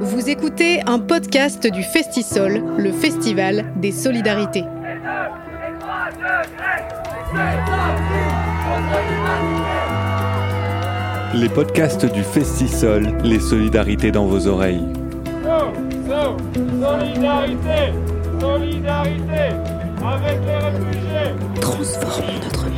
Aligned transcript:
Vous 0.00 0.28
écoutez 0.28 0.80
un 0.86 0.98
podcast 0.98 1.66
du 1.66 1.82
Festisol, 1.82 2.62
le 2.76 2.92
festival 2.92 3.72
des 3.76 3.92
solidarités. 3.92 4.64
Les 11.34 11.48
podcasts 11.48 12.06
du 12.12 12.22
Festisol, 12.22 13.16
les 13.22 13.40
solidarités 13.40 14.10
dans 14.10 14.26
vos 14.26 14.46
oreilles. 14.46 14.86
solidarité, 16.80 17.92
solidarité 18.40 19.54
avec 20.02 20.38
les 20.46 20.56
réfugiés. 20.56 21.34
Transformons 21.60 22.38
notre 22.44 22.64
monde. 22.64 22.77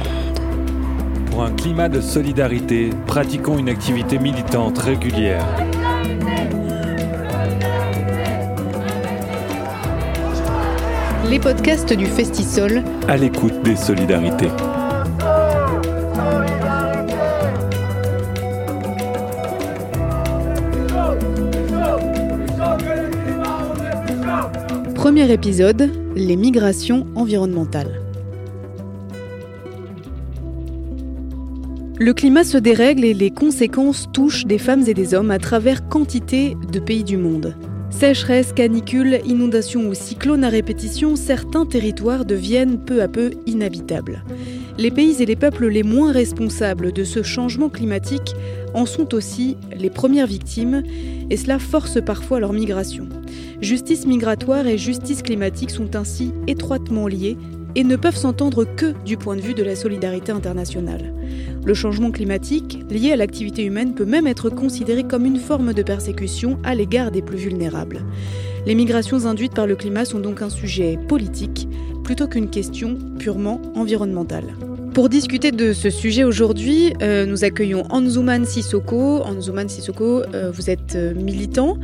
Pour 1.41 1.49
un 1.49 1.55
climat 1.55 1.89
de 1.89 2.03
solidarité, 2.03 2.91
pratiquons 3.07 3.57
une 3.57 3.71
activité 3.71 4.19
militante 4.19 4.77
régulière. 4.77 5.43
Les 11.31 11.39
podcasts 11.39 11.95
du 11.95 12.05
Festisol, 12.05 12.83
À 13.09 13.17
l'écoute 13.17 13.62
des 13.62 13.75
solidarités. 13.75 14.51
premier 24.95 25.33
épisode, 25.33 25.91
les 26.15 26.37
migrations 26.37 27.07
environnementales. 27.15 28.09
Le 32.03 32.15
climat 32.15 32.45
se 32.45 32.57
dérègle 32.57 33.05
et 33.05 33.13
les 33.13 33.31
conséquences 33.31 34.09
touchent 34.11 34.47
des 34.47 34.57
femmes 34.57 34.85
et 34.87 34.95
des 34.95 35.13
hommes 35.13 35.31
à 35.31 35.39
travers 35.39 35.87
quantité 35.87 36.57
de 36.73 36.81
pays 36.81 37.05
du 37.05 37.19
monde. 37.19 37.55
Sécheresse, 37.91 38.55
canicule, 38.55 39.20
inondations 39.27 39.87
ou 39.87 39.92
cyclones 39.92 40.42
à 40.42 40.48
répétition, 40.48 41.15
certains 41.15 41.67
territoires 41.67 42.25
deviennent 42.25 42.79
peu 42.79 43.03
à 43.03 43.09
peu 43.09 43.33
inhabitables. 43.45 44.25
Les 44.79 44.91
pays 44.91 45.23
et 45.23 45.27
les 45.27 45.37
peuples 45.37 45.67
les 45.67 45.83
moins 45.83 46.11
responsables 46.11 46.91
de 46.91 47.05
ce 47.05 47.23
changement 47.23 47.69
climatique 47.69 48.35
en 48.73 48.87
sont 48.87 49.14
aussi 49.14 49.59
les 49.77 49.91
premières 49.91 50.27
victimes, 50.27 50.83
et 51.29 51.37
cela 51.37 51.59
force 51.59 51.98
parfois 52.03 52.41
leur 52.41 52.55
migration. 52.55 53.11
Justice 53.61 54.07
migratoire 54.07 54.67
et 54.67 54.79
justice 54.79 55.20
climatique 55.20 55.70
sont 55.70 55.95
ainsi 55.97 56.33
étroitement 56.47 57.07
liées 57.07 57.37
et 57.75 57.85
ne 57.85 57.97
peuvent 57.97 58.17
s'entendre 58.17 58.64
que 58.64 58.95
du 59.05 59.17
point 59.19 59.37
de 59.37 59.42
vue 59.42 59.55
de 59.55 59.62
la 59.62 59.77
solidarité 59.77 60.33
internationale. 60.33 61.12
Le 61.64 61.75
changement 61.75 62.11
climatique, 62.11 62.78
lié 62.91 63.12
à 63.12 63.16
l'activité 63.16 63.64
humaine, 63.64 63.94
peut 63.94 64.06
même 64.06 64.27
être 64.27 64.48
considéré 64.50 65.05
comme 65.05 65.27
une 65.27 65.39
forme 65.39 65.75
de 65.75 65.83
persécution 65.83 66.58
à 66.64 66.75
l'égard 66.75 67.11
des 67.11 67.22
plus 67.22 67.36
vulnérables. 67.36 68.02
Les 68.67 68.75
migrations 68.75 69.27
induites 69.27 69.55
par 69.55 69.67
le 69.67 69.77
climat 69.77 70.05
sont 70.05 70.20
donc 70.20 70.42
un 70.42 70.50
sujet 70.50 70.98
politique 71.08 71.69
plutôt 72.02 72.27
qu'une 72.27 72.50
question 72.50 72.98
purement 73.19 73.61
environnementale. 73.75 74.55
Pour 74.94 75.08
discuter 75.08 75.52
de 75.52 75.72
ce 75.72 75.88
sujet 75.88 76.24
aujourd'hui, 76.24 76.94
euh, 77.00 77.24
nous 77.24 77.44
accueillons 77.44 77.84
Anzuman 77.91 78.44
Sissoko. 78.44 79.22
Anzuman 79.22 79.69
Sissoko, 79.69 80.22
euh, 80.34 80.50
vous 80.52 80.69
êtes 80.69 80.96
euh, 80.96 81.14
militant, 81.14 81.77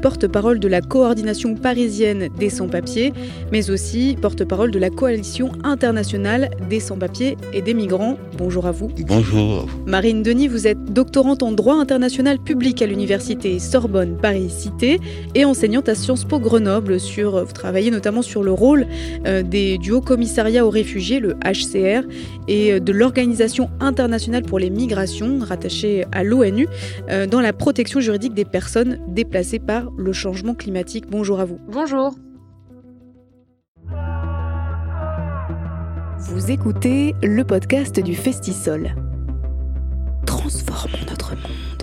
porte-parole 0.00 0.58
de 0.58 0.66
la 0.66 0.80
coordination 0.80 1.54
parisienne 1.54 2.28
des 2.38 2.48
sans-papiers, 2.48 3.12
mais 3.52 3.70
aussi 3.70 4.16
porte-parole 4.20 4.70
de 4.70 4.78
la 4.78 4.88
coalition 4.88 5.52
internationale 5.64 6.50
des 6.70 6.80
sans-papiers 6.80 7.36
et 7.52 7.60
des 7.60 7.74
migrants. 7.74 8.16
Bonjour 8.38 8.66
à 8.66 8.72
vous. 8.72 8.90
Bonjour. 9.06 9.66
Marine 9.86 10.22
Denis, 10.22 10.48
vous 10.48 10.66
êtes 10.66 10.82
doctorante 10.92 11.42
en 11.42 11.52
droit 11.52 11.76
international 11.76 12.38
public 12.38 12.80
à 12.80 12.86
l'université 12.86 13.58
Sorbonne 13.58 14.16
Paris-Cité 14.16 14.98
et 15.34 15.44
enseignante 15.44 15.90
à 15.90 15.94
Sciences 15.94 16.24
Po 16.24 16.38
Grenoble. 16.38 16.98
Sur, 16.98 17.44
vous 17.44 17.52
travaillez 17.52 17.90
notamment 17.90 18.22
sur 18.22 18.42
le 18.42 18.52
rôle 18.52 18.86
des, 19.24 19.76
du 19.78 19.92
Haut 19.92 20.00
Commissariat 20.00 20.66
aux 20.66 20.70
réfugiés, 20.70 21.20
le 21.20 21.34
HCR, 21.44 22.02
et 22.48 22.80
de 22.80 22.92
l'Organisation 22.92 23.70
internationale 23.80 24.42
pour 24.42 24.58
les 24.58 24.70
migrations, 24.70 25.38
rattachée 25.40 26.04
à 26.12 26.24
l'ONU, 26.24 26.68
euh, 27.10 27.26
dans 27.26 27.40
la 27.40 27.52
protection 27.52 28.00
juridique 28.00 28.34
des 28.34 28.44
personnes 28.44 28.98
déplacées 29.08 29.58
par 29.58 29.90
le 29.96 30.12
changement 30.12 30.54
climatique. 30.54 31.04
Bonjour 31.08 31.40
à 31.40 31.44
vous. 31.44 31.58
Bonjour. 31.68 32.14
Vous 36.18 36.50
écoutez 36.50 37.14
le 37.22 37.44
podcast 37.44 38.00
du 38.00 38.14
Festisol. 38.14 38.94
Transformons 40.26 41.06
notre 41.08 41.34
monde. 41.34 41.75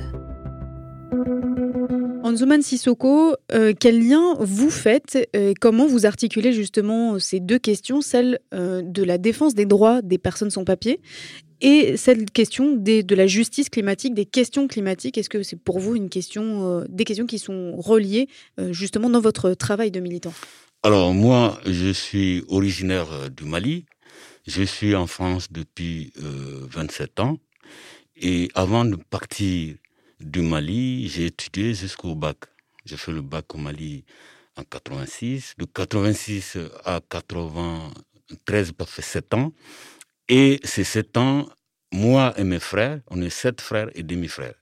Anzuman 2.33 2.63
Sissoko, 2.63 3.35
euh, 3.51 3.73
quel 3.79 4.07
lien 4.07 4.35
vous 4.39 4.71
faites 4.71 5.29
et 5.33 5.53
comment 5.53 5.85
vous 5.85 6.07
articulez 6.07 6.51
justement 6.51 7.19
ces 7.19 7.39
deux 7.39 7.59
questions, 7.59 8.01
celle 8.01 8.39
euh, 8.55 8.81
de 8.83 9.03
la 9.03 9.19
défense 9.19 9.53
des 9.53 9.67
droits 9.67 10.01
des 10.01 10.17
personnes 10.17 10.49
sans 10.49 10.65
papier 10.65 10.99
et 11.61 11.95
cette 11.95 12.31
question 12.31 12.75
de 12.75 13.15
la 13.15 13.27
justice 13.27 13.69
climatique, 13.69 14.15
des 14.15 14.25
questions 14.25 14.67
climatiques? 14.67 15.19
Est-ce 15.19 15.29
que 15.29 15.43
c'est 15.43 15.59
pour 15.59 15.77
vous 15.77 15.95
une 15.95 16.09
question, 16.09 16.79
euh, 16.79 16.85
des 16.89 17.03
questions 17.03 17.27
qui 17.27 17.37
sont 17.37 17.75
reliées 17.77 18.27
justement 18.71 19.11
dans 19.11 19.21
votre 19.21 19.53
travail 19.53 19.91
de 19.91 19.99
militant? 19.99 20.33
Alors 20.81 21.13
moi, 21.13 21.59
je 21.67 21.93
suis 21.93 22.43
originaire 22.47 23.29
du 23.29 23.45
Mali. 23.45 23.85
Je 24.47 24.63
suis 24.63 24.95
en 24.95 25.05
France 25.05 25.49
depuis 25.51 26.11
27 26.17 27.19
ans. 27.19 27.37
Et 28.17 28.49
avant 28.55 28.85
de 28.85 28.95
partir 28.95 29.75
du 30.23 30.41
Mali, 30.41 31.07
j'ai 31.09 31.27
étudié 31.27 31.73
jusqu'au 31.73 32.15
bac. 32.15 32.37
J'ai 32.85 32.97
fait 32.97 33.11
le 33.11 33.21
bac 33.21 33.53
au 33.53 33.57
Mali 33.57 34.05
en 34.55 34.63
86. 34.63 35.55
De 35.57 35.65
86 35.65 36.57
à 36.85 37.01
93, 37.09 38.71
ça 38.77 38.85
fait 38.85 39.01
7 39.01 39.33
ans. 39.33 39.53
Et 40.29 40.59
ces 40.63 40.83
7 40.83 41.17
ans, 41.17 41.49
moi 41.91 42.33
et 42.37 42.43
mes 42.43 42.59
frères, 42.59 43.01
on 43.07 43.21
est 43.21 43.29
sept 43.29 43.61
frères 43.61 43.89
et 43.95 44.03
demi-frères. 44.03 44.55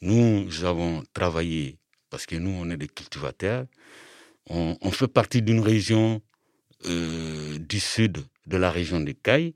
Nous 0.00 0.64
avons 0.64 1.02
travaillé, 1.12 1.78
parce 2.10 2.26
que 2.26 2.36
nous, 2.36 2.50
on 2.50 2.68
est 2.70 2.76
des 2.76 2.88
cultivateurs. 2.88 3.66
On, 4.48 4.90
fait 4.92 5.08
partie 5.08 5.42
d'une 5.42 5.60
région 5.60 6.22
euh, 6.86 7.58
du 7.58 7.80
sud 7.80 8.18
de 8.46 8.56
la 8.56 8.70
région 8.70 9.00
des 9.00 9.14
Cailles, 9.14 9.54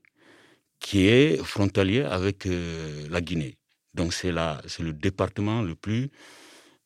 qui 0.80 1.06
est 1.06 1.36
frontalière 1.44 2.12
avec 2.12 2.46
euh, 2.46 3.06
la 3.08 3.20
Guinée. 3.20 3.59
Donc 3.94 4.12
c'est 4.12 4.32
le 4.32 4.92
département 4.92 5.62
le 5.62 5.74
plus 5.74 6.10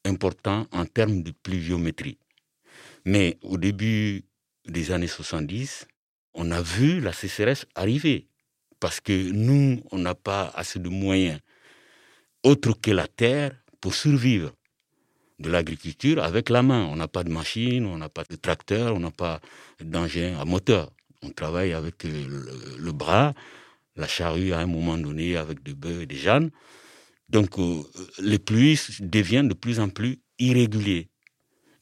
important 0.04 0.66
en 0.72 0.84
termes 0.84 1.22
de 1.22 1.30
pluviométrie. 1.30 2.18
Mais 3.04 3.38
au 3.42 3.58
début 3.58 4.24
des 4.66 4.92
années 4.92 5.06
70, 5.06 5.86
on 6.34 6.50
a 6.50 6.62
vu 6.62 7.00
la 7.00 7.12
sécheresse 7.12 7.66
arriver 7.74 8.26
parce 8.80 9.00
que 9.00 9.30
nous, 9.30 9.82
on 9.92 9.98
n'a 9.98 10.14
pas 10.14 10.52
assez 10.54 10.78
de 10.78 10.88
moyens 10.88 11.40
autres 12.42 12.72
que 12.80 12.90
la 12.90 13.06
terre 13.06 13.52
pour 13.80 13.94
survivre 13.94 14.52
de 15.38 15.50
l'agriculture 15.50 16.22
avec 16.22 16.48
la 16.48 16.62
main. 16.62 16.84
On 16.86 16.96
n'a 16.96 17.08
pas 17.08 17.24
de 17.24 17.30
machine, 17.30 17.86
on 17.86 17.98
n'a 17.98 18.08
pas 18.08 18.24
de 18.28 18.36
tracteur, 18.36 18.94
on 18.94 19.00
n'a 19.00 19.10
pas 19.10 19.40
d'engin 19.80 20.38
à 20.38 20.44
moteur. 20.44 20.90
On 21.22 21.30
travaille 21.30 21.72
avec 21.72 22.04
le, 22.04 22.78
le, 22.78 22.92
bras, 22.92 23.34
la 23.96 24.06
charrue 24.06 24.52
à 24.52 24.58
un 24.58 24.66
moment 24.66 24.98
donné 24.98 25.36
avec 25.36 25.62
des 25.62 25.74
bœufs 25.74 26.02
et 26.02 26.06
des 26.06 26.16
jeunes. 26.16 26.50
Donc, 27.28 27.58
euh, 27.58 27.82
les 28.18 28.38
pluies 28.38 28.78
deviennent 29.00 29.48
de 29.48 29.54
plus 29.54 29.80
en 29.80 29.88
plus 29.88 30.20
irrégulières. 30.38 31.04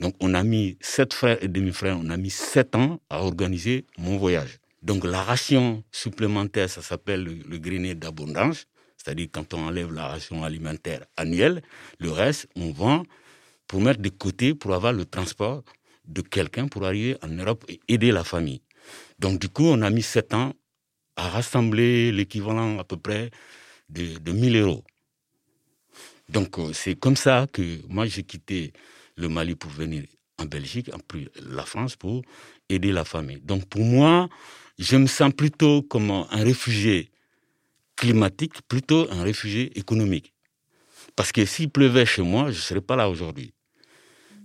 Donc, 0.01 0.15
on 0.21 0.35
a 0.35 0.43
mis 0.43 0.79
sept 0.81 1.15
frères 1.15 1.43
et 1.43 1.49
demi-frères, 1.49 1.97
on 1.99 2.11
a 2.11 2.17
mis 2.17 2.31
sept 2.31 2.75
ans 2.75 3.01
à 3.09 3.23
organiser 3.23 3.87
mon 3.99 4.17
voyage. 4.17 4.59
Donc, 4.83 5.05
la 5.05 5.23
ration 5.23 5.85
supplémentaire, 5.93 6.69
ça 6.69 6.83
s'appelle 6.83 7.23
le, 7.23 7.59
grenier 7.59 7.95
d'abondance. 7.95 8.67
C'est-à-dire, 8.97 9.29
quand 9.31 9.55
on 9.55 9.67
enlève 9.67 9.93
la 9.93 10.09
ration 10.09 10.43
alimentaire 10.43 11.05
annuelle, 11.17 11.62
le 12.00 12.11
reste, 12.11 12.49
on 12.56 12.73
vend 12.73 13.05
pour 13.69 13.81
mettre 13.81 14.00
de 14.00 14.09
côté 14.09 14.55
pour 14.55 14.75
avoir 14.75 14.93
le 14.93 15.05
transport 15.05 15.62
de 16.06 16.21
quelqu'un 16.21 16.67
pour 16.67 16.85
arriver 16.85 17.17
en 17.23 17.29
Europe 17.29 17.65
et 17.69 17.81
aider 17.87 18.11
la 18.11 18.25
famille. 18.25 18.62
Donc, 19.21 19.41
du 19.41 19.49
coup, 19.49 19.67
on 19.67 19.83
a 19.83 19.91
mis 19.91 20.03
sept 20.03 20.35
ans 20.35 20.53
à 21.15 21.29
rassembler 21.29 22.11
l'équivalent 22.11 22.79
à 22.79 22.85
peu 22.85 22.97
près 22.97 23.31
de, 23.88 24.19
de 24.19 24.33
1000 24.33 24.56
euros. 24.56 24.85
Donc 26.32 26.58
euh, 26.58 26.73
c'est 26.73 26.94
comme 26.94 27.17
ça 27.17 27.46
que 27.52 27.62
moi 27.88 28.06
j'ai 28.06 28.23
quitté 28.23 28.73
le 29.17 29.29
Mali 29.29 29.55
pour 29.55 29.70
venir 29.70 30.05
en 30.38 30.46
Belgique, 30.46 30.90
en 30.93 30.99
plus 30.99 31.29
la 31.46 31.64
France 31.64 31.94
pour 31.94 32.23
aider 32.70 32.90
la 32.90 33.05
famille. 33.05 33.40
Donc 33.43 33.67
pour 33.69 33.82
moi, 33.82 34.29
je 34.79 34.96
me 34.96 35.06
sens 35.06 35.32
plutôt 35.34 35.82
comme 35.82 36.11
un 36.11 36.43
réfugié 36.43 37.11
climatique, 37.96 38.55
plutôt 38.67 39.06
un 39.11 39.23
réfugié 39.23 39.79
économique. 39.79 40.32
Parce 41.14 41.32
que 41.32 41.44
s'il 41.44 41.69
pleuvait 41.69 42.06
chez 42.06 42.23
moi, 42.23 42.44
je 42.44 42.56
ne 42.56 42.62
serais 42.62 42.81
pas 42.81 42.96
là 42.96 43.11
aujourd'hui. 43.11 43.52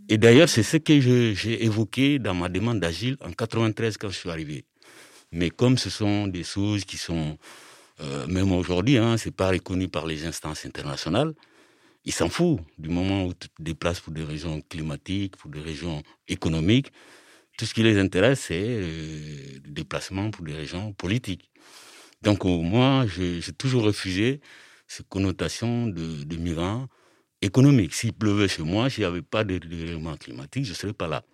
Et 0.10 0.18
d'ailleurs, 0.18 0.50
c'est 0.50 0.64
ce 0.64 0.78
que 0.78 1.00
j'ai 1.00 1.64
évoqué 1.64 2.20
dans 2.20 2.34
ma 2.34 2.50
demande 2.50 2.82
d'agile 2.82 3.16
en 3.22 3.32
93 3.32 3.98
quand 3.98 4.10
je 4.10 4.18
suis 4.18 4.30
arrivé. 4.30 4.66
Mais 5.32 5.50
comme 5.50 5.78
ce 5.78 5.90
sont 5.90 6.28
des 6.28 6.44
choses 6.44 6.84
qui 6.84 6.98
sont 6.98 7.38
euh, 8.02 8.28
même 8.28 8.52
aujourd'hui, 8.52 8.98
hein, 8.98 9.18
c'est 9.18 9.36
pas 9.36 9.50
reconnu 9.50 9.88
par 9.88 10.06
les 10.06 10.26
instances 10.26 10.66
internationales. 10.66 11.34
Ils 12.08 12.14
s'en 12.14 12.30
foutent 12.30 12.62
du 12.78 12.88
moment 12.88 13.26
où 13.26 13.34
tu 13.34 13.50
te 13.50 13.62
déplaces 13.62 14.00
pour 14.00 14.14
des 14.14 14.24
raisons 14.24 14.62
climatiques, 14.70 15.36
pour 15.36 15.52
des 15.52 15.60
raisons 15.60 16.02
économiques. 16.30 16.94
Tout 17.58 17.66
ce 17.66 17.74
qui 17.74 17.84
les 17.84 18.00
intéresse, 18.00 18.46
c'est 18.48 18.64
euh, 18.66 19.60
le 19.66 19.72
déplacement 19.72 20.32
pour 20.32 20.46
des 20.46 20.54
raisons 20.54 20.94
politiques. 20.94 21.52
Donc 22.22 22.46
moi, 22.46 23.06
j'ai 23.08 23.42
toujours 23.58 23.84
refusé 23.84 24.40
cette 24.88 25.10
connotation 25.10 25.88
de, 25.88 26.24
de 26.24 26.36
migrants 26.38 26.88
économiques. 27.42 27.94
S'il 27.94 28.14
pleuvait 28.14 28.48
chez 28.48 28.64
moi, 28.64 28.90
s'il 28.90 29.02
n'y 29.02 29.10
avait 29.10 29.22
pas 29.22 29.44
de 29.44 29.58
dérèglement 29.58 30.16
climatique, 30.16 30.64
je 30.64 30.70
ne 30.70 30.76
serais 30.76 30.94
pas 30.94 31.10
là. 31.10 31.26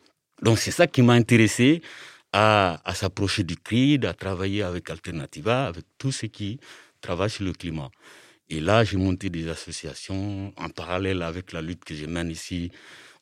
Donc 0.41 0.57
c'est 0.57 0.71
ça 0.71 0.87
qui 0.87 1.03
m'a 1.03 1.13
intéressé 1.13 1.83
à, 2.31 2.81
s'approcher 2.95 3.43
du 3.43 3.57
CRID, 3.57 4.05
à 4.05 4.15
travailler 4.15 4.63
avec 4.63 4.89
Alternativa, 4.89 5.67
avec 5.67 5.85
tous 5.99 6.11
ceux 6.11 6.29
qui 6.29 6.59
travaillent 6.99 7.29
sur 7.29 7.45
le 7.45 7.53
climat. 7.53 7.91
Et 8.50 8.60
là, 8.60 8.84
j'ai 8.84 8.98
monté 8.98 9.30
des 9.30 9.48
associations 9.50 10.54
en 10.57 10.69
parallèle 10.69 11.22
avec 11.22 11.54
la 11.54 11.62
lutte 11.62 11.86
que 11.86 11.95
je 11.95 12.06
mène 12.06 12.30
ici 12.30 12.72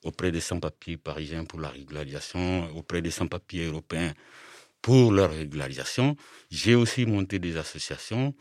auprès 0.03 0.31
des 0.31 0.41
sans-papiers 0.41 0.97
parisiens 0.97 1.45
pour 1.45 1.59
la 1.59 1.69
régularisation, 1.69 2.75
auprès 2.75 3.01
des 3.01 3.11
sans-papiers 3.11 3.65
européens 3.65 4.13
pour 4.81 5.11
leur 5.11 5.31
régularisation. 5.31 6.15
J'ai 6.49 6.75
aussi 6.75 7.05
monté 7.05 7.39
des 7.39 7.57
associations 7.57 8.33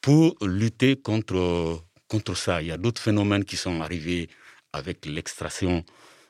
pour 0.00 0.36
lutter 0.42 0.96
contre, 0.96 1.82
contre 2.08 2.36
ça. 2.36 2.62
Il 2.62 2.68
y 2.68 2.72
a 2.72 2.76
d'autres 2.76 3.02
phénomènes 3.02 3.44
qui 3.44 3.56
sont 3.56 3.80
arrivés 3.80 4.28
avec 4.72 5.06
l'extraction 5.06 5.84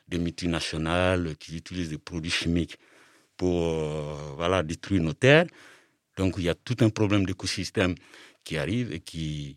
des 0.09 0.19
multinationales 0.19 1.37
qui 1.39 1.56
utilisent 1.56 1.91
des 1.91 1.99
produits 1.99 2.31
chimiques 2.31 2.79
pour 3.37 3.62
euh, 3.62 4.15
voilà, 4.37 4.62
détruire 4.62 5.03
nos 5.03 5.12
terres. 5.15 5.47
Donc 6.17 6.35
il 6.39 6.44
y 6.44 6.49
a 6.49 6.55
tout 6.55 6.77
un 6.81 6.91
problème 6.91 7.25
d'écosystème 7.25 7.94
qui 8.44 8.56
arrive 8.56 8.93
et 8.93 9.00
qui 9.00 9.56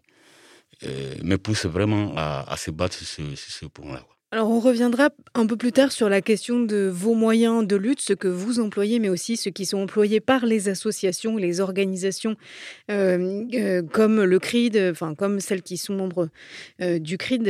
me 0.84 1.36
pousse 1.38 1.66
vraiment 1.66 2.14
à, 2.16 2.56
se 2.58 2.72
battre 2.72 2.96
sur 2.96 3.08
ce, 3.08 3.36
sur 3.36 3.52
ce 3.52 3.66
point-là. 3.66 4.02
Alors 4.36 4.50
on 4.50 4.60
reviendra 4.60 5.12
un 5.34 5.48
peu 5.48 5.56
plus 5.56 5.72
tard 5.72 5.94
sur 5.94 6.10
la 6.10 6.20
question 6.22 6.60
de 6.60 6.92
vos 6.94 7.14
moyens 7.14 7.66
de 7.66 7.78
lutte, 7.78 8.02
ce 8.02 8.12
que 8.12 8.28
vous 8.28 8.60
employez, 8.60 9.00
mais 9.00 9.08
aussi 9.08 9.38
ceux 9.38 9.50
qui 9.50 9.66
sont 9.66 9.78
employés 9.78 10.20
par 10.20 10.46
les 10.46 10.68
associations, 10.68 11.38
les 11.38 11.62
organisations 11.62 12.36
euh, 12.92 13.46
euh, 13.54 13.82
comme 13.82 14.22
le 14.22 14.38
CRID, 14.38 14.90
enfin 14.92 15.16
comme 15.16 15.40
celles 15.40 15.62
qui 15.62 15.78
sont 15.78 15.94
membres 15.94 16.28
euh, 16.82 17.00
du 17.00 17.18
CRID 17.18 17.48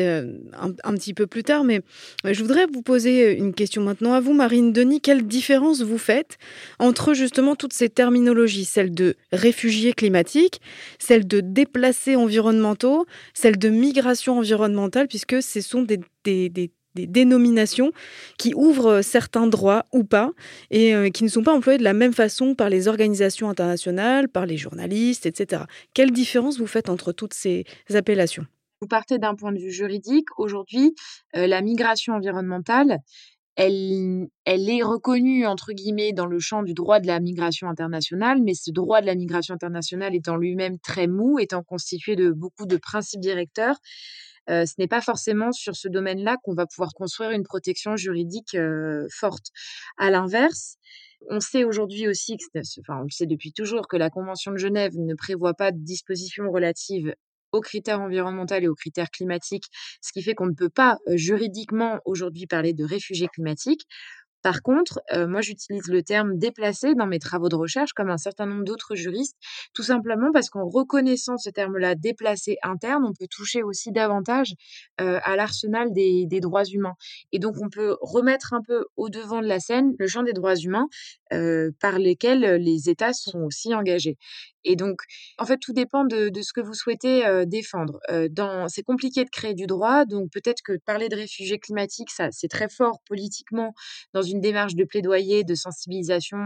un, 0.53 0.93
petit 0.93 1.15
peu 1.15 1.25
plus 1.25 1.41
tard. 1.41 1.63
Mais 1.63 1.81
je 2.23 2.39
voudrais 2.43 2.67
vous 2.71 2.83
poser 2.83 3.35
une 3.35 3.55
question 3.55 3.81
maintenant 3.81 4.13
à 4.13 4.19
vous, 4.19 4.33
Marine 4.33 4.71
Denis. 4.71 5.01
Quelle 5.01 5.25
différence 5.25 5.81
vous 5.81 5.97
faites 5.97 6.37
entre 6.77 7.15
justement 7.15 7.55
toutes 7.55 7.73
ces 7.73 7.89
terminologies, 7.89 8.65
celle 8.65 8.93
de 8.93 9.15
réfugiés 9.31 9.93
climatiques, 9.93 10.61
celle 10.99 11.25
de 11.25 11.39
déplacés 11.39 12.15
environnementaux, 12.15 13.07
celle 13.33 13.57
de 13.57 13.69
migration 13.69 14.37
environnementale, 14.37 15.07
puisque 15.07 15.41
ce 15.41 15.61
sont 15.61 15.81
des 15.81 15.99
des, 16.25 16.71
dénominations 16.95 17.91
qui 18.37 18.53
ouvrent 18.53 19.01
certains 19.01 19.47
droits 19.47 19.85
ou 19.91 20.05
pas 20.05 20.31
et 20.71 20.95
euh, 20.95 21.09
qui 21.09 21.25
ne 21.25 21.29
sont 21.29 21.43
pas 21.43 21.53
employés 21.53 21.77
de 21.77 21.83
la 21.83 21.93
même 21.93 22.13
façon 22.13 22.55
par 22.55 22.69
les 22.69 22.87
organisations 22.87 23.49
internationales, 23.49 24.29
par 24.29 24.45
les 24.45 24.55
journalistes, 24.55 25.25
etc. 25.25 25.63
Quelle 25.93 26.11
différence 26.11 26.57
vous 26.57 26.67
faites 26.67 26.89
entre 26.89 27.11
toutes 27.11 27.33
ces 27.33 27.65
appellations? 27.93 28.45
Vous 28.81 28.87
partez 28.87 29.17
d'un 29.17 29.35
point 29.35 29.51
de 29.51 29.59
vue 29.59 29.71
juridique. 29.71 30.27
Aujourd'hui, 30.37 30.95
euh, 31.35 31.47
la 31.47 31.61
migration 31.61 32.13
environnementale, 32.13 32.99
elle, 33.55 34.27
elle 34.43 34.69
est 34.69 34.83
reconnue, 34.83 35.45
entre 35.45 35.71
guillemets, 35.71 36.11
dans 36.11 36.25
le 36.25 36.39
champ 36.39 36.61
du 36.61 36.73
droit 36.73 36.99
de 36.99 37.07
la 37.07 37.19
migration 37.21 37.69
internationale, 37.69 38.41
mais 38.43 38.53
ce 38.53 38.71
droit 38.71 38.99
de 38.99 39.05
la 39.05 39.15
migration 39.15 39.55
internationale 39.55 40.13
étant 40.13 40.35
lui-même 40.35 40.77
très 40.79 41.07
mou, 41.07 41.39
étant 41.39 41.63
constitué 41.63 42.17
de 42.17 42.31
beaucoup 42.31 42.65
de 42.65 42.75
principes 42.75 43.21
directeurs, 43.21 43.77
ce 44.47 44.73
n'est 44.79 44.87
pas 44.87 45.01
forcément 45.01 45.51
sur 45.51 45.75
ce 45.75 45.87
domaine-là 45.87 46.37
qu'on 46.43 46.53
va 46.55 46.65
pouvoir 46.65 46.93
construire 46.93 47.31
une 47.31 47.43
protection 47.43 47.95
juridique 47.95 48.57
forte. 49.11 49.47
À 49.97 50.09
l'inverse, 50.11 50.77
on 51.29 51.39
sait 51.39 51.63
aujourd'hui 51.63 52.07
aussi, 52.07 52.37
enfin 52.79 52.99
on 52.99 53.03
le 53.03 53.09
sait 53.09 53.25
depuis 53.25 53.51
toujours, 53.53 53.87
que 53.87 53.97
la 53.97 54.09
Convention 54.09 54.51
de 54.51 54.57
Genève 54.57 54.93
ne 54.97 55.15
prévoit 55.15 55.53
pas 55.55 55.71
de 55.71 55.79
dispositions 55.79 56.51
relatives 56.51 57.15
aux 57.51 57.61
critères 57.61 58.01
environnementaux 58.01 58.55
et 58.55 58.67
aux 58.67 58.75
critères 58.75 59.09
climatiques, 59.09 59.65
ce 60.01 60.11
qui 60.11 60.21
fait 60.21 60.35
qu'on 60.35 60.47
ne 60.47 60.53
peut 60.53 60.69
pas 60.69 60.97
juridiquement 61.07 61.99
aujourd'hui 62.05 62.47
parler 62.47 62.73
de 62.73 62.83
réfugiés 62.83 63.27
climatiques. 63.33 63.85
Par 64.45 64.61
contre, 64.61 65.01
euh, 65.11 65.27
moi, 65.27 65.41
j'utilise 65.41 65.87
le 65.87 66.03
terme 66.03 66.37
déplacé 66.37 66.93
dans 66.93 67.07
mes 67.07 67.17
travaux 67.17 67.49
de 67.49 67.55
recherche, 67.55 67.93
comme 67.93 68.11
un 68.11 68.19
certain 68.19 68.45
nombre 68.45 68.63
d'autres 68.63 68.93
juristes, 68.93 69.35
tout 69.73 69.81
simplement 69.81 70.31
parce 70.31 70.51
qu'en 70.51 70.69
reconnaissant 70.69 71.35
ce 71.39 71.49
terme-là 71.49 71.95
déplacé 71.95 72.57
interne, 72.61 73.05
on 73.07 73.13
peut 73.13 73.25
toucher 73.27 73.63
aussi 73.63 73.91
davantage 73.91 74.53
euh, 75.01 75.19
à 75.23 75.35
l'arsenal 75.35 75.91
des, 75.91 76.27
droits 76.39 76.63
humains. 76.63 76.93
Et 77.31 77.39
donc, 77.39 77.55
on 77.59 77.69
peut 77.69 77.97
remettre 78.01 78.53
un 78.53 78.61
peu 78.61 78.85
au 78.97 79.09
devant 79.09 79.41
de 79.41 79.47
la 79.47 79.59
scène 79.59 79.95
le 79.97 80.05
champ 80.05 80.21
des 80.21 80.33
droits 80.33 80.55
humains 80.55 80.89
euh, 81.33 81.71
par 81.81 81.97
lesquels 81.97 82.61
les 82.61 82.87
États 82.87 83.13
sont 83.13 83.39
aussi 83.39 83.73
engagés. 83.73 84.15
Et 84.65 84.75
donc, 84.75 85.01
en 85.37 85.45
fait, 85.45 85.57
tout 85.57 85.73
dépend 85.73 86.03
de, 86.03 86.31
ce 86.41 86.53
que 86.53 86.61
vous 86.61 86.73
souhaitez 86.73 87.23
défendre. 87.45 87.99
c'est 88.67 88.83
compliqué 88.83 89.23
de 89.23 89.29
créer 89.29 89.53
du 89.53 89.67
droit, 89.67 90.05
donc 90.05 90.31
peut-être 90.31 90.61
que 90.63 90.77
parler 90.85 91.07
de 91.07 91.15
réfugiés 91.15 91.59
climatiques, 91.59 92.09
c'est 92.31 92.47
très 92.47 92.67
fort 92.67 92.99
politiquement 93.07 93.73
dans 94.13 94.23
une 94.23 94.41
démarche 94.41 94.75
de 94.75 94.83
plaidoyer, 94.83 95.43
de 95.43 95.55
sensibilisation 95.55 96.37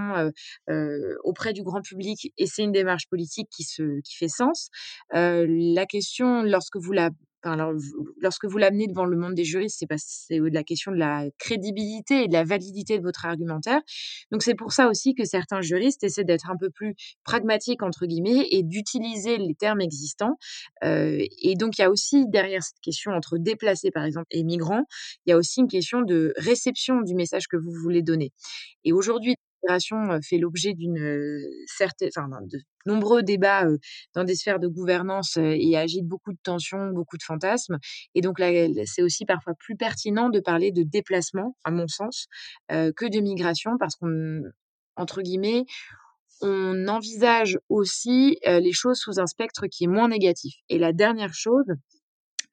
auprès 1.24 1.54
du 1.54 1.64
grand 1.64 1.82
public, 1.82 2.34
et 2.38 2.46
c'est 2.46 2.64
une 2.64 2.72
démarche 2.72 3.08
politique 3.10 3.50
qui, 3.50 3.64
se, 3.64 4.02
qui 4.02 4.16
fait 4.16 4.28
sens. 4.28 4.70
la 5.12 5.86
question, 5.86 6.44
lorsque 6.44 6.78
vous 6.78 6.92
la 6.92 7.10
alors, 7.44 7.74
lorsque 8.22 8.46
vous 8.46 8.58
l'amenez 8.58 8.88
devant 8.88 9.06
le 9.06 9.18
monde 9.18 9.34
des 9.34 9.44
juristes, 9.46 9.78
c'est 9.80 9.88
c'est 9.98 10.40
la 10.40 10.64
question 10.64 10.92
de 10.92 10.98
la 10.98 11.26
crédibilité 11.38 12.24
et 12.24 12.28
de 12.28 12.34
la 12.34 12.44
validité 12.44 12.98
de 12.98 13.04
votre 13.04 13.26
argumentaire. 13.26 13.82
Donc 14.32 14.44
c'est 14.44 14.56
pour 14.56 14.74
ça 14.74 14.90
aussi 14.90 15.16
que 15.16 15.26
certains 15.26 15.62
juristes 15.62 16.04
essaient 16.04 16.24
d'être 16.24 16.50
un 16.50 16.58
peu 16.58 16.70
plus 16.70 16.96
pragmatiques 17.24 17.82
entre 17.84 18.06
guillemets 18.06 18.48
et 18.52 18.64
d'utiliser 18.64 19.38
les 19.38 19.56
termes 19.56 19.82
existants. 19.82 20.38
Euh, 20.84 21.26
et 21.42 21.56
donc 21.56 21.78
il 21.78 21.82
y 21.82 21.86
a 21.86 21.90
aussi 21.90 22.26
derrière 22.28 22.64
cette 22.64 22.80
question 22.82 23.12
entre 23.12 23.38
déplacés 23.38 23.92
par 23.92 24.04
exemple 24.04 24.28
et 24.32 24.44
migrants, 24.44 24.86
il 25.26 25.32
y 25.32 25.34
a 25.34 25.38
aussi 25.38 25.62
une 25.62 25.68
question 25.68 26.02
de 26.02 26.34
réception 26.38 27.02
du 27.02 27.16
message 27.16 27.48
que 27.48 27.58
vous 27.58 27.72
voulez 27.72 28.02
donner. 28.02 28.32
Et 28.84 28.94
aujourd'hui, 28.94 29.36
fait 30.22 30.38
l'objet 30.38 30.74
d'une 30.74 31.42
certaine, 31.68 32.10
enfin, 32.16 32.28
de 32.42 32.60
nombreux 32.86 33.24
débats 33.24 33.66
dans 34.16 34.24
des 34.24 34.36
sphères 34.36 34.60
de 34.60 34.68
gouvernance 34.68 35.38
et 35.38 35.78
agite 35.78 36.06
beaucoup 36.06 36.32
de 36.32 36.40
tensions, 36.44 36.90
beaucoup 36.90 37.18
de 37.18 37.24
fantasmes. 37.24 37.78
Et 38.16 38.22
donc 38.22 38.40
là, 38.40 38.52
c'est 38.86 39.02
aussi 39.02 39.26
parfois 39.26 39.54
plus 39.60 39.76
pertinent 39.76 40.30
de 40.30 40.40
parler 40.40 40.72
de 40.72 40.84
déplacement, 40.84 41.56
à 41.64 41.72
mon 41.72 41.88
sens, 41.88 42.28
que 42.70 43.10
de 43.10 43.20
migration, 43.20 43.72
parce 43.80 43.96
qu'on, 43.96 44.42
entre 44.96 45.22
guillemets, 45.22 45.66
on 46.42 46.88
envisage 46.88 47.58
aussi 47.68 48.40
les 48.46 48.72
choses 48.72 48.98
sous 48.98 49.20
un 49.20 49.28
spectre 49.28 49.68
qui 49.68 49.84
est 49.84 49.88
moins 49.88 50.08
négatif. 50.08 50.56
Et 50.70 50.80
la 50.80 50.94
dernière 50.94 51.34
chose, 51.34 51.66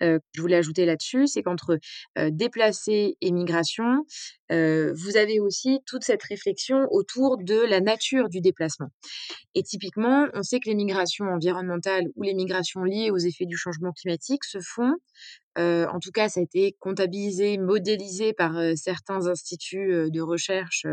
je 0.00 0.40
voulais 0.40 0.56
ajouter 0.56 0.84
là-dessus, 0.84 1.26
c'est 1.26 1.42
qu'entre 1.42 1.78
déplacés 2.16 3.16
et 3.20 3.32
migration, 3.32 4.04
vous 4.50 5.16
avez 5.16 5.40
aussi 5.40 5.80
toute 5.86 6.04
cette 6.04 6.22
réflexion 6.22 6.86
autour 6.90 7.38
de 7.38 7.58
la 7.68 7.80
nature 7.80 8.28
du 8.28 8.40
déplacement. 8.40 8.88
Et 9.54 9.62
typiquement, 9.62 10.28
on 10.34 10.42
sait 10.42 10.60
que 10.60 10.68
les 10.68 10.74
migrations 10.74 11.26
environnementales 11.26 12.04
ou 12.16 12.22
les 12.22 12.34
migrations 12.34 12.84
liées 12.84 13.10
aux 13.10 13.18
effets 13.18 13.46
du 13.46 13.56
changement 13.56 13.92
climatique 13.92 14.44
se 14.44 14.58
font 14.60 14.94
en 15.58 16.00
tout 16.00 16.10
cas, 16.12 16.28
ça 16.28 16.40
a 16.40 16.42
été 16.42 16.76
comptabilisé, 16.80 17.58
modélisé 17.58 18.32
par 18.34 18.52
certains 18.76 19.26
instituts 19.26 20.10
de 20.10 20.20
recherche 20.20 20.86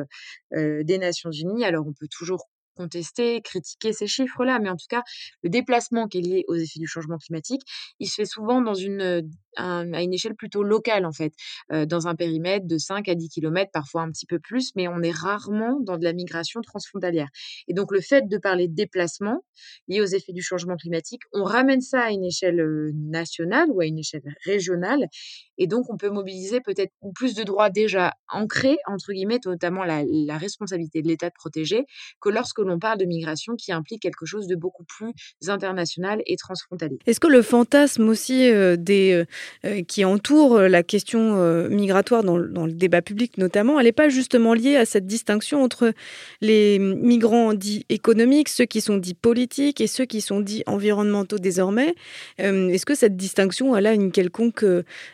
des 0.52 0.98
Nations 0.98 1.32
Unies. 1.32 1.66
Alors, 1.66 1.86
on 1.88 1.94
peut 1.94 2.08
toujours 2.10 2.48
contester, 2.75 3.42
critiquer 3.42 3.94
ces 3.94 4.08
chiffres-là, 4.08 4.60
mais 4.60 4.70
en 4.70 4.75
tout 4.75 4.88
cas, 4.89 5.03
le 5.44 5.50
déplacement 5.50 6.08
qui 6.08 6.20
est 6.20 6.22
lié 6.22 6.44
aux 6.48 6.56
effets 6.56 6.80
du 6.80 6.88
changement 6.88 7.18
climatique, 7.18 7.62
il 8.00 8.08
se 8.08 8.15
fait 8.15 8.25
souvent 8.25 8.62
dans 8.62 8.74
une, 8.74 9.30
à 9.58 10.02
une 10.02 10.14
échelle 10.14 10.36
plutôt 10.36 10.64
locale, 10.64 11.06
en 11.06 11.12
fait, 11.12 11.34
dans 11.72 12.08
un 12.08 12.16
périmètre 12.16 12.66
de 12.68 12.78
5 12.78 13.08
à 13.10 13.16
10 13.16 13.30
km, 13.30 13.72
parfois 13.72 14.02
un 14.02 14.12
petit 14.12 14.26
peu 14.26 14.40
plus, 14.40 14.72
mais 14.76 14.88
on 14.88 15.02
est 15.02 15.12
rarement 15.12 15.80
dans 15.80 15.98
de 15.98 16.04
la 16.04 16.14
migration 16.14 16.62
transfrontalière. 16.62 17.30
Et 17.68 17.74
donc, 17.74 17.92
le 17.92 18.02
fait 18.02 18.28
de 18.28 18.38
parler 18.38 18.68
de 18.68 18.76
déplacement 18.76 19.44
lié 19.88 20.02
aux 20.02 20.06
effets 20.06 20.34
du 20.34 20.42
changement 20.42 20.76
climatique, 20.76 21.22
on 21.34 21.44
ramène 21.44 21.82
ça 21.82 22.02
à 22.02 22.12
une 22.12 22.26
échelle 22.26 22.64
nationale 22.94 23.70
ou 23.70 23.82
à 23.82 23.86
une 23.86 24.00
échelle 24.00 24.24
régionale, 24.46 25.08
et 25.58 25.68
donc 25.68 25.86
on 25.90 25.98
peut 25.98 26.10
mobiliser 26.10 26.62
peut-être 26.62 26.92
plus 27.16 27.36
de 27.36 27.44
droits 27.44 27.70
déjà 27.70 28.14
ancrés, 28.32 28.78
entre 28.88 29.14
guillemets, 29.14 29.40
notamment 29.46 29.84
la, 29.84 30.04
la 30.08 30.38
responsabilité 30.38 31.02
de 31.02 31.08
l'État 31.08 31.30
de 31.30 31.34
protéger, 31.36 31.86
que 32.22 32.30
lorsque 32.30 32.60
l'on 32.60 32.80
parle 32.80 32.98
de 32.98 33.06
migration 33.06 33.56
qui 33.56 33.72
implique 33.72 34.02
quelque 34.02 34.26
chose 34.26 34.48
de 34.48 34.56
beaucoup 34.56 34.84
plus 34.84 35.14
international 35.48 36.22
et 36.26 36.36
transfrontalier. 36.38 36.98
Est-ce 37.06 37.20
que 37.20 37.28
le 37.28 37.42
fantasme 37.42 38.08
aussi 38.10 38.52
des 38.78 39.26
qui 39.88 40.06
entoure 40.06 40.60
la 40.60 40.84
question 40.84 41.68
migratoire 41.70 42.24
dans, 42.24 42.38
le 42.38 42.74
débat 42.74 43.02
public 43.02 43.38
notamment, 43.38 43.80
elle 43.80 43.86
n'est 43.86 43.92
pas 43.92 44.10
justement 44.10 44.54
liée 44.54 44.76
à 44.76 44.86
cette 44.86 45.06
distinction 45.06 45.64
entre 45.64 45.94
les 46.42 46.80
migrants 46.80 47.54
dits 47.54 47.86
économiques, 47.90 48.50
ceux 48.50 48.66
qui 48.66 48.82
sont 48.82 48.98
dits 48.98 49.14
politiques 49.14 49.82
et 49.82 49.88
ceux 49.88 50.06
qui 50.06 50.22
sont 50.22 50.40
dits 50.40 50.64
environnementaux 50.68 51.40
désormais. 51.40 51.96
Est-ce 52.38 52.86
que 52.86 52.96
cette 52.96 53.16
distinction, 53.16 53.76
elle 53.76 53.88
a 53.88 53.94
une 53.94 54.12
quelconque 54.12 54.66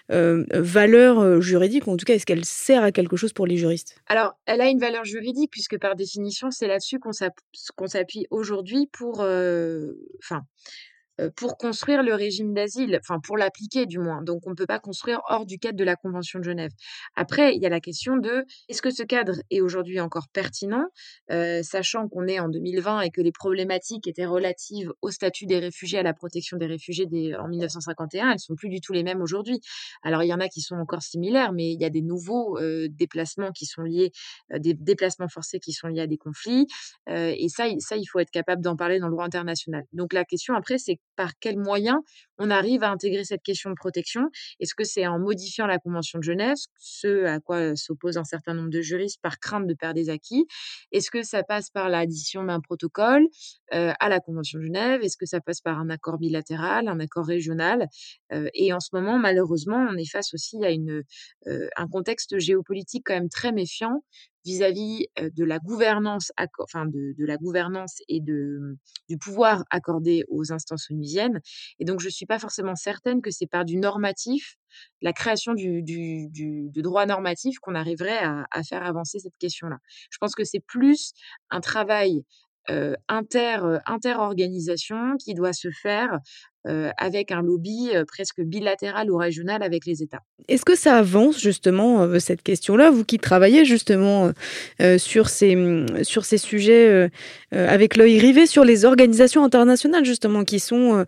valeur 0.09 1.41
juridique, 1.41 1.87
ou 1.87 1.91
en 1.91 1.97
tout 1.97 2.05
cas, 2.05 2.15
est-ce 2.15 2.25
qu'elle 2.25 2.45
sert 2.45 2.83
à 2.83 2.91
quelque 2.91 3.17
chose 3.17 3.33
pour 3.33 3.47
les 3.47 3.57
juristes? 3.57 3.95
Alors, 4.07 4.33
elle 4.45 4.61
a 4.61 4.69
une 4.69 4.79
valeur 4.79 5.05
juridique 5.05 5.51
puisque 5.51 5.77
par 5.77 5.95
définition, 5.95 6.51
c'est 6.51 6.67
là-dessus 6.67 6.99
qu'on 6.99 7.87
s'appuie 7.87 8.27
aujourd'hui 8.29 8.87
pour, 8.91 9.19
enfin, 9.19 9.25
euh, 9.29 10.41
pour 11.35 11.57
construire 11.57 12.03
le 12.03 12.13
régime 12.13 12.53
d'asile, 12.53 12.99
enfin 13.01 13.19
pour 13.19 13.37
l'appliquer 13.37 13.85
du 13.85 13.99
moins. 13.99 14.21
Donc 14.21 14.45
on 14.45 14.51
ne 14.51 14.55
peut 14.55 14.65
pas 14.65 14.79
construire 14.79 15.21
hors 15.29 15.45
du 15.45 15.57
cadre 15.57 15.77
de 15.77 15.83
la 15.83 15.95
Convention 15.95 16.39
de 16.39 16.43
Genève. 16.43 16.71
Après, 17.15 17.55
il 17.55 17.61
y 17.61 17.65
a 17.65 17.69
la 17.69 17.79
question 17.79 18.17
de 18.17 18.45
est-ce 18.67 18.81
que 18.81 18.89
ce 18.89 19.03
cadre 19.03 19.33
est 19.49 19.61
aujourd'hui 19.61 19.99
encore 19.99 20.27
pertinent, 20.31 20.85
euh, 21.31 21.61
sachant 21.63 22.07
qu'on 22.07 22.27
est 22.27 22.39
en 22.39 22.49
2020 22.49 23.01
et 23.01 23.09
que 23.09 23.21
les 23.21 23.31
problématiques 23.31 24.07
étaient 24.07 24.25
relatives 24.25 24.91
au 25.01 25.11
statut 25.11 25.45
des 25.45 25.59
réfugiés, 25.59 25.99
à 25.99 26.03
la 26.03 26.13
protection 26.13 26.57
des 26.57 26.65
réfugiés 26.65 27.07
en 27.37 27.47
1951, 27.47 28.31
elles 28.31 28.39
sont 28.39 28.55
plus 28.55 28.69
du 28.69 28.81
tout 28.81 28.93
les 28.93 29.03
mêmes 29.03 29.21
aujourd'hui. 29.21 29.59
Alors 30.03 30.23
il 30.23 30.27
y 30.27 30.33
en 30.33 30.39
a 30.39 30.47
qui 30.47 30.61
sont 30.61 30.75
encore 30.75 31.01
similaires, 31.01 31.53
mais 31.53 31.71
il 31.71 31.81
y 31.81 31.85
a 31.85 31.89
des 31.89 32.01
nouveaux 32.01 32.57
euh, 32.57 32.87
déplacements 32.89 33.51
qui 33.51 33.65
sont 33.65 33.81
liés, 33.81 34.11
des 34.57 34.73
déplacements 34.73 35.27
forcés 35.27 35.59
qui 35.59 35.73
sont 35.73 35.87
liés 35.87 36.01
à 36.01 36.07
des 36.07 36.17
conflits, 36.17 36.67
et 37.07 37.47
ça, 37.49 37.65
ça, 37.79 37.97
il 37.97 38.05
faut 38.05 38.19
être 38.19 38.31
capable 38.31 38.61
d'en 38.61 38.75
parler 38.75 38.99
dans 38.99 39.07
le 39.07 39.11
droit 39.11 39.25
international. 39.25 39.83
Donc 39.93 40.13
la 40.13 40.25
question 40.25 40.53
après, 40.53 40.77
c'est 40.77 40.99
par 41.19 41.31
quels 41.41 41.57
moyens 41.59 41.99
on 42.37 42.49
arrive 42.49 42.83
à 42.83 42.91
intégrer 42.91 43.25
cette 43.25 43.43
question 43.43 43.69
de 43.69 43.75
protection? 43.75 44.21
Est-ce 44.61 44.73
que 44.73 44.85
c'est 44.85 45.05
en 45.05 45.19
modifiant 45.19 45.67
la 45.67 45.77
Convention 45.79 46.19
de 46.19 46.23
Genève, 46.23 46.55
ce 46.79 47.25
à 47.25 47.39
quoi 47.41 47.75
s'opposent 47.75 48.17
un 48.17 48.23
certain 48.23 48.53
nombre 48.53 48.69
de 48.69 48.81
juristes 48.81 49.19
par 49.21 49.39
crainte 49.39 49.67
de 49.67 49.73
perdre 49.73 49.95
des 49.95 50.09
acquis? 50.09 50.47
Est-ce 50.93 51.11
que 51.11 51.23
ça 51.23 51.43
passe 51.43 51.69
par 51.69 51.89
l'addition 51.89 52.45
d'un 52.45 52.61
protocole 52.61 53.27
euh, 53.73 53.91
à 53.99 54.09
la 54.09 54.21
Convention 54.21 54.59
de 54.59 54.63
Genève? 54.65 55.01
Est-ce 55.03 55.17
que 55.17 55.25
ça 55.25 55.41
passe 55.41 55.59
par 55.61 55.77
un 55.79 55.89
accord 55.89 56.17
bilatéral, 56.17 56.87
un 56.87 56.99
accord 57.01 57.25
régional? 57.25 57.87
Euh, 58.33 58.49
Et 58.53 58.73
en 58.73 58.79
ce 58.79 58.89
moment, 58.93 59.17
malheureusement, 59.19 59.85
on 59.89 59.97
est 59.97 60.09
face 60.09 60.33
aussi 60.33 60.63
à 60.63 60.71
une, 60.71 61.03
euh, 61.47 61.67
un 61.75 61.87
contexte 61.87 62.39
géopolitique 62.39 63.03
quand 63.05 63.13
même 63.15 63.29
très 63.29 63.51
méfiant 63.51 64.03
vis-à-vis 64.45 65.07
de 65.19 65.43
la 65.43 65.59
gouvernance, 65.59 66.31
enfin 66.59 66.85
de, 66.85 67.13
la 67.25 67.37
gouvernance 67.37 68.01
et 68.07 68.21
de, 68.21 68.77
du 69.07 69.17
pouvoir 69.17 69.63
accordé 69.69 70.23
aux 70.29 70.51
instances 70.51 70.89
onusiennes. 70.91 71.41
Et 71.79 71.85
donc, 71.85 71.99
je 71.99 72.07
ne 72.07 72.11
suis 72.11 72.25
pas 72.25 72.39
forcément 72.39 72.75
certaine 72.75 73.21
que 73.21 73.31
c'est 73.31 73.47
par 73.47 73.65
du 73.65 73.77
normatif, 73.77 74.55
la 75.01 75.13
création 75.13 75.53
du, 75.53 75.81
du, 75.83 76.27
du 76.29 76.81
droit 76.81 77.05
normatif 77.05 77.59
qu'on 77.59 77.75
arriverait 77.75 78.19
à, 78.19 78.63
faire 78.63 78.85
avancer 78.85 79.19
cette 79.19 79.37
question-là. 79.37 79.77
Je 80.09 80.17
pense 80.19 80.35
que 80.35 80.43
c'est 80.43 80.59
plus 80.59 81.13
un 81.49 81.61
travail 81.61 82.23
euh, 82.69 82.93
inter, 83.07 83.79
interorganisation 83.85 85.17
qui 85.17 85.33
doit 85.33 85.53
se 85.53 85.69
faire 85.71 86.19
avec 86.65 87.31
un 87.31 87.41
lobby 87.41 87.89
presque 88.07 88.41
bilatéral 88.41 89.09
ou 89.09 89.17
régional 89.17 89.63
avec 89.63 89.85
les 89.85 90.03
États. 90.03 90.21
Est-ce 90.47 90.65
que 90.65 90.75
ça 90.75 90.97
avance 90.97 91.39
justement 91.39 92.19
cette 92.19 92.43
question-là, 92.43 92.91
vous 92.91 93.05
qui 93.05 93.17
travaillez 93.17 93.65
justement 93.65 94.31
sur, 94.97 95.29
ces, 95.29 95.55
mm, 95.55 96.03
sur 96.03 96.25
ces 96.25 96.37
sujets 96.37 97.09
avec 97.51 97.95
l'œil 97.95 98.19
rivé 98.19 98.45
sur 98.45 98.65
les 98.65 98.85
organisations 98.85 99.43
internationales 99.43 100.05
justement 100.05 100.43
qui 100.43 100.59
sont 100.59 101.05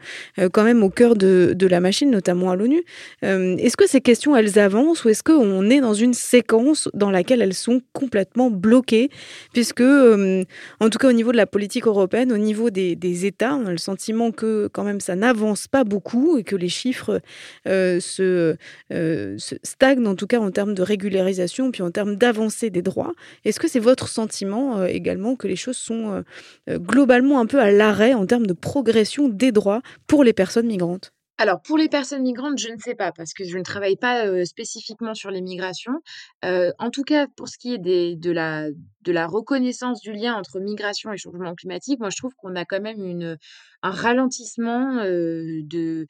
quand 0.51 0.63
même 0.63 0.84
au 0.84 0.89
cœur 0.89 1.15
de, 1.15 1.67
la 1.70 1.79
machine, 1.79 2.10
notamment 2.10 2.51
à 2.51 2.55
l'ONU 2.55 2.84
Est-ce 3.22 3.77
que 3.77 3.88
ces 3.88 4.01
questions, 4.01 4.36
elles 4.36 4.58
avancent 4.58 5.03
ou 5.03 5.10
est-ce 5.10 5.24
qu'on 5.24 5.70
est 5.70 5.81
dans 5.81 5.93
une 5.93 6.13
séquence 6.13 6.89
dans 6.93 7.12
laquelle 7.12 7.41
elles 7.41 7.53
sont 7.53 7.81
complètement 7.93 8.50
bloquées? 8.50 9.10
Puisque, 9.53 9.81
en 9.81 10.89
tout 10.89 10.98
cas 10.98 11.10
au 11.10 11.13
niveau 11.13 11.31
de 11.31 11.38
la 11.38 11.48
politique 11.48 11.88
européenne, 11.88 12.31
au 12.31 12.38
niveau 12.38 12.70
des, 12.70 12.96
des 12.96 13.25
États, 13.25 13.55
on 13.55 13.65
a 13.65 13.72
le 13.72 13.77
sentiment 13.77 14.31
que 14.31 14.70
quand 14.72 14.84
même 14.84 15.00
ça 15.00 15.15
n'avance 15.15 15.40
pas 15.71 15.83
beaucoup 15.83 16.38
et 16.38 16.43
que 16.43 16.55
les 16.55 16.69
chiffres 16.69 17.21
euh, 17.67 18.00
se, 18.00 18.55
euh, 18.91 19.38
se, 19.38 19.55
stagnent, 19.63 20.07
en 20.07 20.15
tout 20.15 20.27
cas 20.27 20.39
en 20.39 20.51
termes 20.51 20.74
de 20.74 20.81
régularisation, 20.81 21.71
puis 21.71 21.81
en 21.81 21.91
termes 21.91 22.15
d'avancée 22.15 22.69
des 22.69 22.81
droits. 22.81 23.13
Est-ce 23.45 23.60
que 23.60 23.67
c'est 23.67 23.79
votre 23.79 24.07
sentiment 24.07 24.79
euh, 24.79 24.86
également 24.86 25.36
que 25.36 25.48
les 25.48 25.55
choses 25.55 25.77
sont 25.77 26.24
globalement 26.69 27.39
un 27.39 27.45
peu 27.45 27.60
à 27.60 27.71
l'arrêt 27.71 28.13
en 28.13 28.25
termes 28.25 28.48
de 28.48 28.53
progression 28.53 29.29
des 29.29 29.51
droits 29.51 29.81
pour 30.07 30.24
les 30.24 30.33
personnes 30.33 30.67
migrantes? 30.67 31.13
Alors, 31.38 31.60
pour 31.62 31.78
les 31.78 31.90
personnes 31.90 32.22
migrantes, 32.22 32.60
je 32.60 32.70
ne 32.70 32.78
sais 32.78 32.94
pas, 32.94 33.12
parce 33.12 33.34
que 33.34 33.44
je 33.44 33.58
ne 33.58 33.64
travaille 33.64 33.96
pas 33.96 34.46
spécifiquement 34.46 35.16
sur 35.16 35.32
les 35.32 35.42
migrations. 35.42 36.02
en 36.44 36.90
tout 36.92 37.04
cas, 37.04 37.26
pour 37.36 37.48
ce 37.48 37.58
qui 37.58 37.74
est 37.74 37.80
de, 37.80 38.32
la, 38.32 39.28
reconnaissance 39.28 40.02
du 40.02 40.12
lien 40.12 40.36
entre 40.36 40.60
migration 40.60 41.12
et 41.12 41.18
changement 41.18 41.56
climatique, 41.56 42.00
moi, 42.00 42.12
je 42.12 42.18
trouve 42.18 42.36
qu'on 42.36 42.56
a 42.56 42.64
quand 42.66 42.82
même 42.82 43.38
un 43.82 43.92
ralentissement 43.92 45.04
de 45.04 46.06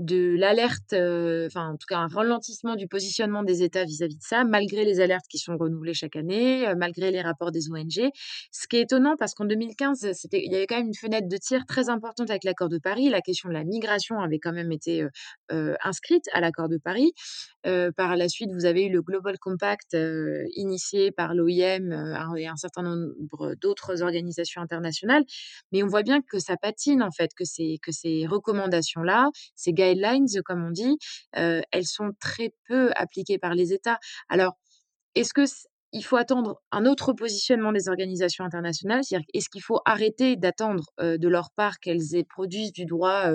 de 0.00 0.34
l'alerte, 0.36 0.92
euh, 0.92 1.46
enfin 1.46 1.70
en 1.70 1.76
tout 1.76 1.86
cas 1.88 1.98
un 1.98 2.08
ralentissement 2.08 2.74
du 2.74 2.88
positionnement 2.88 3.44
des 3.44 3.62
États 3.62 3.84
vis-à-vis 3.84 4.16
de 4.16 4.22
ça, 4.22 4.42
malgré 4.44 4.84
les 4.84 5.00
alertes 5.00 5.26
qui 5.30 5.38
sont 5.38 5.56
renouvelées 5.56 5.94
chaque 5.94 6.16
année, 6.16 6.66
euh, 6.66 6.74
malgré 6.76 7.12
les 7.12 7.22
rapports 7.22 7.52
des 7.52 7.70
ONG. 7.70 8.10
Ce 8.50 8.66
qui 8.66 8.76
est 8.76 8.82
étonnant 8.82 9.14
parce 9.16 9.34
qu'en 9.34 9.44
2015, 9.44 10.12
c'était, 10.12 10.42
il 10.44 10.52
y 10.52 10.56
avait 10.56 10.66
quand 10.66 10.76
même 10.76 10.88
une 10.88 10.94
fenêtre 10.94 11.28
de 11.28 11.36
tir 11.36 11.64
très 11.66 11.88
importante 11.88 12.28
avec 12.30 12.42
l'accord 12.42 12.68
de 12.68 12.78
Paris. 12.78 13.08
La 13.08 13.20
question 13.20 13.48
de 13.48 13.54
la 13.54 13.62
migration 13.62 14.18
avait 14.18 14.40
quand 14.40 14.52
même 14.52 14.72
été 14.72 15.06
euh, 15.52 15.74
inscrite 15.84 16.24
à 16.32 16.40
l'accord 16.40 16.68
de 16.68 16.78
Paris. 16.78 17.12
par 17.96 18.16
la 18.16 18.28
suite, 18.28 18.50
vous 18.52 18.66
avez 18.66 18.84
eu 18.86 18.90
le 18.90 19.00
Global 19.00 19.38
Compact 19.38 19.96
initié 20.54 21.12
par 21.12 21.34
l'OIM 21.34 21.92
et 22.36 22.46
un 22.46 22.56
certain 22.56 22.82
nombre 22.82 23.54
d'autres 23.60 24.02
organisations 24.02 24.60
internationales. 24.60 25.24
Mais 25.72 25.82
on 25.82 25.86
voit 25.86 26.02
bien 26.02 26.20
que 26.20 26.38
ça 26.38 26.56
patine 26.56 27.02
en 27.02 27.10
fait, 27.10 27.30
que 27.34 27.44
ces, 27.44 27.78
que 27.82 27.92
ces 27.92 28.26
recommandations-là, 28.26 29.30
ces 29.54 29.72
guidelines, 29.92 30.26
comme 30.44 30.64
on 30.64 30.70
dit, 30.70 30.96
elles 31.32 31.86
sont 31.86 32.10
très 32.20 32.54
peu 32.68 32.90
appliquées 32.96 33.38
par 33.38 33.54
les 33.54 33.72
États. 33.72 33.98
Alors, 34.28 34.54
est-ce 35.14 35.34
que 35.34 35.44
il 35.96 36.02
faut 36.04 36.16
attendre 36.16 36.60
un 36.72 36.86
autre 36.86 37.12
positionnement 37.12 37.70
des 37.70 37.88
organisations 37.88 38.44
internationales? 38.44 39.02
C'est-à-dire, 39.04 39.26
est-ce 39.32 39.48
qu'il 39.48 39.62
faut 39.62 39.78
arrêter 39.84 40.34
d'attendre 40.34 40.82
de 41.00 41.28
leur 41.28 41.50
part 41.54 41.78
qu'elles 41.78 42.02
produisent 42.28 42.72
du 42.72 42.84
droit 42.84 43.30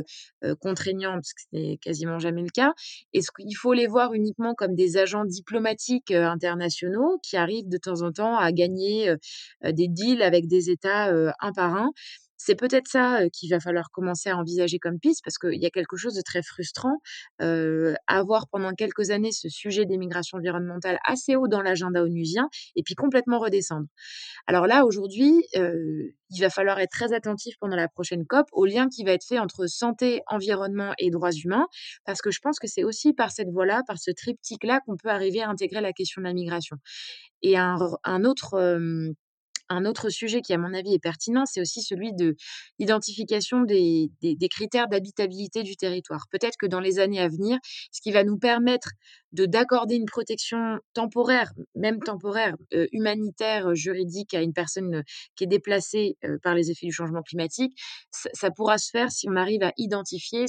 contraignant, 0.59 1.13
parce 1.13 1.31
que 1.33 1.41
ce 1.41 1.47
n'est 1.53 1.77
quasiment 1.77 2.19
jamais 2.19 2.41
le 2.41 2.49
cas? 2.53 2.73
Est-ce 3.13 3.29
qu'il 3.31 3.55
faut 3.55 3.71
les 3.71 3.87
voir 3.87 4.13
uniquement 4.13 4.55
comme 4.55 4.75
des 4.75 4.97
agents 4.97 5.23
diplomatiques 5.23 6.11
internationaux 6.11 7.19
qui 7.23 7.37
arrivent 7.37 7.69
de 7.69 7.77
temps 7.77 8.01
en 8.01 8.11
temps 8.11 8.35
à 8.37 8.51
gagner 8.51 9.13
des 9.63 9.87
deals 9.87 10.21
avec 10.21 10.47
des 10.49 10.69
États 10.69 11.13
un 11.39 11.53
par 11.53 11.73
un? 11.75 11.91
C'est 12.39 12.55
peut-être 12.55 12.87
ça 12.87 13.19
qu'il 13.33 13.49
va 13.51 13.59
falloir 13.59 13.91
commencer 13.91 14.29
à 14.29 14.37
envisager 14.37 14.79
comme 14.79 14.97
piste 14.97 15.21
parce 15.25 15.37
qu'il 15.37 15.61
y 15.61 15.65
a 15.65 15.69
quelque 15.69 15.97
chose 15.97 16.13
de 16.15 16.21
très 16.21 16.41
frustrant. 16.41 16.95
Euh, 17.41 17.93
avoir 18.07 18.47
pendant 18.47 18.71
quelques 18.73 19.09
années 19.09 19.33
ce 19.33 19.49
sujet 19.49 19.85
des 19.85 19.97
migrations 19.97 20.37
environnementales 20.37 20.99
assez 21.05 21.35
haut 21.35 21.49
dans 21.49 21.61
l'agenda 21.61 22.01
onusien 22.01 22.47
et 22.77 22.83
puis 22.83 22.95
complètement 22.95 23.39
redescendre. 23.39 23.87
Alors 24.47 24.67
là, 24.67 24.85
aujourd'hui, 24.85 25.43
euh, 25.57 26.13
il 26.29 26.39
va 26.39 26.49
falloir 26.49 26.79
être 26.79 26.91
très 26.91 27.11
attentif 27.11 27.55
pendant 27.59 27.75
la 27.75 27.89
prochaine 27.89 28.25
COP 28.25 28.47
au 28.53 28.65
lien 28.65 28.87
qui 28.87 29.03
va 29.03 29.11
être 29.11 29.25
fait 29.25 29.39
entre 29.39 29.67
santé, 29.67 30.21
environnement 30.27 30.93
et 30.97 31.09
droits 31.09 31.33
humains 31.33 31.67
parce 32.05 32.21
que 32.21 32.31
je 32.31 32.39
pense 32.39 32.57
que 32.57 32.67
c'est 32.67 32.85
aussi 32.85 33.11
par 33.13 33.31
cette 33.31 33.49
voie-là, 33.49 33.81
par 33.85 33.99
ce 33.99 34.11
triptyque-là 34.11 34.79
qu'on 34.85 34.95
peut 34.95 35.09
arriver 35.09 35.41
à 35.41 35.49
intégrer 35.49 35.81
la 35.81 35.91
question 35.91 36.21
de 36.21 36.27
la 36.27 36.33
migration. 36.33 36.77
Et 37.41 37.57
un, 37.57 37.75
un 38.05 38.23
autre 38.23 38.79
un 39.69 39.85
autre 39.85 40.09
sujet 40.09 40.41
qui, 40.41 40.53
à 40.53 40.57
mon 40.57 40.73
avis, 40.73 40.93
est 40.93 40.99
pertinent, 40.99 41.45
c'est 41.45 41.61
aussi 41.61 41.81
celui 41.81 42.13
de 42.13 42.35
l'identification 42.79 43.61
des, 43.61 44.11
des, 44.21 44.49
critères 44.49 44.87
d'habitabilité 44.87 45.63
du 45.63 45.75
territoire. 45.75 46.25
Peut-être 46.31 46.57
que 46.57 46.65
dans 46.65 46.79
les 46.79 46.99
années 46.99 47.19
à 47.19 47.27
venir, 47.27 47.57
ce 47.91 48.01
qui 48.01 48.11
va 48.11 48.23
nous 48.23 48.37
permettre 48.37 48.89
de 49.31 49.45
d'accorder 49.45 49.95
une 49.95 50.05
protection 50.05 50.79
temporaire, 50.93 51.51
même 51.75 51.99
temporaire, 51.99 52.55
euh, 52.73 52.87
humanitaire, 52.91 53.75
juridique 53.75 54.33
à 54.33 54.41
une 54.41 54.53
personne 54.53 54.95
euh, 54.95 55.03
qui 55.35 55.43
est 55.43 55.47
déplacée 55.47 56.17
euh, 56.23 56.37
par 56.41 56.55
les 56.55 56.71
effets 56.71 56.87
du 56.87 56.91
changement 56.91 57.21
climatique, 57.21 57.73
ça, 58.09 58.29
ça, 58.33 58.51
pourra 58.51 58.77
se 58.77 58.89
faire 58.89 59.11
si 59.11 59.29
on 59.29 59.35
arrive 59.35 59.61
à 59.63 59.71
identifier 59.77 60.45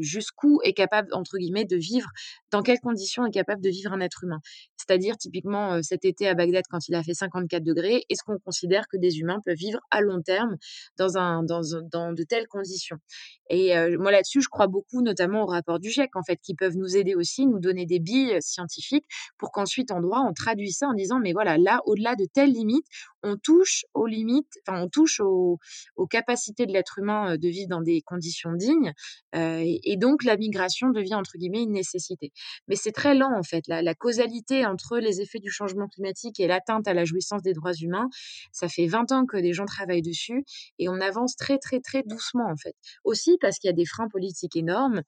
jusqu'où 0.00 0.60
est 0.64 0.72
capable, 0.72 1.12
entre 1.12 1.38
guillemets, 1.38 1.64
de 1.64 1.76
vivre, 1.76 2.08
dans 2.50 2.62
quelles 2.62 2.80
conditions 2.80 3.26
est 3.26 3.30
capable 3.30 3.62
de 3.62 3.70
vivre 3.70 3.92
un 3.92 4.00
être 4.00 4.24
humain. 4.24 4.40
C'est-à-dire, 4.76 5.16
typiquement, 5.16 5.82
cet 5.82 6.04
été 6.04 6.28
à 6.28 6.34
Bagdad, 6.34 6.64
quand 6.70 6.88
il 6.88 6.94
a 6.94 7.02
fait 7.02 7.14
54 7.14 7.62
degrés, 7.62 8.04
est-ce 8.08 8.22
qu'on 8.22 8.38
considère 8.38 8.88
que 8.88 8.96
des 8.96 9.18
humains 9.18 9.40
peuvent 9.44 9.56
vivre 9.56 9.80
à 9.90 10.00
long 10.00 10.22
terme 10.22 10.56
dans, 10.96 11.18
un, 11.18 11.42
dans, 11.42 11.60
de 11.60 12.22
telles 12.22 12.46
conditions? 12.46 12.96
Et 13.50 13.74
moi, 13.98 14.12
là-dessus, 14.12 14.42
je 14.42 14.48
crois 14.48 14.66
beaucoup, 14.66 15.02
notamment 15.02 15.42
au 15.42 15.46
rapport 15.46 15.78
du 15.78 15.90
GIEC, 15.90 16.16
en 16.16 16.22
fait, 16.22 16.38
qui 16.40 16.54
peuvent 16.54 16.76
nous 16.76 16.96
aider 16.96 17.14
aussi, 17.14 17.46
nous 17.46 17.60
donner 17.60 17.86
des 17.86 17.98
billes 17.98 18.36
scientifiques 18.40 19.06
pour 19.38 19.52
qu'ensuite 19.52 19.90
en 19.90 20.00
droit, 20.00 20.20
on 20.20 20.32
traduise 20.32 20.76
ça 20.78 20.88
en 20.88 20.94
disant, 20.94 21.18
mais 21.18 21.32
voilà, 21.32 21.58
là, 21.58 21.80
au-delà 21.86 22.14
de 22.14 22.26
telle 22.26 22.52
limite, 22.52 22.86
on 23.22 23.36
touche 23.36 23.84
aux 23.94 24.06
limites, 24.06 24.58
enfin, 24.66 24.80
on 24.82 24.88
touche 24.88 25.20
aux, 25.20 25.58
capacités 26.10 26.66
de 26.66 26.72
l'être 26.72 26.98
humain 26.98 27.36
de 27.36 27.48
vivre 27.48 27.68
dans 27.68 27.82
des 27.82 28.00
conditions 28.02 28.52
dignes, 28.52 28.92
et, 29.60 29.96
donc 29.96 30.24
la 30.24 30.36
migration 30.36 30.90
devient 30.90 31.14
entre 31.14 31.38
guillemets 31.38 31.62
une 31.62 31.72
nécessité. 31.72 32.32
Mais 32.68 32.76
c'est 32.76 32.92
très 32.92 33.14
lent 33.14 33.32
en 33.36 33.42
fait. 33.42 33.64
La, 33.68 33.94
causalité 33.94 34.64
entre 34.64 34.98
les 34.98 35.20
effets 35.20 35.40
du 35.40 35.50
changement 35.50 35.88
climatique 35.88 36.38
et 36.40 36.46
l'atteinte 36.46 36.86
à 36.86 36.94
la 36.94 37.04
jouissance 37.04 37.42
des 37.42 37.52
droits 37.52 37.74
humains, 37.74 38.08
ça 38.52 38.68
fait 38.68 38.86
20 38.86 39.12
ans 39.12 39.26
que 39.26 39.36
des 39.36 39.52
gens 39.52 39.64
travaillent 39.64 40.02
dessus, 40.02 40.44
et 40.78 40.88
on 40.88 41.00
avance 41.00 41.36
très 41.36 41.58
très 41.58 41.80
très 41.80 42.02
doucement 42.02 42.48
en 42.48 42.56
fait. 42.56 42.74
Aussi 43.04 43.38
parce 43.40 43.58
qu'il 43.58 43.68
y 43.68 43.72
a 43.72 43.76
des 43.76 43.86
freins 43.86 44.08
politiques 44.08 44.56
énormes, 44.56 45.02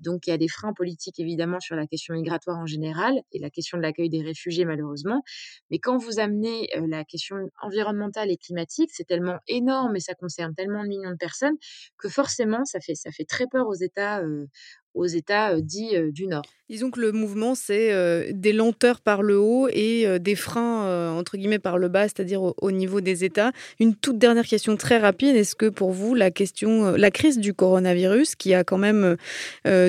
donc 0.00 0.26
il 0.26 0.30
y 0.30 0.32
a 0.32 0.38
des 0.38 0.48
freins 0.48 0.72
politiques 0.72 1.20
évidemment 1.20 1.60
sur 1.60 1.76
la 1.76 1.86
question 1.86 2.14
migratoire 2.14 2.58
en 2.58 2.66
général 2.66 3.20
et 3.32 3.38
la 3.38 3.50
question 3.50 3.78
de 3.78 3.82
l'accueil 3.82 4.08
des 4.08 4.22
réfugiés 4.22 4.64
malheureusement, 4.64 5.22
mais 5.70 5.78
quand 5.78 5.98
vous 5.98 6.18
amenez 6.18 6.68
la 6.88 7.04
question 7.04 7.36
environnementale 7.62 8.30
et 8.30 8.36
climatique, 8.36 8.90
c'est 8.92 9.06
tellement 9.06 9.38
énorme 9.48 9.96
et 9.96 10.00
ça 10.00 10.14
concerne 10.14 10.54
tellement 10.54 10.82
de 10.82 10.88
millions 10.88 11.10
de 11.10 11.16
personnes 11.16 11.56
que 11.98 12.08
forcément, 12.08 12.64
ça 12.64 12.80
fait, 12.80 12.94
ça 12.94 13.10
fait 13.10 13.24
très 13.24 13.46
peur 13.46 13.66
aux 13.66 13.74
États, 13.82 14.22
aux 14.94 15.06
États 15.06 15.60
dits 15.60 15.94
du 16.12 16.26
Nord. 16.26 16.44
Disons 16.70 16.92
que 16.92 17.00
le 17.00 17.10
mouvement, 17.10 17.56
c'est 17.56 18.32
des 18.32 18.52
lenteurs 18.52 19.00
par 19.00 19.22
le 19.22 19.36
haut 19.36 19.68
et 19.72 20.20
des 20.20 20.36
freins, 20.36 21.12
entre 21.16 21.36
guillemets, 21.36 21.58
par 21.58 21.78
le 21.78 21.88
bas, 21.88 22.04
c'est-à-dire 22.04 22.42
au, 22.42 22.70
niveau 22.70 23.00
des 23.00 23.24
États. 23.24 23.50
Une 23.80 23.96
toute 23.96 24.18
dernière 24.18 24.46
question 24.46 24.76
très 24.76 24.98
rapide. 24.98 25.34
Est-ce 25.34 25.56
que 25.56 25.66
pour 25.66 25.90
vous, 25.90 26.14
la 26.14 26.30
question, 26.30 26.92
la 26.92 27.10
crise 27.10 27.38
du 27.38 27.54
coronavirus, 27.54 28.36
qui 28.36 28.54
a 28.54 28.62
quand 28.62 28.78
même 28.78 29.16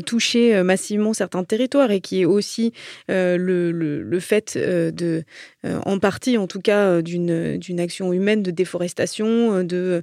touché 0.07 0.63
massivement 0.63 1.13
certains 1.13 1.43
territoires 1.43 1.91
et 1.91 2.01
qui 2.01 2.21
est 2.21 2.25
aussi 2.25 2.73
le, 3.07 3.71
le, 3.71 4.19
fait 4.19 4.57
de, 4.57 5.23
en 5.63 5.99
partie 5.99 6.39
en 6.39 6.47
tout 6.47 6.61
cas, 6.61 7.03
d'une 7.03 7.79
action 7.79 8.11
humaine 8.11 8.41
de 8.41 8.49
déforestation, 8.49 9.63
de 9.63 10.01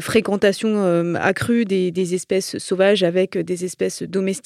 fréquentation 0.00 1.14
accrue 1.14 1.64
des, 1.64 1.90
des 1.90 2.14
espèces 2.14 2.58
sauvages 2.58 3.02
avec 3.02 3.38
des 3.38 3.64
espèces 3.64 4.02
domestiques, 4.02 4.37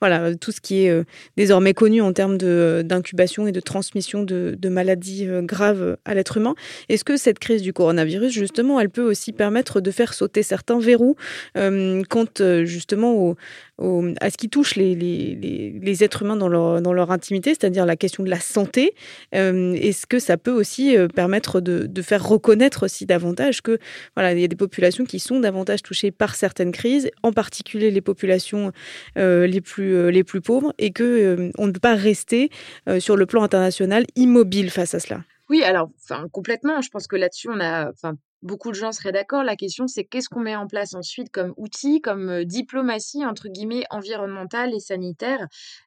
voilà, 0.00 0.34
tout 0.36 0.52
ce 0.52 0.60
qui 0.60 0.84
est 0.84 0.90
euh, 0.90 1.04
désormais 1.36 1.74
connu 1.74 2.00
en 2.00 2.12
termes 2.12 2.36
d'incubation 2.36 3.46
et 3.46 3.52
de 3.52 3.60
transmission 3.60 4.22
de, 4.22 4.68
maladies 4.68 5.26
euh, 5.26 5.42
graves 5.42 5.96
à 6.04 6.14
l'être 6.14 6.36
humain. 6.36 6.54
Est-ce 6.88 7.04
que 7.04 7.16
cette 7.16 7.38
crise 7.38 7.62
du 7.62 7.72
coronavirus, 7.72 8.32
justement, 8.32 8.80
elle 8.80 8.90
peut 8.90 9.02
aussi 9.02 9.32
permettre 9.32 9.80
de 9.80 9.90
faire 9.90 10.14
sauter 10.14 10.42
certains 10.42 10.78
verrous 10.78 11.16
euh, 11.56 12.02
quant 12.08 12.26
justement 12.64 13.14
au, 13.14 13.36
à 13.78 14.30
ce 14.30 14.36
qui 14.36 14.48
touche 14.48 14.76
les, 14.76 14.94
les, 14.94 16.04
êtres 16.04 16.22
humains 16.22 16.36
dans 16.36 16.48
leur, 16.48 16.80
dans 16.80 16.92
leur 16.92 17.10
intimité, 17.10 17.50
c'est-à-dire 17.50 17.86
la 17.86 17.96
question 17.96 18.22
de 18.22 18.30
la 18.30 18.40
santé. 18.40 18.94
Euh, 19.34 19.74
est-ce 19.74 20.06
que 20.06 20.18
ça 20.18 20.36
peut 20.36 20.52
aussi 20.52 20.96
euh, 20.96 21.08
permettre 21.08 21.60
de, 21.60 21.86
de, 21.86 22.02
faire 22.02 22.26
reconnaître 22.26 22.84
aussi 22.84 23.06
davantage 23.06 23.62
que 23.62 23.78
voilà, 24.14 24.32
il 24.32 24.40
y 24.40 24.44
a 24.44 24.48
des 24.48 24.56
populations 24.56 25.04
qui 25.04 25.20
sont 25.20 25.40
davantage 25.40 25.82
touchées 25.82 26.10
par 26.10 26.34
certaines 26.34 26.72
crises, 26.72 27.10
en 27.22 27.32
particulier 27.32 27.90
les 27.90 28.00
populations 28.00 28.72
euh, 29.18 29.46
les, 29.46 29.60
plus, 29.60 30.10
les 30.10 30.24
plus 30.24 30.40
pauvres, 30.40 30.72
et 30.78 30.92
que 30.92 31.50
on 31.58 31.66
ne 31.66 31.72
peut 31.72 31.80
pas 31.80 31.94
rester 31.94 32.50
sur 32.98 33.16
le 33.16 33.26
plan 33.26 33.42
international 33.42 34.04
immobile 34.16 34.70
face 34.70 34.94
à 34.94 35.00
cela? 35.00 35.22
Oui, 35.48 35.62
alors, 35.62 35.90
enfin, 36.02 36.26
complètement. 36.32 36.80
Je 36.80 36.90
pense 36.90 37.06
que 37.06 37.16
là-dessus, 37.16 37.48
on 37.48 37.60
a, 37.60 37.90
enfin, 37.90 38.16
beaucoup 38.46 38.70
de 38.70 38.76
gens 38.76 38.92
seraient 38.92 39.12
d'accord. 39.12 39.42
La 39.44 39.56
question, 39.56 39.86
c'est 39.88 40.04
qu'est-ce 40.04 40.28
qu'on 40.28 40.40
met 40.40 40.56
en 40.56 40.66
place 40.66 40.94
ensuite 40.94 41.30
comme 41.30 41.52
outil, 41.56 42.00
comme 42.00 42.44
diplomatie, 42.44 43.24
entre 43.26 43.48
guillemets, 43.48 43.84
environnementale 43.90 44.74
et 44.74 44.80
sanitaire? 44.80 45.46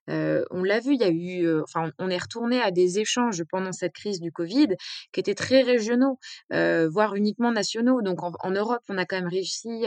On 0.10 0.64
l'a 0.64 0.80
vu, 0.80 0.94
il 0.94 1.02
y 1.02 1.04
a 1.04 1.10
eu, 1.10 1.62
enfin, 1.62 1.92
on 2.00 2.10
est 2.10 2.18
retourné 2.18 2.62
à 2.62 2.72
des 2.72 3.00
échanges 3.00 3.44
pendant 3.50 3.72
cette 3.72 3.94
crise 3.94 4.20
du 4.20 4.32
Covid 4.32 4.70
qui 5.12 5.20
étaient 5.20 5.36
très 5.36 5.62
régionaux, 5.62 6.20
voire 6.52 7.16
uniquement 7.16 7.52
nationaux. 7.52 8.02
Donc, 8.02 8.20
en, 8.24 8.52
Europe, 8.52 8.82
on 8.90 8.98
a 8.98 9.06
quand 9.06 9.18
même 9.18 9.30
réussi 9.30 9.86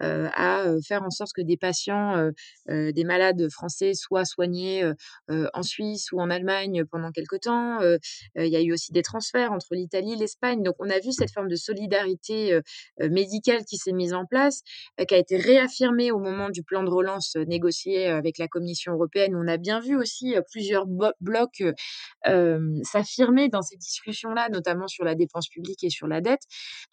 à 0.00 0.64
faire 0.86 1.02
en 1.02 1.10
sorte 1.10 1.32
que 1.34 1.42
des 1.42 1.56
patients, 1.56 2.30
des 2.68 3.04
malades 3.04 3.48
français 3.50 3.94
soient 3.94 4.24
soignés 4.24 4.90
en 5.28 5.62
Suisse 5.62 6.12
ou 6.12 6.20
en 6.20 6.30
Allemagne 6.30 6.84
pendant 6.84 7.10
quelque 7.10 7.36
temps. 7.36 7.80
il 8.36 8.46
y 8.46 8.56
a 8.56 8.60
eu 8.60 8.72
aussi 8.72 8.92
des 8.92 9.02
transferts 9.02 9.52
entre 9.52 9.74
l'Italie 9.74 10.12
et 10.12 10.16
l'Espagne. 10.16 10.62
Donc, 10.62 10.76
on 10.78 10.90
a 10.90 10.98
vu 10.98 11.12
cette 11.12 11.32
forme 11.32 11.48
de 11.48 11.56
solidarité 11.56 12.60
médicale 13.00 13.64
qui 13.64 13.76
s'est 13.76 13.92
mise 13.92 14.14
en 14.14 14.26
place, 14.26 14.62
qui 15.06 15.14
a 15.14 15.18
été 15.18 15.36
réaffirmée 15.36 16.10
au 16.10 16.18
moment 16.18 16.50
du 16.50 16.62
plan 16.62 16.82
de 16.82 16.90
relance 16.90 17.36
négocié 17.36 18.06
avec 18.06 18.38
la 18.38 18.48
Commission 18.48 18.92
européenne. 18.92 19.34
On 19.36 19.48
a 19.48 19.56
bien 19.64 19.80
vu 19.80 19.96
aussi 19.96 20.34
plusieurs 20.50 20.86
blocs 21.20 21.62
s'affirmer 22.24 23.48
dans 23.48 23.62
ces 23.62 23.76
discussions-là, 23.76 24.48
notamment 24.50 24.86
sur 24.86 25.04
la 25.04 25.14
dépense 25.14 25.48
publique 25.48 25.82
et 25.82 25.90
sur 25.90 26.06
la 26.06 26.20
dette. 26.20 26.42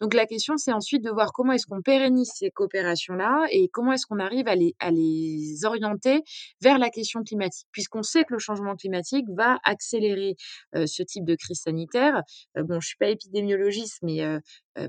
Donc 0.00 0.14
la 0.14 0.26
question, 0.26 0.56
c'est 0.56 0.72
ensuite 0.72 1.04
de 1.04 1.10
voir 1.10 1.32
comment 1.32 1.52
est-ce 1.52 1.66
qu'on 1.66 1.82
pérennise 1.82 2.30
ces 2.34 2.50
coopérations-là 2.50 3.44
et 3.50 3.68
comment 3.68 3.92
est-ce 3.92 4.06
qu'on 4.06 4.18
arrive 4.18 4.48
à 4.48 4.54
les, 4.54 4.74
à 4.80 4.90
les 4.90 5.64
orienter 5.64 6.22
vers 6.62 6.78
la 6.78 6.90
question 6.90 7.22
climatique, 7.22 7.68
puisqu'on 7.72 8.02
sait 8.02 8.24
que 8.24 8.32
le 8.32 8.38
changement 8.38 8.74
climatique 8.74 9.26
va 9.36 9.58
accélérer 9.64 10.36
ce 10.74 11.02
type 11.02 11.24
de 11.24 11.34
crise 11.34 11.60
sanitaire. 11.60 12.22
bon, 12.56 12.80
je 12.80 12.86
suis 12.88 12.96
pas 12.96 13.08
épidémiologiste, 13.08 13.98
mais 14.02 14.22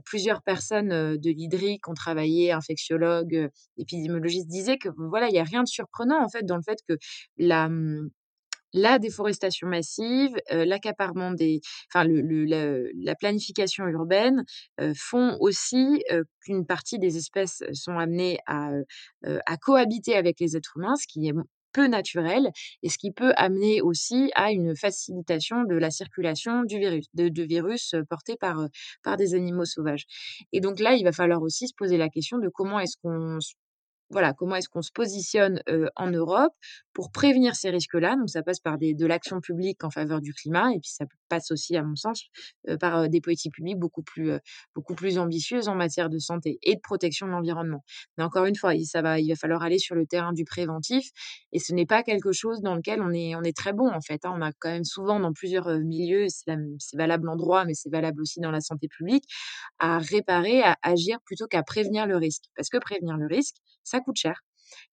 plusieurs 0.05 0.41
personnes 0.41 1.17
de 1.17 1.29
l'IDRI 1.29 1.79
qui 1.79 1.89
ont 1.89 1.93
travaillé, 1.93 2.51
infectiologues, 2.51 3.49
épidémiologistes, 3.77 4.47
disaient 4.47 4.77
que 4.77 4.89
voilà, 4.97 5.27
il 5.27 5.33
n'y 5.33 5.39
a 5.39 5.43
rien 5.43 5.63
de 5.63 5.67
surprenant 5.67 6.23
en 6.23 6.29
fait 6.29 6.45
dans 6.45 6.55
le 6.55 6.63
fait 6.63 6.79
que 6.87 6.97
la, 7.37 7.69
mmh, 7.69 8.09
déforestation 8.99 9.67
massive, 9.67 10.35
l'accaparement 10.49 11.31
des, 11.31 11.61
enfin 11.93 12.05
la, 12.07 13.15
planification 13.15 13.85
urbaine 13.87 14.43
font 14.95 15.37
aussi 15.39 16.03
qu'une 16.41 16.65
partie 16.65 16.99
des 16.99 17.17
espèces 17.17 17.63
sont 17.73 17.97
amenées 17.97 18.39
à, 18.47 18.71
à 19.23 19.57
cohabiter 19.57 20.15
avec 20.15 20.39
les 20.39 20.55
êtres 20.57 20.77
humains, 20.77 20.95
ce 20.95 21.07
qui 21.07 21.27
est 21.27 21.33
peu 21.73 21.87
naturel 21.87 22.51
et 22.83 22.89
ce 22.89 22.97
qui 22.97 23.11
peut 23.11 23.33
amener 23.35 23.81
aussi 23.81 24.31
à 24.35 24.51
une 24.51 24.75
facilitation 24.75 25.63
de 25.63 25.75
la 25.75 25.91
circulation 25.91 26.63
du 26.63 26.79
virus, 26.79 27.05
de, 27.13 27.43
virus 27.43 27.95
portés 28.09 28.37
par, 28.37 28.67
par 29.03 29.17
des 29.17 29.33
animaux 29.33 29.65
sauvages. 29.65 30.05
Et 30.51 30.61
donc 30.61 30.79
là, 30.79 30.93
il 30.93 31.03
va 31.03 31.11
falloir 31.11 31.41
aussi 31.41 31.67
se 31.67 31.73
poser 31.75 31.97
la 31.97 32.09
question 32.09 32.37
de 32.37 32.49
comment 32.49 32.79
est-ce 32.79 32.97
qu'on 33.01 33.39
voilà, 34.13 34.33
comment 34.33 34.55
est-ce 34.55 34.69
qu'on 34.69 34.81
se 34.81 34.91
positionne 34.91 35.61
en 35.95 36.09
Europe 36.09 36.53
pour 36.93 37.11
prévenir 37.11 37.55
ces 37.55 37.69
risques-là. 37.69 38.15
Donc, 38.15 38.29
ça 38.29 38.43
passe 38.43 38.59
par 38.59 38.77
des, 38.77 38.93
de 38.93 39.05
l'action 39.05 39.41
publique 39.41 39.83
en 39.83 39.89
faveur 39.89 40.21
du 40.21 40.33
climat, 40.33 40.71
et 40.71 40.79
puis 40.79 40.91
ça 40.91 41.05
passe 41.27 41.51
aussi, 41.51 41.75
à 41.75 41.83
mon 41.83 41.95
sens, 41.95 42.23
par 42.79 43.09
des 43.09 43.19
politiques 43.19 43.53
publiques 43.53 43.79
beaucoup 43.79 44.03
plus, 44.03 44.31
beaucoup 44.75 44.95
plus 44.95 45.17
ambitieuses 45.17 45.67
en 45.67 45.75
matière 45.75 46.09
de 46.09 46.19
santé 46.19 46.59
et 46.61 46.75
de 46.75 46.81
protection 46.81 47.25
de 47.27 47.31
l'environnement. 47.31 47.83
Mais 48.17 48.23
encore 48.23 48.45
une 48.45 48.55
fois, 48.55 48.73
ça 48.85 49.01
va, 49.01 49.19
il 49.19 49.29
va 49.29 49.35
falloir 49.35 49.63
aller 49.63 49.79
sur 49.79 49.95
le 49.95 50.05
terrain 50.05 50.33
du 50.33 50.45
préventif, 50.45 51.09
et 51.51 51.59
ce 51.59 51.73
n'est 51.73 51.85
pas 51.85 52.03
quelque 52.03 52.31
chose 52.31 52.61
dans 52.61 52.75
lequel 52.75 53.01
on 53.01 53.11
est, 53.11 53.35
on 53.35 53.41
est 53.41 53.57
très 53.57 53.73
bon, 53.73 53.89
en 53.89 54.01
fait. 54.01 54.23
Hein. 54.25 54.33
On 54.35 54.41
a 54.41 54.51
quand 54.59 54.69
même 54.69 54.85
souvent, 54.85 55.19
dans 55.19 55.33
plusieurs 55.33 55.79
milieux, 55.79 56.27
c'est 56.29 56.97
valable 56.97 57.27
en 57.27 57.35
droit, 57.35 57.65
mais 57.65 57.73
c'est 57.73 57.89
valable 57.89 58.21
aussi 58.21 58.39
dans 58.39 58.51
la 58.51 58.61
santé 58.61 58.87
publique, 58.87 59.25
à 59.79 59.97
réparer, 59.97 60.61
à 60.61 60.77
agir 60.83 61.17
plutôt 61.25 61.47
qu'à 61.47 61.63
prévenir 61.63 62.05
le 62.05 62.17
risque. 62.17 62.43
Parce 62.55 62.69
que 62.69 62.77
prévenir 62.77 63.17
le 63.17 63.25
risque, 63.25 63.55
ça 63.83 63.99
coûte 64.03 64.17
cher. 64.17 64.41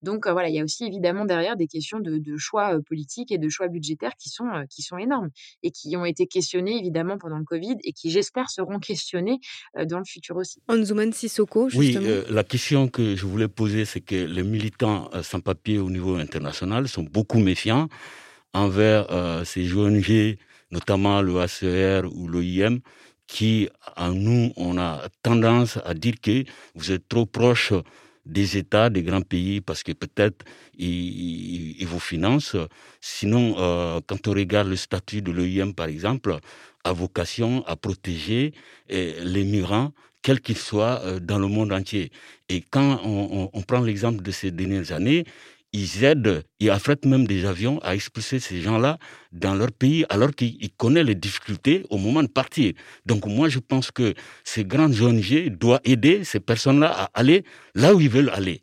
Donc 0.02 0.26
voilà, 0.28 0.48
il 0.48 0.54
y 0.54 0.60
a 0.60 0.64
aussi 0.64 0.84
évidemment 0.84 1.24
derrière 1.24 1.56
des 1.56 1.66
questions 1.66 2.00
de, 2.00 2.36
choix 2.36 2.78
politiques 2.86 3.32
et 3.32 3.38
de 3.38 3.48
choix 3.48 3.68
budgétaires 3.68 4.12
qui 4.18 4.28
sont, 4.28 4.48
qui 4.68 4.82
sont 4.82 4.98
énormes 4.98 5.30
et 5.62 5.70
qui 5.70 5.96
ont 5.96 6.04
été 6.04 6.26
questionnés 6.26 6.78
évidemment 6.78 7.18
pendant 7.18 7.38
le 7.38 7.44
Covid 7.44 7.76
et 7.84 7.92
qui 7.92 8.10
j'espère 8.10 8.50
seront 8.50 8.78
questionnés 8.78 9.38
dans 9.86 9.98
le 9.98 10.04
futur 10.04 10.36
aussi. 10.36 10.60
Anzuman 10.68 11.12
Sissoko, 11.12 11.68
justement. 11.68 12.06
Oui, 12.06 12.22
la 12.28 12.44
question 12.44 12.88
que 12.88 13.16
je 13.16 13.26
voulais 13.26 13.48
poser, 13.48 13.84
c'est 13.84 14.00
que 14.00 14.14
les 14.14 14.42
militants 14.42 15.10
sans 15.22 15.40
papier 15.40 15.78
au 15.78 15.90
niveau 15.90 16.16
international 16.16 16.88
sont 16.88 17.02
beaucoup 17.02 17.38
méfiants 17.38 17.88
envers 18.52 19.06
ces 19.44 19.74
ONG, 19.74 20.36
notamment 20.70 21.22
le 21.22 21.40
ACR 21.40 22.08
ou 22.14 22.28
l'OIM, 22.28 22.80
qui, 23.26 23.68
en 23.96 24.12
nous, 24.12 24.52
on 24.56 24.76
a 24.76 25.02
tendance 25.22 25.78
à 25.84 25.94
dire 25.94 26.14
que 26.20 26.44
vous 26.74 26.90
êtes 26.90 27.06
trop 27.08 27.26
proche 27.26 27.72
des 28.30 28.56
États, 28.56 28.90
des 28.90 29.02
grands 29.02 29.22
pays, 29.22 29.60
parce 29.60 29.82
que 29.82 29.92
peut-être 29.92 30.44
ils, 30.78 31.86
vous 31.86 31.98
financent. 31.98 32.56
Sinon, 33.00 33.56
euh, 33.58 34.00
quand 34.06 34.28
on 34.28 34.32
regarde 34.32 34.68
le 34.68 34.76
statut 34.76 35.22
de 35.22 35.32
l'OIM, 35.32 35.72
par 35.72 35.88
exemple, 35.88 36.38
a 36.84 36.92
vocation 36.92 37.64
à 37.66 37.76
protéger 37.76 38.52
eh, 38.88 39.14
les 39.22 39.44
migrants, 39.44 39.92
quels 40.22 40.40
qu'ils 40.40 40.58
soient, 40.58 41.00
euh, 41.04 41.18
dans 41.20 41.38
le 41.38 41.48
monde 41.48 41.72
entier. 41.72 42.10
Et 42.48 42.62
quand 42.62 43.00
on 43.04 43.62
prend 43.62 43.80
l'exemple 43.80 44.22
de 44.22 44.30
ces 44.30 44.50
dernières 44.50 44.92
années, 44.92 45.24
ils 45.72 46.04
aident, 46.04 46.42
ils 46.58 46.70
affrètent 46.70 47.04
même 47.06 47.26
des 47.26 47.44
avions 47.44 47.78
à 47.82 47.94
expulser 47.94 48.40
ces 48.40 48.60
gens-là 48.60 48.98
dans 49.32 49.54
leur 49.54 49.70
pays 49.70 50.04
alors 50.08 50.32
qu'ils 50.32 50.70
connaissent 50.76 51.06
les 51.06 51.14
difficultés 51.14 51.84
au 51.90 51.98
moment 51.98 52.22
de 52.22 52.28
partir. 52.28 52.72
Donc 53.06 53.26
moi, 53.26 53.48
je 53.48 53.60
pense 53.60 53.90
que 53.90 54.14
ces 54.44 54.64
grandes 54.64 55.00
ONG 55.00 55.48
doivent 55.50 55.80
aider 55.84 56.24
ces 56.24 56.40
personnes-là 56.40 56.90
à 56.90 57.04
aller 57.14 57.44
là 57.74 57.94
où 57.94 58.00
ils 58.00 58.10
veulent 58.10 58.30
aller, 58.30 58.62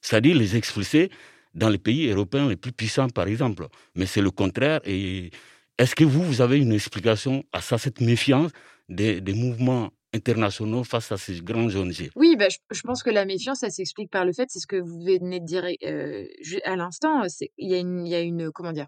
c'est-à-dire 0.00 0.36
les 0.36 0.56
expulser 0.56 1.10
dans 1.54 1.68
les 1.68 1.78
pays 1.78 2.08
européens 2.08 2.48
les 2.48 2.56
plus 2.56 2.72
puissants, 2.72 3.08
par 3.08 3.26
exemple. 3.26 3.66
Mais 3.94 4.06
c'est 4.06 4.20
le 4.20 4.30
contraire. 4.30 4.80
Et 4.84 5.30
est-ce 5.78 5.94
que 5.94 6.04
vous, 6.04 6.22
vous 6.22 6.40
avez 6.40 6.58
une 6.58 6.72
explication 6.72 7.44
à 7.52 7.60
ça, 7.60 7.78
cette 7.78 8.00
méfiance 8.00 8.52
des, 8.88 9.20
mouvements 9.34 9.90
internationaux 10.16 10.84
face 10.84 11.12
à 11.12 11.16
ces 11.16 11.40
grands 11.40 11.74
ONG. 11.74 12.10
Oui, 12.16 12.36
bah, 12.36 12.46
je, 12.48 12.80
pense 12.82 13.02
que 13.02 13.10
la 13.10 13.24
méfiance, 13.24 13.60
ça 13.60 13.70
s'explique 13.70 14.10
par 14.10 14.24
le 14.24 14.32
fait, 14.32 14.46
c'est 14.50 14.58
ce 14.58 14.66
que 14.66 14.76
vous 14.76 15.00
venez 15.00 15.40
de 15.40 15.44
dire 15.44 15.64
euh, 15.84 16.26
à 16.64 16.76
l'instant, 16.76 17.22
il 17.58 17.68
y, 17.68 17.74
a 18.14 18.20
une, 18.20 18.50
comment 18.52 18.72
dire, 18.72 18.86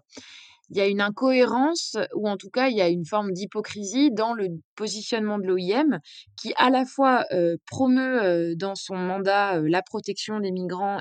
il 0.69 0.77
y 0.77 0.81
a 0.81 0.87
une 0.87 1.01
incohérence, 1.01 1.97
ou 2.15 2.27
en 2.27 2.37
tout 2.37 2.49
cas, 2.49 2.69
il 2.69 2.77
y 2.77 2.81
a 2.81 2.89
une 2.89 3.05
forme 3.05 3.31
d'hypocrisie 3.31 4.11
dans 4.11 4.33
le 4.33 4.47
positionnement 4.75 5.39
de 5.39 5.47
l'OIM, 5.47 5.99
qui 6.39 6.53
à 6.57 6.69
la 6.69 6.85
fois 6.85 7.25
euh, 7.31 7.57
promeut 7.65 8.23
euh, 8.23 8.53
dans 8.55 8.75
son 8.75 8.95
mandat 8.95 9.59
la 9.61 9.81
protection 9.81 10.39
des 10.39 10.51
migrants 10.51 10.99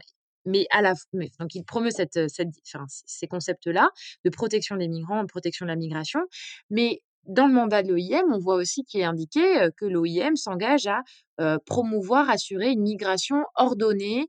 mais 0.49 0.67
à 0.71 0.81
la 0.81 0.95
mais, 1.13 1.31
donc 1.39 1.55
il 1.55 1.63
promeut 1.63 1.91
cette, 1.91 2.19
ces 2.29 3.27
concepts-là 3.27 3.91
de 4.25 4.31
protection 4.31 4.77
des 4.77 4.89
migrants, 4.89 5.25
protection 5.27 5.67
de 5.67 5.71
la 5.71 5.77
migration, 5.77 6.21
mais 6.71 7.03
dans 7.29 7.47
le 7.47 7.53
mandat 7.55 7.83
de 7.83 7.89
l'OIM, 7.93 8.25
on 8.33 8.39
voit 8.39 8.57
aussi 8.57 8.85
qu'il 8.85 9.01
est 9.01 9.05
indiqué 9.05 9.41
que 9.77 9.85
l'OIM 9.87 10.35
s'engage 10.37 10.87
à 10.87 11.03
promouvoir, 11.67 12.29
assurer 12.31 12.71
une 12.71 12.83
migration 12.83 13.45
ordonnée, 13.55 14.27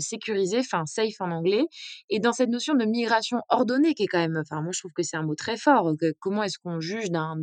sécurisée, 0.00 0.60
enfin 0.60 0.86
safe 0.86 1.20
en 1.20 1.30
anglais. 1.30 1.64
Et 2.10 2.20
dans 2.20 2.32
cette 2.32 2.48
notion 2.50 2.74
de 2.74 2.84
migration 2.84 3.40
ordonnée, 3.48 3.94
qui 3.94 4.04
est 4.04 4.06
quand 4.06 4.18
même, 4.18 4.38
enfin 4.40 4.62
moi 4.62 4.72
je 4.72 4.80
trouve 4.80 4.92
que 4.92 5.02
c'est 5.02 5.16
un 5.16 5.22
mot 5.22 5.34
très 5.34 5.56
fort. 5.56 5.92
comment 6.20 6.42
est-ce 6.42 6.58
qu'on 6.58 6.80
juge 6.80 7.10
d'un 7.10 7.36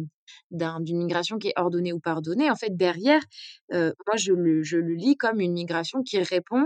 d'une 0.51 0.97
migration 0.99 1.37
qui 1.39 1.49
est 1.49 1.53
ordonnée 1.59 1.93
ou 1.93 1.99
pas 1.99 2.13
ordonnée? 2.13 2.49
En 2.51 2.55
fait, 2.55 2.75
derrière, 2.75 3.21
moi, 3.71 4.15
je 4.17 4.33
le, 4.33 4.63
je 4.63 4.77
le 4.77 4.93
lis 4.95 5.17
comme 5.17 5.39
une 5.39 5.53
migration 5.53 6.03
qui 6.03 6.19
répond 6.19 6.65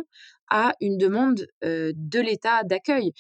à 0.54 0.74
une 0.80 1.00
demande 1.00 1.48
de 1.63 2.20
l'État 2.20 2.63
d'accueil 2.63 3.12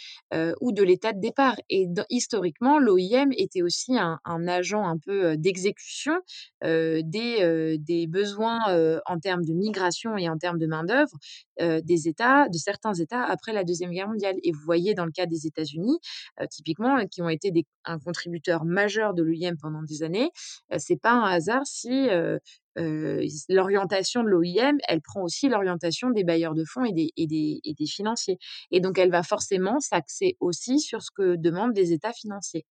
ou 0.61 0.71
de 0.71 0.83
l'État 0.83 1.13
de 1.13 1.19
départ. 1.19 1.55
Et 1.67 1.87
historiquement, 2.11 2.77
l'OIM 2.77 3.31
était 3.35 3.63
aussi 3.63 3.97
un, 3.97 4.19
agent 4.47 4.85
un 4.87 4.99
peu 4.99 5.35
d'exécution 5.35 6.13
des, 6.61 7.77
des 7.79 8.07
besoins 8.07 8.59
en 9.07 9.19
termes 9.19 9.43
de 9.43 9.53
migration 9.53 10.15
et 10.15 10.29
en 10.29 10.37
termes 10.37 10.59
de 10.59 10.67
main-d'œuvre 10.67 11.17
des 11.59 12.07
États, 12.07 12.47
de 12.49 12.57
certains 12.57 12.93
États 12.93 13.23
après 13.23 13.51
la 13.51 13.63
Deuxième 13.63 13.89
Guerre 13.89 14.09
mondiale. 14.09 14.35
Et 14.43 14.51
vous 14.51 14.61
voyez 14.63 14.93
dans 14.93 15.05
le 15.05 15.11
cas 15.11 15.25
des 15.25 15.47
États-Unis, 15.47 15.97
typiquement, 16.51 17.03
qui 17.07 17.23
ont 17.23 17.29
été 17.29 17.51
un 17.85 17.97
contributeur 17.97 18.63
majeur 18.63 19.15
de 19.15 19.23
l'OIM 19.23 19.55
pendant 19.59 19.81
des 19.81 20.03
années, 20.03 20.29
c'est 20.77 21.01
pas 21.01 21.13
un 21.13 21.23
hasard 21.23 21.65
si 21.65 22.09
l'orientation 22.75 24.23
de 24.23 24.29
l'OIM, 24.29 24.77
elle 24.87 25.01
prend 25.01 25.21
aussi 25.23 25.49
l'orientation 25.49 26.09
des 26.09 26.23
bailleurs 26.23 26.53
de 26.53 26.63
fonds 26.65 26.85
et 26.85 26.93
des, 26.93 27.11
et 27.17 27.27
des, 27.27 27.59
et 27.63 27.73
des 27.73 27.85
financiers. 27.87 28.37
Et 28.71 28.79
donc, 28.79 28.97
elle 28.97 29.11
va 29.11 29.23
forcément 29.23 29.79
s'axer 29.79 30.37
aussi 30.39 30.79
sur 30.79 31.01
ce 31.01 31.11
que 31.15 31.35
demandent 31.35 31.73
des 31.73 31.93
États 31.93 32.13
financiers. 32.13 32.65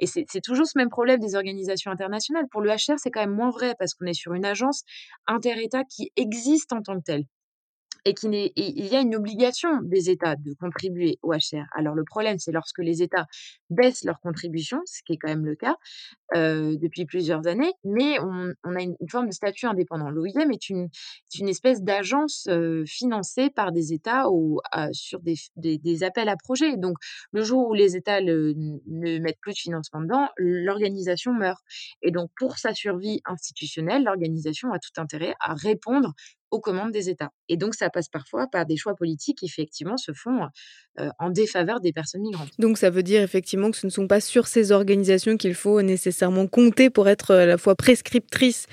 Et 0.00 0.06
c'est 0.06 0.40
toujours 0.42 0.66
ce 0.66 0.76
même 0.76 0.90
problème 0.90 1.20
des 1.20 1.36
organisations 1.36 1.90
internationales. 1.90 2.46
Pour 2.50 2.60
le 2.62 2.70
HR, 2.70 2.98
c'est 2.98 3.10
quand 3.10 3.20
même 3.20 3.34
moins 3.34 3.50
vrai 3.50 3.74
parce 3.78 3.94
qu'on 3.94 4.06
est 4.06 4.14
sur 4.14 4.34
une 4.34 4.44
agence 4.44 4.82
inter-État 5.26 5.84
qui 5.84 6.10
existe 6.16 6.72
en 6.72 6.82
tant 6.82 6.96
que 6.98 7.04
telle 7.04 7.24
et 8.04 8.14
qu'il 8.14 8.34
y 8.34 8.96
a 8.96 9.00
une 9.00 9.16
obligation 9.16 9.80
des 9.82 10.10
États 10.10 10.36
de 10.36 10.52
contribuer 10.54 11.18
au 11.22 11.32
HR. 11.32 11.64
Alors 11.74 11.94
le 11.94 12.04
problème, 12.04 12.38
c'est 12.38 12.52
lorsque 12.52 12.80
les 12.80 13.02
États 13.02 13.26
baissent 13.70 14.04
leur 14.04 14.20
contribution, 14.20 14.80
ce 14.84 15.00
qui 15.06 15.14
est 15.14 15.16
quand 15.16 15.28
même 15.28 15.46
le 15.46 15.54
cas 15.54 15.76
euh, 16.36 16.76
depuis 16.80 17.06
plusieurs 17.06 17.46
années, 17.46 17.72
mais 17.84 18.18
on, 18.20 18.74
a 18.76 18.82
une, 18.82 18.96
forme 19.08 19.28
de 19.28 19.32
statut 19.32 19.66
indépendant. 19.66 20.10
L'OIM 20.10 20.50
est 20.50 20.68
une, 20.68 20.88
une 21.38 21.48
espèce 21.48 21.82
d'agence 21.82 22.46
euh, 22.50 22.84
financée 22.86 23.50
par 23.50 23.72
des 23.72 23.92
États 23.92 24.30
ou, 24.30 24.60
sur 24.92 25.20
des, 25.20 25.36
des, 25.56 26.02
appels 26.02 26.28
à 26.28 26.36
projets. 26.36 26.76
Donc 26.76 26.96
le 27.32 27.42
jour 27.42 27.68
où 27.68 27.74
les 27.74 27.96
États 27.96 28.20
ne 28.20 29.18
mettent 29.18 29.40
plus 29.40 29.52
de 29.52 29.58
financement 29.58 30.00
dedans, 30.00 30.28
l'organisation 30.36 31.32
meurt. 31.32 31.62
Et 32.02 32.10
donc 32.10 32.30
pour 32.36 32.58
sa 32.58 32.74
survie 32.74 33.20
institutionnelle, 33.24 34.04
l'organisation 34.04 34.72
a 34.72 34.78
tout 34.78 35.00
intérêt 35.00 35.34
à 35.40 35.54
répondre 35.54 36.12
aux 36.54 36.60
commandes 36.60 36.92
des 36.92 37.10
États. 37.10 37.30
Et 37.48 37.56
donc, 37.56 37.74
ça 37.74 37.90
passe 37.90 38.08
parfois 38.08 38.46
par 38.46 38.64
des 38.64 38.76
choix 38.76 38.94
politiques 38.94 39.38
qui, 39.38 39.46
effectivement, 39.46 39.96
se 39.96 40.12
font 40.12 40.46
euh, 41.00 41.08
en 41.18 41.30
défaveur 41.30 41.80
des 41.80 41.92
personnes 41.92 42.22
migrantes. 42.22 42.50
Donc, 42.60 42.78
ça 42.78 42.90
veut 42.90 43.02
dire 43.02 43.22
effectivement 43.22 43.72
que 43.72 43.76
ce 43.76 43.86
ne 43.86 43.90
sont 43.90 44.06
pas 44.06 44.20
sur 44.20 44.46
ces 44.46 44.70
organisations 44.70 45.36
qu'il 45.36 45.54
faut 45.54 45.82
nécessairement 45.82 46.46
compter 46.46 46.90
pour 46.90 47.08
être 47.08 47.32
à 47.32 47.46
la 47.46 47.58
fois 47.58 47.74
prescriptrice 47.74 48.66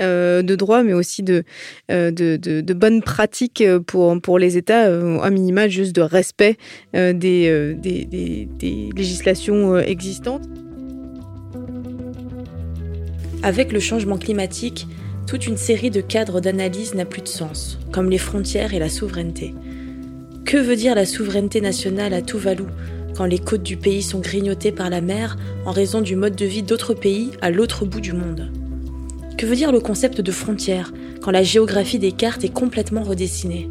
euh, 0.00 0.42
de 0.42 0.56
droit, 0.56 0.82
mais 0.82 0.94
aussi 0.94 1.22
de, 1.22 1.44
euh, 1.92 2.10
de, 2.10 2.36
de, 2.36 2.74
bonnes 2.74 3.02
pratiques 3.02 3.62
pour, 3.86 4.20
pour 4.20 4.40
les 4.40 4.56
États, 4.56 4.86
à 5.22 5.30
minima 5.30 5.68
juste 5.68 5.94
de 5.94 6.02
respect 6.02 6.56
des, 6.92 7.14
des, 7.14 8.04
des, 8.04 8.46
des 8.46 8.90
législations 8.96 9.78
existantes. 9.78 10.42
Avec 13.44 13.70
le 13.70 13.78
changement 13.78 14.18
climatique, 14.18 14.86
toute 15.28 15.46
une 15.46 15.58
série 15.58 15.90
de 15.90 16.00
cadres 16.00 16.40
d'analyse 16.40 16.94
n'a 16.94 17.04
plus 17.04 17.20
de 17.20 17.28
sens, 17.28 17.78
comme 17.92 18.08
les 18.08 18.16
frontières 18.16 18.72
et 18.72 18.78
la 18.78 18.88
souveraineté. 18.88 19.54
Que 20.46 20.56
veut 20.56 20.74
dire 20.74 20.94
la 20.94 21.04
souveraineté 21.04 21.60
nationale 21.60 22.14
à 22.14 22.22
Tuvalu 22.22 22.64
quand 23.14 23.26
les 23.26 23.38
côtes 23.38 23.62
du 23.62 23.76
pays 23.76 24.02
sont 24.02 24.20
grignotées 24.20 24.72
par 24.72 24.88
la 24.88 25.02
mer 25.02 25.36
en 25.66 25.70
raison 25.70 26.00
du 26.00 26.16
mode 26.16 26.34
de 26.34 26.46
vie 26.46 26.62
d'autres 26.62 26.94
pays 26.94 27.32
à 27.42 27.50
l'autre 27.50 27.84
bout 27.84 28.00
du 28.00 28.14
monde? 28.14 28.50
Que 29.36 29.44
veut 29.44 29.54
dire 29.54 29.70
le 29.70 29.80
concept 29.80 30.22
de 30.22 30.32
frontière 30.32 30.94
quand 31.20 31.30
la 31.30 31.42
géographie 31.42 31.98
des 31.98 32.12
cartes 32.12 32.44
est 32.44 32.52
complètement 32.52 33.02
redessinée? 33.02 33.68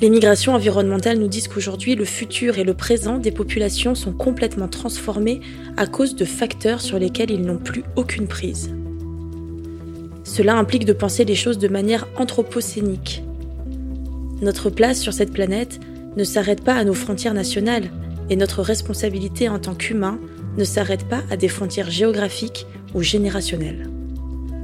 Les 0.00 0.10
migrations 0.10 0.54
environnementales 0.54 1.18
nous 1.18 1.28
disent 1.28 1.46
qu'aujourd'hui, 1.46 1.94
le 1.94 2.04
futur 2.04 2.58
et 2.58 2.64
le 2.64 2.74
présent 2.74 3.18
des 3.18 3.30
populations 3.30 3.94
sont 3.94 4.12
complètement 4.12 4.66
transformés 4.66 5.40
à 5.76 5.86
cause 5.86 6.16
de 6.16 6.24
facteurs 6.24 6.80
sur 6.80 6.98
lesquels 6.98 7.30
ils 7.30 7.42
n'ont 7.42 7.58
plus 7.58 7.84
aucune 7.94 8.26
prise. 8.26 8.75
Cela 10.26 10.56
implique 10.56 10.84
de 10.84 10.92
penser 10.92 11.24
les 11.24 11.36
choses 11.36 11.56
de 11.56 11.68
manière 11.68 12.08
anthropocénique. 12.16 13.22
Notre 14.42 14.70
place 14.70 15.00
sur 15.00 15.12
cette 15.12 15.32
planète 15.32 15.78
ne 16.16 16.24
s'arrête 16.24 16.64
pas 16.64 16.74
à 16.74 16.82
nos 16.82 16.94
frontières 16.94 17.32
nationales 17.32 17.90
et 18.28 18.34
notre 18.34 18.60
responsabilité 18.60 19.48
en 19.48 19.60
tant 19.60 19.76
qu'humain 19.76 20.18
ne 20.58 20.64
s'arrête 20.64 21.08
pas 21.08 21.22
à 21.30 21.36
des 21.36 21.46
frontières 21.46 21.90
géographiques 21.90 22.66
ou 22.92 23.02
générationnelles. 23.02 23.88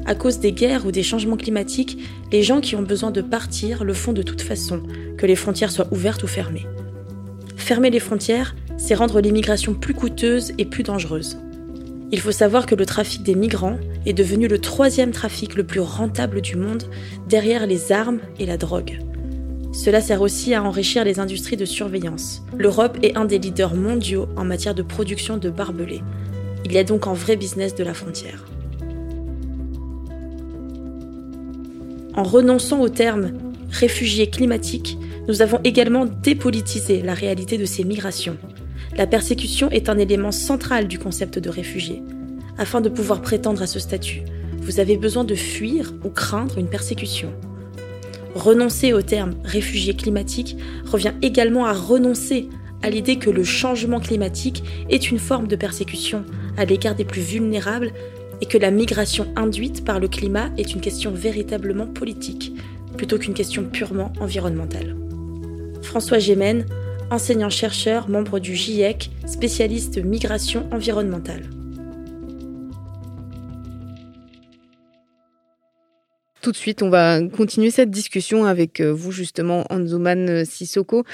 À 0.04 0.16
cause 0.16 0.40
des 0.40 0.50
guerres 0.50 0.84
ou 0.84 0.90
des 0.90 1.04
changements 1.04 1.36
climatiques, 1.36 1.96
les 2.32 2.42
gens 2.42 2.60
qui 2.60 2.74
ont 2.74 2.82
besoin 2.82 3.12
de 3.12 3.22
partir 3.22 3.84
le 3.84 3.94
font 3.94 4.12
de 4.12 4.22
toute 4.22 4.42
façon, 4.42 4.82
que 5.16 5.26
les 5.26 5.36
frontières 5.36 5.70
soient 5.70 5.92
ouvertes 5.92 6.24
ou 6.24 6.26
fermées. 6.26 6.66
Fermer 7.56 7.90
les 7.90 8.00
frontières, 8.00 8.56
c'est 8.78 8.96
rendre 8.96 9.20
l'immigration 9.20 9.74
plus 9.74 9.94
coûteuse 9.94 10.54
et 10.58 10.64
plus 10.64 10.82
dangereuse. 10.82 11.38
Il 12.10 12.18
faut 12.18 12.32
savoir 12.32 12.66
que 12.66 12.74
le 12.74 12.84
trafic 12.84 13.22
des 13.22 13.36
migrants 13.36 13.78
est 14.06 14.12
devenu 14.12 14.48
le 14.48 14.58
troisième 14.58 15.10
trafic 15.10 15.54
le 15.54 15.64
plus 15.64 15.80
rentable 15.80 16.40
du 16.40 16.56
monde, 16.56 16.84
derrière 17.28 17.66
les 17.66 17.92
armes 17.92 18.20
et 18.38 18.46
la 18.46 18.56
drogue. 18.56 18.98
Cela 19.72 20.00
sert 20.00 20.20
aussi 20.20 20.54
à 20.54 20.62
enrichir 20.62 21.04
les 21.04 21.18
industries 21.18 21.56
de 21.56 21.64
surveillance. 21.64 22.42
L'Europe 22.58 22.98
est 23.02 23.16
un 23.16 23.24
des 23.24 23.38
leaders 23.38 23.74
mondiaux 23.74 24.28
en 24.36 24.44
matière 24.44 24.74
de 24.74 24.82
production 24.82 25.38
de 25.38 25.48
barbelés. 25.48 26.02
Il 26.64 26.72
y 26.72 26.78
a 26.78 26.84
donc 26.84 27.06
un 27.06 27.14
vrai 27.14 27.36
business 27.36 27.74
de 27.74 27.82
la 27.82 27.94
frontière. 27.94 28.44
En 32.14 32.22
renonçant 32.22 32.80
au 32.80 32.90
terme 32.90 33.32
réfugiés 33.70 34.28
climatiques, 34.28 34.98
nous 35.28 35.40
avons 35.40 35.58
également 35.64 36.04
dépolitisé 36.04 37.00
la 37.00 37.14
réalité 37.14 37.56
de 37.56 37.64
ces 37.64 37.84
migrations. 37.84 38.36
La 38.96 39.06
persécution 39.06 39.70
est 39.70 39.88
un 39.88 39.96
élément 39.96 40.32
central 40.32 40.86
du 40.88 40.98
concept 40.98 41.38
de 41.38 41.48
réfugié. 41.48 42.02
Afin 42.58 42.80
de 42.80 42.88
pouvoir 42.88 43.22
prétendre 43.22 43.62
à 43.62 43.66
ce 43.66 43.78
statut, 43.78 44.22
vous 44.58 44.78
avez 44.78 44.96
besoin 44.96 45.24
de 45.24 45.34
fuir 45.34 45.92
ou 46.04 46.10
craindre 46.10 46.58
une 46.58 46.68
persécution. 46.68 47.32
Renoncer 48.34 48.92
au 48.92 49.02
terme 49.02 49.34
réfugié 49.44 49.94
climatique 49.94 50.56
revient 50.86 51.12
également 51.22 51.66
à 51.66 51.72
renoncer 51.72 52.48
à 52.82 52.90
l'idée 52.90 53.16
que 53.16 53.30
le 53.30 53.44
changement 53.44 54.00
climatique 54.00 54.62
est 54.90 55.10
une 55.10 55.18
forme 55.18 55.48
de 55.48 55.56
persécution 55.56 56.24
à 56.56 56.64
l'égard 56.64 56.94
des 56.94 57.04
plus 57.04 57.22
vulnérables 57.22 57.92
et 58.40 58.46
que 58.46 58.58
la 58.58 58.70
migration 58.70 59.26
induite 59.36 59.84
par 59.84 60.00
le 60.00 60.08
climat 60.08 60.50
est 60.58 60.74
une 60.74 60.80
question 60.80 61.12
véritablement 61.12 61.86
politique, 61.86 62.52
plutôt 62.96 63.18
qu'une 63.18 63.34
question 63.34 63.64
purement 63.64 64.12
environnementale. 64.20 64.96
François 65.82 66.18
Gémen, 66.18 66.66
enseignant-chercheur, 67.10 68.08
membre 68.08 68.40
du 68.40 68.54
GIEC, 68.56 69.10
spécialiste 69.26 70.02
migration 70.02 70.66
environnementale. 70.72 71.44
Tout 76.42 76.50
de 76.50 76.56
suite, 76.56 76.82
on 76.82 76.90
va 76.90 77.20
continuer 77.28 77.70
cette 77.70 77.92
discussion 77.92 78.46
avec 78.46 78.80
euh, 78.80 78.92
vous 78.92 79.12
justement, 79.12 79.64
Anzuman 79.70 80.28
euh, 80.28 80.44
Sissoko, 80.44 81.04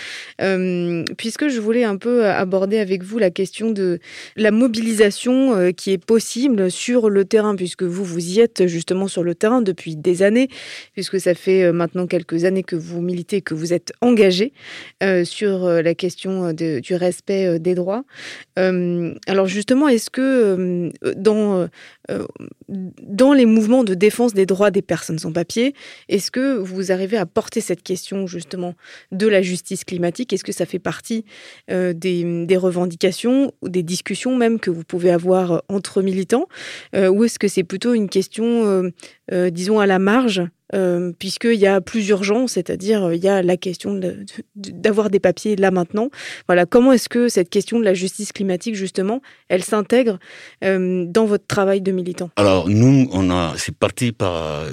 euh, 0.40 1.04
puisque 1.18 1.48
je 1.48 1.60
voulais 1.60 1.84
un 1.84 1.98
peu 1.98 2.24
aborder 2.24 2.78
avec 2.78 3.02
vous 3.02 3.18
la 3.18 3.28
question 3.28 3.70
de 3.70 3.98
la 4.36 4.50
mobilisation 4.50 5.70
qui 5.72 5.92
est 5.92 6.02
possible 6.02 6.70
sur 6.70 7.10
le 7.10 7.26
terrain, 7.26 7.56
puisque 7.56 7.82
vous, 7.82 8.04
vous 8.04 8.26
y 8.26 8.40
êtes 8.40 8.66
justement 8.68 9.06
sur 9.06 9.22
le 9.22 9.34
terrain 9.34 9.60
depuis 9.60 9.96
des 9.96 10.22
années, 10.22 10.48
puisque 10.94 11.20
ça 11.20 11.34
fait 11.34 11.70
maintenant 11.72 12.06
quelques 12.06 12.46
années 12.46 12.62
que 12.62 12.76
vous 12.76 13.02
militez, 13.02 13.42
que 13.42 13.52
vous 13.52 13.74
êtes 13.74 13.92
engagé 14.00 14.54
sur 15.24 15.68
la 15.68 15.94
question 15.94 16.54
du 16.54 16.94
respect 16.94 17.58
des 17.58 17.74
droits. 17.74 18.04
alors 18.56 19.46
justement, 19.46 19.88
est-ce 19.88 20.08
que 20.08 20.90
dans, 21.16 21.68
dans 22.68 23.32
les 23.32 23.46
mouvements 23.46 23.84
de 23.84 23.94
défense 23.94 24.34
des 24.34 24.46
droits 24.46 24.70
des 24.70 24.82
personnes 24.82 25.18
sans 25.18 25.32
papier. 25.32 25.74
Est-ce 26.08 26.30
que 26.30 26.58
vous 26.58 26.92
arrivez 26.92 27.16
à 27.16 27.26
porter 27.26 27.60
cette 27.60 27.82
question 27.82 28.26
justement 28.26 28.74
de 29.12 29.26
la 29.26 29.42
justice 29.42 29.84
climatique? 29.84 30.32
Est-ce 30.32 30.44
que 30.44 30.52
ça 30.52 30.66
fait 30.66 30.78
partie 30.78 31.24
euh, 31.70 31.92
des, 31.92 32.56
revendications 32.56 33.52
ou 33.62 33.68
des 33.68 33.82
discussions 33.82 34.36
même 34.36 34.58
que 34.58 34.70
vous 34.70 34.84
pouvez 34.84 35.10
avoir 35.10 35.52
euh, 35.52 35.58
entre 35.68 36.02
militants? 36.02 36.48
Euh, 36.94 37.08
Ou 37.08 37.24
est-ce 37.24 37.38
que 37.38 37.48
c'est 37.48 37.64
plutôt 37.64 37.94
une 37.94 38.08
question, 38.08 38.82
disons, 39.30 39.80
à 39.80 39.86
la 39.86 39.98
marge 39.98 40.42
euh, 40.74 41.12
puisqu'il 41.18 41.54
y 41.58 41.66
a 41.66 41.80
plus 41.80 42.08
urgence, 42.08 42.52
c'est-à-dire 42.52 43.04
euh, 43.04 43.14
il 43.14 43.22
y 43.22 43.28
a 43.28 43.42
la 43.42 43.56
question 43.56 43.98
d'avoir 44.54 45.08
des 45.08 45.20
papiers 45.20 45.56
là 45.56 45.70
maintenant. 45.70 46.10
Voilà, 46.46 46.66
comment 46.66 46.92
est-ce 46.92 47.08
que 47.08 47.28
cette 47.28 47.48
question 47.48 47.78
de 47.78 47.84
la 47.84 47.94
justice 47.94 48.32
climatique 48.32 48.74
justement, 48.74 49.22
elle 49.48 49.64
s'intègre 49.64 50.18
euh, 50.64 51.04
dans 51.06 51.24
votre 51.24 51.46
travail 51.46 51.80
de 51.80 51.90
militant? 51.92 52.30
Alors 52.36 52.68
nous, 52.68 53.08
on 53.12 53.30
a, 53.30 53.54
c'est 53.56 53.74
parti 53.74 54.12
par 54.12 54.64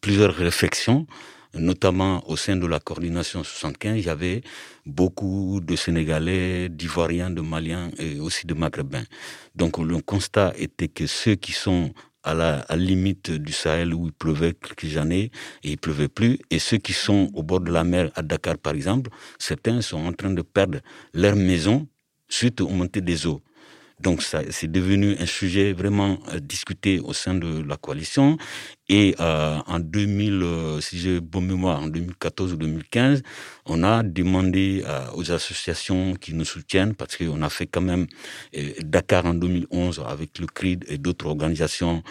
plusieurs 0.00 0.34
réflexions, 0.34 1.06
notamment 1.54 2.22
au 2.28 2.36
sein 2.36 2.56
de 2.56 2.66
la 2.66 2.80
coordination 2.80 3.44
75, 3.44 3.98
il 3.98 4.06
y 4.06 4.08
avait 4.08 4.42
beaucoup 4.86 5.60
de 5.62 5.76
Sénégalais, 5.76 6.68
d'Ivoiriens, 6.70 7.30
de 7.30 7.42
Maliens 7.42 7.90
et 7.98 8.18
aussi 8.18 8.46
de 8.46 8.54
Maghrébins. 8.54 9.04
Donc 9.54 9.78
le 9.78 10.00
constat 10.00 10.54
était 10.56 10.88
que 10.88 11.06
ceux 11.06 11.34
qui 11.34 11.52
sont 11.52 11.92
à 12.22 12.34
la 12.34 12.64
limite 12.76 13.30
du 13.30 13.52
Sahel 13.52 13.94
où 13.94 14.06
il 14.06 14.12
pleuvait 14.12 14.54
quelques 14.54 14.96
années 14.96 15.30
et 15.64 15.72
il 15.72 15.78
pleuvait 15.78 16.08
plus. 16.08 16.38
Et 16.50 16.58
ceux 16.58 16.78
qui 16.78 16.92
sont 16.92 17.30
au 17.34 17.42
bord 17.42 17.60
de 17.60 17.70
la 17.70 17.84
mer, 17.84 18.10
à 18.14 18.22
Dakar 18.22 18.58
par 18.58 18.74
exemple, 18.74 19.10
certains 19.38 19.80
sont 19.80 19.98
en 19.98 20.12
train 20.12 20.30
de 20.30 20.42
perdre 20.42 20.78
leur 21.14 21.36
maison 21.36 21.86
suite 22.28 22.60
aux 22.60 22.68
montées 22.68 23.00
des 23.00 23.26
eaux. 23.26 23.42
Donc 24.02 24.22
ça, 24.22 24.42
c'est 24.50 24.70
devenu 24.70 25.16
un 25.20 25.26
sujet 25.26 25.72
vraiment 25.72 26.18
euh, 26.32 26.40
discuté 26.40 26.98
au 26.98 27.12
sein 27.12 27.34
de 27.34 27.62
la 27.62 27.76
coalition. 27.76 28.36
Et 28.94 29.14
euh, 29.20 29.56
en 29.68 29.78
2000, 29.78 30.42
euh, 30.42 30.80
si 30.82 30.98
j'ai 30.98 31.18
bonne 31.18 31.46
mémoire, 31.46 31.80
en 31.80 31.86
2014 31.86 32.52
ou 32.52 32.56
2015, 32.56 33.22
on 33.64 33.82
a 33.84 34.02
demandé 34.02 34.84
euh, 34.86 35.06
aux 35.14 35.32
associations 35.32 36.12
qui 36.14 36.34
nous 36.34 36.44
soutiennent, 36.44 36.94
parce 36.94 37.16
qu'on 37.16 37.40
a 37.40 37.48
fait 37.48 37.64
quand 37.64 37.80
même 37.80 38.06
Dakar 38.82 39.24
en 39.24 39.32
2011 39.32 40.02
avec 40.06 40.38
le 40.38 40.46
CRID 40.46 40.84
et 40.88 40.98
d'autres 40.98 41.24
organisations 41.24 42.02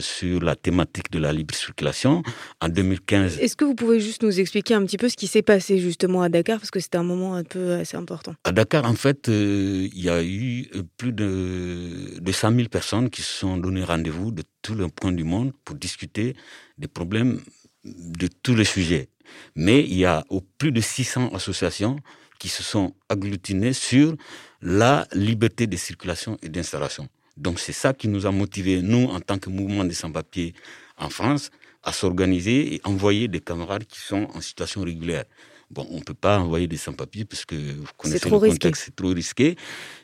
sur 0.00 0.40
la 0.40 0.56
thématique 0.56 1.10
de 1.10 1.18
la 1.18 1.30
libre 1.30 1.54
circulation. 1.54 2.22
En 2.62 2.70
2015. 2.70 3.38
Est-ce 3.38 3.54
que 3.54 3.66
vous 3.66 3.74
pouvez 3.74 4.00
juste 4.00 4.22
nous 4.22 4.40
expliquer 4.40 4.72
un 4.72 4.86
petit 4.86 4.96
peu 4.96 5.10
ce 5.10 5.16
qui 5.16 5.26
s'est 5.26 5.42
passé 5.42 5.78
justement 5.78 6.22
à 6.22 6.30
Dakar, 6.30 6.58
parce 6.58 6.70
que 6.70 6.80
c'était 6.80 6.96
un 6.96 7.02
moment 7.02 7.34
un 7.34 7.44
peu 7.44 7.74
assez 7.74 7.98
important. 7.98 8.34
À 8.44 8.52
Dakar, 8.52 8.86
en 8.86 8.94
fait, 8.94 9.28
il 9.28 10.00
y 10.02 10.08
a 10.08 10.24
eu 10.24 10.70
plus 10.96 11.12
de, 11.12 12.18
de 12.18 12.32
100 12.32 12.54
000 12.56 12.68
personnes 12.70 13.10
qui 13.10 13.20
se 13.20 13.40
sont 13.40 13.58
donné 13.58 13.84
rendez-vous 13.84 14.30
de 14.30 14.42
tous 14.62 14.74
les 14.74 14.88
points 14.88 15.12
du 15.12 15.24
monde 15.24 15.52
pour 15.64 15.76
discuter 15.76 16.34
des 16.78 16.88
problèmes 16.88 17.40
de 17.84 18.28
tous 18.42 18.54
les 18.54 18.64
sujets. 18.64 19.08
Mais 19.54 19.80
il 19.82 19.96
y 19.96 20.04
a 20.04 20.24
au 20.28 20.40
plus 20.40 20.72
de 20.72 20.80
600 20.80 21.30
associations 21.34 21.96
qui 22.38 22.48
se 22.48 22.62
sont 22.62 22.94
agglutinées 23.08 23.72
sur 23.72 24.16
la 24.62 25.06
liberté 25.12 25.66
de 25.66 25.76
circulation 25.76 26.36
et 26.42 26.48
d'installation. 26.48 27.08
Donc 27.36 27.58
c'est 27.58 27.72
ça 27.72 27.94
qui 27.94 28.08
nous 28.08 28.26
a 28.26 28.32
motivés, 28.32 28.82
nous, 28.82 29.04
en 29.06 29.20
tant 29.20 29.38
que 29.38 29.48
mouvement 29.50 29.84
des 29.84 29.94
sans-papiers 29.94 30.54
en 30.98 31.10
France, 31.10 31.50
à 31.82 31.92
s'organiser 31.92 32.74
et 32.74 32.80
envoyer 32.84 33.28
des 33.28 33.40
camarades 33.40 33.84
qui 33.84 34.00
sont 34.00 34.28
en 34.34 34.40
situation 34.40 34.82
régulière. 34.82 35.24
Bon, 35.70 35.86
on 35.90 35.98
ne 35.98 36.02
peut 36.02 36.14
pas 36.14 36.38
envoyer 36.38 36.66
des 36.66 36.76
sans-papiers 36.76 37.24
parce 37.24 37.44
que 37.44 37.54
vous 37.54 37.86
connaissez 37.96 38.28
le 38.28 38.38
contexte, 38.38 38.84
c'est 38.86 38.96
trop 38.96 39.08
risqué. 39.08 39.56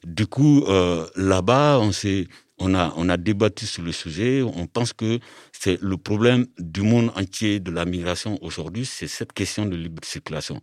Du 0.07 0.27
coup, 0.27 0.65
euh, 0.69 1.07
là-bas, 1.17 1.81
on 1.81 1.91
s'est 1.91 2.29
on 2.59 2.75
a, 2.75 2.93
on 2.97 3.09
a 3.09 3.17
débattu 3.17 3.67
sur 3.67 3.83
le 3.83 3.93
sujet. 3.93 4.43
On 4.43 4.67
pense 4.67 4.93
que 4.93 5.19
c'est 5.53 5.81
le 5.83 5.97
problème 5.97 6.47
du 6.59 6.83
monde 6.83 7.11
entier 7.17 7.61
de 7.61 7.71
la 7.71 7.85
migration 7.85 8.39
aujourd'hui, 8.43 8.87
c'est 8.87 9.09
cette 9.09 9.33
question 9.33 9.67
de 9.67 9.77
libre 9.77 10.05
circulation. 10.05 10.61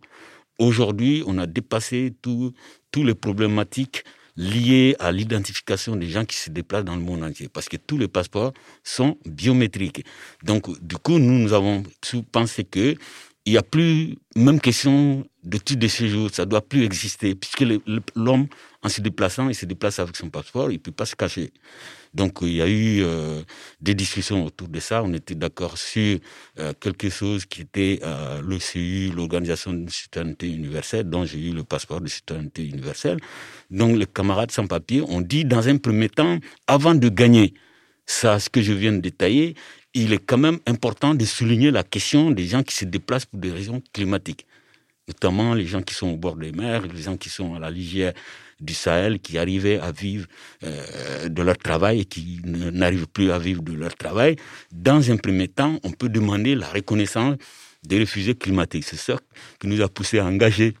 Aujourd'hui, 0.58 1.22
on 1.26 1.38
a 1.38 1.46
dépassé 1.46 2.14
toutes 2.22 2.54
les 2.96 3.14
problématiques 3.14 4.04
liées 4.36 4.96
à 4.98 5.12
l'identification 5.12 5.96
des 5.96 6.08
gens 6.08 6.24
qui 6.24 6.36
se 6.36 6.50
déplacent 6.50 6.84
dans 6.84 6.96
le 6.96 7.02
monde 7.02 7.22
entier, 7.22 7.48
parce 7.48 7.68
que 7.68 7.76
tous 7.76 7.98
les 7.98 8.08
passeports 8.08 8.52
sont 8.82 9.16
biométriques. 9.26 10.04
Donc, 10.42 10.68
du 10.80 10.96
coup, 10.96 11.18
nous, 11.18 11.38
nous 11.38 11.52
avons 11.52 11.82
pensé 12.32 12.64
que 12.64 12.96
il 13.46 13.52
n'y 13.52 13.58
a 13.58 13.62
plus 13.62 14.16
même 14.36 14.58
question 14.58 15.24
de 15.42 15.58
titre 15.58 15.80
de 15.80 15.88
séjour, 15.88 16.30
ça 16.32 16.46
doit 16.46 16.62
plus 16.62 16.82
exister, 16.82 17.34
puisque 17.34 17.64
l'homme, 18.16 18.46
en 18.84 18.90
se 18.90 19.00
déplaçant, 19.00 19.48
il 19.48 19.54
se 19.54 19.64
déplace 19.64 19.98
avec 19.98 20.14
son 20.14 20.28
passeport, 20.28 20.70
il 20.70 20.78
peut 20.78 20.92
pas 20.92 21.06
se 21.06 21.16
cacher. 21.16 21.52
Donc 22.12 22.38
il 22.42 22.52
y 22.52 22.62
a 22.62 22.68
eu 22.68 23.02
euh, 23.02 23.42
des 23.80 23.94
discussions 23.94 24.44
autour 24.44 24.68
de 24.68 24.78
ça. 24.78 25.02
On 25.02 25.12
était 25.14 25.34
d'accord 25.34 25.78
sur 25.78 26.18
euh, 26.58 26.72
quelque 26.78 27.08
chose 27.08 27.46
qui 27.46 27.62
était 27.62 28.00
euh, 28.02 28.42
l'Organisation 29.16 29.72
de 29.72 29.90
citoyenneté 29.90 30.48
universelle, 30.48 31.08
dont 31.08 31.24
j'ai 31.24 31.38
eu 31.38 31.52
le 31.52 31.64
passeport 31.64 32.02
de 32.02 32.08
citoyenneté 32.08 32.66
universelle. 32.66 33.18
Donc 33.70 33.96
les 33.96 34.06
camarades 34.06 34.50
sans 34.50 34.66
papier 34.66 35.00
ont 35.00 35.22
dit, 35.22 35.46
dans 35.46 35.66
un 35.66 35.78
premier 35.78 36.10
temps, 36.10 36.38
avant 36.66 36.94
de 36.94 37.08
gagner 37.08 37.54
ça, 38.04 38.38
ce 38.38 38.50
que 38.50 38.60
je 38.60 38.74
viens 38.74 38.92
de 38.92 38.98
détailler, 39.00 39.54
il 39.94 40.12
est 40.12 40.18
quand 40.18 40.38
même 40.38 40.58
important 40.66 41.14
de 41.14 41.24
souligner 41.24 41.70
la 41.70 41.84
question 41.84 42.32
des 42.32 42.46
gens 42.46 42.62
qui 42.62 42.74
se 42.74 42.84
déplacent 42.84 43.24
pour 43.24 43.40
des 43.40 43.50
raisons 43.50 43.82
climatiques, 43.94 44.46
notamment 45.08 45.54
les 45.54 45.64
gens 45.64 45.80
qui 45.80 45.94
sont 45.94 46.08
au 46.08 46.16
bord 46.16 46.36
des 46.36 46.52
mers, 46.52 46.82
les 46.86 47.02
gens 47.02 47.16
qui 47.16 47.30
sont 47.30 47.54
à 47.54 47.58
la 47.58 47.70
lisière 47.70 48.12
du 48.60 48.74
Sahel, 48.74 49.18
qui 49.20 49.38
arrivaient 49.38 49.78
à 49.78 49.92
vivre 49.92 50.26
euh, 50.62 51.28
de 51.28 51.42
leur 51.42 51.58
travail 51.58 52.00
et 52.00 52.04
qui 52.04 52.40
n'arrivent 52.44 53.08
plus 53.08 53.30
à 53.30 53.38
vivre 53.38 53.62
de 53.62 53.72
leur 53.72 53.94
travail. 53.94 54.36
Dans 54.72 55.10
un 55.10 55.16
premier 55.16 55.48
temps, 55.48 55.78
on 55.82 55.90
peut 55.90 56.08
demander 56.08 56.54
la 56.54 56.68
reconnaissance 56.68 57.36
des 57.82 57.98
réfugiés 57.98 58.34
climatiques. 58.34 58.84
C'est 58.84 58.96
ça 58.96 59.18
qui 59.60 59.66
nous 59.66 59.80
a 59.80 59.88
poussé 59.88 60.18
à 60.18 60.26
engager 60.26 60.74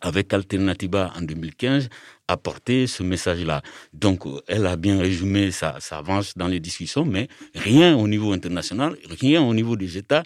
avec 0.00 0.32
Alternativa 0.34 1.12
en 1.16 1.22
2015 1.22 1.88
apporter 2.28 2.86
ce 2.86 3.02
message-là. 3.02 3.62
Donc, 3.92 4.24
elle 4.46 4.66
a 4.66 4.76
bien 4.76 4.98
résumé, 4.98 5.50
ça, 5.50 5.76
ça 5.80 5.98
avance 5.98 6.36
dans 6.36 6.48
les 6.48 6.60
discussions, 6.60 7.04
mais 7.04 7.28
rien 7.54 7.96
au 7.96 8.08
niveau 8.08 8.32
international, 8.32 8.96
rien 9.20 9.42
au 9.42 9.54
niveau 9.54 9.76
des 9.76 9.98
États 9.98 10.22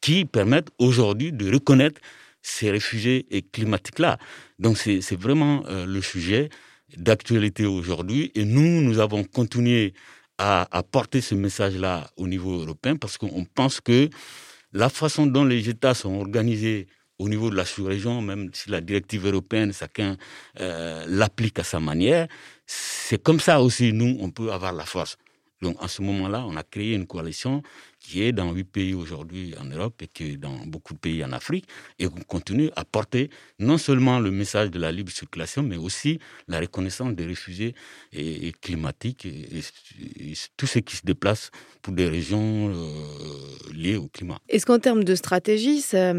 qui 0.00 0.24
permettent 0.24 0.70
aujourd'hui 0.78 1.32
de 1.32 1.50
reconnaître 1.52 2.00
ces 2.42 2.70
réfugiés 2.70 3.26
et 3.30 3.42
climatiques-là. 3.42 4.18
Donc, 4.58 4.76
c'est 4.78 5.16
vraiment 5.16 5.64
euh, 5.66 5.86
le 5.86 6.02
sujet 6.02 6.50
d'actualité 6.96 7.64
aujourd'hui. 7.66 8.30
Et 8.34 8.44
nous, 8.44 8.82
nous 8.82 8.98
avons 8.98 9.24
continué 9.24 9.94
à, 10.38 10.66
à 10.76 10.82
porter 10.82 11.20
ce 11.20 11.34
message-là 11.34 12.10
au 12.16 12.26
niveau 12.26 12.60
européen 12.60 12.96
parce 12.96 13.16
qu'on 13.16 13.44
pense 13.44 13.80
que 13.80 14.10
la 14.72 14.88
façon 14.88 15.26
dont 15.26 15.44
les 15.44 15.68
États 15.68 15.94
sont 15.94 16.14
organisés 16.14 16.88
au 17.18 17.28
niveau 17.28 17.50
de 17.50 17.56
la 17.56 17.64
sous-région, 17.64 18.20
même 18.20 18.50
si 18.52 18.70
la 18.70 18.80
directive 18.80 19.26
européenne, 19.26 19.72
chacun 19.72 20.16
euh, 20.60 21.04
l'applique 21.08 21.58
à 21.58 21.64
sa 21.64 21.78
manière, 21.78 22.26
c'est 22.66 23.22
comme 23.22 23.38
ça 23.38 23.60
aussi, 23.60 23.92
nous, 23.92 24.16
on 24.20 24.30
peut 24.30 24.52
avoir 24.52 24.72
la 24.72 24.84
force. 24.84 25.16
Donc, 25.60 25.80
en 25.80 25.86
ce 25.88 26.02
moment-là, 26.02 26.44
on 26.46 26.56
a 26.56 26.64
créé 26.64 26.94
une 26.94 27.06
coalition 27.06 27.62
qui 28.02 28.22
est 28.22 28.32
dans 28.32 28.52
huit 28.52 28.64
pays 28.64 28.94
aujourd'hui 28.94 29.54
en 29.60 29.64
Europe 29.64 30.02
et 30.02 30.08
qui 30.08 30.32
est 30.32 30.36
dans 30.36 30.56
beaucoup 30.66 30.94
de 30.94 30.98
pays 30.98 31.24
en 31.24 31.32
Afrique. 31.32 31.66
Et 31.98 32.06
on 32.06 32.20
continue 32.26 32.70
à 32.76 32.84
porter 32.84 33.30
non 33.58 33.78
seulement 33.78 34.18
le 34.18 34.30
message 34.30 34.70
de 34.70 34.78
la 34.78 34.90
libre 34.90 35.12
circulation, 35.12 35.62
mais 35.62 35.76
aussi 35.76 36.18
la 36.48 36.60
reconnaissance 36.60 37.14
des 37.14 37.24
réfugiés 37.24 37.74
et, 38.12 38.52
climatiques 38.60 39.24
et, 39.24 39.62
tous 40.56 40.66
ceux 40.66 40.80
qui 40.80 40.96
se 40.96 41.02
déplacent 41.04 41.50
pour 41.80 41.94
des 41.94 42.08
régions 42.08 42.70
euh, 42.70 43.72
liées 43.72 43.96
au 43.96 44.08
climat. 44.08 44.38
Est-ce 44.48 44.66
qu'en 44.66 44.78
termes 44.78 45.04
de 45.04 45.14
stratégie, 45.14 45.80
ça, 45.80 46.12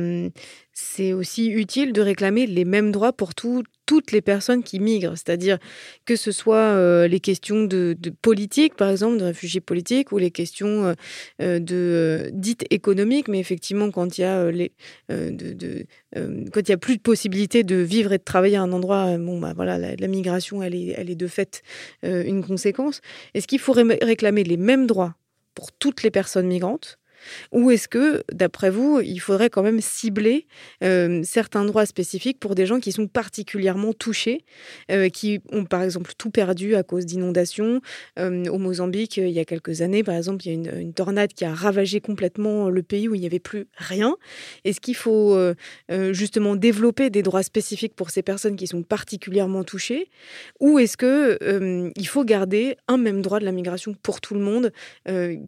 c'est 0.71 1.13
aussi 1.13 1.47
utile 1.49 1.93
de 1.93 2.01
réclamer 2.01 2.47
les 2.47 2.65
mêmes 2.65 2.91
droits 2.91 3.13
pour 3.13 3.35
toutes 3.35 3.67
les 4.11 4.21
personnes 4.21 4.63
qui 4.63 4.79
migrent, 4.79 5.15
c'est-à-dire 5.15 5.57
que 6.05 6.15
ce 6.15 6.31
soit 6.31 6.55
euh, 6.55 7.07
les 7.07 7.19
questions 7.19 7.63
de, 7.63 7.95
politique, 8.21 8.75
par 8.75 8.89
exemple, 8.89 9.17
de 9.17 9.25
réfugiés 9.25 9.61
politiques, 9.61 10.11
ou 10.11 10.17
les 10.17 10.31
questions 10.31 10.85
euh, 10.85 10.93
euh, 11.41 11.59
de 11.59 12.29
dites 12.33 12.65
économiques, 12.69 13.27
mais 13.27 13.39
effectivement, 13.39 13.91
quand 13.91 14.17
il 14.17 14.21
y 14.21 14.23
a 14.23 14.51
quand 15.09 16.61
il 16.61 16.69
y 16.69 16.73
a 16.73 16.77
plus 16.77 16.97
de 16.97 17.01
possibilité 17.01 17.63
de 17.63 17.75
vivre 17.75 18.13
et 18.13 18.17
de 18.17 18.23
travailler 18.23 18.57
à 18.57 18.61
un 18.61 18.71
endroit, 18.71 19.17
bon, 19.17 19.39
bah 19.39 19.53
voilà, 19.55 19.77
la, 19.77 20.07
migration, 20.07 20.61
elle 20.63 20.75
est, 20.75 20.93
elle 20.97 21.09
est 21.09 21.15
de 21.15 21.27
fait 21.27 21.61
une 22.03 22.43
conséquence. 22.43 23.01
Est-ce 23.33 23.47
qu'il 23.47 23.59
faut 23.59 23.73
réclamer 23.73 24.43
les 24.43 24.57
mêmes 24.57 24.87
droits 24.87 25.15
pour 25.55 25.71
toutes 25.71 26.03
les 26.03 26.11
personnes 26.11 26.47
migrantes 26.47 26.99
Ou 27.51 27.71
est-ce 27.71 27.87
que, 27.87 28.23
d'après 28.31 28.69
vous, 28.69 28.99
il 29.01 29.19
faudrait 29.19 29.49
quand 29.49 29.63
même 29.63 29.81
cibler 29.81 30.47
euh, 30.83 31.21
certains 31.23 31.65
droits 31.65 31.85
spécifiques 31.85 32.39
pour 32.39 32.55
des 32.55 32.65
gens 32.65 32.79
qui 32.79 32.91
sont 32.91 33.07
particulièrement 33.07 33.93
touchés, 33.93 34.45
euh, 34.91 35.09
qui 35.09 35.39
ont 35.51 35.65
par 35.65 35.83
exemple 35.83 36.11
tout 36.17 36.29
perdu 36.29 36.75
à 36.75 36.83
cause 36.83 37.05
d'inondations? 37.05 37.81
Euh, 38.19 38.45
Au 38.45 38.57
Mozambique, 38.57 39.17
il 39.17 39.29
y 39.29 39.39
a 39.39 39.45
quelques 39.45 39.81
années, 39.81 40.03
par 40.03 40.15
exemple, 40.15 40.45
il 40.45 40.47
y 40.47 40.51
a 40.51 40.55
une, 40.55 40.79
une 40.79 40.93
tornade 40.93 41.33
qui 41.33 41.45
a 41.45 41.53
ravagé 41.53 42.01
complètement 42.01 42.69
le 42.69 42.83
pays 42.83 43.07
où 43.07 43.15
il 43.15 43.21
n'y 43.21 43.27
avait 43.27 43.39
plus 43.39 43.67
rien. 43.77 44.15
Est-ce 44.65 44.81
qu'il 44.81 44.95
faut 44.95 45.37
justement 46.11 46.55
développer 46.55 47.09
des 47.09 47.21
droits 47.23 47.43
spécifiques 47.43 47.95
pour 47.95 48.09
ces 48.09 48.21
personnes 48.21 48.55
qui 48.55 48.67
sont 48.67 48.83
particulièrement 48.83 49.63
touchées? 49.63 50.09
Ou 50.59 50.79
est-ce 50.79 50.97
qu'il 50.97 51.91
il 51.95 52.07
faut 52.07 52.23
garder 52.23 52.77
un 52.87 52.97
même 52.97 53.21
droit 53.21 53.39
de 53.39 53.45
la 53.45 53.51
migration 53.51 53.95
pour 54.01 54.21
tout 54.21 54.33
le 54.33 54.39
monde 54.39 54.71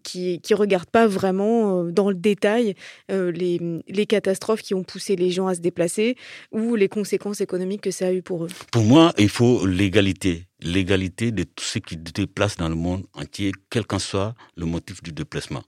qui 0.04 0.42
ne 0.50 0.56
regarde 0.56 0.90
pas 0.90 1.08
vraiment 1.08 1.65
dans 1.92 2.10
le 2.10 2.16
détail 2.16 2.76
les, 3.10 3.60
les 3.88 4.06
catastrophes 4.06 4.62
qui 4.62 4.74
ont 4.74 4.84
poussé 4.84 5.16
les 5.16 5.32
gens 5.32 5.48
à 5.48 5.56
se 5.56 5.62
déplacer 5.62 6.16
ou 6.52 6.76
les 6.76 6.90
conséquences 6.90 7.42
économiques 7.42 7.82
que 7.82 7.92
ça 7.92 8.08
a 8.08 8.12
eu 8.12 8.22
pour 8.22 8.46
eux 8.46 8.50
Pour 8.72 8.84
moi, 8.84 9.14
il 9.18 9.30
faut 9.30 9.66
l'égalité. 9.66 10.48
L'égalité 10.62 11.32
de 11.32 11.44
tous 11.44 11.66
ceux 11.66 11.80
qui 11.80 11.96
se 11.96 12.00
déplacent 12.00 12.58
dans 12.58 12.70
le 12.70 12.76
monde 12.76 13.06
entier, 13.14 13.52
quel 13.70 13.86
qu'en 13.86 14.00
soit 14.00 14.34
le 14.56 14.66
motif 14.66 15.04
du 15.04 15.12
déplacement. 15.12 15.64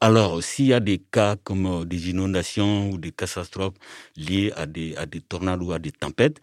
Alors, 0.00 0.42
s'il 0.42 0.66
y 0.66 0.72
a 0.72 0.80
des 0.80 0.98
cas 0.98 1.36
comme 1.44 1.66
euh, 1.66 1.84
des 1.84 2.10
inondations 2.10 2.90
ou 2.90 2.98
des 2.98 3.12
catastrophes 3.12 3.74
liées 4.16 4.50
à 4.56 4.66
des, 4.66 4.96
à 4.96 5.06
des 5.06 5.20
tornades 5.20 5.62
ou 5.62 5.72
à 5.72 5.78
des 5.78 5.92
tempêtes, 5.92 6.40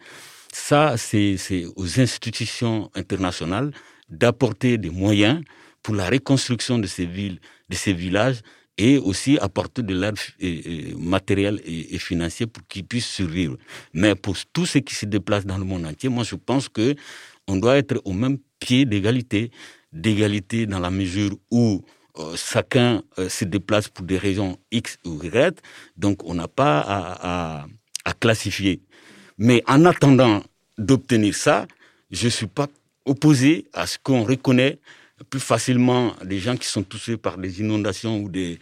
ça, 0.52 0.96
c'est 0.96 1.36
aux 1.76 2.00
institutions 2.00 2.90
internationales 2.94 3.72
d'apporter 4.08 4.78
des 4.78 4.90
moyens 4.90 5.42
pour 5.82 5.94
la 5.94 6.08
reconstruction 6.08 6.78
de 6.78 6.86
ces 6.86 7.04
villes, 7.04 7.40
de 7.68 7.74
ces 7.76 7.92
villages, 7.92 8.40
et 8.78 8.96
aussi 8.96 9.36
apporter 9.38 9.82
de 9.82 9.94
l'aide 9.94 10.16
matérielle 10.96 11.60
et, 11.66 11.98
financière 11.98 12.48
pour 12.48 12.66
qu'ils 12.68 12.84
puissent 12.84 13.08
survivre. 13.08 13.56
Mais 13.92 14.14
pour 14.14 14.36
tous 14.52 14.66
ceux 14.66 14.80
qui 14.80 14.94
se 14.94 15.04
déplacent 15.04 15.46
dans 15.46 15.58
le 15.58 15.64
monde 15.64 15.84
entier, 15.84 16.08
moi 16.08 16.24
je 16.24 16.36
pense 16.36 16.68
que 16.68 16.94
on 17.48 17.56
doit 17.56 17.76
être 17.76 18.00
au 18.04 18.12
même 18.12 18.38
pied 18.60 18.84
d'égalité, 18.84 19.50
d'égalité 19.92 20.66
dans 20.66 20.78
la 20.78 20.90
mesure 20.90 21.32
où 21.50 21.82
euh, 22.18 22.36
chacun 22.36 23.02
euh, 23.18 23.28
se 23.28 23.44
déplace 23.44 23.88
pour 23.88 24.04
des 24.04 24.18
raisons 24.18 24.58
X 24.70 24.98
ou 25.04 25.22
Y, 25.22 25.60
donc 25.96 26.24
on 26.24 26.34
n'a 26.34 26.48
pas 26.48 26.80
à, 26.80 27.66
classifier. 28.20 28.80
Mais 29.36 29.62
en 29.66 29.84
attendant 29.84 30.42
d'obtenir 30.78 31.34
ça, 31.34 31.66
je 32.10 32.24
ne 32.24 32.30
suis 32.30 32.46
pas 32.46 32.66
opposé 33.04 33.66
à 33.74 33.86
ce 33.86 33.98
qu'on 34.02 34.24
reconnaît 34.24 34.78
plus 35.30 35.40
facilement 35.40 36.14
des 36.24 36.38
gens 36.38 36.56
qui 36.56 36.66
sont 36.68 36.82
touchés 36.82 37.16
par 37.16 37.38
des 37.38 37.60
inondations 37.60 38.18
ou 38.20 38.28
des, 38.28 38.58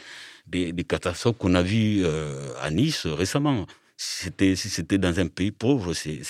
catastrophes 0.88 1.38
qu'on 1.38 1.54
a 1.54 1.62
vues 1.62 2.02
euh, 2.04 2.52
à 2.60 2.70
Nice 2.70 3.06
récemment. 3.06 3.66
Si 3.96 4.24
c'était 4.24 4.56
si 4.56 4.68
c'était 4.68 4.98
dans 4.98 5.18
un 5.18 5.26
pays 5.26 5.50
pauvre, 5.50 5.94
c'est 5.94 6.20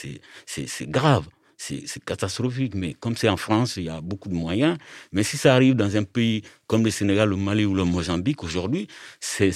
grave, 0.89 1.27
c'est 1.57 2.05
catastrophique. 2.05 2.75
Mais 2.75 2.95
comme 2.95 3.17
c'est 3.17 3.29
en 3.29 3.37
France, 3.37 3.77
il 3.77 3.85
y 3.85 3.89
a 3.89 4.01
beaucoup 4.01 4.29
de 4.29 4.35
moyens. 4.35 4.77
Mais 5.13 5.25
si 5.25 5.37
ça 5.37 5.55
arrive 5.55 5.75
dans 5.75 5.97
un 5.97 6.05
pays 6.05 6.43
comme 6.69 6.85
le 6.85 6.91
Sénégal, 6.91 7.29
le 7.29 7.37
Mali 7.37 7.65
ou 7.65 7.75
le 7.75 7.85
Mozambique 7.85 8.45
aujourd'hui, 8.45 8.87
c'est 9.19 9.51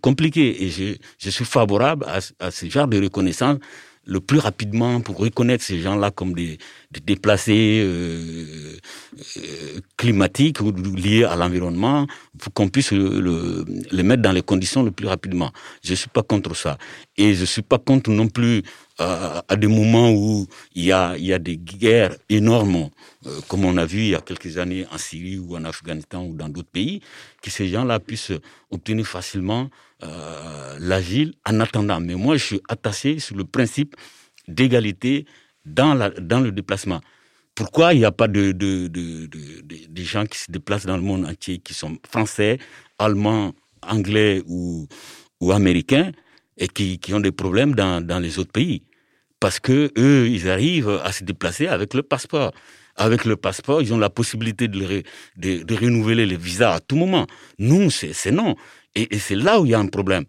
compliqué. 0.00 0.64
Et 0.64 0.70
je, 0.70 0.94
je 1.18 1.30
suis 1.30 1.44
favorable 1.44 2.06
à, 2.06 2.18
à 2.38 2.50
ce 2.52 2.66
genre 2.66 2.86
de 2.86 3.02
reconnaissance 3.02 3.58
le 4.04 4.20
plus 4.20 4.38
rapidement 4.38 5.00
pour 5.00 5.18
reconnaître 5.18 5.62
ces 5.62 5.80
gens-là 5.80 6.10
comme 6.10 6.34
des, 6.34 6.58
déplacés 7.04 7.82
euh, 7.84 8.76
euh, 9.36 9.80
climatiques 9.96 10.60
ou 10.60 10.72
liés 10.72 11.24
à 11.24 11.36
l'environnement, 11.36 12.06
pour 12.38 12.52
qu'on 12.52 12.68
puisse 12.68 12.92
le, 12.92 13.64
les 13.92 14.02
mettre 14.02 14.22
dans 14.22 14.32
les 14.32 14.42
conditions 14.42 14.82
le 14.82 14.90
plus 14.90 15.06
rapidement. 15.06 15.52
Je 15.84 15.94
suis 15.94 16.08
pas 16.08 16.22
contre 16.22 16.56
ça. 16.56 16.78
Et 17.16 17.34
je 17.34 17.44
suis 17.44 17.62
pas 17.62 17.78
contre 17.78 18.10
non 18.10 18.26
plus 18.28 18.62
euh, 19.00 19.40
à 19.46 19.56
des 19.56 19.68
moments 19.68 20.10
où 20.10 20.46
il 20.74 20.84
y 20.84 20.92
a, 20.92 21.16
il 21.16 21.26
y 21.26 21.32
a 21.32 21.38
des 21.38 21.56
guerres 21.56 22.16
énormes, 22.28 22.90
comme 23.48 23.64
on 23.64 23.76
a 23.76 23.84
vu 23.84 23.98
il 23.98 24.08
y 24.08 24.14
a 24.14 24.20
quelques 24.20 24.58
années 24.58 24.84
en 24.92 24.98
Syrie 24.98 25.38
ou 25.38 25.56
en 25.56 25.64
Afghanistan 25.64 26.24
ou 26.24 26.34
dans 26.34 26.48
d'autres 26.48 26.70
pays, 26.70 27.00
que 27.40 27.50
ces 27.50 27.68
gens-là 27.68 28.00
puissent 28.00 28.32
obtenir 28.70 29.06
facilement 29.06 29.70
euh, 30.02 30.76
l'agile 30.80 31.34
en 31.46 31.60
attendant. 31.60 32.00
Mais 32.00 32.14
moi, 32.14 32.36
je 32.36 32.44
suis 32.44 32.60
attaché 32.68 33.18
sur 33.18 33.36
le 33.36 33.44
principe 33.44 33.94
d'égalité 34.48 35.26
dans, 35.64 36.10
dans 36.20 36.40
le 36.40 36.52
déplacement. 36.52 37.00
Pourquoi 37.54 37.92
il 37.94 37.98
n'y 37.98 38.04
a 38.04 38.12
pas 38.12 38.28
de, 38.28 38.52
de, 38.52 38.88
de, 38.88 39.26
de, 39.26 40.02
gens 40.02 40.24
qui 40.24 40.38
se 40.38 40.50
déplacent 40.50 40.86
dans 40.86 40.96
le 40.96 41.02
monde 41.02 41.26
entier, 41.26 41.58
qui 41.58 41.74
sont 41.74 41.98
français, 42.08 42.58
allemands, 42.98 43.52
anglais 43.86 44.42
ou, 44.46 44.88
ou 45.40 45.52
américains, 45.52 46.12
et 46.56 46.68
qui, 46.68 46.98
qui 46.98 47.12
ont 47.12 47.20
des 47.20 47.32
problèmes 47.32 47.74
dans, 47.74 48.04
dans 48.04 48.18
les 48.18 48.38
autres 48.38 48.52
pays? 48.52 48.82
Parce 49.38 49.60
que 49.60 49.92
eux, 49.98 50.28
ils 50.28 50.48
arrivent 50.48 51.00
à 51.04 51.12
se 51.12 51.24
déplacer 51.24 51.66
avec 51.66 51.94
le 51.94 52.02
passeport 52.02 52.52
avec 52.96 53.24
le 53.24 53.36
passeport, 53.36 53.82
ils 53.82 53.92
ont 53.94 53.98
la 53.98 54.10
possibilité 54.10 54.68
de, 54.68 55.02
de, 55.36 55.62
de 55.62 55.74
renouveler 55.74 56.26
les 56.26 56.36
visas 56.36 56.74
à 56.74 56.80
tout 56.80 56.96
moment. 56.96 57.26
Nous, 57.58 57.90
c'est 57.90 58.30
non. 58.30 58.54
Et, 58.94 59.18
c'est 59.18 59.34
là 59.34 59.60
où 59.60 59.66
il 59.66 59.70
y 59.70 59.74
a 59.74 59.78
un 59.78 59.86
problème. 59.86 60.24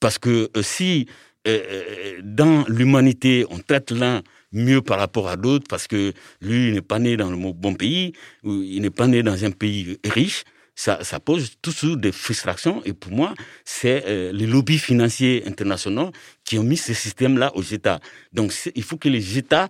Parce 0.00 0.18
que 0.18 0.50
euh, 0.56 0.62
si 0.62 1.06
euh, 1.46 1.60
euh, 1.70 2.20
dans 2.22 2.64
l'humanité, 2.68 3.46
on 3.50 3.58
traite 3.58 3.90
l'un 3.90 4.22
mieux 4.52 4.82
par 4.82 4.98
rapport 4.98 5.28
à 5.28 5.36
d'autres, 5.36 5.66
parce 5.68 5.86
que 5.86 6.12
lui, 6.40 6.68
il 6.68 6.74
n'est 6.74 6.82
pas 6.82 6.98
né 6.98 7.16
dans 7.16 7.30
le 7.30 7.36
bon 7.52 7.74
pays, 7.74 8.12
ou 8.42 8.62
il 8.62 8.80
n'est 8.82 8.90
pas 8.90 9.06
né 9.06 9.22
dans 9.22 9.44
un 9.44 9.50
pays 9.50 9.98
riche, 10.04 10.44
ça, 10.76 11.02
ça 11.04 11.20
pose 11.20 11.52
toujours 11.62 11.96
des 11.96 12.12
frustrations. 12.12 12.82
Et 12.84 12.92
pour 12.92 13.12
moi, 13.12 13.34
c'est 13.64 14.32
les 14.32 14.46
lobbies 14.46 14.78
financiers 14.78 15.44
internationaux 15.46 16.10
qui 16.44 16.58
ont 16.58 16.64
mis 16.64 16.76
ce 16.76 16.94
système-là 16.94 17.52
aux 17.54 17.62
États. 17.62 18.00
Donc, 18.32 18.52
il 18.74 18.82
faut 18.82 18.96
que 18.96 19.08
les 19.08 19.38
États 19.38 19.68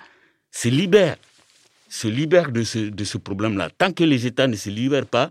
se 0.50 0.68
libèrent, 0.68 1.16
se 1.90 2.08
libèrent 2.08 2.52
de 2.52 2.64
ce 2.64 3.18
problème-là. 3.18 3.68
Tant 3.76 3.92
que 3.92 4.04
les 4.04 4.26
États 4.26 4.46
ne 4.46 4.56
se 4.56 4.70
libèrent 4.70 5.06
pas, 5.06 5.30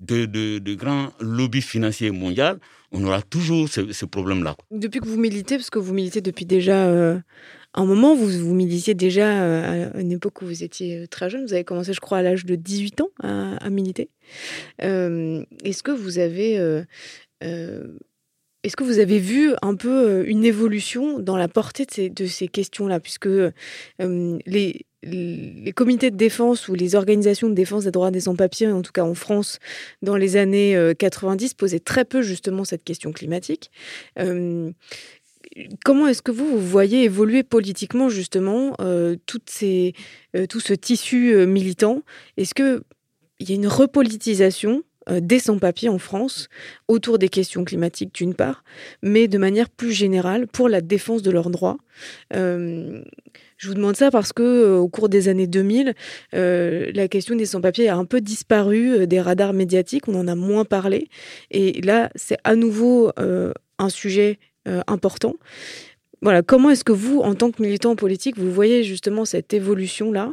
de, 0.00 0.26
de, 0.58 0.74
grands 0.74 1.08
lobbies 1.20 1.62
financiers 1.62 2.10
mondiaux, 2.10 2.58
on 2.92 3.04
aura 3.04 3.22
toujours 3.22 3.68
ce, 3.68 4.04
problème-là. 4.04 4.56
Depuis 4.70 5.00
que 5.00 5.08
vous 5.08 5.18
militez, 5.18 5.56
parce 5.56 5.70
que 5.70 5.78
vous 5.78 5.94
militez 5.94 6.20
depuis 6.20 6.46
déjà 6.46 6.86
euh, 6.86 7.18
un 7.74 7.84
moment, 7.84 8.14
vous, 8.14 8.28
vous 8.28 8.54
militiez 8.54 8.94
déjà 8.94 9.42
euh, 9.42 9.90
à 9.94 10.00
une 10.00 10.12
époque 10.12 10.42
où 10.42 10.46
vous 10.46 10.62
étiez 10.62 10.98
euh, 10.98 11.06
très 11.06 11.30
jeune, 11.30 11.44
vous 11.44 11.52
avez 11.52 11.64
commencé, 11.64 11.92
je 11.92 12.00
crois, 12.00 12.18
à 12.18 12.22
l'âge 12.22 12.44
de 12.44 12.54
18 12.54 13.00
ans 13.00 13.10
à, 13.22 13.70
militer. 13.70 14.10
Est-ce 14.78 15.82
que 15.82 15.92
vous 15.92 16.18
avez... 16.18 16.54
est-ce 17.40 18.76
que 18.76 18.84
vous 18.84 18.98
avez 18.98 19.18
vu 19.18 19.52
un 19.62 19.76
peu 19.76 20.28
une 20.28 20.44
évolution 20.44 21.18
dans 21.20 21.36
la 21.36 21.48
portée 21.48 21.86
de 21.86 22.26
ces, 22.26 22.28
ces 22.28 22.48
questions-là? 22.48 23.00
Puisque 23.00 23.28
les, 23.98 24.85
les 25.02 25.72
comités 25.72 26.10
de 26.10 26.16
défense 26.16 26.68
ou 26.68 26.74
les 26.74 26.94
organisations 26.94 27.48
de 27.48 27.54
défense 27.54 27.84
des 27.84 27.90
droits 27.90 28.10
des 28.10 28.20
sans-papiers, 28.20 28.68
en 28.68 28.82
tout 28.82 28.92
cas 28.92 29.04
en 29.04 29.14
France, 29.14 29.58
dans 30.02 30.16
les 30.16 30.36
années 30.36 30.92
90, 30.98 31.50
euh, 31.50 31.54
posaient 31.56 31.80
très 31.80 32.04
peu 32.04 32.22
justement 32.22 32.64
cette 32.64 32.84
question 32.84 33.12
climatique. 33.12 33.70
Euh, 34.18 34.70
comment 35.84 36.08
est-ce 36.08 36.22
que 36.22 36.32
vous, 36.32 36.46
vous 36.46 36.66
voyez 36.66 37.04
évoluer 37.04 37.42
politiquement 37.42 38.08
justement 38.08 38.74
euh, 38.80 39.16
tout 39.26 39.40
ce 39.46 40.72
tissu 40.74 41.46
militant? 41.46 42.02
Est-ce 42.36 42.54
qu'il 42.54 42.82
y 43.40 43.52
a 43.52 43.54
une 43.54 43.68
repolitisation 43.68 44.82
des 45.08 45.38
sans-papiers 45.38 45.88
en 45.88 45.98
France 45.98 46.48
autour 46.88 47.20
des 47.20 47.28
questions 47.28 47.62
climatiques 47.64 48.12
d'une 48.12 48.34
part, 48.34 48.64
mais 49.02 49.28
de 49.28 49.38
manière 49.38 49.70
plus 49.70 49.92
générale 49.92 50.48
pour 50.48 50.68
la 50.68 50.80
défense 50.80 51.22
de 51.22 51.30
leurs 51.30 51.50
droits? 51.50 51.78
Je 53.56 53.68
vous 53.68 53.74
demande 53.74 53.96
ça 53.96 54.10
parce 54.10 54.32
que 54.32 54.42
euh, 54.42 54.76
au 54.76 54.88
cours 54.88 55.08
des 55.08 55.28
années 55.28 55.46
2000, 55.46 55.94
euh, 56.34 56.90
la 56.94 57.08
question 57.08 57.36
des 57.36 57.46
sans-papiers 57.46 57.88
a 57.88 57.96
un 57.96 58.04
peu 58.04 58.20
disparu 58.20 58.92
euh, 58.92 59.06
des 59.06 59.20
radars 59.20 59.52
médiatiques, 59.52 60.08
on 60.08 60.14
en 60.14 60.28
a 60.28 60.34
moins 60.34 60.64
parlé. 60.64 61.08
Et 61.50 61.80
là, 61.80 62.10
c'est 62.14 62.38
à 62.44 62.54
nouveau 62.54 63.10
un 63.78 63.88
sujet 63.88 64.38
important. 64.86 65.34
Voilà, 66.22 66.42
comment 66.42 66.70
est-ce 66.70 66.82
que 66.82 66.92
vous, 66.92 67.20
en 67.20 67.34
tant 67.34 67.50
que 67.50 67.62
militant 67.62 67.94
politique, 67.94 68.36
vous 68.38 68.50
voyez 68.50 68.82
justement 68.82 69.24
cette 69.24 69.54
évolution-là 69.54 70.32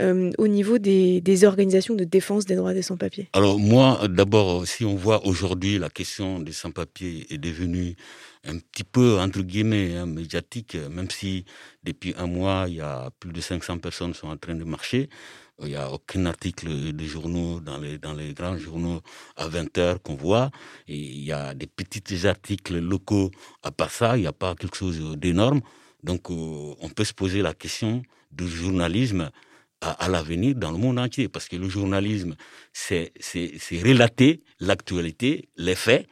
au 0.00 0.48
niveau 0.48 0.78
des, 0.78 1.20
des, 1.20 1.44
organisations 1.44 1.94
de 1.94 2.04
défense 2.04 2.44
des 2.44 2.54
droits 2.54 2.74
des 2.74 2.82
sans-papiers? 2.82 3.28
Alors 3.32 3.58
moi, 3.58 4.00
d'abord, 4.08 4.66
si 4.66 4.84
on 4.84 4.94
voit 4.94 5.26
aujourd'hui 5.26 5.78
la 5.78 5.88
question 5.88 6.38
des 6.38 6.52
sans-papiers 6.52 7.26
est 7.30 7.38
devenue 7.38 7.96
un 8.44 8.58
petit 8.58 8.84
peu, 8.84 9.18
entre 9.20 9.40
guillemets, 9.42 9.96
hein, 9.96 10.06
médiatique, 10.06 10.74
même 10.74 11.10
si 11.10 11.44
depuis 11.84 12.14
un 12.16 12.26
mois, 12.26 12.64
il 12.68 12.74
y 12.74 12.80
a 12.80 13.10
plus 13.20 13.32
de 13.32 13.40
500 13.40 13.78
personnes 13.78 14.12
qui 14.12 14.18
sont 14.18 14.28
en 14.28 14.36
train 14.36 14.54
de 14.54 14.64
marcher. 14.64 15.08
Il 15.60 15.68
n'y 15.68 15.76
a 15.76 15.90
aucun 15.92 16.26
article 16.26 16.92
des 16.92 17.06
journaux, 17.06 17.60
dans 17.60 17.78
les, 17.78 17.98
dans 17.98 18.14
les 18.14 18.34
grands 18.34 18.58
journaux 18.58 19.00
à 19.36 19.46
20 19.46 19.78
heures 19.78 20.02
qu'on 20.02 20.16
voit. 20.16 20.50
Il 20.88 21.22
y 21.22 21.30
a 21.30 21.54
des 21.54 21.68
petits 21.68 22.26
articles 22.26 22.78
locaux. 22.78 23.30
À 23.62 23.70
part 23.70 23.90
ça, 23.90 24.16
il 24.16 24.22
n'y 24.22 24.26
a 24.26 24.32
pas 24.32 24.54
quelque 24.56 24.76
chose 24.76 24.98
d'énorme. 25.16 25.60
Donc, 26.02 26.30
euh, 26.30 26.74
on 26.80 26.88
peut 26.88 27.04
se 27.04 27.12
poser 27.12 27.42
la 27.42 27.54
question 27.54 28.02
du 28.32 28.48
journalisme 28.48 29.30
à, 29.80 29.90
à 29.90 30.08
l'avenir 30.08 30.56
dans 30.56 30.72
le 30.72 30.78
monde 30.78 30.98
entier. 30.98 31.28
Parce 31.28 31.48
que 31.48 31.54
le 31.54 31.68
journalisme, 31.68 32.34
c'est 32.72 33.12
relater 33.84 34.42
l'actualité, 34.58 35.48
les 35.56 35.76
faits, 35.76 36.08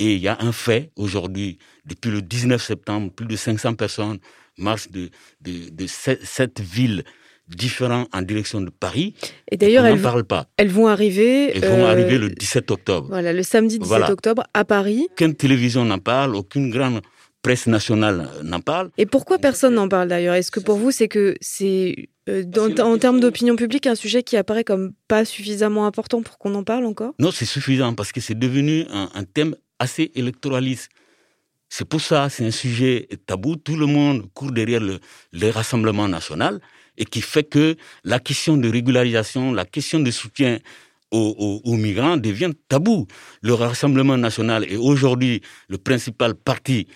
Et 0.00 0.14
il 0.14 0.20
y 0.20 0.28
a 0.28 0.38
un 0.40 0.50
fait 0.50 0.90
aujourd'hui, 0.96 1.58
depuis 1.84 2.10
le 2.10 2.22
19 2.22 2.60
septembre, 2.60 3.12
plus 3.12 3.26
de 3.26 3.36
500 3.36 3.74
personnes 3.74 4.18
marchent 4.56 4.90
de, 4.90 5.10
de, 5.42 5.70
de 5.70 5.86
cette 5.86 6.60
ville 6.60 7.04
différents 7.46 8.06
en 8.12 8.22
direction 8.22 8.60
de 8.62 8.70
Paris. 8.70 9.14
Et 9.50 9.56
d'ailleurs, 9.56 9.84
elles, 9.84 10.00
parlent 10.00 10.24
pas. 10.24 10.46
elles 10.56 10.70
vont 10.70 10.86
arriver. 10.86 11.54
Elles 11.54 11.68
vont 11.68 11.84
arriver 11.84 12.16
le 12.16 12.30
17 12.30 12.70
octobre. 12.70 13.08
Voilà, 13.10 13.32
le 13.32 13.42
samedi 13.42 13.78
17 13.78 14.10
octobre 14.10 14.44
à 14.54 14.64
Paris. 14.64 15.06
Aucune 15.12 15.34
télévision 15.34 15.84
n'en 15.84 15.98
parle, 15.98 16.34
aucune 16.34 16.70
grande 16.70 17.02
presse 17.42 17.66
nationale 17.66 18.28
n'en 18.42 18.60
parle. 18.60 18.90
Et 18.98 19.06
pourquoi 19.06 19.38
personne 19.38 19.74
n'en 19.74 19.88
parle 19.88 20.08
d'ailleurs? 20.08 20.34
Est-ce 20.34 20.50
que 20.50 20.60
pour 20.60 20.76
vous, 20.76 20.90
c'est 20.90 21.08
que 21.08 21.36
c'est 21.40 22.08
euh, 22.28 22.44
en 22.80 22.98
termes 22.98 23.20
d'opinion 23.20 23.56
publique 23.56 23.86
un 23.86 23.94
sujet 23.94 24.22
qui 24.22 24.36
apparaît 24.36 24.64
comme 24.64 24.92
pas 25.08 25.24
suffisamment 25.24 25.86
important 25.86 26.22
pour 26.22 26.38
qu'on 26.38 26.54
en 26.54 26.64
parle 26.64 26.84
encore? 26.84 27.14
Non, 27.18 27.30
c'est 27.30 27.46
suffisant 27.46 27.94
parce 27.94 28.12
que 28.12 28.20
c'est 28.20 28.38
devenu 28.38 28.86
un, 28.90 29.24
thème 29.24 29.54
assez 29.80 30.12
électoraliste. 30.14 30.90
C'est 31.68 31.88
pour 31.88 32.00
ça, 32.00 32.28
c'est 32.28 32.46
un 32.46 32.50
sujet 32.52 33.08
tabou. 33.26 33.56
Tout 33.56 33.76
le 33.76 33.86
monde 33.86 34.28
court 34.34 34.52
derrière 34.52 34.80
le, 34.80 35.00
le 35.32 35.50
Rassemblement 35.50 36.06
national 36.06 36.60
et 36.96 37.04
qui 37.04 37.22
fait 37.22 37.44
que 37.44 37.76
la 38.04 38.20
question 38.20 38.56
de 38.56 38.68
régularisation, 38.68 39.52
la 39.52 39.64
question 39.64 39.98
de 40.00 40.10
soutien 40.10 40.58
aux, 41.10 41.76
migrants 41.76 42.16
devient 42.16 42.52
tabou. 42.68 43.06
Le 43.42 43.54
Rassemblement 43.54 44.16
national 44.16 44.64
est 44.64 44.76
aujourd'hui 44.76 45.40
le 45.68 45.78
principal 45.78 46.34
parti 46.34 46.86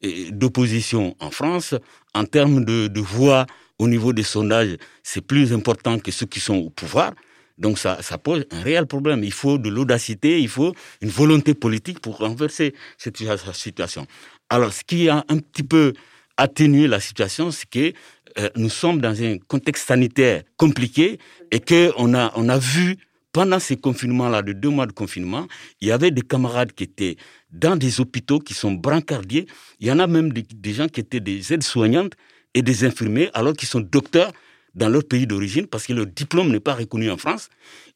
eh, 0.00 0.30
d'opposition 0.30 1.16
en 1.18 1.30
France. 1.30 1.74
En 2.12 2.24
termes 2.24 2.64
de, 2.64 2.86
de 2.88 3.00
voix 3.00 3.46
au 3.78 3.88
niveau 3.88 4.12
des 4.12 4.22
sondages, 4.22 4.76
c'est 5.02 5.26
plus 5.26 5.52
important 5.52 5.98
que 5.98 6.10
ceux 6.12 6.26
qui 6.26 6.40
sont 6.40 6.56
au 6.56 6.70
pouvoir. 6.70 7.14
Donc 7.58 7.78
ça, 7.78 7.98
pose 8.22 8.44
un 8.50 8.62
réel 8.62 8.86
problème. 8.86 9.22
Il 9.22 9.32
faut 9.32 9.58
de 9.58 9.68
l'audacité, 9.68 10.40
il 10.40 10.48
faut 10.48 10.74
une 11.00 11.10
volonté 11.10 11.54
politique 11.54 12.00
pour 12.00 12.18
renverser 12.18 12.74
cette 12.98 13.16
situation. 13.52 14.06
Alors, 14.50 14.72
ce 14.72 14.82
qui 14.84 15.08
a 15.08 15.24
un 15.28 15.38
petit 15.38 15.62
peu 15.62 15.92
atténué 16.36 16.88
la 16.88 17.00
situation, 17.00 17.50
c'est 17.50 17.68
que 17.68 17.92
euh, 18.38 18.48
nous 18.56 18.70
sommes 18.70 19.00
dans 19.00 19.22
un 19.22 19.38
contexte 19.38 19.86
sanitaire 19.86 20.42
compliqué 20.56 21.18
et 21.52 21.60
que 21.60 21.92
on 21.96 22.14
a, 22.14 22.32
on 22.34 22.48
a 22.48 22.58
vu 22.58 22.96
pendant 23.34 23.58
ces 23.58 23.76
confinements-là, 23.76 24.42
de 24.42 24.52
deux 24.52 24.68
mois 24.68 24.86
de 24.86 24.92
confinement, 24.92 25.48
il 25.80 25.88
y 25.88 25.92
avait 25.92 26.12
des 26.12 26.22
camarades 26.22 26.72
qui 26.72 26.84
étaient 26.84 27.16
dans 27.50 27.74
des 27.74 28.00
hôpitaux 28.00 28.38
qui 28.38 28.54
sont 28.54 28.70
brancardiers. 28.70 29.46
Il 29.80 29.88
y 29.88 29.92
en 29.92 29.98
a 29.98 30.06
même 30.06 30.32
des, 30.32 30.72
gens 30.72 30.86
qui 30.86 31.00
étaient 31.00 31.18
des 31.18 31.52
aides-soignantes 31.52 32.12
et 32.54 32.62
des 32.62 32.84
infirmiers 32.84 33.30
alors 33.34 33.54
qu'ils 33.54 33.68
sont 33.68 33.80
docteurs 33.80 34.32
dans 34.74 34.88
leur 34.88 35.04
pays 35.04 35.26
d'origine 35.26 35.66
parce 35.66 35.86
que 35.86 35.92
leur 35.92 36.06
diplôme 36.06 36.50
n'est 36.50 36.60
pas 36.60 36.74
reconnu 36.74 37.10
en 37.10 37.16
France. 37.16 37.48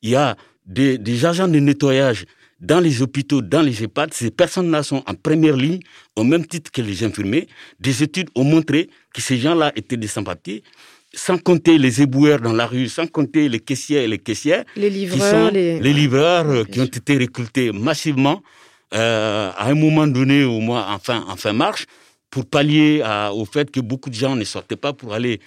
Il 0.03 0.11
y 0.11 0.17
a 0.17 0.37
des, 0.67 0.99
des 0.99 1.25
agents 1.25 1.49
de 1.49 1.59
nettoyage 1.59 2.25
dans 2.61 2.81
les 2.81 3.03
hôpitaux, 3.03 3.41
dans 3.41 3.63
les 3.63 3.85
EHPAD, 3.85 4.13
ces 4.13 4.31
personnes-là 4.31 4.83
sont 4.83 5.03
en 5.07 5.15
première 5.15 5.57
ligne, 5.57 5.79
au 6.17 6.25
même 6.25 6.45
titre 6.45 6.71
que 6.73 6.83
les 6.83 7.05
infirmiers. 7.05 7.47
Des 7.79 8.03
études 8.03 8.31
ont 8.35 8.45
montré 8.45 8.91
que 9.15 9.23
ces 9.23 9.39
gens-là 9.39 9.73
étaient 9.77 9.97
des 9.97 10.09
sans-papiers, 10.09 10.65
sans 11.15 11.39
compter 11.39 11.79
les 11.79 12.03
éboueurs 12.03 12.41
dans 12.41 12.53
la 12.53 12.67
rue, 12.67 12.89
sans 12.89 13.07
compter 13.07 13.49
les 13.49 13.61
caissiers 13.61 14.03
et 14.03 14.09
les 14.09 14.19
caissières. 14.19 14.65
Les 14.77 14.91
livreurs. 14.91 15.53
les... 15.53 15.81
livreurs 15.81 16.49
euh, 16.49 16.65
qui 16.65 16.81
ont 16.81 16.85
été 16.85 17.17
recrutés 17.17 17.71
massivement 17.73 18.43
euh, 18.95 19.51
à 19.57 19.69
un 19.69 19.75
moment 19.75 20.07
donné, 20.07 20.45
au 20.45 20.59
moins 20.59 20.93
en 20.93 20.99
fin, 20.99 21.25
en 21.29 21.37
fin 21.37 21.53
marche, 21.53 21.87
pour 22.31 22.45
pallier 22.45 23.03
au 23.33 23.45
fait 23.47 23.71
que 23.71 23.81
beaucoup 23.81 24.11
de 24.11 24.15
gens 24.15 24.37
ne 24.37 24.45
sortaient 24.45 24.77
pas 24.77 24.93
pour 24.93 25.15
aller 25.15 25.41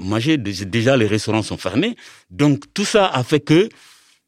manger. 0.00 0.38
Déjà, 0.38 0.96
les 0.96 1.06
restaurants 1.06 1.42
sont 1.42 1.56
fermés. 1.56 1.96
Donc, 2.30 2.64
tout 2.74 2.84
ça 2.84 3.06
a 3.06 3.22
fait 3.24 3.40
que 3.40 3.68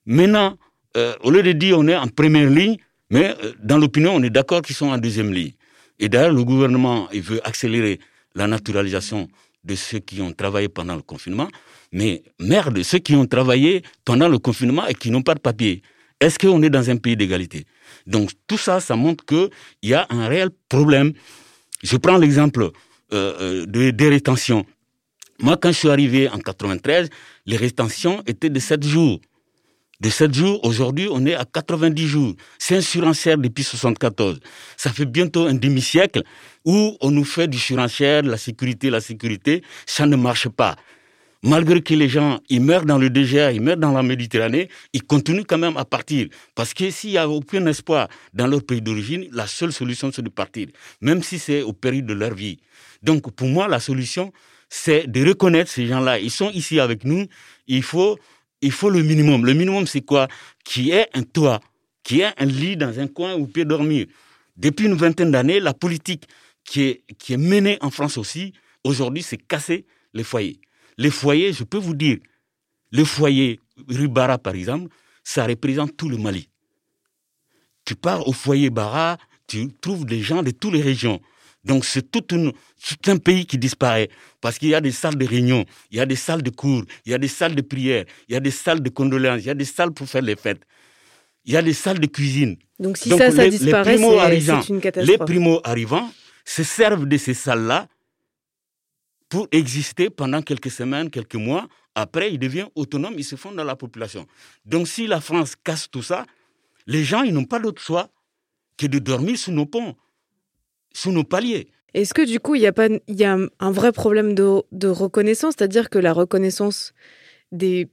maintenant, 0.04 0.56
euh, 0.96 1.14
au 1.22 1.30
lieu 1.30 1.42
de 1.42 1.52
dire 1.52 1.78
on 1.78 1.86
est 1.88 1.96
en 1.96 2.08
première 2.08 2.48
ligne, 2.48 2.76
mais 3.10 3.34
euh, 3.42 3.52
dans 3.62 3.78
l'opinion, 3.78 4.14
on 4.14 4.22
est 4.22 4.30
d'accord 4.30 4.62
qu'ils 4.62 4.76
sont 4.76 4.88
en 4.88 4.98
deuxième 4.98 5.32
ligne. 5.32 5.52
Et 5.98 6.08
d'ailleurs, 6.08 6.32
le 6.32 6.44
gouvernement, 6.44 7.08
il 7.12 7.22
veut 7.22 7.40
accélérer 7.46 8.00
la 8.34 8.46
naturalisation 8.46 9.28
de 9.64 9.74
ceux 9.74 9.98
qui 9.98 10.20
ont 10.20 10.32
travaillé 10.32 10.68
pendant 10.68 10.94
le 10.94 11.02
confinement. 11.02 11.48
Mais 11.92 12.22
merde, 12.38 12.82
ceux 12.82 12.98
qui 12.98 13.14
ont 13.14 13.26
travaillé 13.26 13.82
pendant 14.04 14.28
le 14.28 14.38
confinement 14.38 14.86
et 14.86 14.94
qui 14.94 15.10
n'ont 15.10 15.22
pas 15.22 15.34
de 15.34 15.40
papier, 15.40 15.82
est-ce 16.20 16.38
qu'on 16.38 16.62
est 16.62 16.70
dans 16.70 16.88
un 16.88 16.96
pays 16.96 17.16
d'égalité? 17.16 17.64
Donc 18.06 18.30
tout 18.46 18.58
ça, 18.58 18.80
ça 18.80 18.96
montre 18.96 19.24
qu'il 19.24 19.50
y 19.82 19.94
a 19.94 20.06
un 20.10 20.28
réel 20.28 20.50
problème. 20.68 21.12
Je 21.82 21.96
prends 21.96 22.16
l'exemple 22.16 22.70
euh, 23.12 23.66
des 23.66 24.08
rétentions. 24.08 24.64
Moi, 25.40 25.56
quand 25.56 25.70
je 25.70 25.78
suis 25.78 25.90
arrivé 25.90 26.28
en 26.28 26.38
93, 26.38 27.08
les 27.46 27.56
rétentions 27.56 28.22
étaient 28.26 28.50
de 28.50 28.58
7 28.58 28.84
jours 28.84 29.20
de 30.00 30.10
7 30.10 30.34
jours, 30.34 30.60
aujourd'hui, 30.62 31.08
on 31.10 31.24
est 31.24 31.34
à 31.34 31.46
90 31.46 32.06
jours. 32.06 32.34
C'est 32.58 32.76
un 32.76 32.80
surenchère 32.82 33.38
depuis 33.38 33.64
74. 33.64 34.40
Ça 34.76 34.92
fait 34.92 35.06
bientôt 35.06 35.46
un 35.46 35.54
demi-siècle 35.54 36.22
où 36.66 36.96
on 37.00 37.10
nous 37.10 37.24
fait 37.24 37.48
du 37.48 37.58
surenchère, 37.58 38.22
la 38.22 38.36
sécurité, 38.36 38.90
la 38.90 39.00
sécurité. 39.00 39.62
Ça 39.86 40.04
ne 40.06 40.16
marche 40.16 40.48
pas. 40.48 40.76
Malgré 41.42 41.80
que 41.80 41.94
les 41.94 42.08
gens, 42.08 42.40
ils 42.50 42.60
meurent 42.60 42.84
dans 42.84 42.98
le 42.98 43.08
désert, 43.08 43.52
ils 43.52 43.62
meurent 43.62 43.76
dans 43.76 43.92
la 43.92 44.02
Méditerranée, 44.02 44.68
ils 44.92 45.02
continuent 45.02 45.44
quand 45.46 45.58
même 45.58 45.76
à 45.76 45.84
partir. 45.84 46.28
Parce 46.54 46.74
que 46.74 46.90
s'il 46.90 47.10
n'y 47.10 47.18
a 47.18 47.28
aucun 47.28 47.64
espoir 47.66 48.08
dans 48.34 48.46
leur 48.46 48.64
pays 48.64 48.82
d'origine, 48.82 49.26
la 49.32 49.46
seule 49.46 49.72
solution, 49.72 50.10
c'est 50.12 50.22
de 50.22 50.28
partir. 50.28 50.68
Même 51.00 51.22
si 51.22 51.38
c'est 51.38 51.62
au 51.62 51.72
péril 51.72 52.04
de 52.04 52.12
leur 52.12 52.34
vie. 52.34 52.58
Donc, 53.02 53.30
pour 53.32 53.48
moi, 53.48 53.68
la 53.68 53.80
solution, 53.80 54.32
c'est 54.68 55.06
de 55.06 55.26
reconnaître 55.26 55.70
ces 55.70 55.86
gens-là. 55.86 56.18
Ils 56.18 56.30
sont 56.30 56.50
ici 56.50 56.80
avec 56.80 57.04
nous. 57.04 57.26
Il 57.66 57.82
faut 57.82 58.18
il 58.62 58.72
faut 58.72 58.90
le 58.90 59.02
minimum. 59.02 59.44
Le 59.44 59.54
minimum, 59.54 59.86
c'est 59.86 60.00
quoi? 60.00 60.28
Qui 60.64 60.90
est 60.90 61.08
un 61.14 61.22
toit, 61.22 61.60
qui 62.02 62.20
est 62.20 62.32
un 62.38 62.46
lit 62.46 62.76
dans 62.76 62.98
un 62.98 63.06
coin 63.06 63.34
où 63.34 63.46
peut 63.46 63.64
dormir. 63.64 64.06
Depuis 64.56 64.86
une 64.86 64.94
vingtaine 64.94 65.30
d'années, 65.30 65.60
la 65.60 65.74
politique 65.74 66.26
qui 66.64 66.82
est, 66.82 67.02
qui 67.18 67.34
est 67.34 67.38
menée 67.38 67.78
en 67.80 67.90
France 67.90 68.16
aussi, 68.16 68.54
aujourd'hui, 68.82 69.22
c'est 69.22 69.36
casser 69.36 69.84
les 70.14 70.24
foyers. 70.24 70.58
Les 70.96 71.10
foyers, 71.10 71.52
je 71.52 71.64
peux 71.64 71.78
vous 71.78 71.94
dire, 71.94 72.18
le 72.90 73.04
foyer 73.04 73.60
Ribara, 73.88 74.38
par 74.38 74.54
exemple, 74.54 74.88
ça 75.22 75.46
représente 75.46 75.96
tout 75.96 76.08
le 76.08 76.16
Mali. 76.16 76.48
Tu 77.84 77.94
pars 77.94 78.26
au 78.26 78.32
foyer 78.32 78.70
Bara, 78.70 79.18
tu 79.46 79.68
trouves 79.80 80.06
des 80.06 80.22
gens 80.22 80.42
de 80.42 80.50
toutes 80.50 80.72
les 80.72 80.82
régions. 80.82 81.20
Donc 81.66 81.84
c'est 81.84 82.10
tout, 82.12 82.24
un 83.06 83.16
pays 83.16 83.44
qui 83.44 83.58
disparaît 83.58 84.08
parce 84.40 84.56
qu'il 84.56 84.68
y 84.68 84.74
a 84.74 84.80
des 84.80 84.92
salles 84.92 85.16
de 85.16 85.26
réunion, 85.26 85.64
il 85.90 85.96
y 85.96 86.00
a 86.00 86.06
des 86.06 86.14
salles 86.14 86.42
de 86.42 86.50
cours, 86.50 86.84
il 87.04 87.10
y 87.10 87.14
a 87.14 87.18
des 87.18 87.26
salles 87.26 87.56
de 87.56 87.60
prière, 87.62 88.04
il 88.28 88.34
y 88.34 88.36
a 88.36 88.40
des 88.40 88.52
salles 88.52 88.80
de 88.80 88.88
condoléances, 88.88 89.40
il 89.42 89.46
y 89.46 89.50
a 89.50 89.54
des 89.54 89.64
salles 89.64 89.90
pour 89.92 90.08
faire 90.08 90.22
les 90.22 90.36
fêtes, 90.36 90.62
il 91.44 91.54
y 91.54 91.56
a 91.56 91.62
des 91.62 91.72
salles 91.72 91.98
de 91.98 92.06
cuisine. 92.06 92.56
Donc 92.78 92.96
si 92.96 93.10
ça, 93.10 93.32
ça 93.32 93.48
disparaît, 93.48 93.98
c'est 93.98 94.68
une 94.68 94.80
catastrophe. 94.80 95.08
Les 95.08 95.18
primo-arrivants 95.18 96.08
se 96.44 96.62
servent 96.62 97.04
de 97.06 97.16
ces 97.16 97.34
salles-là 97.34 97.88
pour 99.28 99.48
exister 99.50 100.08
pendant 100.08 100.42
quelques 100.42 100.70
semaines, 100.70 101.10
quelques 101.10 101.34
mois. 101.34 101.66
Après, 101.96 102.32
ils 102.32 102.38
deviennent 102.38 102.70
autonomes, 102.76 103.14
ils 103.18 103.24
se 103.24 103.34
font 103.34 103.50
dans 103.50 103.64
la 103.64 103.74
population. 103.74 104.24
Donc 104.64 104.86
si 104.86 105.08
la 105.08 105.20
France 105.20 105.56
casse 105.56 105.90
tout 105.90 106.02
ça, 106.02 106.26
les 106.86 107.02
gens, 107.02 107.24
ils 107.24 107.34
n'ont 107.34 107.44
pas 107.44 107.58
d'autre 107.58 107.82
choix 107.82 108.08
que 108.76 108.86
de 108.86 109.00
dormir 109.00 109.36
sous 109.36 109.50
nos 109.50 109.66
ponts 109.66 109.96
sous 110.96 111.12
nos 111.12 111.24
paliers. 111.24 111.68
Est-ce 111.94 112.14
que 112.14 112.26
du 112.26 112.40
coup, 112.40 112.54
il 112.54 112.62
y 112.62 112.66
a, 112.66 112.72
pas, 112.72 112.88
il 112.88 113.16
y 113.16 113.24
a 113.24 113.38
un 113.58 113.70
vrai 113.70 113.92
problème 113.92 114.34
de, 114.34 114.88
reconnaissance, 114.88 115.54
c'est-à-dire 115.56 115.90
que 115.90 115.98
la 115.98 116.12
reconnaissance 116.12 116.92
des 117.52 117.88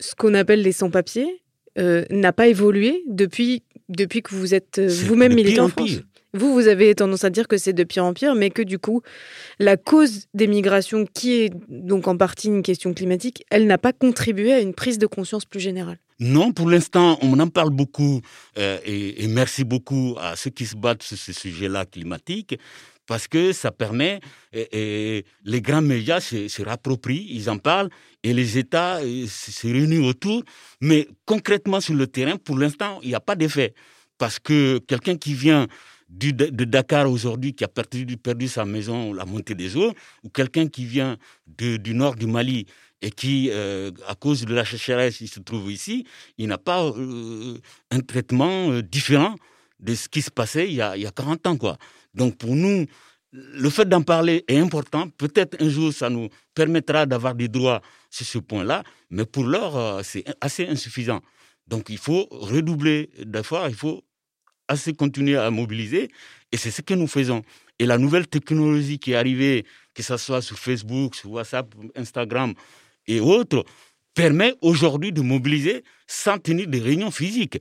ce 0.00 0.14
qu'on 0.14 0.34
appelle 0.34 0.62
les 0.62 0.70
sans-papiers 0.70 1.42
euh, 1.78 2.04
n'a 2.10 2.32
pas 2.32 2.46
évolué 2.46 3.02
depuis, 3.08 3.64
depuis 3.88 4.22
que 4.22 4.32
vous 4.34 4.54
êtes 4.54 4.78
euh, 4.78 4.88
vous-même 4.88 5.34
militant 5.34 5.64
en 5.64 5.68
France? 5.68 6.02
Vous, 6.34 6.52
vous 6.52 6.68
avez 6.68 6.94
tendance 6.94 7.24
à 7.24 7.30
dire 7.30 7.48
que 7.48 7.56
c'est 7.56 7.72
de 7.72 7.82
pire 7.84 8.04
en 8.04 8.12
pire, 8.12 8.34
mais 8.36 8.50
que 8.50 8.62
du 8.62 8.78
coup, 8.78 9.02
la 9.58 9.76
cause 9.76 10.26
des 10.34 10.46
migrations, 10.46 11.04
qui 11.06 11.32
est 11.40 11.52
donc 11.68 12.06
en 12.06 12.16
partie 12.16 12.48
une 12.48 12.62
question 12.62 12.94
climatique, 12.94 13.44
elle 13.50 13.66
n'a 13.66 13.78
pas 13.78 13.92
contribué 13.92 14.52
à 14.52 14.60
une 14.60 14.74
prise 14.74 14.98
de 14.98 15.06
conscience 15.06 15.44
plus 15.44 15.60
générale. 15.60 15.98
Non, 16.20 16.52
pour 16.52 16.68
l'instant, 16.68 17.16
on 17.22 17.38
en 17.38 17.46
parle 17.46 17.70
beaucoup 17.70 18.20
euh, 18.58 18.78
et, 18.84 19.28
merci 19.28 19.62
beaucoup 19.62 20.16
à 20.18 20.34
ceux 20.34 20.50
qui 20.50 20.66
se 20.66 20.74
battent 20.76 21.04
sur 21.04 21.16
ce 21.16 21.32
sujet-là 21.32 21.86
climatique 21.86 22.58
parce 23.06 23.28
que 23.28 23.52
ça 23.52 23.70
permet, 23.70 24.20
et, 24.52 25.24
les 25.44 25.62
grands 25.62 25.80
médias 25.80 26.20
se, 26.20 26.48
se 26.48 26.62
ils 27.10 27.48
en 27.48 27.58
parlent, 27.58 27.88
et 28.22 28.34
les 28.34 28.58
États 28.58 28.96
euh, 28.96 29.26
se 29.28 29.66
réunissent 29.66 30.06
autour. 30.06 30.42
Mais 30.80 31.08
concrètement 31.24 31.80
sur 31.80 31.94
le 31.94 32.06
terrain, 32.08 32.36
pour 32.36 32.58
l'instant, 32.58 32.98
il 33.02 33.08
n'y 33.08 33.14
a 33.14 33.20
pas 33.20 33.36
d'effet. 33.36 33.72
Parce 34.18 34.38
que 34.40 34.78
quelqu'un 34.78 35.16
qui 35.16 35.32
vient 35.34 35.68
de 36.10 36.64
Dakar 36.64 37.10
aujourd'hui, 37.10 37.54
qui 37.54 37.64
a 37.64 37.68
perdu, 37.68 38.16
perdu, 38.16 38.48
sa 38.48 38.64
maison, 38.64 39.12
la 39.12 39.24
montée 39.24 39.54
des 39.54 39.76
eaux, 39.76 39.92
ou 40.24 40.30
quelqu'un 40.30 40.66
qui 40.66 40.84
vient 40.84 41.16
du 41.46 41.94
nord 41.94 42.14
du 42.14 42.26
Mali, 42.26 42.66
et 43.02 43.10
qui, 43.10 43.50
euh, 43.50 43.90
à 44.06 44.14
cause 44.14 44.44
de 44.44 44.54
la 44.54 44.64
sécheresse, 44.64 45.20
il 45.20 45.28
se 45.28 45.40
trouve 45.40 45.70
ici, 45.70 46.06
il 46.36 46.48
n'a 46.48 46.58
pas 46.58 46.84
euh, 46.84 47.58
un 47.90 48.00
traitement 48.00 48.70
euh, 48.70 48.82
différent 48.82 49.36
de 49.78 49.94
ce 49.94 50.08
qui 50.08 50.22
se 50.22 50.30
passait 50.30 50.68
il 50.68 50.74
y, 50.74 50.82
a, 50.82 50.96
il 50.96 51.02
y 51.02 51.06
a 51.06 51.10
40 51.10 51.46
ans. 51.46 51.56
Quoi. 51.56 51.78
Donc 52.14 52.36
pour 52.36 52.54
nous, 52.56 52.86
le 53.32 53.70
fait 53.70 53.88
d'en 53.88 54.02
parler 54.02 54.44
est 54.48 54.58
important. 54.58 55.08
Peut-être 55.10 55.62
un 55.62 55.68
jour, 55.68 55.92
ça 55.92 56.10
nous 56.10 56.28
permettra 56.54 57.06
d'avoir 57.06 57.34
des 57.34 57.48
droits 57.48 57.80
sur 58.10 58.26
ce 58.26 58.38
point-là, 58.38 58.82
mais 59.10 59.24
pour 59.24 59.44
l'heure, 59.44 60.04
c'est 60.04 60.24
assez 60.40 60.66
insuffisant. 60.66 61.20
Donc 61.66 61.90
il 61.90 61.98
faut 61.98 62.26
redoubler 62.30 63.10
d'efforts, 63.24 63.68
il 63.68 63.74
faut 63.74 64.02
assez 64.66 64.94
continuer 64.94 65.36
à 65.36 65.50
mobiliser. 65.50 66.10
Et 66.52 66.56
c'est 66.56 66.70
ce 66.70 66.82
que 66.82 66.94
nous 66.94 67.06
faisons. 67.06 67.42
Et 67.78 67.86
la 67.86 67.98
nouvelle 67.98 68.26
technologie 68.26 68.98
qui 68.98 69.12
est 69.12 69.16
arrivée, 69.16 69.64
que 69.94 70.02
ce 70.02 70.16
soit 70.16 70.42
sur 70.42 70.58
Facebook, 70.58 71.14
sur 71.14 71.30
WhatsApp, 71.30 71.74
Instagram 71.94 72.54
et 73.08 73.20
autres, 73.20 73.64
permet 74.14 74.54
aujourd'hui 74.62 75.12
de 75.12 75.20
mobiliser 75.20 75.82
sans 76.06 76.38
tenir 76.38 76.66
des 76.68 76.80
réunions 76.80 77.10
physiques. 77.10 77.58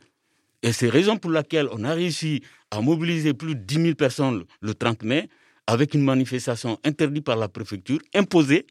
Et 0.63 0.73
c'est 0.73 0.89
raison 0.89 1.17
pour 1.17 1.31
laquelle 1.31 1.67
on 1.71 1.83
a 1.83 1.93
réussi 1.93 2.41
à 2.71 2.81
mobiliser 2.81 3.33
plus 3.33 3.55
de 3.55 3.61
10 3.61 3.75
000 3.75 3.95
personnes 3.95 4.43
le 4.61 4.73
30 4.73 5.03
mai 5.03 5.29
avec 5.67 5.93
une 5.93 6.03
manifestation 6.03 6.79
interdite 6.83 7.23
par 7.23 7.35
la 7.35 7.47
préfecture, 7.47 7.99
imposée. 8.15 8.65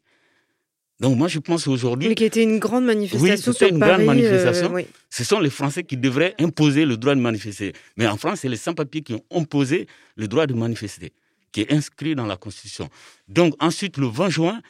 Donc 0.99 1.17
moi 1.17 1.29
je 1.29 1.39
pense 1.39 1.69
aujourd'hui... 1.69 2.09
Mais 2.09 2.15
qui 2.15 2.25
était 2.25 2.43
une 2.43 2.59
grande 2.59 2.87
manifestation 2.87 3.53
oui, 3.53 3.69
une 3.71 3.79
grande 3.79 4.01
euh, 4.01 4.05
manifestation. 4.07 4.75
Ce 5.11 5.25
sont 5.25 5.39
les 5.41 5.51
Français 5.51 5.85
qui 5.85 5.97
devraient 5.97 6.35
imposer 6.41 6.87
le 6.87 6.97
droit 6.97 7.15
de 7.15 7.21
manifester. 7.21 7.75
Mais 7.97 8.07
en 8.07 8.17
France, 8.17 8.41
c'est 8.41 8.49
les 8.49 8.57
sans-papiers 8.57 9.03
qui 9.03 9.15
ont 9.15 9.23
imposé 9.31 9.87
le 10.17 10.27
droit 10.27 10.47
de 10.47 10.55
manifester, 10.55 11.13
qui 11.53 11.61
est 11.61 11.73
inscrit 11.73 12.15
dans 12.15 12.27
la 12.27 12.37
Constitution. 12.37 12.89
Donc 13.29 13.55
ensuite, 13.61 13.99
le 13.99 14.07
20 14.07 14.31
juin, 14.31 14.61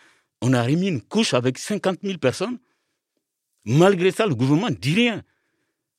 on 0.47 0.53
a 0.53 0.63
remis 0.63 0.89
une 0.89 1.03
couche 1.03 1.35
avec 1.35 1.59
50 1.59 1.99
000 2.03 2.19
personnes. 2.19 2.59
Malgré 3.65 4.13
ça, 4.13 4.27
le 4.27 4.35
gouvernement 4.37 4.71
ne 4.71 4.77
dit 4.77 4.95
rien. 4.95 5.23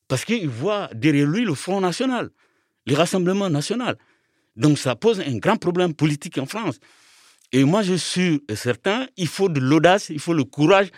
Parce 0.08 0.24
qu'il 0.24 0.48
voit 0.48 0.88
derrière 0.94 1.26
lui 1.26 1.44
le 1.44 1.54
Front 1.54 1.82
National, 1.82 2.30
le 2.86 2.94
Rassemblement 2.94 3.50
National. 3.50 3.98
Donc 4.56 4.78
ça 4.78 4.96
pose 4.96 5.20
un 5.20 5.36
grand 5.36 5.58
problème 5.58 5.92
politique 5.92 6.38
en 6.38 6.46
France. 6.46 6.80
Et 7.52 7.64
moi, 7.64 7.82
je 7.82 7.92
suis 7.94 8.42
certain, 8.54 9.06
il 9.18 9.26
faut 9.26 9.50
de 9.50 9.60
l'audace, 9.60 10.08
il 10.08 10.18
faut 10.18 10.32
le 10.32 10.44
courage 10.44 10.88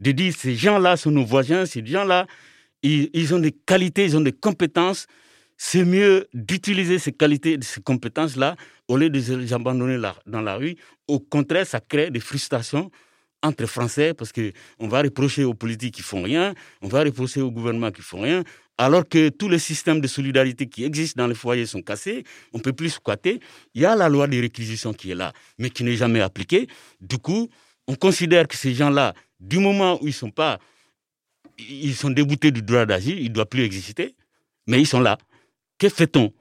de 0.00 0.12
dire 0.12 0.34
ces 0.36 0.54
gens-là 0.54 0.98
sont 0.98 1.10
nos 1.10 1.24
voisins, 1.24 1.64
ces 1.64 1.84
gens-là, 1.84 2.26
ils, 2.82 3.34
ont 3.34 3.38
des 3.38 3.52
qualités, 3.52 4.04
ils 4.04 4.16
ont 4.16 4.20
des 4.20 4.32
compétences. 4.32 5.06
C'est 5.60 5.84
mieux 5.84 6.28
d'utiliser 6.32 7.00
ces 7.00 7.12
qualités, 7.12 7.58
ces 7.62 7.82
compétences-là, 7.82 8.54
au 8.86 8.96
lieu 8.96 9.10
de 9.10 9.18
les 9.18 9.52
abandonner 9.52 10.00
dans 10.24 10.40
la 10.40 10.54
rue. 10.54 10.76
Au 11.08 11.18
contraire, 11.18 11.66
ça 11.66 11.80
crée 11.80 12.10
des 12.10 12.20
frustrations 12.20 12.90
entre 13.42 13.66
Français 13.66 14.14
parce 14.14 14.32
qu'on 14.32 14.88
va 14.88 15.02
reprocher 15.02 15.42
aux 15.42 15.54
politiques 15.54 15.94
qui 15.94 16.02
font 16.02 16.22
rien, 16.22 16.54
on 16.80 16.88
va 16.88 17.02
reprocher 17.02 17.40
au 17.40 17.50
gouvernement 17.50 17.90
qui 17.90 18.02
font 18.02 18.20
rien, 18.20 18.44
alors 18.78 19.08
que 19.08 19.30
tous 19.30 19.48
les 19.48 19.58
systèmes 19.58 20.00
de 20.00 20.06
solidarité 20.06 20.68
qui 20.68 20.84
existent 20.84 21.20
dans 21.22 21.28
les 21.28 21.34
foyers 21.34 21.66
sont 21.66 21.82
cassés, 21.82 22.22
on 22.52 22.58
ne 22.58 22.62
peut 22.62 22.72
plus 22.72 22.90
squatter. 22.90 23.40
Il 23.74 23.82
y 23.82 23.84
a 23.84 23.96
la 23.96 24.08
loi 24.08 24.28
des 24.28 24.40
réquisitions 24.40 24.92
qui 24.92 25.10
est 25.10 25.16
là, 25.16 25.32
mais 25.58 25.70
qui 25.70 25.82
n'est 25.82 25.96
jamais 25.96 26.20
appliquée. 26.20 26.68
Du 27.00 27.18
coup, 27.18 27.48
on 27.88 27.96
considère 27.96 28.46
que 28.46 28.56
ces 28.56 28.74
gens-là, 28.74 29.12
du 29.40 29.58
moment 29.58 30.00
où 30.00 30.06
ils 30.06 30.12
sont 30.12 30.30
pas, 30.30 30.60
ils 31.58 31.96
sont 31.96 32.10
déboutés 32.10 32.52
du 32.52 32.62
droit 32.62 32.86
d'agir, 32.86 33.18
ils 33.18 33.28
ne 33.28 33.34
doivent 33.34 33.48
plus 33.48 33.62
exister, 33.62 34.14
mais 34.68 34.80
ils 34.80 34.86
sont 34.86 35.00
là. 35.00 35.18
Que 35.78 35.88
fait-on? 35.88 36.32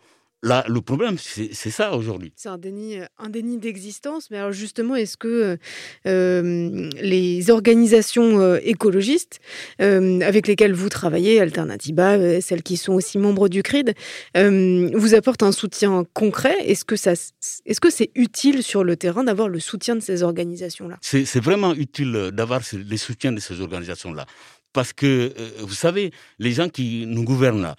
Là, 0.44 0.64
le 0.68 0.82
problème, 0.82 1.18
c'est 1.18 1.72
ça 1.72 1.96
aujourd'hui. 1.96 2.32
C'est 2.36 2.50
un 2.50 2.60
déni, 2.60 2.98
un 3.18 3.30
déni 3.30 3.58
d'existence. 3.58 4.30
Mais 4.30 4.38
alors 4.38 4.52
justement, 4.52 4.96
est-ce 4.96 5.18
que 5.18 5.58
euh, 6.06 6.90
les 7.02 7.50
organisations 7.50 8.40
euh, 8.40 8.60
écologistes 8.62 9.40
euh, 9.82 10.22
avec 10.22 10.46
lesquelles 10.46 10.74
vous 10.74 10.90
travaillez, 10.90 11.42
Alternativa, 11.42 12.40
celles 12.40 12.62
qui 12.62 12.78
sont 12.78 12.94
aussi 12.94 13.18
membres 13.18 13.50
du 13.50 13.64
CRID, 13.64 13.96
vous 14.36 15.16
apportent 15.16 15.42
un 15.42 15.52
soutien 15.52 16.06
concret? 16.14 16.56
Est-ce 16.66 16.86
que 16.86 16.96
ça, 16.96 17.14
est-ce 17.14 17.82
que 17.82 17.90
c'est 17.90 18.12
utile 18.14 18.62
sur 18.62 18.84
le 18.84 18.96
terrain 18.96 19.24
d'avoir 19.24 19.50
le 19.50 19.60
soutien 19.60 19.96
de 19.96 20.02
ces 20.02 20.22
organisations-là? 20.22 21.00
C'est 21.02 21.42
vraiment 21.42 21.74
utile 21.74 22.30
d'avoir 22.32 22.62
le 22.74 22.98
soutien 22.98 23.32
de 23.32 23.40
ces 23.40 23.60
organisations-là, 23.60 24.28
parce 24.72 24.94
que 24.94 25.34
vous 25.62 25.74
savez, 25.74 26.12
les 26.38 26.52
gens 26.52 26.70
qui 26.70 27.06
nous 27.08 27.24
gouvernent 27.24 27.64
là, 27.64 27.76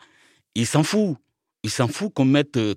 ils 0.57 0.67
s'en 0.67 0.83
foutent 0.83 1.19
il 1.63 1.71
s'en 1.71 1.89
fout 1.89 2.13
qu'on 2.13 2.25
mette 2.25 2.57
euh, 2.57 2.75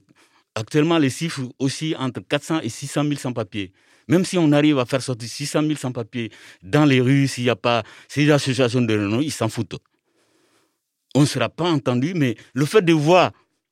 actuellement 0.56 0.98
les 0.98 1.10
chiffres 1.10 1.42
aussi 1.60 1.96
entre 1.98 2.22
400 2.22 2.62
et 2.62 2.70
600 2.70 3.04
000 3.04 3.16
sans-papiers. 3.16 3.72
Même 4.08 4.26
si 4.26 4.38
on 4.38 4.52
arrive 4.52 4.80
à 4.80 4.86
faire 4.86 5.02
sortir 5.02 5.30
600 5.30 5.62
000 5.62 5.76
sans-papiers 5.76 6.32
dans 6.62 6.86
les 6.86 7.00
rues, 7.02 7.28
s'il 7.28 7.46
n'y 7.46 7.50
a 7.50 7.56
pas 7.56 7.84
ces 8.08 8.30
associations 8.30 8.82
de 8.82 8.94
renom, 8.94 9.22
ils 9.22 9.32
s'en 9.32 9.50
foutent. 9.50 9.80
On 11.16 11.22
ne 11.22 11.26
sera 11.26 11.50
pas 11.50 11.70
entendu, 11.70 12.14
mais 12.16 12.36
le 12.54 12.66
fait 12.66 12.82
de 12.82 12.94
voir 12.94 13.32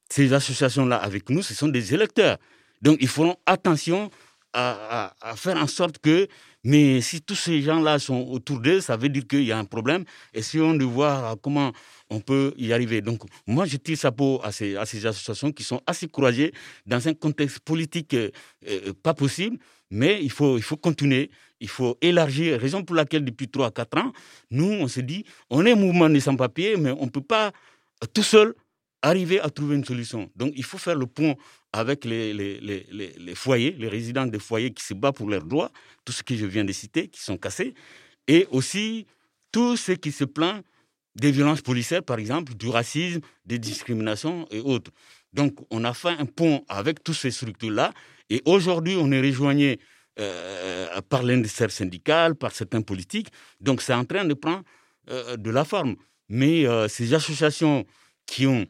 ces 0.10 0.34
associations-là 0.34 0.98
avec 0.98 1.30
nous, 1.30 1.42
ce 1.42 1.54
sont 1.54 1.68
des 1.68 1.94
électeurs. 1.94 2.38
Donc, 2.82 2.98
ils 3.02 3.08
feront 3.08 3.36
attention 3.46 4.10
à, 4.54 5.14
faire 5.36 5.58
en 5.58 5.68
sorte 5.68 6.00
que, 6.00 6.28
mais 6.64 7.00
si 7.02 7.22
tous 7.22 7.36
ces 7.36 7.62
gens-là 7.62 8.00
sont 8.00 8.28
autour 8.30 8.60
d'eux, 8.60 8.82
ça 8.82 8.98
veut 8.98 9.10
dire 9.10 9.26
qu'il 9.28 9.44
y 9.44 9.52
a 9.52 9.58
un 9.58 9.66
problème. 9.66 10.04
Essayons 10.34 10.74
de 10.74 10.84
voir 10.84 11.36
comment 11.42 11.72
on 12.10 12.20
peut 12.20 12.54
y 12.58 12.74
arriver. 12.74 13.02
Donc, 13.02 13.22
moi, 13.48 13.66
je 13.66 13.78
tire 13.78 13.98
chapeau 13.98 14.42
à 14.44 14.52
ces, 14.52 14.76
à 14.76 14.86
ces 14.86 15.06
associations 15.06 15.52
qui 15.52 15.64
sont 15.64 15.82
assez 15.88 16.08
courageuses 16.08 16.52
dans 16.86 17.08
un 17.08 17.14
contexte 17.14 17.60
politique 17.60 18.14
euh, 18.14 18.30
euh, 18.68 18.94
pas 19.02 19.14
possible, 19.14 19.58
mais 19.90 20.20
il 20.22 20.32
faut, 20.32 20.58
il 20.58 20.64
faut 20.64 20.78
continuer, 20.78 21.32
il 21.62 21.70
faut 21.70 21.98
élargir. 22.02 22.60
Raison 22.60 22.84
pour 22.84 22.96
laquelle, 22.96 23.24
depuis 23.24 23.48
3 23.48 23.72
4 23.72 23.98
ans, 23.98 24.12
nous, 24.52 24.66
on 24.72 24.88
se 24.88 25.00
dit, 25.00 25.24
on 25.50 25.66
est 25.66 25.72
un 25.72 25.76
mouvement 25.76 26.10
de 26.10 26.20
sans-papiers, 26.20 26.76
mais 26.78 26.92
on 26.92 27.06
ne 27.06 27.10
peut 27.10 27.22
pas 27.22 27.48
euh, 28.04 28.08
tout 28.14 28.24
seul 28.24 28.54
arriver 29.02 29.40
à 29.40 29.50
trouver 29.50 29.76
une 29.76 29.86
solution. 29.86 30.30
Donc, 30.36 30.52
il 30.56 30.64
faut 30.64 30.78
faire 30.78 30.96
le 30.96 31.06
pont 31.06 31.38
avec 31.74 32.06
les, 32.06 32.34
les, 32.34 32.60
les, 32.60 33.16
les, 33.18 33.36
foyers, 33.36 33.76
les 33.78 33.88
résidents 33.88 34.26
des 34.26 34.40
foyers 34.40 34.72
qui 34.72 34.84
se 34.84 34.94
battent 34.94 35.18
pour 35.18 35.30
leurs 35.30 35.44
droits, 35.44 35.72
tout 36.04 36.14
ce 36.14 36.24
que 36.24 36.36
je 36.36 36.46
viens 36.46 36.66
de 36.66 36.72
citer, 36.72 37.08
qui 37.08 37.22
sont 37.22 37.38
cassés, 37.38 37.74
et 38.28 38.48
aussi 38.52 39.06
tous 39.52 39.78
ceux 39.78 39.96
qui 39.96 40.12
se 40.12 40.24
plaignent 40.24 40.62
des 41.16 41.32
violences 41.32 41.62
policières, 41.62 42.04
par 42.04 42.20
exemple, 42.20 42.54
du 42.56 42.70
racisme, 42.70 43.22
des 43.46 43.60
discriminations 43.60 44.48
et 44.52 44.60
autres. 44.60 44.92
Donc, 45.34 45.56
on 45.70 45.84
a 45.84 45.94
fait 45.94 46.10
un 46.10 46.26
pont 46.26 46.64
avec 46.70 47.04
toutes 47.04 47.16
ces 47.16 47.32
structures-là, 47.32 47.94
et 48.30 48.42
aujourd'hui, 48.46 48.96
on 48.98 49.12
est 49.12 49.22
rejoigné 49.22 49.80
euh, 50.20 51.02
par 51.08 51.24
l'industrie 51.24 51.72
syndicale, 51.72 52.36
par 52.36 52.52
certains 52.52 52.82
politiques. 52.82 53.30
Donc, 53.60 53.82
c'est 53.82 53.94
en 53.94 54.06
train 54.06 54.26
de 54.26 54.34
prendre 54.34 54.64
euh, 55.10 55.38
de 55.38 55.50
la 55.50 55.66
forme. 55.66 55.96
Mais 56.30 56.68
euh, 56.68 56.88
ces 56.88 57.14
associations 57.14 57.86
qui 58.26 58.46
ont 58.46 58.66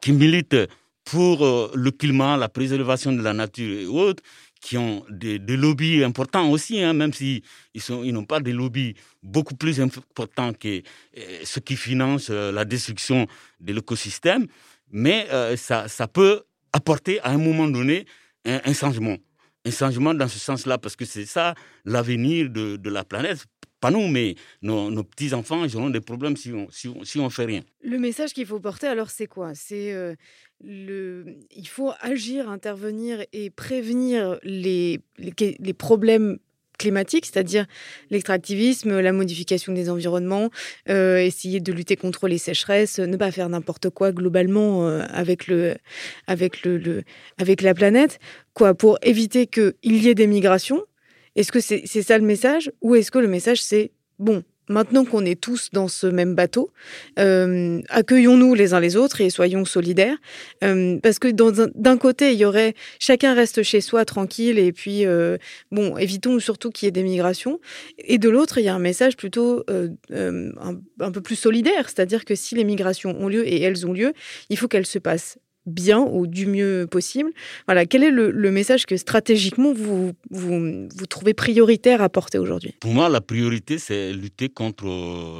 qui 0.00 0.12
militent 0.12 0.56
pour 1.04 1.44
euh, 1.44 1.70
le 1.74 1.90
climat, 1.90 2.36
la 2.36 2.48
préservation 2.48 3.12
de 3.12 3.22
la 3.22 3.32
nature 3.32 3.78
et 3.78 3.86
autres, 3.86 4.22
qui 4.60 4.78
ont 4.78 5.04
des, 5.10 5.38
lobbies 5.38 6.02
importants 6.02 6.50
aussi, 6.50 6.82
hein, 6.82 6.94
même 6.94 7.12
s'ils 7.12 7.42
ils 7.74 8.12
n'ont 8.12 8.24
pas 8.24 8.40
des 8.40 8.52
lobbies 8.52 8.94
beaucoup 9.22 9.54
plus 9.54 9.78
importants 9.80 10.54
que 10.54 10.78
euh, 10.78 11.40
ceux 11.44 11.60
qui 11.60 11.76
financent 11.76 12.30
euh, 12.30 12.50
la 12.50 12.64
destruction 12.64 13.26
de 13.60 13.72
l'écosystème, 13.74 14.46
mais 14.90 15.26
ça, 15.56 15.88
ça, 15.88 16.06
peut 16.06 16.42
apporter 16.72 17.18
à 17.20 17.30
un 17.30 17.38
moment 17.38 17.66
donné 17.66 18.06
un, 18.44 18.72
changement. 18.72 19.16
Un 19.64 19.70
changement 19.72 20.14
dans 20.14 20.28
ce 20.28 20.38
sens-là, 20.38 20.78
parce 20.78 20.94
que 20.94 21.04
c'est 21.04 21.26
ça 21.26 21.54
l'avenir 21.84 22.48
de, 22.48 22.88
la 22.88 23.02
planète 23.02 23.44
pas 23.84 23.90
nous, 23.90 24.08
mais 24.08 24.34
nos, 24.62 25.04
petits-enfants, 25.04 25.62
ils 25.62 25.76
auront 25.76 25.90
des 25.90 26.00
problèmes 26.00 26.38
si 26.38 26.50
on 26.52 26.68
si 26.70 26.88
on, 26.88 27.04
si 27.04 27.18
on 27.18 27.28
fait 27.28 27.44
rien. 27.44 27.60
Le 27.82 27.98
message 27.98 28.32
qu'il 28.32 28.46
faut 28.46 28.58
porter, 28.58 28.86
alors, 28.86 29.10
c'est 29.10 29.26
quoi? 29.26 29.50
C'est 29.54 29.92
euh, 29.92 30.14
le, 30.64 31.26
il 31.54 31.68
faut 31.68 31.92
agir, 32.00 32.48
intervenir 32.48 33.22
et 33.34 33.50
prévenir 33.50 34.38
les, 34.42 35.00
les, 35.18 35.74
problèmes 35.74 36.38
climatiques, 36.78 37.26
c'est-à-dire 37.26 37.66
l'extractivisme, 38.08 39.00
la 39.00 39.12
modification 39.12 39.74
des 39.74 39.90
environnements, 39.90 40.48
euh, 40.88 41.18
essayer 41.18 41.60
de 41.60 41.70
lutter 41.70 41.96
contre 41.96 42.26
les 42.26 42.38
sécheresses, 42.38 42.98
ne 43.00 43.18
pas 43.18 43.32
faire 43.32 43.50
n'importe 43.50 43.90
quoi 43.90 44.12
globalement 44.12 44.88
euh, 44.88 45.02
avec, 45.10 45.46
le, 45.46 45.74
avec, 46.26 46.64
le, 46.64 47.02
avec 47.36 47.60
la 47.60 47.74
planète, 47.74 48.18
quoi, 48.54 48.72
pour 48.72 48.96
éviter 49.02 49.46
qu'il 49.46 49.74
y 49.84 50.08
ait 50.08 50.14
des 50.14 50.26
migrations, 50.26 50.82
est-ce 51.36 51.52
que 51.52 51.60
c'est 51.60 52.02
ça 52.02 52.18
le 52.18 52.24
message 52.24 52.72
Ou 52.80 52.94
est-ce 52.94 53.10
que 53.10 53.18
le 53.18 53.28
message 53.28 53.62
c'est 53.62 53.90
bon, 54.18 54.44
maintenant 54.68 55.04
qu'on 55.04 55.24
est 55.24 55.40
tous 55.40 55.70
dans 55.72 55.88
ce 55.88 56.06
même 56.06 56.34
bateau, 56.34 56.70
euh, 57.18 57.80
accueillons-nous 57.88 58.54
les 58.54 58.74
uns 58.74 58.80
les 58.80 58.96
autres 58.96 59.20
et 59.20 59.30
soyons 59.30 59.64
solidaires. 59.64 60.16
Euh, 60.62 60.98
parce 61.02 61.18
que 61.18 61.28
d'un 61.28 61.98
côté, 61.98 62.32
il 62.32 62.38
y 62.38 62.44
aurait 62.44 62.74
chacun 62.98 63.34
reste 63.34 63.62
chez 63.62 63.80
soi 63.80 64.04
tranquille 64.04 64.58
et 64.58 64.72
puis, 64.72 65.06
euh, 65.06 65.36
bon, 65.70 65.96
évitons 65.96 66.38
surtout 66.38 66.70
qu'il 66.70 66.86
y 66.86 66.88
ait 66.88 66.92
des 66.92 67.02
migrations. 67.02 67.60
Et 67.98 68.18
de 68.18 68.28
l'autre, 68.28 68.58
il 68.58 68.64
y 68.64 68.68
a 68.68 68.74
un 68.74 68.78
message 68.78 69.16
plutôt 69.16 69.64
un, 69.68 70.50
un, 71.00 71.10
peu 71.10 71.20
plus 71.20 71.36
solidaire, 71.36 71.88
c'est-à-dire 71.88 72.24
que 72.24 72.34
si 72.34 72.54
les 72.54 72.64
migrations 72.64 73.16
ont 73.20 73.28
lieu 73.28 73.46
et 73.46 73.60
elles 73.60 73.86
ont 73.86 73.92
lieu, 73.92 74.12
il 74.48 74.56
faut 74.56 74.68
qu'elles 74.68 74.86
se 74.86 74.98
passent 74.98 75.38
bien 75.66 76.00
ou 76.00 76.26
du 76.26 76.46
mieux 76.46 76.86
possible. 76.90 77.30
Voilà, 77.66 77.86
quel 77.86 78.02
est 78.02 78.10
le, 78.10 78.50
message 78.50 78.86
que 78.86 78.96
stratégiquement 78.96 79.72
vous, 79.72 80.12
vous, 80.30 80.88
vous, 80.94 81.06
trouvez 81.06 81.34
prioritaire 81.34 82.02
à 82.02 82.08
porter 82.08 82.38
aujourd'hui? 82.38 82.74
Pour 82.80 82.92
moi, 82.92 83.08
la 83.08 83.20
priorité, 83.20 83.78
c'est 83.78 84.12
lutter 84.12 84.48
contre 84.48 84.84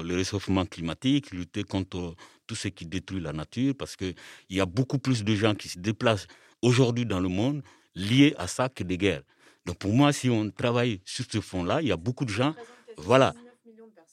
le 0.02 0.14
réchauffement 0.14 0.64
climatique, 0.64 1.30
lutter 1.32 1.62
contre 1.62 2.14
tout 2.46 2.54
ce 2.54 2.68
qui 2.68 2.86
détruit 2.86 3.20
la 3.20 3.32
nature, 3.32 3.74
parce 3.78 3.96
qu'il 3.96 4.14
y 4.50 4.60
a 4.60 4.66
beaucoup 4.66 4.98
plus 4.98 5.24
de 5.24 5.34
gens 5.34 5.54
qui 5.54 5.68
se 5.68 5.78
déplacent 5.78 6.26
aujourd'hui 6.62 7.06
dans 7.06 7.20
le 7.20 7.28
monde 7.28 7.62
liés 7.94 8.34
à 8.38 8.46
ça 8.46 8.68
que 8.68 8.82
des 8.82 8.98
guerres. 8.98 9.22
Donc 9.66 9.78
pour 9.78 9.92
moi, 9.92 10.12
si 10.12 10.28
on 10.28 10.50
travaille 10.50 11.00
sur 11.04 11.24
ce 11.30 11.40
fond-là, 11.40 11.80
il 11.80 11.88
y 11.88 11.92
a 11.92 11.96
beaucoup 11.96 12.24
de 12.24 12.30
gens... 12.30 12.54
Voilà. 12.96 13.34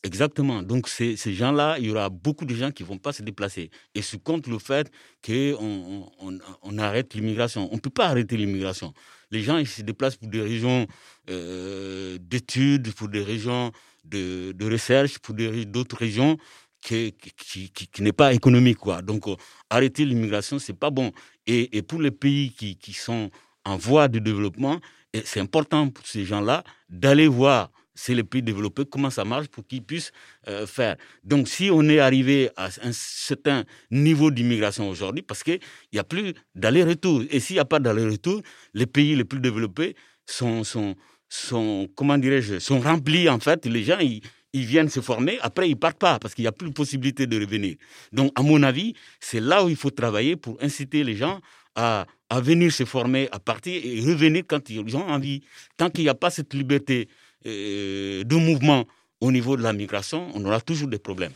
Exactement. 0.03 0.63
Donc, 0.63 0.87
ces, 0.87 1.15
gens-là, 1.15 1.77
il 1.77 1.85
y 1.85 1.91
aura 1.91 2.09
beaucoup 2.09 2.45
de 2.45 2.55
gens 2.55 2.71
qui 2.71 2.81
ne 2.81 2.87
vont 2.87 2.97
pas 2.97 3.13
se 3.13 3.21
déplacer. 3.21 3.69
Et 3.93 4.01
ce 4.01 4.17
compte 4.17 4.47
le 4.47 4.57
fait 4.57 4.91
qu'on 5.23 6.09
on, 6.19 6.39
on, 6.63 6.77
arrête 6.79 7.13
l'immigration. 7.13 7.69
On 7.71 7.75
ne 7.75 7.79
peut 7.79 7.91
pas 7.91 8.07
arrêter 8.07 8.35
l'immigration. 8.35 8.93
Les 9.29 9.41
gens, 9.41 9.57
ils 9.59 9.67
se 9.67 9.83
déplacent 9.83 10.15
pour 10.15 10.27
des 10.27 10.41
régions 10.41 10.87
euh, 11.29 12.17
d'études, 12.19 12.91
pour 12.93 13.09
des 13.09 13.21
régions 13.21 13.71
de, 14.03 14.53
de 14.53 14.71
recherche, 14.71 15.19
pour 15.19 15.35
d'autres 15.35 15.97
régions 15.97 16.37
qui, 16.81 17.13
qui, 17.13 17.69
qui, 17.69 17.87
qui 17.87 18.01
n'est 18.01 18.11
pas 18.11 18.33
économique. 18.33 18.77
Quoi. 18.79 19.03
Donc, 19.03 19.27
euh, 19.27 19.35
arrêter 19.69 20.03
l'immigration, 20.05 20.57
c'est 20.57 20.73
pas 20.73 20.89
bon. 20.89 21.11
Et, 21.45 21.77
et, 21.77 21.83
pour 21.83 22.01
les 22.01 22.11
pays 22.11 22.53
qui, 22.53 22.75
qui 22.75 22.93
sont 22.93 23.29
en 23.65 23.77
voie 23.77 24.07
de 24.07 24.17
développement, 24.17 24.79
c'est 25.25 25.41
important 25.41 25.89
pour 25.89 26.07
ces 26.07 26.25
gens-là 26.25 26.63
d'aller 26.89 27.27
voir 27.27 27.69
c'est 27.93 28.15
les 28.15 28.23
pays 28.23 28.41
développés, 28.41 28.83
comment 28.85 29.09
ça 29.09 29.25
marche 29.25 29.47
pour 29.47 29.65
qu'ils 29.65 29.83
puissent 29.83 30.11
euh, 30.47 30.65
faire. 30.65 30.95
Donc, 31.23 31.47
si 31.47 31.69
on 31.71 31.87
est 31.89 31.99
arrivé 31.99 32.49
à 32.55 32.69
un 32.83 32.91
certain 32.91 33.63
niveau 33.89 34.31
d'immigration 34.31 34.89
aujourd'hui, 34.89 35.21
parce 35.23 35.43
qu'il 35.43 35.59
n'y 35.93 35.99
a 35.99 36.03
plus 36.03 36.33
d'aller-retour, 36.55 37.23
et 37.29 37.39
s'il 37.39 37.55
n'y 37.55 37.59
a 37.59 37.65
pas 37.65 37.79
d'aller-retour, 37.79 38.41
les 38.73 38.85
pays 38.85 39.15
les 39.15 39.25
plus 39.25 39.39
développés 39.39 39.95
sont, 40.25 40.63
sont, 40.63 40.95
sont 41.27 41.89
comment 41.95 42.17
dirais-je, 42.17 42.59
sont 42.59 42.79
remplis, 42.79 43.27
en 43.29 43.39
fait, 43.39 43.65
les 43.65 43.83
gens, 43.83 43.99
ils, 43.99 44.21
ils 44.53 44.65
viennent 44.65 44.89
se 44.89 44.99
former, 44.99 45.39
après 45.41 45.69
ils 45.69 45.77
partent 45.77 45.99
pas 45.99 46.19
parce 46.19 46.33
qu'il 46.33 46.43
n'y 46.43 46.47
a 46.47 46.51
plus 46.51 46.69
de 46.69 46.73
possibilité 46.73 47.27
de 47.27 47.39
revenir. 47.39 47.75
Donc, 48.11 48.31
à 48.35 48.41
mon 48.41 48.63
avis, 48.63 48.93
c'est 49.19 49.39
là 49.39 49.63
où 49.63 49.69
il 49.69 49.75
faut 49.75 49.91
travailler 49.91 50.35
pour 50.35 50.57
inciter 50.61 51.03
les 51.03 51.15
gens 51.15 51.39
à, 51.75 52.05
à 52.29 52.41
venir 52.41 52.71
se 52.71 52.85
former, 52.85 53.29
à 53.31 53.39
partir 53.39 53.81
et 53.83 54.01
revenir 54.01 54.43
quand 54.47 54.69
ils 54.69 54.95
ont 54.95 55.07
envie. 55.07 55.41
Tant 55.77 55.89
qu'il 55.89 56.03
n'y 56.03 56.09
a 56.09 56.15
pas 56.15 56.29
cette 56.29 56.53
liberté 56.53 57.07
de 57.45 58.35
mouvement 58.35 58.85
au 59.21 59.31
niveau 59.31 59.55
de 59.55 59.61
la 59.61 59.73
migration, 59.73 60.27
on 60.33 60.43
aura 60.45 60.59
toujours 60.59 60.87
des 60.87 60.99
problèmes. 60.99 61.31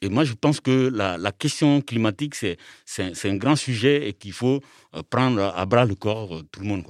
Et 0.00 0.08
moi, 0.08 0.22
je 0.24 0.34
pense 0.34 0.60
que 0.60 0.88
la, 0.88 1.32
question 1.32 1.80
climatique, 1.80 2.36
c'est 2.36 2.58
un, 3.24 3.36
grand 3.36 3.56
sujet 3.56 4.08
et 4.08 4.12
qu'il 4.12 4.32
faut 4.32 4.60
euh, 4.94 5.02
prendre 5.10 5.42
à 5.42 5.66
bras 5.66 5.84
le 5.84 5.96
corps 5.96 6.36
euh, 6.36 6.42
tout 6.52 6.60
le 6.60 6.66
monde. 6.66 6.84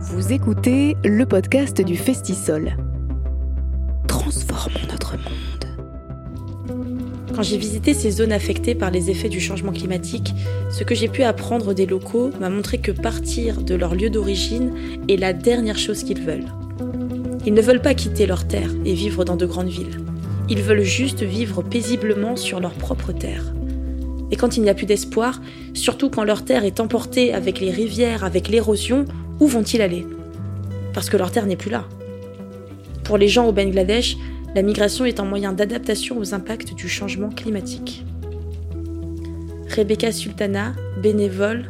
Vous 0.00 0.32
écoutez 0.32 0.94
le 1.04 1.24
podcast 1.24 1.80
du 1.80 1.96
Festisol. 1.96 2.76
Transformons 4.06 4.86
notre 4.90 5.16
monde. 5.16 5.37
Quand 7.38 7.44
j'ai 7.44 7.56
visité 7.56 7.94
ces 7.94 8.10
zones 8.10 8.32
affectées 8.32 8.74
par 8.74 8.90
les 8.90 9.10
effets 9.10 9.28
du 9.28 9.38
changement 9.38 9.70
climatique, 9.70 10.34
ce 10.72 10.82
que 10.82 10.96
j'ai 10.96 11.06
pu 11.06 11.22
apprendre 11.22 11.72
des 11.72 11.86
locaux 11.86 12.32
m'a 12.40 12.50
montré 12.50 12.78
que 12.78 12.90
partir 12.90 13.62
de 13.62 13.76
leur 13.76 13.94
lieu 13.94 14.10
d'origine 14.10 14.72
est 15.08 15.16
la 15.16 15.32
dernière 15.32 15.78
chose 15.78 16.02
qu'ils 16.02 16.20
veulent. 16.20 16.52
Ils 17.46 17.54
ne 17.54 17.62
veulent 17.62 17.80
pas 17.80 17.94
quitter 17.94 18.26
leur 18.26 18.48
terre 18.48 18.70
et 18.84 18.92
vivre 18.92 19.24
dans 19.24 19.36
de 19.36 19.46
grandes 19.46 19.68
villes. 19.68 20.00
Ils 20.48 20.62
veulent 20.62 20.82
juste 20.82 21.22
vivre 21.22 21.62
paisiblement 21.62 22.34
sur 22.34 22.58
leur 22.58 22.72
propre 22.72 23.12
terre. 23.12 23.44
Et 24.32 24.36
quand 24.36 24.56
il 24.56 24.64
n'y 24.64 24.70
a 24.70 24.74
plus 24.74 24.86
d'espoir, 24.86 25.40
surtout 25.74 26.10
quand 26.10 26.24
leur 26.24 26.44
terre 26.44 26.64
est 26.64 26.80
emportée 26.80 27.32
avec 27.32 27.60
les 27.60 27.70
rivières, 27.70 28.24
avec 28.24 28.48
l'érosion, 28.48 29.04
où 29.38 29.46
vont-ils 29.46 29.80
aller? 29.80 30.04
Parce 30.92 31.08
que 31.08 31.16
leur 31.16 31.30
terre 31.30 31.46
n'est 31.46 31.54
plus 31.54 31.70
là. 31.70 31.84
Pour 33.04 33.16
les 33.16 33.28
gens 33.28 33.46
au 33.46 33.52
Bangladesh, 33.52 34.16
la 34.54 34.62
migration 34.62 35.04
est 35.04 35.20
un 35.20 35.24
moyen 35.24 35.52
d'adaptation 35.52 36.18
aux 36.18 36.34
impacts 36.34 36.74
du 36.74 36.88
changement 36.88 37.28
climatique. 37.28 38.04
Rebecca 39.76 40.10
Sultana, 40.10 40.74
bénévole, 41.02 41.68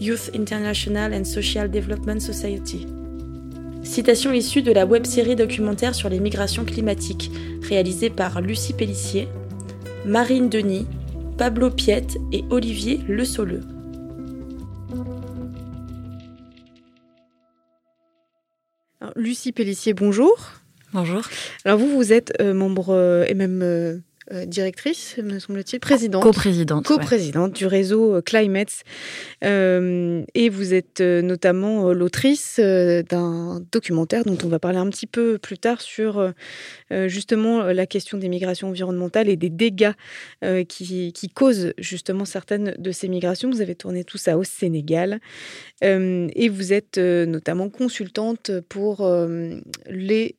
Youth 0.00 0.30
International 0.34 1.14
and 1.14 1.24
Social 1.24 1.70
Development 1.70 2.20
Society. 2.20 2.86
Citation 3.82 4.32
issue 4.32 4.62
de 4.62 4.72
la 4.72 4.84
web-série 4.84 5.36
documentaire 5.36 5.94
sur 5.94 6.08
les 6.08 6.20
migrations 6.20 6.64
climatiques, 6.64 7.30
réalisée 7.62 8.10
par 8.10 8.40
Lucie 8.40 8.74
Pellissier, 8.74 9.28
Marine 10.04 10.48
Denis, 10.48 10.86
Pablo 11.38 11.70
Piette 11.70 12.18
et 12.32 12.44
Olivier 12.50 13.00
Le 13.08 13.24
Soleux. 13.24 13.62
Lucie 19.16 19.52
Pellissier, 19.52 19.94
bonjour. 19.94 20.36
Bonjour. 20.94 21.20
Alors 21.66 21.78
vous, 21.78 21.88
vous 21.88 22.12
êtes 22.14 22.32
euh, 22.40 22.54
membre 22.54 22.94
euh, 22.94 23.26
et 23.28 23.34
même 23.34 23.60
euh, 23.62 23.98
directrice, 24.46 25.18
me 25.18 25.38
semble-t-il, 25.38 25.80
présidente. 25.80 26.22
Co-présidente. 26.22 26.86
Co-présidente 26.86 27.50
ouais. 27.52 27.58
du 27.58 27.66
réseau 27.66 28.20
Climates. 28.22 28.84
Et 29.42 30.48
vous 30.50 30.74
êtes 30.74 31.00
notamment 31.00 31.92
l'autrice 31.94 32.60
d'un 32.60 33.62
documentaire 33.72 34.24
dont 34.24 34.36
on 34.44 34.48
va 34.48 34.58
parler 34.58 34.76
un 34.76 34.88
petit 34.90 35.06
peu 35.06 35.38
plus 35.38 35.56
tard 35.56 35.80
sur 35.80 36.34
justement 37.06 37.62
la 37.62 37.86
question 37.86 38.18
des 38.18 38.28
migrations 38.28 38.68
environnementales 38.68 39.30
et 39.30 39.36
des 39.36 39.48
dégâts 39.48 39.92
qui, 40.68 41.14
qui, 41.14 41.28
causent 41.30 41.72
justement 41.78 42.26
certaines 42.26 42.74
de 42.78 42.92
ces 42.92 43.08
migrations. 43.08 43.48
Vous 43.48 43.62
avez 43.62 43.76
tourné 43.76 44.04
tout 44.04 44.18
ça 44.18 44.36
au 44.36 44.44
Sénégal. 44.44 45.20
et 45.80 46.48
vous 46.50 46.72
êtes 46.74 46.98
notamment 46.98 47.70
consultante 47.70 48.50
pour 48.68 49.10
les 49.88 50.36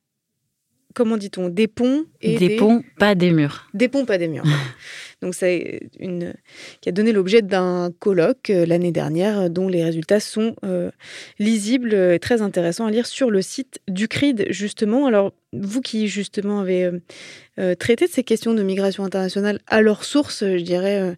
comment 0.99 1.15
dit-on, 1.15 1.47
des 1.47 1.69
ponts 1.69 2.03
et 2.19 2.35
des, 2.37 2.49
des, 2.49 2.55
ponts, 2.57 2.83
pas 2.97 3.15
des 3.15 3.31
murs. 3.31 3.69
Des 3.73 3.87
ponts, 3.87 4.03
pas 4.03 4.17
des 4.17 4.27
murs. 4.27 4.43
Donc 5.21 5.33
c'est 5.33 5.89
une 5.97 6.33
qui 6.81 6.89
a 6.89 6.91
donné 6.91 7.13
l'objet 7.13 7.41
d'un 7.41 7.89
colloque 7.99 8.49
euh, 8.49 8.65
l'année 8.65 8.91
dernière 8.91 9.49
dont 9.49 9.69
les 9.69 9.81
résultats 9.81 10.19
sont 10.19 10.57
euh, 10.65 10.91
lisibles 11.39 11.93
et 11.93 12.19
très 12.19 12.41
intéressants 12.41 12.85
à 12.85 12.91
lire 12.91 13.07
sur 13.07 13.31
le 13.31 13.41
site 13.41 13.79
du 13.87 14.09
CRID 14.09 14.47
justement. 14.49 15.05
Alors 15.05 15.31
vous 15.53 15.79
qui 15.79 16.09
justement 16.09 16.59
avez 16.59 16.91
euh, 17.59 17.75
traité 17.75 18.05
de 18.05 18.11
ces 18.11 18.25
questions 18.25 18.53
de 18.53 18.61
migration 18.61 19.05
internationale 19.05 19.59
à 19.67 19.81
leur 19.81 20.03
source, 20.03 20.43
je 20.43 20.61
dirais, 20.61 21.15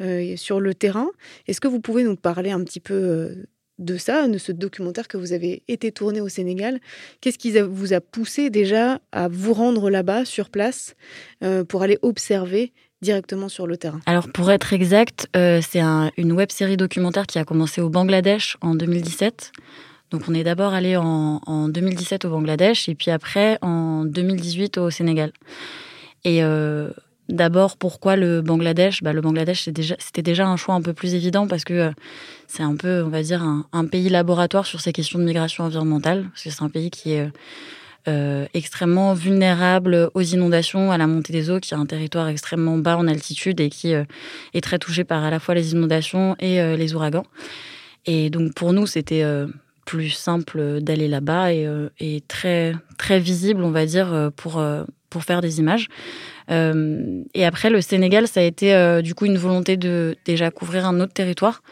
euh, 0.00 0.36
sur 0.36 0.60
le 0.60 0.72
terrain, 0.72 1.08
est-ce 1.48 1.60
que 1.60 1.66
vous 1.66 1.80
pouvez 1.80 2.04
nous 2.04 2.14
parler 2.14 2.52
un 2.52 2.62
petit 2.62 2.80
peu 2.80 3.34
de 3.78 3.96
ça, 3.96 4.28
de 4.28 4.38
ce 4.38 4.52
documentaire 4.52 5.08
que 5.08 5.16
vous 5.16 5.32
avez 5.32 5.62
été 5.68 5.92
tourné 5.92 6.20
au 6.20 6.28
Sénégal. 6.28 6.80
Qu'est-ce 7.20 7.38
qui 7.38 7.52
vous 7.58 7.92
a 7.92 8.00
poussé 8.00 8.50
déjà 8.50 9.00
à 9.12 9.28
vous 9.28 9.52
rendre 9.52 9.90
là-bas, 9.90 10.24
sur 10.24 10.50
place, 10.50 10.94
euh, 11.42 11.64
pour 11.64 11.82
aller 11.82 11.98
observer 12.02 12.72
directement 13.02 13.48
sur 13.48 13.66
le 13.66 13.76
terrain? 13.76 14.00
Alors 14.06 14.28
pour 14.32 14.50
être 14.50 14.72
exact, 14.72 15.28
euh, 15.36 15.60
c'est 15.66 15.80
un, 15.80 16.10
une 16.16 16.32
web 16.32 16.50
série 16.50 16.76
documentaire 16.76 17.26
qui 17.26 17.38
a 17.38 17.44
commencé 17.44 17.80
au 17.80 17.90
Bangladesh 17.90 18.56
en 18.62 18.74
2017. 18.74 19.52
Donc 20.10 20.22
on 20.28 20.34
est 20.34 20.44
d'abord 20.44 20.72
allé 20.72 20.96
en, 20.96 21.40
en, 21.46 21.68
2017 21.68 22.24
au 22.24 22.30
Bangladesh 22.30 22.88
et 22.88 22.94
puis 22.94 23.10
après 23.10 23.58
en 23.60 24.04
2018 24.04 24.78
au 24.78 24.90
Sénégal. 24.90 25.32
Et 26.24 26.42
euh, 26.42 26.90
D'abord, 27.28 27.76
pourquoi 27.76 28.16
le 28.16 28.40
Bangladesh? 28.40 29.02
Bah, 29.02 29.12
Le 29.12 29.20
Bangladesh, 29.20 29.64
c'était 29.64 29.82
déjà, 29.82 29.96
déjà, 30.16 30.46
un 30.46 30.56
choix 30.56 30.74
un 30.74 30.82
peu 30.82 30.92
plus 30.92 31.14
évident 31.14 31.46
parce 31.48 31.64
que 31.64 31.74
euh, 31.74 31.90
c'est 32.46 32.62
un 32.62 32.76
peu, 32.76 33.02
on 33.02 33.08
va 33.08 33.22
dire, 33.22 33.42
un, 33.42 33.84
pays 33.86 34.08
laboratoire 34.08 34.66
sur 34.66 34.80
ces 34.80 34.92
questions 34.92 35.18
de 35.18 35.24
migration 35.24 35.64
environnementale. 35.64 36.26
Parce 36.30 36.44
que 36.44 36.50
c'est 36.50 36.62
un 36.62 36.68
pays 36.68 36.90
qui 36.90 37.12
est 37.12 37.28
euh, 38.08 38.46
extrêmement 38.54 39.14
vulnérable 39.14 40.10
aux 40.14 40.22
inondations, 40.22 40.92
à 40.92 40.98
la 40.98 41.08
montée 41.08 41.32
des 41.32 41.50
eaux, 41.50 41.58
qui 41.58 41.74
a 41.74 41.76
un 41.76 41.86
territoire 41.86 42.28
extrêmement 42.28 42.78
bas 42.78 42.96
en 42.96 43.08
altitude 43.08 43.60
et 43.60 43.68
qui 43.68 43.94
euh, 43.94 44.04
est 44.54 44.60
très 44.60 44.78
touché 44.78 45.02
par 45.02 45.24
à 45.24 45.30
la 45.30 45.40
fois 45.40 45.56
les 45.56 45.72
inondations 45.72 46.36
et 46.38 46.60
euh, 46.60 46.76
les 46.76 46.94
ouragans. 46.94 47.26
Et 48.04 48.30
donc, 48.30 48.54
pour 48.54 48.72
nous, 48.72 48.86
c'était 48.86 49.24
plus 49.84 50.10
simple 50.10 50.80
d'aller 50.80 51.08
là-bas 51.08 51.52
et, 51.52 51.68
et, 51.98 52.20
très, 52.28 52.76
très 52.98 53.18
visible, 53.18 53.64
on 53.64 53.72
va 53.72 53.84
dire, 53.84 54.30
pour, 54.36 54.62
pour 55.16 55.24
faire 55.24 55.40
des 55.40 55.60
images. 55.60 55.88
Euh, 56.50 57.22
et 57.32 57.46
après, 57.46 57.70
le 57.70 57.80
Sénégal, 57.80 58.28
ça 58.28 58.40
a 58.40 58.42
été 58.42 58.74
euh, 58.74 59.00
du 59.00 59.14
coup 59.14 59.24
une 59.24 59.38
volonté 59.38 59.78
de 59.78 60.14
déjà 60.26 60.50
couvrir 60.50 60.84
un 60.84 61.00
autre 61.00 61.14
territoire 61.14 61.62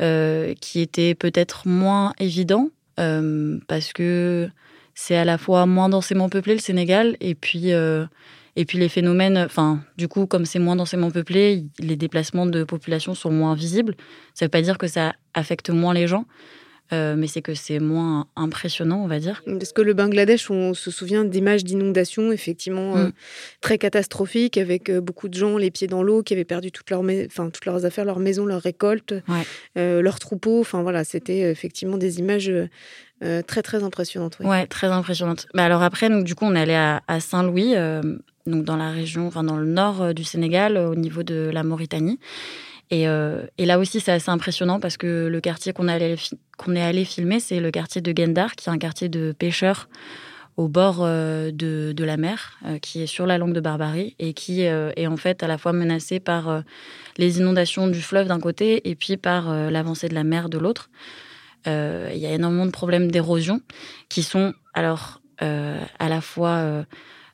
euh, 0.00 0.54
qui 0.58 0.80
était 0.80 1.14
peut-être 1.14 1.68
moins 1.68 2.14
évident 2.18 2.70
parce 2.96 3.92
que 3.92 4.48
c'est 4.94 5.16
à 5.16 5.24
la 5.24 5.36
fois 5.36 5.66
moins 5.66 5.88
densément 5.90 6.28
peuplé 6.30 6.54
le 6.54 6.60
Sénégal 6.60 7.16
et 7.20 7.36
puis 7.36 7.70
et 7.70 8.64
puis 8.64 8.78
les 8.78 8.88
phénomènes, 8.88 9.38
enfin, 9.38 9.80
du 9.98 10.08
coup, 10.08 10.26
comme 10.26 10.46
c'est 10.46 10.58
moins 10.58 10.74
densément 10.74 11.12
peuplé, 11.12 11.64
les 11.78 11.94
déplacements 11.94 12.46
de 12.46 12.64
population 12.64 13.14
sont 13.14 13.30
moins 13.30 13.54
visibles. 13.54 13.94
Ça 14.34 14.44
ne 14.44 14.46
veut 14.46 14.50
pas 14.50 14.62
dire 14.62 14.78
que 14.78 14.88
ça 14.88 15.12
affecte 15.34 15.70
moins 15.70 15.94
les 15.94 16.08
gens, 16.08 16.24
euh, 16.92 17.16
mais 17.16 17.26
c'est 17.26 17.42
que 17.42 17.54
c'est 17.54 17.80
moins 17.80 18.26
impressionnant, 18.34 19.02
on 19.02 19.06
va 19.06 19.18
dire. 19.18 19.42
Parce 19.46 19.72
que 19.72 19.82
le 19.82 19.92
Bangladesh, 19.92 20.50
on 20.50 20.72
se 20.72 20.90
souvient 20.90 21.24
d'images 21.24 21.62
d'inondations, 21.62 22.32
effectivement, 22.32 22.96
mm. 22.96 22.98
euh, 22.98 23.10
très 23.60 23.76
catastrophiques, 23.76 24.56
avec 24.56 24.88
euh, 24.88 25.00
beaucoup 25.00 25.28
de 25.28 25.34
gens 25.34 25.58
les 25.58 25.70
pieds 25.70 25.86
dans 25.86 26.02
l'eau, 26.02 26.22
qui 26.22 26.32
avaient 26.32 26.44
perdu 26.44 26.72
toutes 26.72 26.88
leurs, 26.90 27.02
enfin, 27.26 27.50
toutes 27.50 27.66
leurs 27.66 27.84
affaires, 27.84 28.06
leurs 28.06 28.20
maisons, 28.20 28.46
leurs 28.46 28.62
récoltes, 28.62 29.14
ouais. 29.28 30.00
Leurs 30.00 30.18
troupeaux. 30.18 30.60
Enfin 30.60 30.82
voilà, 30.82 31.04
c'était 31.04 31.40
effectivement 31.50 31.98
des 31.98 32.18
images 32.18 32.50
euh, 33.22 33.42
très 33.42 33.62
très 33.62 33.82
impressionnantes. 33.82 34.38
Oui. 34.40 34.46
Ouais, 34.46 34.66
très 34.66 34.88
impressionnantes. 34.88 35.46
Bah, 35.54 35.64
alors 35.64 35.82
après, 35.82 36.08
donc, 36.08 36.24
du 36.24 36.34
coup, 36.34 36.46
on 36.46 36.54
est 36.54 36.60
allé 36.60 36.74
à, 36.74 37.02
à 37.06 37.20
Saint-Louis, 37.20 37.74
donc 38.46 38.64
dans 38.64 38.76
la 38.76 38.90
région, 38.90 39.26
enfin 39.26 39.44
dans 39.44 39.56
le 39.56 39.66
nord 39.66 40.14
du 40.14 40.24
Sénégal, 40.24 40.78
au 40.78 40.94
niveau 40.94 41.22
de 41.22 41.50
la 41.52 41.62
Mauritanie. 41.62 42.18
Et, 42.90 43.06
euh, 43.06 43.42
et, 43.58 43.66
là 43.66 43.78
aussi, 43.78 44.00
c'est 44.00 44.12
assez 44.12 44.30
impressionnant 44.30 44.80
parce 44.80 44.96
que 44.96 45.26
le 45.26 45.40
quartier 45.40 45.72
qu'on 45.72 45.88
est 45.88 46.82
allé 46.82 47.04
filmer, 47.04 47.40
c'est 47.40 47.60
le 47.60 47.70
quartier 47.70 48.00
de 48.00 48.14
Gendar, 48.16 48.56
qui 48.56 48.68
est 48.68 48.72
un 48.72 48.78
quartier 48.78 49.08
de 49.08 49.32
pêcheurs 49.32 49.88
au 50.56 50.66
bord 50.66 51.04
de, 51.04 51.52
de, 51.52 52.04
la 52.04 52.16
mer, 52.16 52.58
qui 52.82 53.02
est 53.02 53.06
sur 53.06 53.26
la 53.26 53.38
langue 53.38 53.52
de 53.52 53.60
Barbarie 53.60 54.16
et 54.18 54.32
qui 54.32 54.62
est 54.62 55.06
en 55.06 55.16
fait 55.16 55.44
à 55.44 55.46
la 55.46 55.56
fois 55.56 55.72
menacée 55.72 56.18
par 56.18 56.64
les 57.16 57.38
inondations 57.38 57.86
du 57.86 58.02
fleuve 58.02 58.26
d'un 58.26 58.40
côté 58.40 58.90
et 58.90 58.96
puis 58.96 59.16
par 59.16 59.54
l'avancée 59.70 60.08
de 60.08 60.14
la 60.14 60.24
mer 60.24 60.48
de 60.48 60.58
l'autre. 60.58 60.90
Il 61.64 62.16
y 62.16 62.26
a 62.26 62.32
énormément 62.32 62.66
de 62.66 62.72
problèmes 62.72 63.08
d'érosion 63.08 63.60
qui 64.08 64.24
sont 64.24 64.52
alors 64.74 65.20
à 65.38 66.08
la 66.08 66.20
fois 66.20 66.84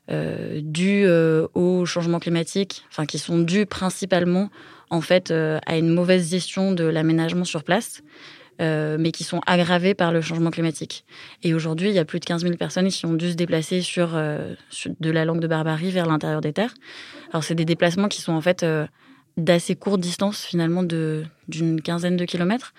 dus 0.07 1.07
au 1.55 1.83
changement 1.87 2.19
climatique, 2.19 2.85
enfin 2.91 3.07
qui 3.07 3.17
sont 3.17 3.39
dus 3.39 3.65
principalement 3.65 4.51
en 4.89 5.01
fait 5.01 5.31
à 5.31 5.77
une 5.77 5.89
mauvaise 5.89 6.31
gestion 6.31 6.71
de 6.71 6.83
l'aménagement 6.83 7.45
sur 7.45 7.63
place. 7.63 8.01
Euh, 8.61 8.95
mais 8.97 9.11
qui 9.11 9.25
sont 9.25 9.41
aggravés 9.45 9.93
par 9.95 10.13
le 10.13 10.21
changement 10.21 10.49
climatique. 10.49 11.03
Et 11.43 11.53
aujourd'hui, 11.53 11.89
il 11.89 11.93
y 11.93 11.99
a 11.99 12.05
plus 12.05 12.21
de 12.21 12.25
15 12.25 12.43
000 12.43 12.55
personnes 12.55 12.87
qui 12.87 13.05
ont 13.05 13.13
dû 13.13 13.31
se 13.31 13.35
déplacer 13.35 13.83
euh, 13.97 14.55
sur, 14.69 14.91
de 14.97 15.11
la 15.11 15.25
langue 15.25 15.41
de 15.41 15.47
Barbarie 15.47 15.91
vers 15.91 16.05
l'intérieur 16.05 16.39
des 16.39 16.53
terres. 16.53 16.73
Alors, 17.31 17.43
c'est 17.43 17.55
des 17.55 17.65
déplacements 17.65 18.07
qui 18.07 18.21
sont 18.21 18.31
en 18.31 18.39
fait 18.39 18.63
euh, 18.63 18.87
d'assez 19.35 19.75
courte 19.75 19.99
distance, 19.99 20.45
finalement, 20.45 20.83
d'une 20.83 21.81
quinzaine 21.81 22.15
de 22.15 22.23
kilomètres. 22.23 22.73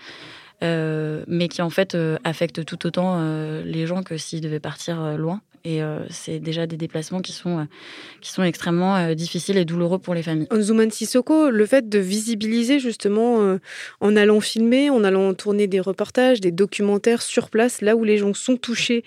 mais 0.63 1.49
qui 1.49 1.61
en 1.61 1.69
fait 1.69 1.95
affectent 2.25 2.65
tout 2.65 2.87
autant 2.87 3.21
les 3.63 3.87
gens 3.87 4.03
que 4.03 4.17
s'ils 4.17 4.41
devaient 4.41 4.61
partir 4.61 5.19
loin. 5.19 5.43
Et 5.67 5.83
euh, 5.83 6.07
c'est 6.11 6.39
déjà 6.39 6.69
des 6.69 6.77
déplacements 6.77 7.21
qui 7.21 7.33
sont, 7.33 7.59
euh, 7.59 7.65
qui 8.21 8.31
sont 8.31 8.45
extrêmement 8.45 8.95
euh, 8.95 9.15
difficiles 9.15 9.57
et 9.57 9.65
douloureux 9.65 9.99
pour 9.99 10.15
les 10.15 10.23
familles. 10.23 10.47
Onzuman 10.53 10.93
Sissoko, 10.93 11.51
le 11.51 11.67
fait 11.67 11.89
de 11.89 11.99
visibiliser 11.99 12.79
justement 12.79 13.59
en 14.01 14.17
allant 14.17 14.41
filmer, 14.41 14.91
en 14.91 15.03
allant 15.03 15.35
tourner 15.35 15.67
des 15.67 15.81
reportages, 15.81 16.41
des 16.41 16.53
documentaires 16.53 17.21
sur 17.21 17.51
place, 17.51 17.81
là 17.81 17.97
où 17.97 18.05
les 18.05 18.17
gens 18.17 18.33
sont 18.33 18.57
touchés 18.57 19.03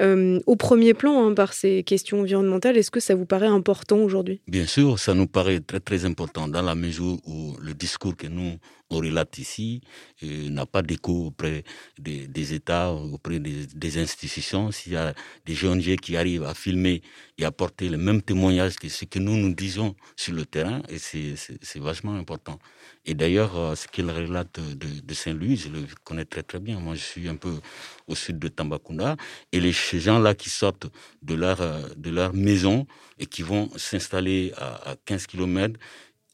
au 0.00 0.56
premier 0.56 0.94
plan 0.94 1.26
hein, 1.26 1.34
par 1.34 1.52
ces 1.52 1.82
questions 1.82 2.20
environnementales, 2.20 2.76
est-ce 2.76 2.92
que 2.92 3.00
ça 3.00 3.16
vous 3.16 3.26
paraît 3.26 3.48
important 3.48 3.98
aujourd'hui? 3.98 4.40
Bien 4.46 4.66
sûr, 4.66 5.00
ça 5.00 5.14
nous 5.14 5.26
paraît 5.26 5.60
très 5.60 5.80
très 5.80 6.04
important 6.04 6.46
dans 6.46 6.62
la 6.62 6.76
mesure 6.76 7.18
où 7.26 7.56
le 7.60 7.74
discours 7.74 8.16
que 8.16 8.28
nous 8.28 8.52
on 8.90 8.98
relate 8.98 9.38
ici 9.38 9.80
n'a 10.22 10.66
pas 10.66 10.82
d'écho 10.82 11.26
auprès 11.26 11.64
des, 11.98 12.54
États, 12.54 12.92
auprès 12.92 13.38
des, 13.38 13.98
institutions. 13.98 14.70
S'il 14.72 14.92
y 14.92 14.96
a 14.96 15.14
des 15.44 15.64
ONG 15.64 15.96
qui 15.96 16.16
arrivent 16.16 16.44
à 16.44 16.54
filmer 16.54 17.02
et 17.38 17.44
à 17.44 17.50
porter 17.50 17.88
le 17.88 17.98
même 17.98 18.22
témoignage 18.22 18.76
que 18.76 18.88
ce 18.88 19.04
que 19.04 19.18
nous 19.18 19.36
nous 19.36 19.54
disons 19.54 19.94
sur 20.16 20.34
le 20.34 20.44
terrain, 20.44 20.82
et 20.88 20.98
c'est 20.98 21.80
vachement 21.80 22.14
important. 22.14 22.58
Et 23.06 23.14
d'ailleurs, 23.14 23.56
euh, 23.58 23.74
ce 23.74 23.86
qu'il 23.86 24.10
relate 24.10 24.60
de, 24.60 25.14
Saint-Louis, 25.14 25.56
je 25.56 25.68
le 25.68 25.86
connais 26.04 26.24
très 26.24 26.42
très 26.42 26.58
bien. 26.58 26.80
Moi, 26.80 26.94
je 26.94 27.02
suis 27.02 27.28
un 27.28 27.36
peu 27.36 27.60
au 28.06 28.14
sud 28.14 28.38
de 28.38 28.48
Tambacounda, 28.48 29.16
et 29.52 29.60
les 29.60 29.72
gens-là 29.72 30.34
qui 30.34 30.48
sortent 30.50 30.86
de 31.22 31.34
leur, 31.34 31.60
euh, 31.60 31.82
de 31.96 32.10
leur 32.10 32.32
maison 32.34 32.86
et 33.18 33.26
qui 33.26 33.42
vont 33.42 33.70
s'installer 33.76 34.52
à, 34.56 34.92
à 34.92 34.96
15 35.04 35.26
km, 35.26 35.78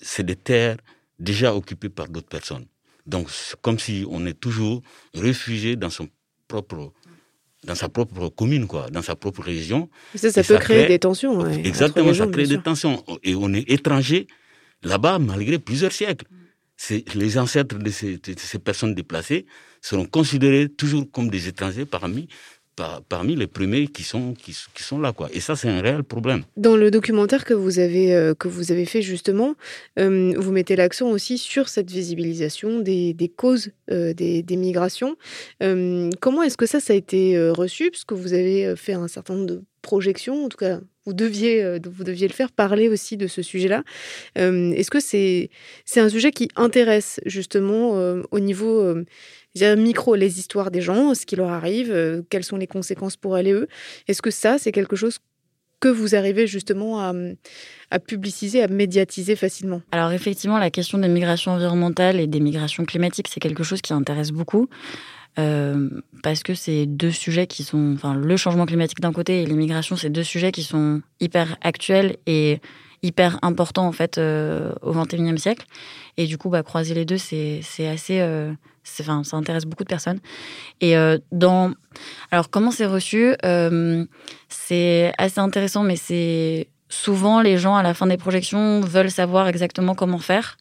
c'est 0.00 0.24
des 0.24 0.36
terres 0.36 0.76
déjà 1.20 1.54
occupé 1.54 1.88
par 1.88 2.08
d'autres 2.08 2.28
personnes. 2.28 2.66
Donc, 3.06 3.30
c'est 3.30 3.60
comme 3.60 3.78
si 3.78 4.04
on 4.10 4.26
est 4.26 4.38
toujours 4.38 4.82
réfugié 5.14 5.76
dans 5.76 5.90
son 5.90 6.08
propre 6.48 6.92
dans 7.64 7.74
sa 7.74 7.90
propre 7.90 8.28
commune, 8.30 8.66
quoi, 8.66 8.88
dans 8.88 9.02
sa 9.02 9.16
propre 9.16 9.42
région. 9.42 9.90
Ça, 10.14 10.30
ça 10.30 10.42
peut 10.42 10.56
créer 10.56 10.86
des 10.86 10.98
tensions. 10.98 11.46
Exactement, 11.46 12.14
ça 12.14 12.26
crée 12.26 12.46
des 12.46 12.60
tensions. 12.60 13.04
Et 13.22 13.34
on 13.34 13.52
est 13.52 13.70
étranger 13.70 14.26
là-bas 14.82 15.18
malgré 15.18 15.58
plusieurs 15.58 15.92
siècles. 15.92 16.26
Les 17.14 17.36
ancêtres 17.36 17.76
de 17.76 17.90
ces, 17.90 18.16
de 18.16 18.34
ces, 18.38 18.58
personnes 18.58 18.94
déplacées 18.94 19.44
seront 19.82 20.06
considérés 20.06 20.70
toujours 20.70 21.10
comme 21.10 21.28
des 21.28 21.48
étrangers 21.48 21.84
parmi 21.84 22.28
parmi 23.08 23.36
les 23.36 23.46
premiers 23.46 23.88
qui 23.88 24.02
sont, 24.02 24.34
qui, 24.34 24.54
sont 24.82 24.98
là. 24.98 25.12
Quoi. 25.12 25.28
Et 25.32 25.40
ça, 25.40 25.56
c'est 25.56 25.68
un 25.68 25.80
réel 25.80 26.04
problème. 26.04 26.42
Dans 26.56 26.76
le 26.76 26.90
documentaire 26.90 27.44
que 27.44 27.54
vous 27.54 27.78
avez, 27.78 28.14
euh, 28.14 28.34
que 28.34 28.48
vous 28.48 28.72
avez 28.72 28.84
fait, 28.84 29.02
justement, 29.02 29.54
euh, 29.98 30.32
vous 30.36 30.52
mettez 30.52 30.76
l'accent 30.76 31.08
aussi 31.08 31.38
sur 31.38 31.68
cette 31.68 31.90
visibilisation 31.90 32.80
des, 32.80 33.32
causes 33.36 33.70
euh, 33.90 34.12
des, 34.14 34.42
des, 34.42 34.56
migrations. 34.56 35.16
comment 36.20 36.42
est-ce 36.42 36.56
que 36.56 36.66
ça, 36.66 36.80
ça 36.80 36.92
a 36.92 36.96
été 36.96 37.38
reçu? 37.50 37.90
Parce 37.90 38.04
que 38.04 38.14
vous 38.14 38.32
avez 38.32 38.74
fait 38.76 38.92
un 38.92 39.08
certain 39.08 39.34
nombre 39.34 39.46
de 39.46 39.62
projections, 39.82 40.44
en 40.44 40.48
tout 40.48 40.58
cas, 40.58 40.80
vous 41.06 41.14
deviez, 41.14 41.78
vous 41.84 42.04
deviez 42.04 42.28
le 42.28 42.34
faire, 42.34 42.52
parler 42.52 42.88
aussi 42.88 43.16
de 43.16 43.26
ce 43.26 43.42
sujet-là. 43.42 43.82
est-ce 44.36 44.90
que 44.90 45.00
c'est 45.00 45.50
c'est 45.84 46.00
un 46.00 46.08
sujet 46.08 46.30
qui 46.30 46.48
intéresse, 46.56 47.20
justement, 47.24 47.92
au 48.30 48.40
niveau 48.40 48.94
micro 49.76 50.14
les 50.14 50.38
histoires 50.38 50.70
des 50.70 50.80
gens, 50.80 51.14
ce 51.14 51.26
qui 51.26 51.36
leur 51.36 51.50
arrive, 51.50 51.90
euh, 51.90 52.22
quelles 52.30 52.44
sont 52.44 52.56
les 52.56 52.66
conséquences 52.66 53.16
pour 53.16 53.36
elles 53.36 53.48
et 53.48 53.52
eux. 53.52 53.68
Est-ce 54.08 54.22
que 54.22 54.30
ça, 54.30 54.58
c'est 54.58 54.72
quelque 54.72 54.96
chose 54.96 55.18
que 55.80 55.88
vous 55.88 56.14
arrivez 56.14 56.46
justement 56.46 57.00
à, 57.00 57.98
publiciser, 57.98 58.62
à 58.62 58.68
médiatiser 58.68 59.34
facilement? 59.34 59.80
Alors 59.92 60.12
effectivement, 60.12 60.58
la 60.58 60.70
question 60.70 60.98
des 60.98 61.08
migrations 61.08 61.52
environnementales 61.52 62.20
et 62.20 62.26
des 62.26 62.40
migrations 62.40 62.84
climatiques, 62.84 63.28
c'est 63.28 63.40
quelque 63.40 63.64
chose 63.64 63.80
qui 63.80 63.92
intéresse 63.92 64.30
beaucoup. 64.30 64.68
Euh, 65.38 65.88
parce 66.22 66.42
que 66.42 66.54
c'est 66.54 66.86
deux 66.86 67.12
sujets 67.12 67.46
qui 67.46 67.62
sont, 67.62 67.94
enfin, 67.94 68.14
le 68.14 68.36
changement 68.36 68.66
climatique 68.66 69.00
d'un 69.00 69.12
côté 69.12 69.42
et 69.42 69.46
l'immigration, 69.46 69.96
c'est 69.96 70.10
deux 70.10 70.24
sujets 70.24 70.52
qui 70.52 70.64
sont 70.64 71.02
hyper 71.20 71.56
actuels 71.62 72.16
et 72.26 72.60
hyper 73.02 73.38
importants 73.42 73.86
en 73.86 73.92
fait 73.92 74.18
euh, 74.18 74.72
au 74.82 74.92
XXIe 74.92 75.38
siècle. 75.38 75.66
Et 76.16 76.26
du 76.26 76.36
coup, 76.36 76.50
bah, 76.50 76.62
croiser 76.62 76.94
les 76.94 77.04
deux, 77.04 77.16
c'est 77.16 77.62
assez, 77.86 78.20
enfin, 79.00 79.24
ça 79.24 79.36
intéresse 79.36 79.64
beaucoup 79.64 79.84
de 79.84 79.88
personnes. 79.88 80.20
Et 80.80 80.96
euh, 80.96 81.18
dans, 81.32 81.72
alors 82.30 82.50
comment 82.50 82.70
c'est 82.70 82.86
reçu 82.86 83.34
euh, 83.44 84.04
C'est 84.48 85.12
assez 85.18 85.40
intéressant, 85.40 85.82
mais 85.82 85.96
c'est 85.96 86.68
souvent 86.88 87.40
les 87.40 87.56
gens 87.56 87.76
à 87.76 87.82
la 87.82 87.94
fin 87.94 88.06
des 88.06 88.16
projections 88.16 88.80
veulent 88.80 89.10
savoir 89.10 89.48
exactement 89.48 89.94
comment 89.94 90.18
faire. 90.18 90.56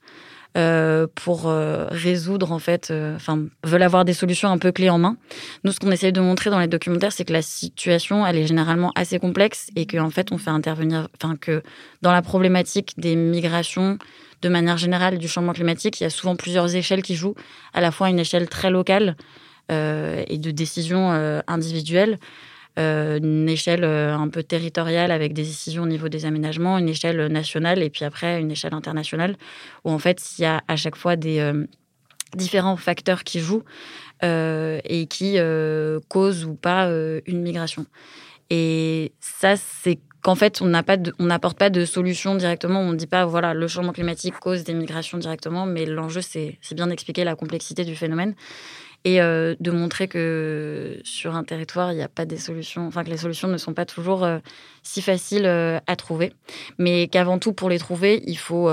Euh, 0.58 1.06
pour 1.14 1.44
résoudre 1.92 2.52
en 2.52 2.58
fait, 2.58 2.92
enfin 3.16 3.46
veulent 3.64 3.84
avoir 3.84 4.04
des 4.04 4.16
solutions 4.16 4.50
un 4.50 4.58
peu 4.58 4.72
clés 4.72 4.90
en 4.90 4.98
main. 4.98 5.16
Nous, 5.64 5.72
ce 5.72 5.80
qu'on 5.80 5.92
essaye 5.92 6.12
de 6.12 6.22
montrer 6.22 6.50
dans 6.50 6.58
les 6.58 6.68
documentaires, 6.68 7.12
c'est 7.12 7.24
que 7.24 7.34
la 7.34 7.44
situation, 7.44 8.26
elle 8.26 8.36
est 8.36 8.48
généralement 8.48 8.92
assez 8.96 9.20
complexe 9.20 9.70
et 9.76 9.86
qu'en 9.86 10.10
fait, 10.10 10.32
on 10.32 10.40
fait 10.40 10.50
intervenir, 10.50 11.08
enfin 11.16 11.36
que 11.36 11.62
dans 12.02 12.12
la 12.12 12.24
problématique 12.24 12.94
des 12.98 13.16
migrations, 13.16 14.00
de 14.42 14.50
manière 14.50 14.78
générale 14.78 15.18
du 15.18 15.28
changement 15.28 15.54
climatique, 15.54 16.00
il 16.00 16.04
y 16.04 16.06
a 16.06 16.10
souvent 16.10 16.36
plusieurs 16.36 16.76
échelles 16.76 17.02
qui 17.02 17.16
jouent, 17.16 17.36
à 17.74 17.82
la 17.82 17.92
fois 17.92 18.10
une 18.10 18.20
échelle 18.20 18.48
très 18.48 18.70
locale 18.70 19.16
euh, 19.72 20.24
et 20.28 20.38
de 20.38 20.52
décisions 20.52 21.12
euh, 21.12 21.42
individuelles, 21.48 22.18
euh, 22.78 23.18
une 23.18 23.50
échelle 23.50 23.84
un 23.84 24.28
peu 24.30 24.44
territoriale 24.44 25.12
avec 25.12 25.34
des 25.34 25.44
décisions 25.44 25.84
au 25.84 25.88
niveau 25.88 26.10
des 26.10 26.26
aménagements, 26.26 26.78
une 26.78 26.90
échelle 26.90 27.28
nationale 27.28 27.84
et 27.84 27.90
puis 27.90 28.06
après 28.06 28.40
une 28.40 28.52
échelle 28.52 28.74
internationale, 28.74 29.36
où 29.84 29.92
en 29.92 30.00
fait 30.00 30.22
il 30.38 30.44
y 30.44 30.46
a 30.46 30.64
à 30.68 30.76
chaque 30.76 30.96
fois 30.96 31.16
des 31.16 31.52
différents 32.36 32.78
facteurs 32.78 33.24
qui 33.24 33.40
jouent 33.40 33.64
et 34.22 35.08
qui 35.10 35.38
causent 36.08 36.46
ou 36.46 36.56
pas 36.56 36.90
une 37.26 37.42
migration. 37.42 37.86
Et 38.50 39.12
ça, 39.20 39.56
c'est 39.58 40.00
qu'en 40.22 40.36
fait, 40.36 40.62
on 40.62 40.68
n'apporte 40.68 41.58
pas 41.58 41.70
de 41.70 41.86
solution 41.86 42.36
directement. 42.36 42.82
On 42.82 42.92
ne 42.92 42.98
dit 42.98 43.08
pas, 43.08 43.26
voilà, 43.26 43.54
le 43.54 43.68
changement 43.68 43.94
climatique 43.94 44.36
cause 44.40 44.64
des 44.64 44.74
migrations 44.74 45.18
directement, 45.18 45.66
mais 45.66 45.86
l'enjeu, 45.86 46.22
c'est 46.22 46.58
bien 46.74 46.88
d'expliquer 46.88 47.24
la 47.24 47.36
complexité 47.36 47.86
du 47.86 47.96
phénomène 47.96 48.36
et 49.06 49.22
euh, 49.22 49.56
de 49.60 49.72
montrer 49.72 50.08
que 50.08 51.00
sur 51.04 51.36
un 51.36 51.44
territoire, 51.44 51.94
il 51.94 51.96
n'y 51.96 52.02
a 52.02 52.10
pas 52.10 52.26
des 52.26 52.38
solutions, 52.38 52.86
enfin 52.88 53.04
que 53.04 53.10
les 53.10 53.18
solutions 53.18 53.48
ne 53.48 53.58
sont 53.58 53.74
pas 53.74 53.86
toujours 53.86 54.26
euh, 54.26 54.40
si 54.84 55.02
faciles 55.02 55.46
euh, 55.46 55.80
à 55.88 55.96
trouver, 55.96 56.34
mais 56.78 57.08
qu'avant 57.08 57.40
tout, 57.40 57.54
pour 57.54 57.70
les 57.70 57.80
trouver, 57.80 58.22
il 58.28 58.38
faut, 58.38 58.70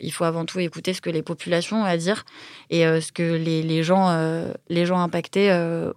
il 0.00 0.10
faut 0.12 0.24
avant 0.24 0.44
tout 0.44 0.58
écouter 0.58 0.92
ce 0.92 1.00
que 1.00 1.10
les 1.10 1.22
populations 1.22 1.82
ont 1.82 1.84
à 1.84 1.96
dire 1.96 2.24
et 2.70 2.82
ce 2.82 3.12
que 3.12 3.22
les, 3.22 3.82
gens, 3.82 4.44
les 4.68 4.86
gens 4.86 4.98
impactés 5.00 5.52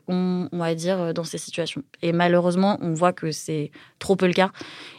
ont, 0.08 0.50
ont, 0.52 0.64
à 0.64 0.76
dire 0.76 1.14
dans 1.14 1.24
ces 1.24 1.38
situations. 1.38 1.84
Et 2.02 2.12
malheureusement, 2.12 2.78
on 2.82 2.94
voit 2.94 3.14
que 3.14 3.32
c'est 3.32 3.72
trop 4.00 4.16
peu 4.16 4.28
le 4.28 4.34
cas 4.34 4.52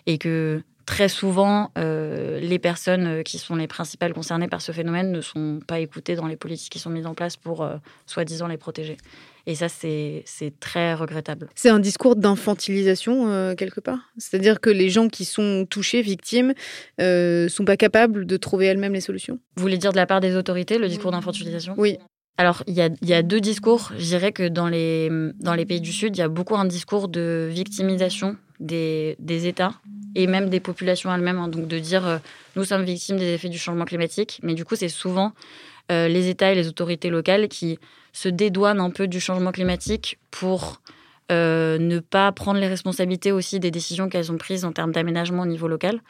et 0.07 0.19
que 0.19 0.63
très 0.87 1.09
souvent, 1.09 1.71
euh, 1.79 2.41
les 2.41 2.59
personnes 2.59 3.07
euh, 3.07 3.23
qui 3.23 3.39
sont 3.39 3.57
les 3.57 3.67
principales 3.67 4.13
concernées 4.13 4.49
par 4.49 4.63
ce 4.63 4.73
phénomène 4.73 5.13
ne 5.13 5.21
sont 5.21 5.61
pas 5.67 5.81
écoutées 5.81 6.15
dans 6.15 6.27
les 6.27 6.37
politiques 6.37 6.73
qui 6.73 6.79
sont 6.79 6.91
mises 6.91 7.07
en 7.07 7.15
place 7.15 7.37
pour, 7.37 7.63
euh, 7.63 7.77
soi-disant, 8.07 8.47
les 8.47 8.57
protéger. 8.57 8.97
Et 9.47 9.55
ça, 9.55 9.69
c'est 9.69 10.25
très 10.59 10.95
regrettable. 10.95 11.49
C'est 11.55 11.69
un 11.69 11.79
discours 11.79 12.17
d'infantilisation, 12.17 13.55
quelque 13.57 13.81
part? 13.81 13.99
C'est-à-dire 14.17 14.59
que 14.59 14.71
les 14.71 14.89
gens 14.89 15.09
qui 15.09 15.27
sont 15.27 15.67
touchés, 15.69 16.01
victimes, 16.01 16.55
ne 16.99 17.47
sont 17.51 17.67
pas 17.67 17.77
capables 17.77 18.25
de 18.25 18.37
trouver 18.39 18.65
elles-mêmes 18.67 18.95
les 18.95 19.03
solutions? 19.03 19.39
Vous 19.57 19.61
voulez 19.61 19.77
dire 19.77 19.93
de 19.93 19.99
la 19.99 20.07
part 20.07 20.21
des 20.21 20.35
autorités, 20.35 20.79
le 20.79 20.89
discours 20.89 21.11
d'infantilisation? 21.11 21.75
Oui. 21.77 21.99
Alors, 22.39 22.63
il 22.67 22.73
y 22.73 22.81
a, 22.81 22.89
y 23.03 23.13
a, 23.13 23.23
deux 23.23 23.41
discours. 23.41 23.93
Je 23.99 24.05
dirais 24.05 24.33
que 24.33 24.49
dans 24.49 24.69
les, 24.69 25.11
dans 25.41 25.53
les 25.53 25.67
pays 25.67 25.83
du 25.83 25.93
Sud, 25.93 26.17
il 26.17 26.21
y 26.21 26.23
a 26.23 26.29
beaucoup 26.29 26.57
un 26.57 26.65
discours 26.65 27.09
de 27.09 27.47
victimisation 27.53 28.39
des, 28.61 29.17
États 29.47 29.75
et 30.15 30.27
même 30.27 30.49
des 30.49 30.61
populations 30.61 31.13
elles-mêmes. 31.15 31.39
Hein. 31.39 31.49
donc 31.49 31.67
de 31.67 31.79
dire 31.79 32.07
euh, 32.07 32.19
nous 32.57 32.65
sommes 32.65 32.85
victimes 32.85 33.17
des 33.17 33.35
effets 33.35 33.49
du 33.49 33.59
changement 33.59 33.85
climatique, 33.85 34.41
mais 34.43 34.55
du 34.55 34.65
coup 34.65 34.77
c'est 34.77 34.89
souvent 34.89 35.33
euh, 35.91 36.09
les 36.09 36.29
États 36.29 36.53
et 36.53 36.55
les 36.55 36.69
autorités 36.69 37.11
locales 37.11 37.49
qui 37.49 37.79
se 38.13 38.29
dédouanent 38.29 38.81
un 38.81 38.91
peu 38.91 39.09
du 39.09 39.21
changement 39.21 39.53
climatique 39.53 40.19
pour 40.31 40.81
ne 41.31 41.99
pas 41.99 42.31
prendre 42.31 42.61
les 42.61 42.69
responsabilités 42.69 43.33
aussi 43.33 43.59
des 43.59 43.73
décisions 43.73 44.09
qu'elles 44.09 44.31
ont 44.31 44.37
prises 44.37 44.65
en 44.65 44.71
termes 44.71 44.93
d'aménagement 44.93 45.43
au 45.43 45.47
niveau 45.47 45.67
local. 45.67 46.01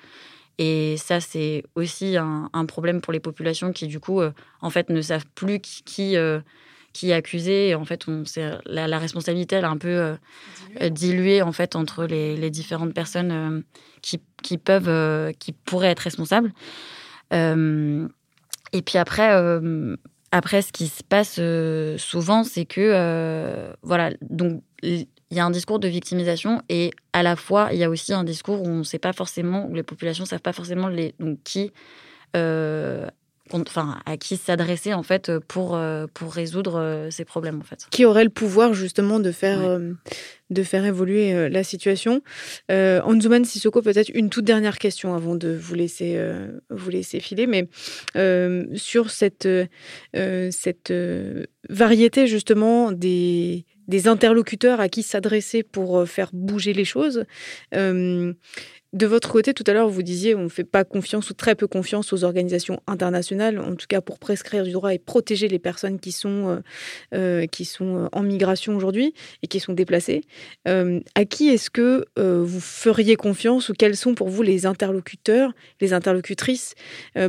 Et 0.59 0.97
ça, 0.99 1.21
c'est 1.21 1.65
aussi 1.77 2.19
un, 2.19 2.67
problème 2.67 3.01
pour 3.01 3.13
les 3.13 3.21
populations 3.21 3.73
qui, 3.73 3.87
du 3.87 4.01
coup, 4.01 4.21
en 4.61 4.71
fait, 4.71 4.91
ne 4.91 5.01
savent 5.01 5.25
plus 5.35 5.61
qui, 5.61 5.83
qui, 5.85 6.17
qui 6.95 7.11
est 7.11 7.13
accusé. 7.13 7.69
Et 7.69 7.75
en 7.75 7.85
fait, 7.85 8.09
on, 8.09 8.25
la, 8.65 8.89
la, 8.89 8.99
responsabilité, 8.99 9.57
elle 9.57 9.65
est 9.65 9.67
un 9.67 9.77
peu 9.77 10.17
diluée, 10.91 11.43
en 11.43 11.53
fait, 11.53 11.77
entre 11.77 12.07
les, 12.07 12.37
les 12.37 12.51
différentes 12.51 12.95
personnes 12.95 13.63
qui, 14.01 14.23
qui, 14.43 14.57
peuvent, 14.57 15.33
qui 15.39 15.53
pourraient 15.53 15.91
être 15.91 16.01
responsables. 16.01 16.53
et 17.33 18.83
puis 18.83 18.99
après, 18.99 19.61
après, 20.33 20.63
ce 20.63 20.73
qui 20.73 20.87
se 20.87 21.03
passe 21.03 21.39
souvent, 22.03 22.45
c'est 22.45 22.65
que, 22.65 23.75
voilà, 23.83 24.13
donc 24.23 24.63
il 25.35 25.39
y 25.39 25.41
a 25.41 25.45
un 25.45 25.51
discours 25.51 25.81
de 25.81 25.89
victimisation 25.89 26.63
et 26.69 26.93
à 27.13 27.25
la 27.25 27.35
fois, 27.35 27.71
il 27.73 27.79
y 27.79 27.85
a 27.85 27.91
aussi 27.91 28.13
un 28.13 28.23
discours 28.23 28.63
où 28.63 28.67
on 28.67 28.79
ne 28.79 28.83
sait 28.85 29.01
pas 29.01 29.13
forcément, 29.13 29.67
où 29.67 29.75
les 29.75 29.83
populations 29.83 30.23
ne 30.23 30.29
savent 30.29 30.41
pas 30.41 30.53
forcément 30.53 30.87
les, 30.87 31.15
donc, 31.19 31.39
qui, 31.43 31.73
euh, 32.37 33.09
enfin, 33.55 33.99
à 34.07 34.17
qui 34.17 34.37
s'adresser 34.37 34.95
en 34.95 35.03
fait 35.03 35.33
pour, 35.39 35.77
euh, 35.77 36.07
pour 36.13 36.33
résoudre 36.33 36.79
euh, 36.79 37.11
ces 37.11 37.25
problèmes 37.25 37.61
en 37.61 37.65
fait. 37.65 37.87
Qui 37.91 38.05
aurait 38.05 38.25
le 38.25 38.31
pouvoir 38.31 38.75
justement 38.75 39.21
de 39.21 39.33
faire, 39.33 39.81
de 40.51 40.63
faire 40.63 40.85
évoluer 40.85 41.49
la 41.49 41.65
situation. 41.65 42.23
Euh, 42.71 43.01
Anzuman 43.03 43.45
Sissoko, 43.45 43.83
peut-être 43.83 44.11
une 44.15 44.31
toute 44.31 44.45
dernière 44.45 44.79
question 44.79 45.15
avant 45.15 45.35
de 45.37 45.55
vous 45.55 45.75
laisser, 45.75 46.19
vous 46.71 46.91
laisser 46.91 47.21
filer, 47.21 47.47
mais 47.47 47.69
sur 48.75 49.11
cette, 49.11 49.49
cette 50.13 50.93
variété 51.69 52.27
justement 52.27 52.93
des 52.93 53.65
des 53.89 54.09
interlocuteurs 54.09 54.81
à 54.81 54.89
qui 54.89 55.03
s'adresser 55.03 55.63
pour 55.63 55.99
euh, 55.99 56.07
faire 56.07 56.31
bouger 56.33 56.73
les 56.73 56.85
choses. 56.85 57.25
Euh, 57.75 58.33
de 58.95 59.07
votre 59.07 59.29
côté, 59.29 59.55
tout 59.55 59.65
à 59.67 59.73
l'heure, 59.73 59.89
vous 59.89 60.05
disiez 60.05 60.37
on 60.37 60.45
ne 60.45 60.49
fait 60.49 60.65
pas 60.65 60.85
confiance 60.85 61.29
ou 61.29 61.35
très 61.35 61.57
peu 61.57 61.67
confiance 61.67 62.13
aux 62.13 62.23
organisations 62.23 62.81
internationales, 62.87 63.59
en 63.59 63.75
tout 63.75 63.87
cas 63.89 64.01
pour 64.01 64.21
prescrire 64.21 64.63
du 64.63 64.71
droit 64.71 64.95
et 64.95 65.01
protéger 65.01 65.49
les 65.49 65.59
personnes 65.59 65.99
qui 65.99 66.13
sont, 66.13 66.49
euh, 66.49 66.61
euh 67.13 67.47
qui 67.47 67.65
sont 67.65 68.05
euh, 68.05 68.09
en 68.13 68.23
migration 68.23 68.77
aujourd'hui 68.77 69.13
et 69.43 69.49
qui 69.49 69.59
sont 69.59 69.73
déplacées. 69.73 70.23
À 70.67 71.25
qui 71.25 71.49
est-ce 71.49 71.71
que 71.71 72.05
vous 72.17 72.61
feriez 72.61 73.17
confiance 73.17 73.69
ou 73.69 73.75
quels 73.75 73.97
sont 73.97 74.15
pour 74.15 74.29
vous 74.29 74.43
les 74.43 74.67
interlocuteurs, 74.67 75.53
les 75.81 75.93
interlocutrices 75.93 76.75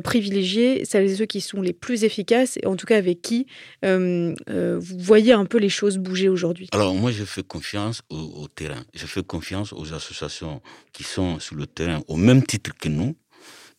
privilégiées, 0.03 0.85
celles 0.85 1.09
et 1.09 1.15
ceux 1.15 1.25
qui 1.25 1.41
sont 1.41 1.61
les 1.61 1.73
plus 1.73 2.03
efficaces 2.03 2.57
et 2.61 2.67
en 2.67 2.75
tout 2.75 2.85
cas 2.85 2.97
avec 2.97 3.21
qui 3.21 3.47
vous 3.83 4.97
voyez 4.99 5.33
un 5.33 5.45
peu 5.45 5.57
les 5.57 5.69
choses 5.69 5.97
bouger 5.97 6.29
aujourd'hui? 6.29 6.69
Alors 6.71 6.93
moi, 6.93 7.11
je 7.11 7.23
fais 7.23 7.43
confiance 7.43 8.03
au, 8.09 8.47
terrain. 8.53 8.83
Je 8.93 9.05
fais 9.05 9.23
confiance 9.23 9.73
aux 9.73 9.93
associations 9.93 10.61
qui 10.93 11.03
sont 11.03 11.39
le 11.55 11.67
terrain 11.67 12.01
au 12.07 12.17
même 12.17 12.43
titre 12.43 12.71
que 12.79 12.89
nous, 12.89 13.15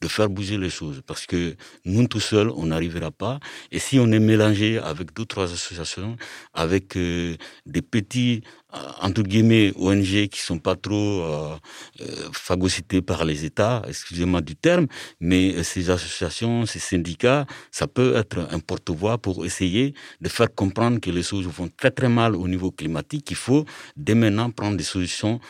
de 0.00 0.08
faire 0.08 0.28
bouger 0.28 0.58
les 0.58 0.70
choses. 0.70 1.02
Parce 1.06 1.26
que 1.26 1.56
nous, 1.84 2.06
tout 2.06 2.20
seuls, 2.20 2.50
on 2.50 2.66
n'arrivera 2.66 3.10
pas. 3.10 3.38
Et 3.70 3.78
si 3.78 3.98
on 3.98 4.10
est 4.12 4.18
mélangé 4.18 4.78
avec 4.78 5.12
d'autres 5.14 5.42
associations, 5.52 6.16
avec 6.54 6.96
euh, 6.96 7.36
des 7.66 7.82
petits, 7.82 8.42
euh, 8.74 8.78
entre 9.00 9.22
guillemets, 9.22 9.72
ONG 9.76 10.28
qui 10.28 10.40
sont 10.40 10.58
pas 10.58 10.74
trop 10.76 10.94
euh, 11.22 11.56
euh, 12.00 12.04
phagocytés 12.32 13.00
par 13.00 13.24
les 13.24 13.44
États, 13.44 13.82
excusez-moi 13.86 14.40
du 14.40 14.56
terme, 14.56 14.86
mais 15.20 15.62
ces 15.62 15.88
associations, 15.90 16.66
ces 16.66 16.80
syndicats, 16.80 17.46
ça 17.70 17.86
peut 17.86 18.16
être 18.16 18.46
un 18.50 18.58
porte-voix 18.58 19.18
pour 19.18 19.46
essayer 19.46 19.94
de 20.20 20.28
faire 20.28 20.52
comprendre 20.54 21.00
que 21.00 21.10
les 21.10 21.22
choses 21.22 21.46
vont 21.46 21.68
très 21.76 21.90
très 21.90 22.08
mal 22.08 22.34
au 22.34 22.48
niveau 22.48 22.70
climatique, 22.70 23.24
qu'il 23.26 23.36
faut 23.36 23.64
dès 23.96 24.14
maintenant 24.14 24.50
prendre 24.50 24.76
des 24.76 24.84
solutions 24.84 25.40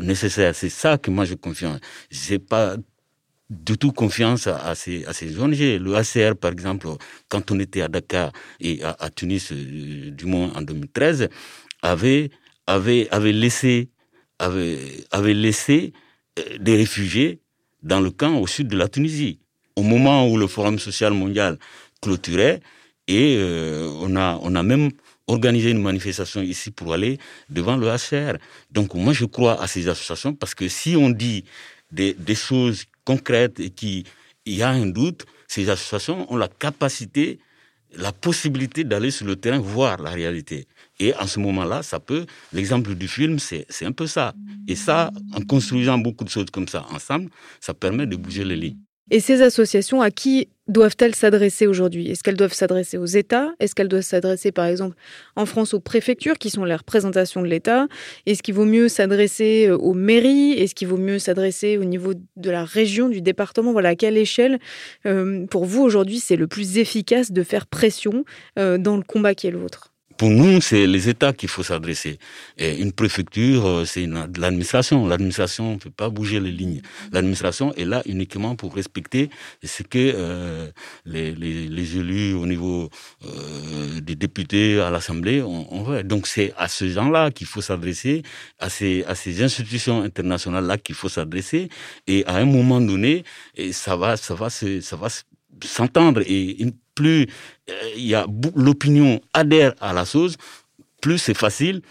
nécessaires. 0.00 0.54
C'est 0.54 0.68
ça 0.68 0.98
que 0.98 1.10
moi 1.10 1.24
je 1.24 1.34
confie. 1.34 1.66
J'ai 2.10 2.38
pas 2.38 2.76
du 3.52 3.76
tout 3.76 3.92
confiance 3.92 4.46
à, 4.46 4.74
ces, 4.74 5.04
à 5.04 5.12
ces 5.12 5.38
ONG. 5.38 5.58
Le 5.58 5.94
ACR, 5.94 6.36
par 6.36 6.52
exemple, 6.52 6.88
quand 7.28 7.50
on 7.50 7.60
était 7.60 7.82
à 7.82 7.88
Dakar 7.88 8.32
et 8.60 8.82
à, 8.82 9.10
Tunis, 9.14 9.52
euh, 9.52 10.10
du 10.10 10.24
moins 10.26 10.52
en 10.54 10.62
2013, 10.62 11.28
avait, 11.82 12.30
avait, 12.66 13.08
avait 13.10 13.32
laissé, 13.32 13.90
avait, 14.38 15.04
avait 15.10 15.34
laissé 15.34 15.92
euh, 16.38 16.58
des 16.58 16.76
réfugiés 16.76 17.40
dans 17.82 18.00
le 18.00 18.10
camp 18.10 18.38
au 18.38 18.46
sud 18.46 18.68
de 18.68 18.76
la 18.76 18.88
Tunisie. 18.88 19.38
Au 19.76 19.82
moment 19.82 20.28
où 20.28 20.36
le 20.36 20.46
Forum 20.46 20.78
social 20.78 21.12
mondial 21.12 21.58
clôturait, 22.00 22.60
et 23.08 23.36
euh, 23.38 23.90
on, 24.00 24.16
a, 24.16 24.38
on 24.42 24.54
a 24.54 24.62
même 24.62 24.90
organisé 25.26 25.70
une 25.70 25.82
manifestation 25.82 26.40
ici 26.40 26.70
pour 26.70 26.92
aller 26.94 27.18
devant 27.50 27.76
le 27.76 27.88
HCR. 27.88 28.38
Donc 28.70 28.94
moi 28.94 29.12
je 29.12 29.24
crois 29.24 29.60
à 29.60 29.66
ces 29.66 29.88
associations 29.88 30.34
parce 30.34 30.54
que 30.54 30.68
si 30.68 30.96
on 30.96 31.10
dit 31.10 31.44
des, 31.90 32.14
des 32.14 32.34
choses 32.34 32.84
concrètes 33.04 33.60
et 33.60 33.70
qui, 33.70 34.04
y 34.46 34.62
a 34.62 34.70
un 34.70 34.86
doute, 34.86 35.24
ces 35.48 35.68
associations 35.68 36.30
ont 36.32 36.36
la 36.36 36.48
capacité, 36.48 37.38
la 37.94 38.12
possibilité 38.12 38.84
d'aller 38.84 39.10
sur 39.10 39.26
le 39.26 39.36
terrain 39.36 39.58
voir 39.58 40.00
la 40.00 40.10
réalité. 40.10 40.66
Et 40.98 41.14
en 41.14 41.26
ce 41.26 41.38
moment-là, 41.40 41.82
ça 41.82 42.00
peut, 42.00 42.26
l'exemple 42.52 42.94
du 42.94 43.08
film, 43.08 43.38
c'est 43.38 43.66
un 43.82 43.92
peu 43.92 44.06
ça. 44.06 44.34
Et 44.66 44.76
ça, 44.76 45.10
en 45.34 45.42
construisant 45.42 45.98
beaucoup 45.98 46.24
de 46.24 46.30
choses 46.30 46.50
comme 46.50 46.68
ça 46.68 46.86
ensemble, 46.90 47.30
ça 47.60 47.74
permet 47.74 48.06
de 48.06 48.16
bouger 48.16 48.44
les 48.44 48.56
lignes. 48.56 48.78
Et 49.10 49.20
ces 49.20 49.42
associations, 49.42 50.00
à 50.00 50.10
qui 50.10 50.48
doivent-elles 50.68 51.14
s'adresser 51.14 51.66
aujourd'hui? 51.66 52.10
Est-ce 52.10 52.22
qu'elles 52.22 52.36
doivent 52.36 52.52
s'adresser 52.54 52.96
aux 52.96 53.06
États? 53.06 53.52
Est-ce 53.58 53.74
qu'elles 53.74 53.88
doivent 53.88 54.02
s'adresser, 54.02 54.52
par 54.52 54.66
exemple, 54.66 54.96
en 55.36 55.44
France 55.44 55.74
aux 55.74 55.80
préfectures, 55.80 56.38
qui 56.38 56.50
sont 56.50 56.64
la 56.64 56.76
représentation 56.76 57.42
de 57.42 57.48
l'État? 57.48 57.88
Est-ce 58.26 58.42
qu'il 58.42 58.54
vaut 58.54 58.64
mieux 58.64 58.88
s'adresser 58.88 59.66
euh, 59.68 59.76
aux 59.76 59.92
mairies? 59.92 60.52
Est-ce 60.52 60.74
qu'il 60.74 60.88
vaut 60.88 60.96
mieux 60.96 61.18
s'adresser 61.18 61.78
au 61.78 61.84
niveau 61.84 62.14
de 62.14 62.50
la 62.50 62.64
région, 62.64 63.08
du 63.08 63.20
département? 63.20 63.72
Voilà, 63.72 63.90
à 63.90 63.96
quelle 63.96 64.16
échelle, 64.16 64.60
euh, 65.04 65.46
pour 65.46 65.64
vous, 65.64 65.82
aujourd'hui, 65.82 66.20
c'est 66.20 66.36
le 66.36 66.46
plus 66.46 66.78
efficace 66.78 67.32
de 67.32 67.42
faire 67.42 67.66
pression 67.66 68.24
euh, 68.58 68.78
dans 68.78 68.96
le 68.96 69.02
combat 69.02 69.34
qui 69.34 69.48
est 69.48 69.50
le 69.50 69.58
vôtre? 69.58 69.91
Pour 70.16 70.30
nous, 70.30 70.60
c'est 70.60 70.86
les 70.86 71.08
États 71.08 71.32
qu'il 71.32 71.48
faut 71.48 71.62
s'adresser. 71.62 72.18
Une 72.58 72.92
préfecture, 72.92 73.66
euh, 73.66 73.84
c'est 73.84 74.06
l'administration. 74.06 75.06
L'administration 75.06 75.74
ne 75.74 75.78
peut 75.78 75.90
pas 75.90 76.10
bouger 76.10 76.40
les 76.40 76.50
lignes. 76.50 76.82
L'administration 77.12 77.74
est 77.74 77.84
là 77.84 78.02
uniquement 78.06 78.56
pour 78.56 78.74
respecter 78.74 79.30
ce 79.62 79.82
que 79.82 80.12
euh, 80.14 80.70
les, 81.04 81.96
élus 81.96 82.34
au 82.34 82.46
niveau 82.46 82.88
euh, 83.24 84.00
des 84.00 84.14
députés 84.14 84.80
à 84.80 84.90
l'Assemblée 84.90 85.42
ont, 85.42 85.82
veut. 85.82 86.02
Donc 86.02 86.26
c'est 86.26 86.52
à 86.56 86.68
ce 86.68 86.88
gens-là 86.88 87.30
qu'il 87.30 87.46
faut 87.46 87.60
s'adresser, 87.60 88.22
à 88.58 88.68
ces, 88.68 89.04
ces 89.14 89.42
institutions 89.42 90.02
internationales-là 90.02 90.78
qu'il 90.78 90.94
faut 90.94 91.08
s'adresser. 91.08 91.68
Et 92.06 92.24
à 92.26 92.36
un 92.36 92.44
moment 92.44 92.80
donné, 92.80 93.24
ça 93.72 93.96
va 93.96 94.16
s'entendre. 95.64 96.22
Et 96.26 96.62
une 96.62 96.72
plus 96.94 97.26
euh, 97.70 97.90
il 97.96 98.14
a 98.14 98.26
l'opinion 98.54 99.20
adhère 99.32 99.74
à 99.80 99.92
la 99.92 100.04
chose, 100.04 100.36
plus 101.00 101.18
c'est 101.18 101.34
facile 101.34 101.82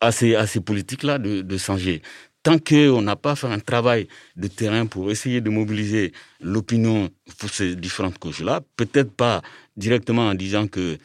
à 0.00 0.12
ces, 0.12 0.34
à 0.34 0.46
ces 0.46 0.60
politiques-là 0.60 1.18
de, 1.18 1.42
de 1.42 1.56
changer. 1.56 2.02
Tant 2.42 2.58
qu'on 2.58 3.02
n'a 3.02 3.16
pas 3.16 3.34
fait 3.34 3.48
un 3.48 3.58
travail 3.58 4.06
de 4.36 4.46
terrain 4.46 4.86
pour 4.86 5.10
essayer 5.10 5.40
de 5.40 5.50
mobiliser 5.50 6.12
l'opinion 6.40 7.08
pour 7.38 7.50
ces 7.50 7.74
différentes 7.74 8.18
causes-là, 8.18 8.60
peut-être 8.76 9.10
pas 9.10 9.42
directement 9.76 10.28
en 10.28 10.34
disant 10.34 10.68
que 10.68 10.96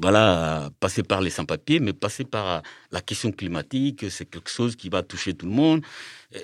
voilà, 0.00 0.70
passer 0.80 1.02
par 1.02 1.20
les 1.20 1.30
sans-papiers, 1.30 1.78
mais 1.78 1.92
passer 1.92 2.24
par 2.24 2.62
la 2.90 3.00
question 3.00 3.30
climatique, 3.30 4.06
c'est 4.10 4.24
quelque 4.24 4.50
chose 4.50 4.74
qui 4.74 4.88
va 4.88 5.02
toucher 5.02 5.34
tout 5.34 5.46
le 5.46 5.52
monde. 5.52 5.82
Euh, 6.34 6.40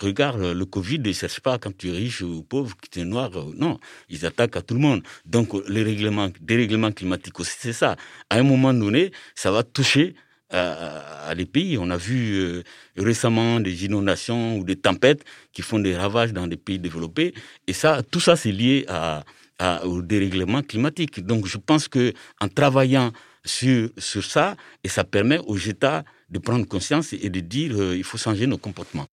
regarde, 0.00 0.40
le 0.40 0.64
Covid 0.64 1.00
ne 1.00 1.12
cherche 1.12 1.40
pas 1.40 1.58
quand 1.58 1.76
tu 1.76 1.88
es 1.90 1.92
riche 1.92 2.22
ou 2.22 2.42
pauvre, 2.42 2.74
que 2.76 2.88
tu 2.90 3.00
es 3.00 3.04
noir. 3.04 3.30
Euh, 3.36 3.52
non, 3.56 3.78
ils 4.08 4.24
attaquent 4.24 4.56
à 4.56 4.62
tout 4.62 4.74
le 4.74 4.80
monde. 4.80 5.02
Donc, 5.26 5.52
les 5.68 5.82
règlements, 5.82 6.30
dérèglements 6.40 6.92
climatiques 6.92 7.38
aussi, 7.40 7.56
c'est 7.58 7.74
ça. 7.74 7.96
À 8.30 8.38
un 8.38 8.42
moment 8.42 8.72
donné, 8.72 9.12
ça 9.34 9.50
va 9.50 9.62
toucher 9.62 10.14
à, 10.50 11.34
des 11.34 11.46
pays. 11.46 11.76
On 11.78 11.90
a 11.90 11.96
vu 11.96 12.36
euh, 12.36 12.62
récemment 12.96 13.60
des 13.60 13.84
inondations 13.84 14.56
ou 14.56 14.64
des 14.64 14.76
tempêtes 14.76 15.24
qui 15.52 15.62
font 15.62 15.78
des 15.78 15.96
ravages 15.96 16.32
dans 16.32 16.46
des 16.46 16.56
pays 16.56 16.78
développés. 16.78 17.34
Et 17.66 17.72
ça, 17.72 18.02
tout 18.02 18.20
ça, 18.20 18.36
c'est 18.36 18.52
lié 18.52 18.84
à 18.88 19.24
au 19.84 20.02
dérèglement 20.02 20.62
climatique. 20.62 21.24
Donc 21.24 21.46
je 21.46 21.58
pense 21.58 21.88
que 21.88 22.12
en 22.40 22.48
travaillant 22.48 23.12
sur, 23.44 23.90
ça, 23.98 24.56
et 24.82 24.88
ça 24.88 25.04
permet 25.04 25.38
aux 25.38 25.58
États 25.58 26.04
de 26.30 26.38
prendre 26.38 26.66
conscience 26.66 27.12
et 27.12 27.28
de 27.28 27.40
dire 27.40 27.76
euh, 27.76 27.96
il 27.96 28.04
faut 28.04 28.18
changer 28.18 28.46
nos 28.46 28.58
comportements. 28.58 29.06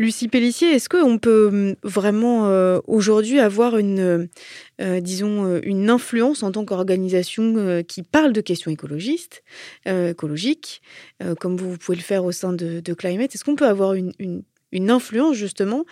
Lucie 0.00 0.28
Pellissier, 0.28 0.70
est-ce 0.70 0.88
qu'on 0.88 1.18
peut 1.18 1.48
hum, 1.48 1.74
vraiment 1.82 2.46
euh, 2.46 2.78
aujourd'hui 2.86 3.40
avoir 3.40 3.76
une, 3.78 3.98
euh, 3.98 4.26
euh, 4.80 5.60
une 5.64 5.90
influence 5.90 6.44
en 6.44 6.52
tant 6.52 6.64
qu'organisation 6.64 7.82
qui 7.82 8.04
parle 8.04 8.32
de 8.32 8.40
questions 8.40 8.70
écologiques, 8.70 9.42
comme 11.40 11.56
vous, 11.56 11.76
pouvez 11.78 11.96
le 11.96 12.02
faire 12.02 12.24
au 12.24 12.32
sein 12.32 12.52
de, 12.52 12.94
Climate? 12.94 13.34
Est-ce 13.34 13.44
qu'on 13.44 13.56
peut 13.56 13.66
avoir 13.66 13.94
une, 13.94 14.12
une, 14.18 14.90
influence 14.90 15.36
justement 15.36 15.84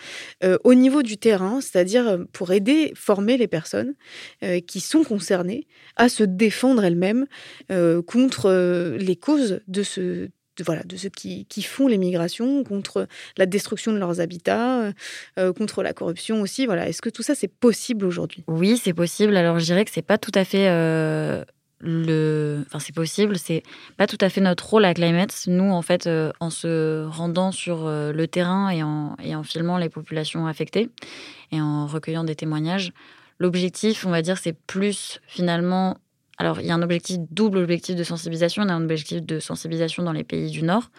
au 0.65 0.75
niveau 0.75 1.03
du 1.03 1.17
terrain, 1.17 1.61
c'est-à-dire 1.61 2.19
pour 2.33 2.53
aider, 2.53 2.93
former 2.95 3.37
les 3.37 3.49
personnes 3.49 3.95
qui 4.67 4.81
sont 4.81 5.03
concernées 5.03 5.67
à 5.97 6.09
se 6.09 6.23
défendre 6.23 6.85
elles-mêmes 6.85 7.27
contre 8.07 8.97
les 8.99 9.17
causes 9.17 9.61
de 9.67 9.83
ce 9.83 10.29
de, 10.57 10.65
voilà, 10.65 10.83
de 10.83 10.97
ceux 10.97 11.09
qui, 11.09 11.45
qui, 11.47 11.63
font 11.63 11.87
les 11.87 11.99
migrations, 11.99 12.65
contre 12.65 13.07
la 13.37 13.47
destruction 13.47 13.93
de 13.93 13.99
leurs 13.99 14.21
habitats, 14.21 14.81
euh, 14.81 14.93
euh, 15.39 15.53
contre 15.53 15.83
la 15.83 15.93
corruption 15.93 16.41
aussi. 16.41 16.67
Voilà. 16.67 16.89
Est-ce 16.89 17.03
que 17.03 17.11
tout 17.11 17.23
ça, 17.23 17.35
c'est 17.35 17.49
possible 17.49 18.05
aujourd'hui? 18.07 18.45
Oui, 18.47 18.81
c'est 18.83 18.95
possible. 18.95 19.37
Alors, 19.37 19.59
je 19.59 19.65
dirais 19.65 19.85
que 19.85 19.91
c'est 19.91 20.03
pas 20.03 20.19
tout 20.19 20.33
à 20.35 20.45
fait 20.45 20.69
euh, 20.69 21.45
le. 21.81 22.65
Enfin, 22.67 22.79
c'est 22.79 22.95
possible. 22.95 23.39
C'est 23.39 23.63
pas 23.97 24.07
tout 24.07 24.19
à 24.21 24.29
fait 24.29 24.41
notre 24.41 24.69
rôle 24.69 24.85
à 24.85 24.95
Climate. 24.95 25.45
Nous, 25.47 25.71
en 25.71 25.83
fait, 25.83 26.09
en 26.41 26.51
se 26.51 27.05
rendant 27.07 27.53
sur 27.53 27.89
le 27.89 28.27
terrain 28.27 28.71
et 28.71 28.83
en, 28.83 29.17
et 29.23 29.35
en 29.35 29.43
filmant 29.43 29.79
les 29.79 29.89
populations 29.89 30.47
affectées 30.47 30.89
et 31.53 31.61
en 31.61 31.87
recueillant 31.87 32.25
des 32.25 32.35
témoignages, 32.35 32.93
l'objectif, 33.39 34.07
on 34.07 34.11
va 34.11 34.23
dire, 34.23 34.39
c'est 34.39 34.57
plus 34.67 35.21
finalement 35.27 35.99
alors, 36.39 36.61
il 36.61 36.67
y 36.67 36.71
a 36.71 36.75
un 36.75 36.83
objectif, 36.83 37.19
double 37.31 37.59
objectif 37.59 37.97
de 37.97 38.05
sensibilisation. 38.05 38.63
On 38.63 38.69
a 38.69 38.75
un 38.75 38.83
objectif 38.83 39.23
de 39.23 39.41
sensibilisation 39.41 40.03
dans 40.03 40.13
les 40.13 40.25
pays 40.25 40.51
du 40.51 40.63
Nord, 40.63 40.91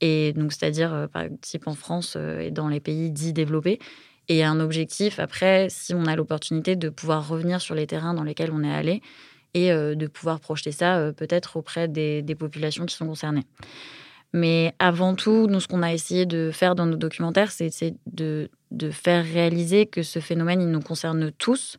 et 0.00 0.32
donc 0.34 0.52
c'est-à-dire, 0.52 0.94
euh, 0.94 1.06
par 1.08 1.22
exemple, 1.22 1.68
en 1.68 1.74
France 1.74 2.14
euh, 2.16 2.40
et 2.40 2.50
dans 2.50 2.68
les 2.68 2.80
pays 2.80 3.10
dits 3.10 3.32
développés. 3.32 3.80
Et 4.28 4.44
un 4.44 4.60
objectif, 4.60 5.18
après, 5.18 5.68
si 5.70 5.94
on 5.94 6.04
a 6.04 6.14
l'opportunité 6.14 6.76
de 6.76 6.90
pouvoir 6.90 7.26
revenir 7.26 7.60
sur 7.60 7.74
les 7.74 7.86
terrains 7.86 8.14
dans 8.14 8.22
lesquels 8.22 8.52
on 8.52 8.62
est 8.62 8.72
allé 8.72 9.00
et 9.54 9.72
euh, 9.72 9.94
de 9.94 10.06
pouvoir 10.06 10.38
projeter 10.38 10.70
ça 10.70 11.12
peut-être 11.16 11.56
auprès 11.56 11.88
des, 11.88 12.22
populations 12.38 12.84
qui 12.84 12.94
sont 12.94 13.06
concernées. 13.06 13.44
Mais 14.34 14.74
avant 14.78 15.14
tout, 15.14 15.46
nous, 15.48 15.58
ce 15.58 15.66
qu'on 15.66 15.82
a 15.82 15.94
essayé 15.94 16.26
de 16.26 16.50
faire 16.52 16.74
dans 16.74 16.84
nos 16.84 16.98
documentaires, 16.98 17.50
c'est 17.50 17.94
de, 18.12 18.50
de, 18.70 18.90
faire 18.90 19.24
réaliser 19.24 19.86
que 19.86 20.02
ce 20.02 20.18
phénomène, 20.20 20.60
il 20.60 20.68
nous 20.68 20.82
concerne 20.82 21.32
tous, 21.32 21.78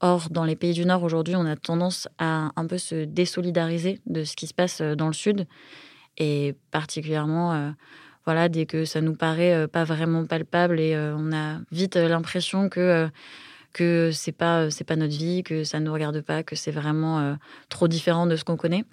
Or, 0.00 0.28
dans 0.30 0.44
les 0.44 0.56
pays 0.56 0.72
du 0.72 0.86
Nord, 0.86 1.02
aujourd'hui, 1.02 1.36
on 1.36 1.44
a 1.44 1.56
tendance 1.56 2.08
à 2.18 2.52
un 2.56 2.66
peu 2.66 2.78
se 2.78 3.04
désolidariser 3.04 4.00
de 4.06 4.24
ce 4.24 4.34
qui 4.34 4.46
se 4.46 4.54
passe 4.54 4.80
euh, 4.80 4.94
dans 4.94 5.06
le 5.06 5.12
Sud. 5.12 5.46
Et 6.16 6.54
particulièrement, 6.70 7.52
euh, 7.52 7.70
voilà, 8.24 8.48
dès 8.48 8.64
que 8.64 8.86
ça 8.86 9.02
nous 9.02 9.14
paraît 9.14 9.52
euh, 9.52 9.68
pas 9.68 9.84
vraiment 9.84 10.24
palpable 10.24 10.80
et 10.80 10.96
on 10.96 11.32
a 11.32 11.58
vite 11.70 11.96
l'impression 11.96 12.68
que 12.68 13.08
que 13.72 14.10
c'est 14.12 14.32
pas 14.32 14.70
c'est 14.70 14.84
pas 14.84 14.96
notre 14.96 15.16
vie, 15.16 15.42
que 15.44 15.64
ça 15.64 15.78
nous 15.78 15.92
regarde 15.92 16.20
pas, 16.22 16.42
que 16.42 16.56
c'est 16.56 16.72
vraiment 16.72 17.36
trop 17.68 17.86
différent 17.86 18.26
de 18.26 18.34
ce 18.34 18.42
qu'on 18.42 18.56
connaît. 18.56 18.84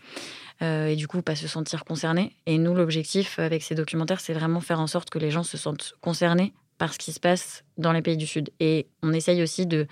et 0.61 0.95
du 0.95 1.07
coup, 1.07 1.23
pas 1.23 1.35
se 1.35 1.47
sentir 1.47 1.83
concerné. 1.83 2.35
Et 2.45 2.59
nous, 2.59 2.75
l'objectif 2.75 3.39
avec 3.39 3.63
ces 3.63 3.73
documentaires, 3.73 4.19
c'est 4.19 4.33
vraiment 4.33 4.61
faire 4.61 4.79
en 4.79 4.85
sorte 4.85 5.09
que 5.09 5.17
les 5.17 5.31
gens 5.31 5.43
se 5.43 5.57
sentent 5.57 5.95
concernés 5.99 6.53
par 6.77 6.93
ce 6.93 6.99
qui 6.99 7.11
se 7.11 7.19
passe 7.19 7.63
dans 7.79 7.91
les 7.91 8.03
pays 8.03 8.17
du 8.17 8.27
Sud. 8.27 8.51
Et 8.59 8.85
on 9.01 9.13
essaye 9.13 9.41
aussi 9.41 9.65
de 9.65 9.87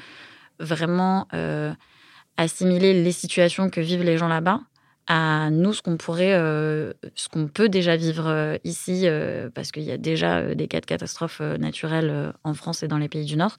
vraiment 0.60 1.28
euh, 1.34 1.74
assimiler 2.38 3.04
les 3.04 3.12
situations 3.12 3.70
que 3.70 3.82
vivent 3.82 4.04
les 4.04 4.18
gens 4.18 4.28
là-bas 4.28 4.62
à 5.08 5.52
nous 5.52 5.74
ce 5.74 5.84
qu'on 5.84 5.98
pourrait, 5.98 6.34
euh, 6.34 6.94
ce 7.14 7.30
qu'on 7.30 7.48
peut 7.48 7.70
déjà 7.70 7.96
vivre 7.96 8.28
euh, 8.28 8.58
ici, 8.64 9.08
parce 9.54 9.72
qu'il 9.72 9.84
y 9.84 9.92
a 9.92 9.98
déjà 9.98 10.56
des 10.56 10.68
cas 10.68 10.82
de 10.82 10.86
catastrophes 10.86 11.42
naturelles 11.42 12.34
en 12.44 12.54
France 12.54 12.82
et 12.82 12.88
dans 12.88 12.98
les 12.98 13.10
pays 13.10 13.26
du 13.26 13.38
Nord 13.38 13.58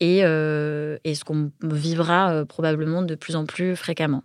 et, 0.00 0.20
euh, 0.22 0.96
et 1.04 1.14
ce 1.14 1.24
qu'on 1.24 1.50
vivra 1.62 2.32
euh, 2.32 2.44
probablement 2.44 3.02
de 3.02 3.14
plus 3.14 3.36
en 3.36 3.46
plus 3.46 3.74
fréquemment. 3.74 4.22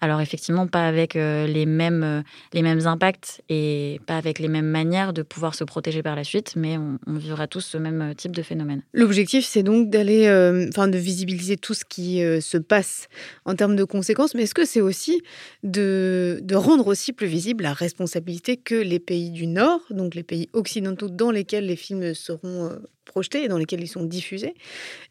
Alors 0.00 0.20
effectivement, 0.20 0.66
pas 0.66 0.86
avec 0.86 1.16
euh, 1.16 1.46
les, 1.46 1.66
mêmes, 1.66 2.22
les 2.52 2.62
mêmes 2.62 2.86
impacts 2.86 3.42
et 3.48 4.00
pas 4.06 4.16
avec 4.16 4.38
les 4.38 4.48
mêmes 4.48 4.66
manières 4.66 5.12
de 5.12 5.22
pouvoir 5.22 5.54
se 5.54 5.64
protéger 5.64 6.02
par 6.02 6.14
la 6.14 6.22
suite, 6.22 6.54
mais 6.56 6.78
on, 6.78 6.98
vivra 7.16 7.46
tous 7.46 7.62
ce 7.62 7.78
même 7.78 8.14
type 8.14 8.36
de 8.36 8.42
phénomène. 8.42 8.82
L'objectif, 8.92 9.46
c'est 9.46 9.62
donc 9.62 9.88
d'aller, 9.88 10.28
enfin, 10.68 10.86
de 10.86 10.98
visibiliser 10.98 11.56
tout 11.56 11.72
ce 11.72 11.84
qui 11.84 12.18
se 12.18 12.58
passe 12.58 13.08
en 13.46 13.54
termes 13.54 13.74
de 13.74 13.84
conséquences, 13.84 14.34
mais 14.34 14.42
est-ce 14.42 14.54
que 14.54 14.66
c'est 14.66 14.82
aussi 14.82 15.22
de, 15.62 16.40
de 16.42 16.54
rendre 16.54 16.86
aussi 16.86 17.12
plus 17.12 17.26
visible 17.26 17.64
la 17.64 17.72
responsabilité 17.72 18.58
que 18.58 18.74
les 18.74 18.98
pays 18.98 19.30
du 19.30 19.46
Nord, 19.46 19.80
donc 19.90 20.14
les 20.14 20.22
pays 20.22 20.48
occidentaux 20.52 21.08
dans 21.08 21.30
lesquels 21.30 21.66
les 21.66 21.76
films 21.76 22.12
seront 22.12 22.78
projetés 23.06 23.44
et 23.44 23.48
dans 23.48 23.58
lesquels 23.58 23.80
ils 23.80 23.88
sont 23.88 24.04
diffusés, 24.04 24.54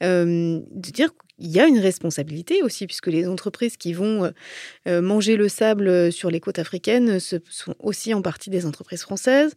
euh, 0.03 0.59
de 0.69 0.91
dire 0.91 1.09
qu'il 1.37 1.51
y 1.51 1.59
a 1.59 1.67
une 1.67 1.79
responsabilité 1.79 2.61
aussi, 2.63 2.87
puisque 2.87 3.07
les 3.07 3.27
entreprises 3.27 3.77
qui 3.77 3.93
vont 3.93 4.25
euh, 4.25 4.31
euh, 4.87 5.01
manger 5.01 5.35
le 5.35 5.49
sable 5.49 6.11
sur 6.11 6.29
les 6.29 6.39
côtes 6.39 6.59
africaines 6.59 7.19
sont 7.19 7.75
aussi 7.79 8.13
en 8.13 8.21
partie 8.21 8.49
des 8.49 8.65
entreprises 8.65 9.01
françaises, 9.01 9.53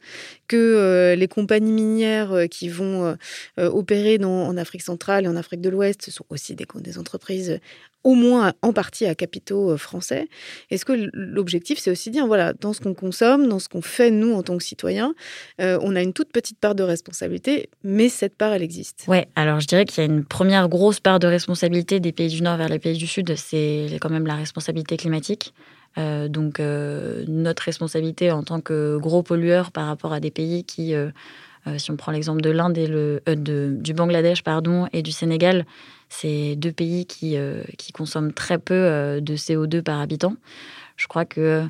que 0.46 1.14
les 1.16 1.28
compagnies 1.28 1.72
minières 1.72 2.48
qui 2.50 2.68
vont 2.68 3.16
opérer 3.56 4.18
en 4.22 4.56
Afrique 4.56 4.82
centrale 4.82 5.24
et 5.24 5.28
en 5.28 5.36
Afrique 5.36 5.60
de 5.60 5.68
l'Ouest 5.68 6.10
sont 6.10 6.24
aussi 6.30 6.54
des, 6.54 6.98
entreprises 6.98 7.60
au 8.04 8.14
moins 8.14 8.52
en 8.62 8.72
partie 8.72 9.06
à 9.06 9.14
capitaux 9.14 9.72
euh, 9.72 9.76
français. 9.76 10.28
Est-ce 10.70 10.84
que 10.84 11.10
l'objectif, 11.12 11.78
c'est 11.78 11.90
aussi 11.90 12.10
dire, 12.10 12.26
voilà, 12.26 12.52
dans 12.52 12.72
ce 12.72 12.80
qu'on 12.80 12.94
consomme, 12.94 13.48
dans 13.48 13.58
ce 13.58 13.68
qu'on 13.68 13.82
fait 13.82 14.10
nous 14.10 14.34
en 14.34 14.42
tant 14.42 14.56
que 14.56 14.64
citoyens, 14.64 15.14
euh, 15.60 15.78
on 15.82 15.96
a 15.96 16.02
une 16.02 16.12
toute 16.12 16.32
petite 16.32 16.58
part 16.58 16.74
de 16.74 16.82
responsabilité, 16.82 17.68
mais 17.82 18.08
cette 18.08 18.36
part, 18.36 18.52
elle 18.52 18.62
existe. 18.62 19.04
Ouais, 19.08 19.26
alors 19.34 19.60
je 19.60 19.66
dirais 19.66 19.84
qu'il 19.84 19.98
y 19.98 20.06
a 20.06 20.10
une 20.10 20.24
première 20.24 20.68
grosse 20.68 21.00
part 21.00 21.18
de 21.18 21.26
responsabilité 21.26 21.67
des 21.68 22.12
pays 22.12 22.28
du 22.28 22.42
Nord 22.42 22.56
vers 22.56 22.68
les 22.68 22.78
pays 22.78 22.96
du 22.96 23.06
Sud, 23.06 23.34
c'est 23.36 23.86
quand 24.00 24.10
même 24.10 24.26
la 24.26 24.36
responsabilité 24.36 24.96
climatique. 24.96 25.54
Euh, 25.96 26.28
donc 26.28 26.60
notre 26.60 27.62
responsabilité 27.62 28.30
en 28.30 28.42
tant 28.42 28.60
que 28.60 28.98
gros 28.98 29.22
pollueur 29.22 29.72
par 29.72 29.86
rapport 29.86 30.12
à 30.12 30.20
des 30.20 30.30
pays 30.30 30.64
qui 30.64 30.94
si 31.76 31.90
on 31.90 31.96
prend 31.96 32.12
l'exemple 32.12 32.40
de 32.40 32.48
l'Inde 32.48 32.78
et 32.78 32.86
le, 32.86 33.20
du 33.26 33.92
Bangladesh 33.92 34.42
pardon, 34.42 34.86
et 34.92 35.02
du 35.02 35.12
Sénégal, 35.12 35.66
c'est 36.08 36.56
deux 36.56 36.72
pays 36.72 37.06
qui, 37.06 37.36
euh, 37.36 37.62
qui 37.76 37.92
consomment 37.92 38.32
très 38.32 38.58
peu 38.58 38.74
euh, 38.74 39.20
de 39.20 39.36
CO2 39.36 39.82
par 39.82 40.00
habitant. 40.00 40.34
Je 40.96 41.06
crois 41.06 41.24
que 41.24 41.40
euh, 41.40 41.64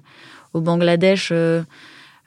au 0.55 0.61
Bangladesh, 0.61 1.33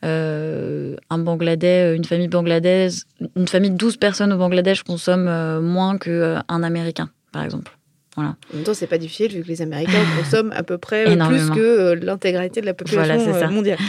un 0.03 1.17
Bangladais, 1.17 1.95
une 1.95 2.05
famille 2.05 2.27
bangladaise, 2.27 3.05
une 3.35 3.47
famille 3.47 3.71
de 3.71 3.77
12 3.77 3.97
personnes 3.97 4.33
au 4.33 4.37
Bangladesh 4.37 4.83
consomme 4.83 5.59
moins 5.59 5.97
qu'un 5.97 6.63
Américain, 6.63 7.09
par 7.31 7.43
exemple. 7.43 7.71
Voilà. 8.15 8.35
En 8.51 8.57
même 8.57 8.65
temps, 8.65 8.73
c'est 8.73 8.87
pas 8.87 8.97
difficile 8.97 9.31
vu 9.31 9.41
que 9.41 9.47
les 9.47 9.61
Américains 9.61 10.03
consomment 10.17 10.51
à 10.51 10.63
peu 10.63 10.77
près 10.77 11.05
plus 11.05 11.49
que 11.51 11.93
l'intégralité 11.93 12.61
de 12.61 12.65
la 12.65 12.73
population 12.73 13.51
mondiale. 13.51 13.77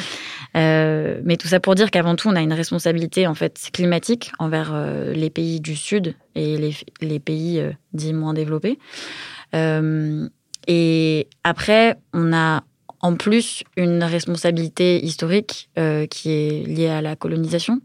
Euh, 0.54 1.20
mais 1.24 1.36
tout 1.36 1.48
ça 1.48 1.60
pour 1.60 1.74
dire 1.74 1.90
qu'avant 1.90 2.14
tout, 2.14 2.28
on 2.28 2.36
a 2.36 2.42
une 2.42 2.52
responsabilité 2.52 3.26
en 3.26 3.34
fait 3.34 3.70
climatique 3.72 4.32
envers 4.38 4.72
euh, 4.74 5.12
les 5.14 5.30
pays 5.30 5.60
du 5.60 5.76
Sud 5.76 6.14
et 6.34 6.58
les, 6.58 6.74
les 7.00 7.20
pays 7.20 7.58
euh, 7.58 7.70
dits 7.94 8.12
moins 8.12 8.34
développés. 8.34 8.78
et 9.54 11.28
après, 11.42 11.96
on 12.12 12.32
a 12.34 12.64
en 13.00 13.16
plus 13.16 13.64
une 13.76 14.04
responsabilité 14.04 15.02
historique 15.04 15.70
qui 16.10 16.30
est 16.30 16.66
liée 16.66 16.88
à 16.88 17.00
la 17.02 17.16
colonisation 17.16 17.80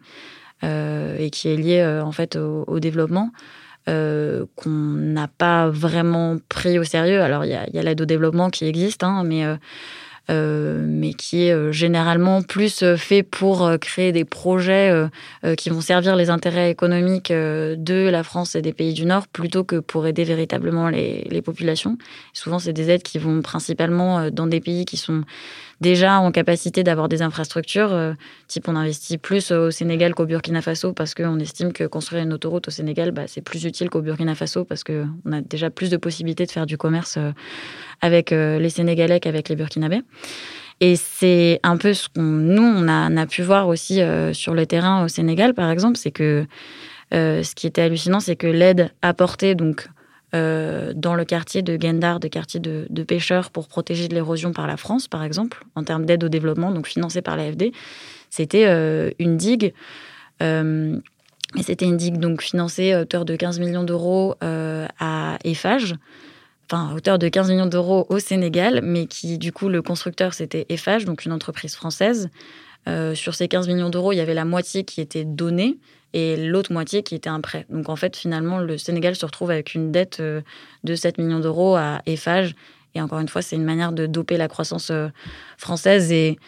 et 0.62 1.30
qui 1.32 1.47
est 1.47 1.55
liée 1.55 2.01
en 2.03 2.12
fait 2.12 2.36
au, 2.36 2.80
développement. 2.80 3.32
Qu'on 3.88 4.70
n'a 4.70 5.28
pas 5.28 5.70
vraiment 5.70 6.38
pris 6.50 6.78
au 6.78 6.84
sérieux. 6.84 7.22
Alors, 7.22 7.46
il 7.46 7.52
y 7.52 7.56
a, 7.56 7.82
l'aide 7.82 8.02
au 8.02 8.06
développement 8.06 8.50
qui 8.50 8.66
existe, 8.66 9.04
hein, 9.04 9.24
mais 9.26 9.46
euh, 10.30 10.86
mais 10.86 11.14
qui 11.14 11.44
est 11.44 11.54
euh, 11.54 11.72
généralement 11.72 12.42
plus 12.42 12.84
euh, 12.84 12.98
fait 12.98 13.24
pour 13.24 13.72
créer 13.80 14.12
des 14.12 14.26
projets 14.26 14.92
qui 15.58 15.70
vont 15.70 15.82
servir 15.82 16.16
les 16.16 16.30
intérêts 16.30 16.70
économiques 16.70 17.32
de 17.32 18.10
la 18.10 18.24
France 18.24 18.56
et 18.56 18.62
des 18.62 18.74
pays 18.74 18.94
du 18.94 19.06
Nord 19.06 19.28
plutôt 19.28 19.64
que 19.64 19.78
pour 19.78 20.08
aider 20.08 20.24
véritablement 20.24 20.90
les, 20.90 21.28
les 21.30 21.42
populations. 21.42 21.98
Souvent, 22.34 22.60
c'est 22.60 22.74
des 22.74 22.90
aides 22.90 23.04
qui 23.04 23.18
vont 23.18 23.42
principalement 23.42 24.30
dans 24.30 24.48
des 24.48 24.60
pays 24.60 24.86
qui 24.86 24.98
sont 24.98 25.24
déjà 25.82 26.19
en 26.19 26.32
capacité 26.32 26.84
d'avoir 26.84 27.09
des 27.09 27.21
infrastructures. 27.21 27.91
Euh, 27.93 28.13
type, 28.47 28.67
on 28.67 28.75
investit 28.75 29.17
plus 29.17 29.51
au 29.51 29.71
Sénégal 29.71 30.13
qu'au 30.13 30.25
Burkina 30.25 30.61
Faso 30.61 30.93
parce 30.93 31.13
qu'on 31.13 31.39
estime 31.39 31.73
que 31.73 31.86
construire 31.86 32.23
une 32.23 32.34
autoroute 32.34 32.67
au 32.67 32.71
Sénégal, 32.71 33.11
bah, 33.11 33.23
c'est 33.28 33.41
plus 33.41 33.65
utile 33.65 33.89
qu'au 33.89 34.01
Burkina 34.01 34.36
Faso 34.36 34.65
parce 34.65 34.84
qu'on 34.84 35.32
a 35.32 35.41
déjà 35.41 35.69
plus 35.69 35.89
de 35.89 35.97
possibilités 35.97 36.45
de 36.45 36.51
faire 36.51 36.65
du 36.65 36.78
commerce 36.78 37.17
euh, 37.17 37.32
avec 38.01 38.32
euh, 38.32 38.59
les 38.59 38.69
Sénégalais 38.69 39.19
qu'avec 39.19 39.49
les 39.49 39.55
Burkinabés. 39.55 40.01
Et 40.80 40.95
c'est 40.95 41.59
un 41.63 41.78
peu 41.78 41.93
ce 41.93 42.07
qu'on 42.07 42.21
nous 42.21 42.61
on 42.61 42.88
a, 42.88 43.09
on 43.09 43.17
a, 43.17 43.25
pu 43.25 43.41
voir 43.41 43.67
aussi 43.67 43.99
sur 44.34 44.53
le 44.53 44.65
terrain 44.67 45.03
au 45.03 45.07
Sénégal, 45.07 45.55
par 45.55 45.71
exemple, 45.71 45.97
c'est 45.97 46.11
que 46.11 46.45
ce 47.11 47.55
qui 47.55 47.65
était 47.65 47.82
hallucinant, 47.82 48.19
c'est 48.19 48.36
que 48.36 48.45
l'aide 48.45 48.91
apportée 49.01 49.55
donc 49.55 49.88
euh, 50.36 50.91
dans 50.93 51.15
le 51.15 51.23
quartier 51.23 51.61
de 51.61 51.82
Gendar, 51.82 52.19
de 52.19 52.28
quartier 52.28 52.59
de, 52.59 53.03
pêcheurs 53.03 53.49
pour 53.49 53.69
protéger 53.69 54.09
de 54.09 54.13
l'érosion 54.13 54.51
par 54.51 54.67
la 54.67 54.75
France, 54.75 55.07
par 55.07 55.23
exemple, 55.23 55.63
en 55.75 55.86
termes 55.86 56.05
d'aide 56.05 56.23
au 56.23 56.30
développement, 56.30 56.71
donc 56.71 56.86
financée 56.88 57.21
par 57.21 57.38
l'AFD. 57.38 57.71
C'était 58.30 58.65
euh, 58.65 59.09
une 59.19 59.38
digue 59.38 59.73
euh, 60.43 60.99
Et 61.57 61.63
c'était 61.63 61.86
une 61.86 61.95
digue 61.95 62.17
donc 62.17 62.41
financée 62.41 62.91
à 62.91 63.01
hauteur 63.01 63.23
de 63.23 63.38
15 63.38 63.59
millions 63.59 63.86
d'euros 63.86 64.36
à 64.41 65.38
Eiffage, 65.45 65.95
enfin 66.69 66.89
à 66.91 66.93
hauteur 66.95 67.19
de 67.19 67.30
15 67.30 67.49
millions 67.49 67.65
d'euros 67.65 68.05
au 68.09 68.19
Sénégal, 68.19 68.82
mais 68.84 69.07
qui 69.07 69.38
du 69.38 69.53
coup 69.53 69.69
le 69.69 69.82
constructeur 69.82 70.34
c'était 70.34 70.65
Eiffage, 70.67 71.05
donc 71.05 71.23
une 71.23 71.32
entreprise 71.32 71.73
française. 71.73 72.30
sur 73.13 73.34
ces 73.34 73.47
15 73.47 73.69
millions 73.69 73.89
d'euros, 73.89 74.11
il 74.11 74.17
y 74.17 74.21
avait 74.21 74.34
la 74.34 74.45
moitié 74.45 74.84
qui 74.84 74.99
était 74.99 75.23
donnée 75.23 75.78
et 76.18 76.36
l'autre 76.36 76.74
moitié 76.74 77.03
qui 77.03 77.13
était 77.13 77.30
un 77.30 77.41
prêt. 77.41 77.68
Donc 77.70 77.89
en 77.89 77.95
fait, 77.95 78.18
finalement, 78.18 78.57
le 78.57 78.80
Sénégal 78.80 79.15
se 79.15 79.24
retrouve 79.24 79.51
avec 79.51 79.76
une 79.76 79.91
dette 79.91 80.20
euh, 80.20 80.41
de 80.84 80.95
7 80.95 81.20
millions 81.20 81.39
d'euros 81.39 81.76
à 81.76 82.01
Eiffage. 82.07 82.55
Et 82.95 83.01
encore 83.01 83.20
une 83.20 83.28
fois, 83.28 83.43
c'est 83.43 83.55
une 83.55 83.63
manière 83.63 83.91
de 83.91 84.07
doper 84.07 84.36
la 84.36 84.47
croissance 84.47 84.89
euh, 84.89 85.09
française. 85.59 86.11
Et, 86.11 86.39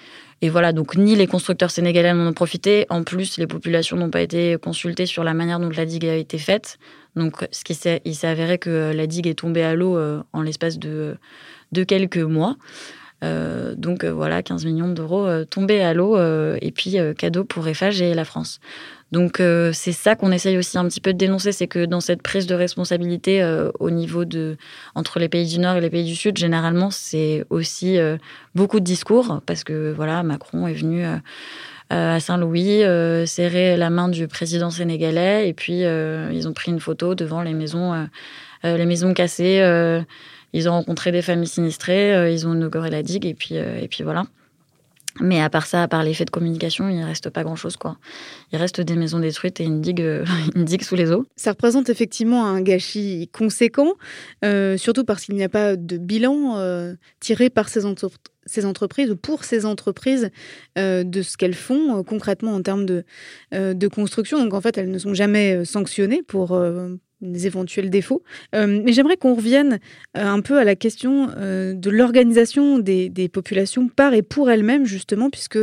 et 0.41 0.49
voilà, 0.49 0.73
donc 0.73 0.95
ni 0.95 1.15
les 1.15 1.27
constructeurs 1.27 1.69
sénégalais 1.69 2.15
n'en 2.15 2.29
ont 2.29 2.33
profité. 2.33 2.87
En 2.89 3.03
plus, 3.03 3.37
les 3.37 3.45
populations 3.45 3.95
n'ont 3.95 4.09
pas 4.09 4.21
été 4.21 4.57
consultées 4.59 5.05
sur 5.05 5.23
la 5.23 5.35
manière 5.35 5.59
dont 5.59 5.69
la 5.69 5.85
digue 5.85 6.07
a 6.07 6.15
été 6.15 6.39
faite. 6.39 6.79
Donc 7.15 7.45
ce 7.51 7.63
qui 7.63 7.75
s'est, 7.75 8.01
il 8.05 8.15
s'est 8.15 8.27
avéré 8.27 8.57
que 8.57 8.91
la 8.91 9.05
digue 9.05 9.27
est 9.27 9.37
tombée 9.37 9.61
à 9.61 9.75
l'eau 9.75 9.99
euh, 9.99 10.23
en 10.33 10.41
l'espace 10.41 10.79
de, 10.79 11.15
de 11.73 11.83
quelques 11.83 12.17
mois. 12.17 12.57
Donc 13.21 14.05
voilà, 14.05 14.41
15 14.41 14.65
millions 14.65 14.89
d'euros 14.89 15.27
tombés 15.45 15.81
à 15.81 15.93
l'eau 15.93 16.17
et 16.17 16.71
puis 16.71 16.97
cadeau 17.17 17.43
pour 17.43 17.67
Eiffage 17.67 18.01
et 18.01 18.13
la 18.13 18.25
France. 18.25 18.59
Donc 19.11 19.39
euh, 19.39 19.71
c'est 19.73 19.91
ça 19.91 20.15
qu'on 20.15 20.31
essaye 20.31 20.57
aussi 20.57 20.77
un 20.77 20.85
petit 20.85 21.01
peu 21.01 21.13
de 21.13 21.17
dénoncer, 21.17 21.51
c'est 21.51 21.67
que 21.67 21.85
dans 21.85 21.99
cette 21.99 22.21
prise 22.21 22.45
de 22.45 22.53
responsabilité 22.53 23.41
euh, 23.41 23.71
au 23.79 23.89
niveau 23.89 24.23
de 24.23 24.57
entre 24.93 25.19
les 25.19 25.29
pays 25.29 25.47
du 25.47 25.59
Nord 25.59 25.77
et 25.77 25.81
les 25.81 25.89
pays 25.89 26.05
du 26.05 26.15
Sud, 26.15 26.37
généralement 26.37 26.91
c'est 26.91 27.43
aussi 27.49 27.97
euh, 27.97 28.17
beaucoup 28.53 28.79
de 28.79 28.85
discours 28.85 29.41
parce 29.47 29.63
que 29.63 29.91
voilà 29.95 30.21
Macron 30.21 30.67
est 30.67 30.73
venu 30.73 31.03
à 31.89 32.19
Saint-Louis 32.19 32.83
serrer 33.25 33.75
la 33.75 33.89
main 33.89 34.09
du 34.09 34.27
président 34.27 34.69
sénégalais 34.69 35.49
et 35.49 35.53
puis 35.53 35.79
ils 35.79 36.47
ont 36.47 36.53
pris 36.53 36.71
une 36.71 36.79
photo 36.79 37.15
devant 37.15 37.41
les 37.41 37.55
maisons 37.55 38.07
les 38.63 38.85
maisons 38.85 39.15
cassées. 39.15 39.59
Ils 40.53 40.69
ont 40.69 40.73
rencontré 40.73 41.11
des 41.11 41.21
familles 41.21 41.47
sinistrées, 41.47 42.31
ils 42.33 42.47
ont 42.47 42.53
inauguré 42.53 42.89
la 42.89 43.03
digue 43.03 43.25
et 43.25 43.33
puis 43.33 43.55
et 43.55 43.87
puis 43.89 44.03
voilà. 44.03 44.25
Mais 45.21 45.41
à 45.41 45.49
part 45.49 45.65
ça, 45.65 45.83
à 45.83 45.87
part 45.87 46.03
l'effet 46.03 46.25
de 46.25 46.29
communication, 46.29 46.87
il 46.87 46.99
ne 46.99 47.05
reste 47.05 47.29
pas 47.29 47.43
grand-chose. 47.43 47.77
Il 48.51 48.57
reste 48.57 48.79
des 48.79 48.95
maisons 48.95 49.19
détruites 49.19 49.59
et 49.59 49.63
une 49.63 49.81
digue, 49.81 50.01
euh, 50.01 50.25
une 50.55 50.65
digue 50.65 50.83
sous 50.83 50.95
les 50.95 51.11
eaux. 51.11 51.25
Ça 51.35 51.51
représente 51.51 51.89
effectivement 51.89 52.45
un 52.45 52.61
gâchis 52.61 53.29
conséquent, 53.33 53.93
euh, 54.45 54.77
surtout 54.77 55.03
parce 55.03 55.25
qu'il 55.25 55.35
n'y 55.35 55.43
a 55.43 55.49
pas 55.49 55.75
de 55.75 55.97
bilan 55.97 56.57
euh, 56.57 56.93
tiré 57.19 57.49
par 57.49 57.69
ces, 57.69 57.81
ces, 58.45 58.65
entreprises 58.65 59.11
ou 59.11 59.15
pour 59.15 59.43
ces 59.43 59.65
entreprises 59.65 60.29
de 60.77 61.21
ce 61.21 61.37
qu'elles 61.37 61.53
font 61.53 62.03
concrètement 62.03 62.53
en 62.53 62.61
termes 62.61 62.85
de, 62.85 63.03
de 63.51 63.87
construction. 63.87 64.39
Donc 64.39 64.53
en 64.53 64.61
fait, 64.61 64.77
elles 64.77 64.91
ne 64.91 64.99
sont 64.99 65.13
jamais 65.13 65.65
sanctionnées 65.65 66.23
pour 66.23 66.57
des 67.21 67.47
éventuels 67.47 67.89
défauts. 67.89 68.23
Euh, 68.55 68.81
mais 68.83 68.93
j'aimerais 68.93 69.17
qu'on 69.17 69.35
revienne 69.35 69.79
euh, 70.17 70.25
un 70.25 70.41
peu 70.41 70.57
à 70.57 70.63
la 70.63 70.75
question 70.75 71.29
euh, 71.37 71.73
de 71.73 71.89
l'organisation 71.89 72.79
des, 72.79 73.09
populations 73.31 73.89
par 73.89 74.13
et 74.13 74.21
pour 74.21 74.49
elles-mêmes, 74.49 74.85
justement, 74.85 75.29
puisque 75.29 75.59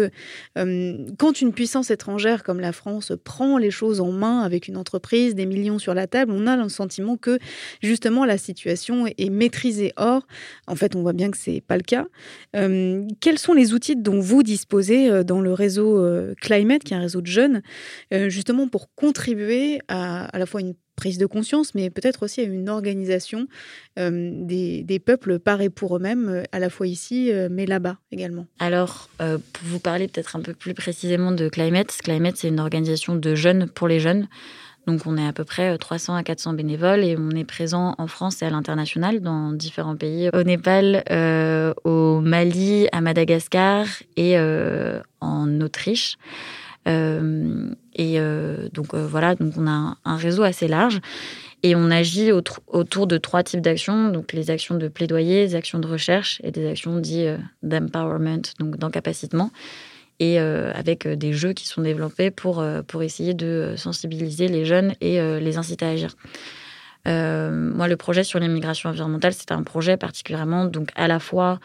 quand 0.55 1.41
une 1.41 1.53
puissance 1.53 1.91
étrangère 1.91 2.45
comme 2.45 2.61
la 2.61 2.73
France 2.73 3.13
prend 3.25 3.59
les 3.59 3.71
choses 3.71 4.01
en 4.01 4.13
main 4.13 4.43
avec 4.43 4.69
une 4.69 4.77
entreprise, 4.77 5.35
des 5.35 5.47
millions 5.47 5.79
sur 5.79 5.95
la 5.95 6.07
table, 6.07 6.33
on 6.33 6.47
a 6.47 6.57
le 6.57 6.69
sentiment 6.69 7.17
que, 7.17 7.39
justement, 7.83 8.25
la 8.25 8.39
situation 8.39 9.07
est 9.07 9.31
maîtrisée. 9.31 9.93
Or, 9.97 10.27
en 10.67 10.77
fait, 10.77 10.95
on 10.95 11.03
voit 11.03 11.13
bien 11.13 11.31
que 11.31 11.37
ce 11.37 11.51
n'est 11.51 11.61
pas 11.61 11.77
le 11.77 11.83
cas. 11.83 12.07
quels 12.53 13.39
sont 13.39 13.55
les 13.55 13.73
outils 13.73 13.97
dont 13.97 14.21
vous 14.21 14.43
disposez 14.43 15.25
dans 15.25 15.41
le 15.41 15.53
réseau 15.53 16.05
Climate, 16.41 16.85
qui 16.85 16.95
est 16.95 16.97
un 16.97 17.01
réseau 17.01 17.21
de 17.21 17.27
jeunes, 17.27 17.63
justement 18.13 18.69
pour 18.69 18.95
contribuer 18.95 19.81
à, 19.89 20.27
à 20.27 20.39
la 20.39 20.47
fois 20.47 20.61
une 20.61 20.75
prise 20.97 21.19
de 21.19 21.27
conscience, 21.27 21.75
mais 21.75 21.91
peut-être 21.91 22.25
aussi 22.25 22.41
à 22.41 22.45
une 22.45 22.69
organisation 22.69 23.47
euh, 23.99 24.31
des, 24.33 24.99
peuples 24.99 25.39
par 25.39 25.61
et 25.61 25.69
pour 25.71 25.97
eux-mêmes, 25.97 26.29
euh, 26.29 26.43
à 26.53 26.59
la 26.59 26.71
fois 26.71 26.87
ici, 26.87 27.31
euh, 27.31 27.49
mais 27.51 27.67
là-bas 27.67 27.99
également. 28.11 28.47
Alors, 28.59 29.09
pour 29.19 29.65
vous 29.65 29.79
parler 29.79 30.09
peut-être 30.09 30.35
un 30.37 30.41
peu 30.41 30.55
plus 30.55 30.75
précisément 30.75 31.31
de 31.31 31.49
Climate, 31.49 31.97
Climate, 32.03 32.37
c'est 32.37 32.49
une 32.49 32.61
organisation 32.61 33.15
de 33.15 33.35
jeunes 33.35 33.69
pour 33.69 33.87
les 33.87 34.01
jeunes. 34.01 34.27
Donc, 34.87 35.03
on 35.05 35.17
est 35.19 35.27
à 35.27 35.33
peu 35.33 35.45
près 35.45 35.77
300 35.77 36.15
à 36.15 36.23
400 36.23 36.55
bénévoles 36.55 37.05
et 37.05 37.17
on 37.19 37.31
est 37.31 37.45
présent 37.45 37.95
en 37.99 38.07
France 38.07 38.41
et 38.41 38.47
à 38.47 38.51
l'international 38.51 39.21
dans 39.21 39.51
différents 39.53 39.97
pays, 39.97 40.31
au 40.33 40.45
Népal, 40.45 41.03
au 41.85 42.21
Mali, 42.21 42.87
à 42.93 43.01
Madagascar 43.01 43.85
et 44.17 44.39
en 45.21 45.61
Autriche. 45.61 46.17
Euh, 46.87 47.71
et 47.95 48.21
euh, 48.21 48.69
donc 48.73 48.95
euh, 48.95 49.07
voilà, 49.07 49.35
donc 49.35 49.55
on 49.57 49.67
a 49.67 49.97
un, 50.05 50.17
réseau 50.17 50.43
assez 50.43 50.69
large 50.69 51.01
et 51.63 51.75
on 51.75 51.91
agit 51.91 52.31
autour 52.31 53.07
de 53.07 53.19
trois 53.19 53.43
types 53.43 53.61
d'actions, 53.61 54.11
donc 54.11 54.33
les 54.33 54.51
actions 54.51 54.77
de 54.77 54.89
plaidoyer, 54.89 55.43
les 55.43 55.55
actions 55.57 55.79
de 55.79 55.89
recherche 55.89 56.41
et 56.45 56.53
des 56.53 56.69
actions 56.69 56.99
dites 56.99 57.29
d'empowerment, 57.63 58.43
donc 58.61 58.77
d'encapacitement, 58.77 59.51
et 60.21 60.39
avec 60.39 61.09
des 61.09 61.33
jeux 61.33 61.55
qui 61.55 61.67
sont 61.67 61.81
développés 61.81 62.31
pour, 62.31 62.65
pour 62.87 63.03
essayer 63.03 63.35
de 63.35 63.75
sensibiliser 63.77 64.47
les 64.47 64.65
jeunes 64.65 64.93
et 65.01 65.19
les 65.41 65.57
inciter 65.57 65.87
à 65.87 65.89
agir. 65.89 66.15
Moi, 67.07 67.89
le 67.89 67.97
projet 67.97 68.25
sur 68.25 68.39
l'immigration 68.39 68.91
environnementale, 68.91 69.33
c'est 69.33 69.53
un 69.53 69.63
projet 69.63 69.97
particulièrement 69.97 70.65
donc 70.65 70.91
à 70.97 71.09
la 71.09 71.21
fois 71.21 71.61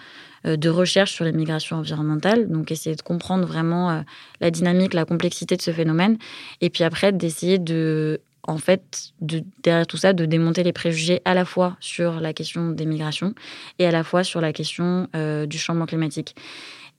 euh, 0.47 0.57
de 0.57 0.69
recherche 0.69 1.11
sur 1.11 1.23
les 1.23 1.33
migrations 1.33 1.77
environnementales, 1.77 2.49
donc 2.49 2.71
essayer 2.71 2.95
de 2.95 3.01
comprendre 3.03 3.45
vraiment 3.45 3.91
euh, 3.91 4.01
la 4.39 4.49
dynamique, 4.49 4.95
la 4.95 5.05
complexité 5.05 5.55
de 5.55 5.61
ce 5.61 5.71
phénomène, 5.71 6.17
et 6.61 6.71
puis 6.71 6.83
après 6.83 7.11
d'essayer 7.11 7.59
de 7.59 8.21
en 8.47 8.57
fait, 8.57 9.11
de, 9.21 9.43
derrière 9.61 9.85
tout 9.85 9.97
ça, 9.97 10.13
de 10.13 10.25
démonter 10.25 10.63
les 10.63 10.73
préjugés 10.73 11.21
à 11.25 11.35
la 11.35 11.45
fois 11.45 11.77
sur 11.79 12.19
la 12.19 12.33
question 12.33 12.71
des 12.71 12.87
migrations 12.87 13.35
et 13.77 13.85
à 13.85 13.91
la 13.91 14.03
fois 14.03 14.23
sur 14.23 14.41
la 14.41 14.51
question 14.51 15.07
euh, 15.15 15.45
du 15.45 15.59
changement 15.59 15.85
climatique. 15.85 16.35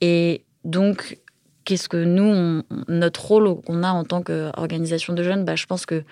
Et 0.01 0.45
donc, 0.65 1.19
qu'est-ce 1.65 1.89
que 1.89 2.03
nous, 2.03 2.63
notre 2.89 3.25
rôle 3.25 3.61
qu'on 3.63 3.83
a 3.83 3.91
en 3.91 4.05
tant 4.05 4.23
qu'organisation 4.23 5.13
de 5.13 5.23
jeunes, 5.23 5.45
bah, 5.45 5.57
je 5.57 5.67
pense 5.67 5.87
que, 5.87 6.03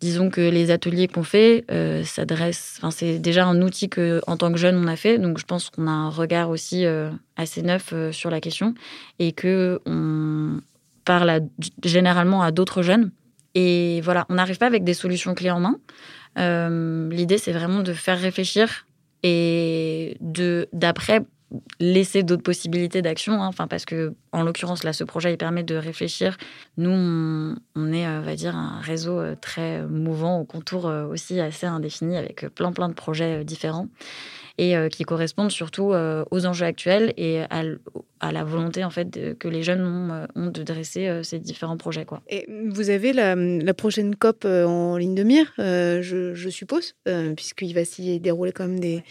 disons 0.00 0.30
que 0.30 0.40
les 0.40 0.70
ateliers 0.70 1.08
qu'on 1.08 1.22
fait 1.22 1.64
euh, 1.70 2.04
s'adressent, 2.04 2.80
c'est 2.90 3.18
déjà 3.18 3.46
un 3.46 3.62
outil 3.62 3.88
que, 3.88 4.20
en 4.26 4.36
tant 4.36 4.52
que 4.52 4.58
jeune, 4.58 4.76
on 4.76 4.86
a 4.86 4.96
fait. 4.96 5.18
Donc, 5.18 5.38
je 5.38 5.44
pense 5.44 5.70
qu'on 5.70 5.86
a 5.86 5.90
un 5.90 6.10
regard 6.10 6.50
aussi 6.50 6.84
euh, 6.84 7.10
assez 7.36 7.62
neuf 7.62 7.90
euh, 7.92 8.12
sur 8.12 8.30
la 8.30 8.40
question 8.40 8.74
et 9.18 9.32
que 9.32 9.80
on 9.86 10.60
parle 11.04 11.40
généralement 11.84 12.42
à 12.42 12.50
d'autres 12.50 12.82
jeunes. 12.82 13.10
Et 13.54 14.00
voilà, 14.02 14.26
on 14.28 14.34
n'arrive 14.34 14.58
pas 14.58 14.66
avec 14.66 14.84
des 14.84 14.94
solutions 14.94 15.34
clés 15.34 15.50
en 15.50 15.60
main. 15.60 15.78
L'idée, 17.10 17.38
c'est 17.38 17.52
vraiment 17.52 17.82
de 17.82 17.92
faire 17.92 18.20
réfléchir 18.20 18.86
et 19.24 20.16
de 20.20 20.68
d'après 20.72 21.22
laisser 21.80 22.22
d'autres 22.22 22.42
possibilités 22.42 23.02
d'action. 23.02 23.42
Hein. 23.42 23.48
Enfin, 23.48 23.66
parce 23.66 23.84
que, 23.84 24.14
en 24.32 24.42
l'occurrence, 24.42 24.84
là, 24.84 24.92
ce 24.92 25.04
projet, 25.04 25.36
permet 25.36 25.62
de 25.62 25.76
réfléchir. 25.76 26.36
Nous, 26.76 26.90
on, 26.90 27.92
est, 27.92 28.06
euh, 28.06 28.20
va 28.20 28.34
dire, 28.34 28.56
un 28.56 28.80
réseau 28.80 29.18
euh, 29.18 29.34
très 29.40 29.82
mouvant, 29.86 30.40
au 30.40 30.44
contour 30.44 30.86
euh, 30.86 31.06
aussi 31.06 31.40
assez 31.40 31.66
indéfini, 31.66 32.16
avec 32.16 32.46
plein, 32.54 32.72
plein 32.72 32.88
de 32.88 32.94
projets 32.94 33.44
différents 33.44 33.88
et 34.58 34.74
qui 34.90 35.04
correspondent 35.04 35.50
surtout 35.50 35.94
aux 36.30 36.46
enjeux 36.46 36.66
actuels 36.66 37.14
et 37.16 37.40
à, 37.42 37.62
à 38.20 38.32
la 38.32 38.44
volonté 38.44 38.84
en 38.84 38.90
fait 38.90 39.36
que 39.38 39.48
les 39.48 39.62
jeunes 39.62 39.84
ont, 39.84 40.26
ont 40.34 40.50
de 40.50 40.62
dresser 40.62 41.20
ces 41.22 41.38
différents 41.38 41.76
projets 41.76 42.04
quoi. 42.04 42.22
Et 42.28 42.46
vous 42.68 42.90
avez 42.90 43.12
la, 43.12 43.34
la 43.34 43.74
prochaine 43.74 44.16
COP 44.16 44.44
en 44.44 44.96
ligne 44.96 45.14
de 45.14 45.22
mire, 45.22 45.52
je, 45.58 46.32
je, 46.34 46.48
suppose, 46.48 46.94
puisqu'il 47.36 47.72
va 47.74 47.84
s'y 47.84 48.18
dérouler 48.20 48.52
quand 48.52 48.66
même 48.66 48.80
des, 48.80 49.02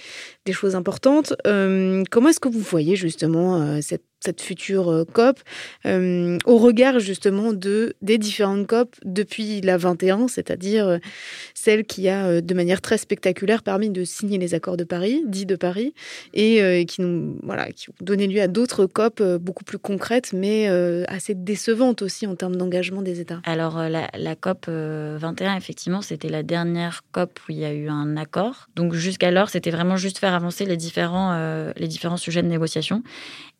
des 0.46 0.54
choses 0.54 0.76
importantes. 0.76 1.34
comment 1.46 2.30
est-ce 2.30 2.40
que 2.40 2.50
vous 2.50 2.60
voyez 2.60 2.96
justement 2.96 3.82
cette 3.82 4.04
cette 4.28 4.42
future 4.42 4.90
euh, 4.90 5.06
COP, 5.06 5.40
euh, 5.86 6.38
au 6.46 6.58
regard 6.58 7.00
justement 7.00 7.54
de, 7.54 7.96
des 8.02 8.18
différentes 8.18 8.68
COP 8.68 8.94
depuis 9.06 9.62
la 9.62 9.78
21, 9.78 10.28
c'est-à-dire 10.28 10.86
euh, 10.86 10.98
celle 11.54 11.86
qui 11.86 12.10
a 12.10 12.42
de 12.42 12.54
manière 12.54 12.82
très 12.82 12.98
spectaculaire 12.98 13.64
permis 13.64 13.90
de 13.90 14.04
signer 14.04 14.38
les 14.38 14.54
accords 14.54 14.76
de 14.76 14.84
Paris, 14.84 15.24
dits 15.26 15.46
de 15.46 15.56
Paris, 15.56 15.94
et 16.34 16.86
qui, 16.86 17.02
nous, 17.02 17.38
voilà, 17.44 17.72
qui 17.72 17.90
ont 17.90 17.94
donné 18.02 18.28
lieu 18.28 18.42
à 18.42 18.48
d'autres 18.48 18.86
COP 18.86 19.24
beaucoup 19.40 19.64
plus 19.64 19.78
concrètes, 19.78 20.34
mais 20.34 20.68
assez 21.08 21.34
décevantes 21.34 22.02
aussi 22.02 22.28
en 22.28 22.36
termes 22.36 22.56
d'engagement 22.56 23.02
des 23.02 23.20
États. 23.20 23.42
Alors 23.46 23.78
la, 23.78 24.10
la 24.14 24.36
COP 24.36 24.68
21, 24.68 25.56
effectivement, 25.56 26.02
c'était 26.02 26.30
la 26.30 26.44
dernière 26.44 27.04
COP 27.12 27.40
où 27.48 27.52
il 27.52 27.60
y 27.60 27.66
a 27.66 27.74
eu 27.74 27.90
un 27.90 28.18
accord. 28.18 28.68
Donc 28.76 28.94
jusqu'alors, 28.94 29.50
c'était 29.50 29.72
vraiment 29.72 29.98
juste 29.98 30.18
faire 30.18 30.34
avancer 30.34 30.66
les 30.66 30.78
différents, 30.78 31.72
les 31.76 31.88
différents 31.88 32.18
sujets 32.18 32.44
de 32.44 32.48
négociation. 32.48 33.04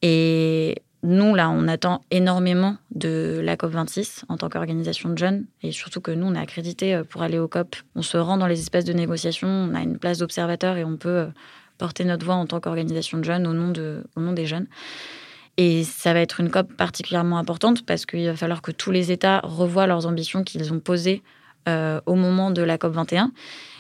Et 0.02 0.57
nous, 1.04 1.36
là, 1.36 1.50
on 1.50 1.68
attend 1.68 2.02
énormément 2.10 2.78
de 2.92 3.40
la 3.44 3.56
COP26 3.56 4.24
en 4.30 4.38
tant 4.38 4.50
qu'organisation 4.50 5.10
de 5.10 5.18
jeunes, 5.18 5.46
et 5.62 5.72
surtout 5.72 6.02
que 6.02 6.12
nous, 6.12 6.26
on 6.26 6.34
est 6.34 6.40
accrédité 6.40 6.96
euh, 6.96 7.04
pour 7.04 7.22
aller 7.22 7.40
au 7.40 7.48
COP. 7.48 7.76
On 7.96 8.02
se 8.02 8.18
rend 8.18 8.38
dans 8.38 8.48
les 8.48 8.60
espaces 8.60 8.86
de 8.86 8.94
négociation, 8.94 9.48
on 9.48 9.76
a 9.76 9.82
une 9.82 10.00
place 10.00 10.18
d'observateur 10.18 10.76
et 10.76 10.84
on 10.84 10.98
peut 10.98 11.10
euh, 11.10 11.28
porter 11.78 12.04
notre 12.04 12.26
voix 12.26 12.36
en 12.36 12.48
tant 12.48 12.60
qu'organisation 12.60 13.20
de 13.20 13.24
jeunes 13.24 13.46
au 13.46 13.54
nom, 13.54 13.70
de, 13.70 14.04
au 14.16 14.22
nom 14.22 14.34
des 14.34 14.48
jeunes. 14.48 14.68
Et 15.58 15.84
ça 15.84 16.14
va 16.14 16.20
être 16.20 16.40
une 16.40 16.50
COP 16.50 16.74
particulièrement 16.74 17.38
importante 17.38 17.86
parce 17.86 18.06
qu'il 18.06 18.26
va 18.26 18.36
falloir 18.36 18.62
que 18.62 18.72
tous 18.72 18.92
les 18.92 19.12
États 19.12 19.40
revoient 19.44 19.88
leurs 19.88 20.06
ambitions 20.08 20.44
qu'ils 20.44 20.72
ont 20.74 20.80
posées 20.80 21.24
au 22.06 22.16
moment 22.16 22.50
de 22.50 22.62
la 22.62 22.78
COP 22.78 22.94
21 22.94 23.34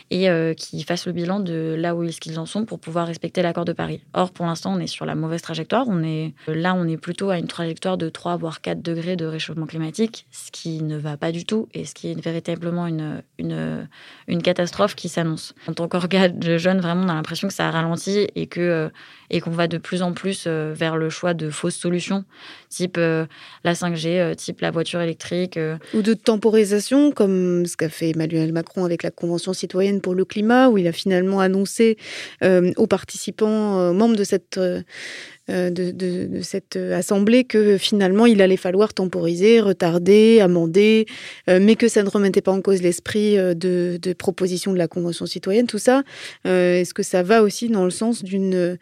et 0.09 0.29
euh, 0.29 0.53
qui 0.53 0.83
fassent 0.83 1.05
le 1.05 1.11
bilan 1.11 1.39
de 1.39 1.75
là 1.77 1.95
où 1.95 2.07
qu'ils 2.07 2.39
en 2.39 2.45
sont 2.45 2.65
pour 2.65 2.79
pouvoir 2.79 3.07
respecter 3.07 3.41
l'accord 3.41 3.65
de 3.65 3.73
Paris. 3.73 4.01
Or, 4.13 4.31
pour 4.31 4.45
l'instant, 4.45 4.73
on 4.73 4.79
est 4.79 4.87
sur 4.87 5.05
la 5.05 5.15
mauvaise 5.15 5.41
trajectoire. 5.41 5.85
On 5.87 6.03
est, 6.03 6.33
là, 6.47 6.73
on 6.73 6.87
est 6.87 6.97
plutôt 6.97 7.29
à 7.29 7.37
une 7.37 7.47
trajectoire 7.47 7.97
de 7.97 8.09
3 8.09 8.37
voire 8.37 8.61
4 8.61 8.81
degrés 8.81 9.15
de 9.15 9.25
réchauffement 9.25 9.65
climatique, 9.65 10.25
ce 10.31 10.51
qui 10.51 10.81
ne 10.81 10.97
va 10.97 11.17
pas 11.17 11.31
du 11.31 11.45
tout 11.45 11.67
et 11.73 11.85
ce 11.85 11.93
qui 11.93 12.11
est 12.11 12.19
véritablement 12.19 12.87
une, 12.87 13.21
une, 13.37 13.87
une 14.27 14.41
catastrophe 14.41 14.95
qui 14.95 15.09
s'annonce. 15.09 15.53
En 15.67 15.73
tant 15.73 15.87
qu'organe 15.87 16.57
jeune, 16.57 16.79
vraiment, 16.79 17.03
on 17.03 17.09
a 17.09 17.13
l'impression 17.13 17.47
que 17.47 17.53
ça 17.53 17.67
a 17.67 17.71
ralenti 17.71 18.27
et 18.35 18.47
que 18.47 18.61
euh, 18.61 18.89
et 19.29 19.41
qu'on 19.41 19.51
va 19.51 19.67
de 19.67 19.77
plus 19.77 20.03
en 20.03 20.13
plus 20.13 20.45
euh, 20.47 20.73
vers 20.73 20.95
le 20.95 21.09
choix 21.09 21.33
de 21.33 21.49
fausses 21.49 21.75
solutions, 21.75 22.23
type 22.69 22.95
la 22.97 23.73
5G, 23.73 24.35
type 24.35 24.61
la 24.61 24.71
voiture 24.71 25.01
électrique. 25.01 25.59
Ou 25.93 26.01
de 26.01 26.13
temporisation, 26.13 27.11
comme 27.11 27.65
ce 27.65 27.75
qu'a 27.75 27.89
fait 27.89 28.11
Emmanuel 28.11 28.53
Macron 28.53 28.85
avec 28.85 29.03
la 29.03 29.11
Convention 29.11 29.51
citoyenne 29.51 29.96
pour 30.01 30.15
le 30.15 30.25
climat, 30.25 30.69
où 30.69 30.77
il 30.77 30.87
a 30.87 30.91
finalement 30.91 31.39
annoncé 31.39 31.97
euh, 32.43 32.71
aux 32.77 32.87
participants, 32.87 33.79
euh, 33.79 33.93
membres 33.93 34.15
de 34.15 34.23
cette, 34.23 34.57
euh, 34.57 34.81
de, 35.47 36.41
cette 36.41 36.75
assemblée, 36.75 37.43
que 37.43 37.77
finalement 37.77 38.25
il 38.25 38.41
allait 38.41 38.57
falloir 38.57 38.93
temporiser, 38.93 39.61
retarder, 39.61 40.41
amender, 40.41 41.05
mais 41.47 41.75
que 41.75 41.87
ça 41.87 42.03
ne 42.03 42.09
remettait 42.09 42.41
pas 42.41 42.51
en 42.51 42.61
cause 42.61 42.81
l'esprit 42.81 43.37
de, 43.37 43.97
de 44.01 44.13
proposition 44.13 44.73
de 44.73 44.77
la 44.77 44.87
Convention 44.87 45.25
citoyenne. 45.25 45.67
Tout 45.67 45.77
ça, 45.77 46.03
est-ce 46.43 46.93
que 46.93 47.03
ça 47.03 47.23
va 47.23 47.43
aussi 47.43 47.69
dans 47.69 47.85
le 47.85 47.91
sens 47.91 48.23
d'une, 48.23 48.77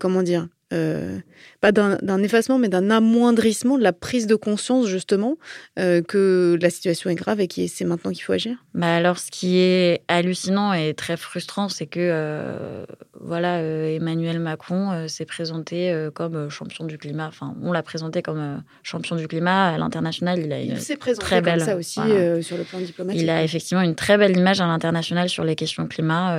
comment 0.00 0.22
dire, 0.22 0.48
euh, 0.74 1.18
pas 1.64 1.72
d'un 1.72 2.22
effacement, 2.22 2.58
mais 2.58 2.68
d'un 2.68 2.90
amoindrissement 2.90 3.78
de 3.78 3.82
la 3.82 3.94
prise 3.94 4.26
de 4.26 4.34
conscience, 4.34 4.86
justement, 4.86 5.38
euh, 5.78 6.02
que 6.02 6.58
la 6.60 6.68
situation 6.68 7.08
est 7.08 7.14
grave 7.14 7.40
et 7.40 7.48
que 7.48 7.66
c'est 7.68 7.86
maintenant 7.86 8.10
qu'il 8.10 8.22
faut 8.22 8.34
agir 8.34 8.62
bah 8.74 8.94
Alors, 8.94 9.16
ce 9.18 9.30
qui 9.30 9.56
est 9.56 10.02
hallucinant 10.08 10.74
et 10.74 10.92
très 10.92 11.16
frustrant, 11.16 11.70
c'est 11.70 11.86
que 11.86 12.00
euh, 12.00 12.84
voilà, 13.18 13.62
Emmanuel 13.62 14.40
Macron 14.40 15.08
s'est 15.08 15.24
présenté 15.24 16.08
comme 16.12 16.50
champion 16.50 16.84
du 16.84 16.98
climat. 16.98 17.28
Enfin, 17.28 17.54
on 17.62 17.72
l'a 17.72 17.82
présenté 17.82 18.20
comme 18.20 18.62
champion 18.82 19.16
du 19.16 19.26
climat 19.26 19.72
à 19.72 19.78
l'international. 19.78 20.40
Il 20.40 20.52
a 20.52 20.60
une 20.60 20.76
il 20.76 21.16
très 21.16 21.40
belle. 21.40 21.62
ça 21.62 21.76
aussi 21.76 22.00
sur 22.42 22.58
le 22.58 22.64
plan 22.64 22.78
diplomatique. 22.78 23.22
Il 23.22 23.30
a 23.30 23.42
effectivement 23.42 23.82
une 23.82 23.94
très 23.94 24.18
belle 24.18 24.36
image 24.36 24.60
à 24.60 24.66
l'international 24.66 25.30
sur 25.30 25.44
les 25.44 25.56
questions 25.56 25.86
climat. 25.86 26.36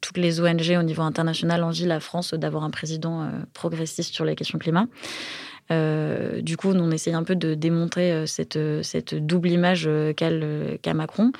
toutes 0.00 0.18
les 0.18 0.40
ONG 0.40 0.76
au 0.76 0.82
niveau 0.82 1.02
international 1.02 1.62
envient 1.62 1.86
la 1.86 2.00
France 2.00 2.34
d'avoir 2.34 2.64
un 2.64 2.70
président 2.70 3.30
progressiste 3.52 4.12
sur 4.12 4.24
les 4.24 4.34
questions 4.34 4.55
climat. 4.58 4.86
Euh, 5.70 6.40
du 6.42 6.56
coup, 6.56 6.70
on 6.72 6.90
essaye 6.90 7.14
un 7.14 7.24
peu 7.24 7.34
de 7.34 7.54
démontrer 7.54 8.12
euh, 8.12 8.26
cette, 8.26 8.58
cette 8.82 9.14
double 9.14 9.50
image 9.50 9.84
euh, 9.86 10.12
qu'a 10.12 10.94
Macron 10.94 11.32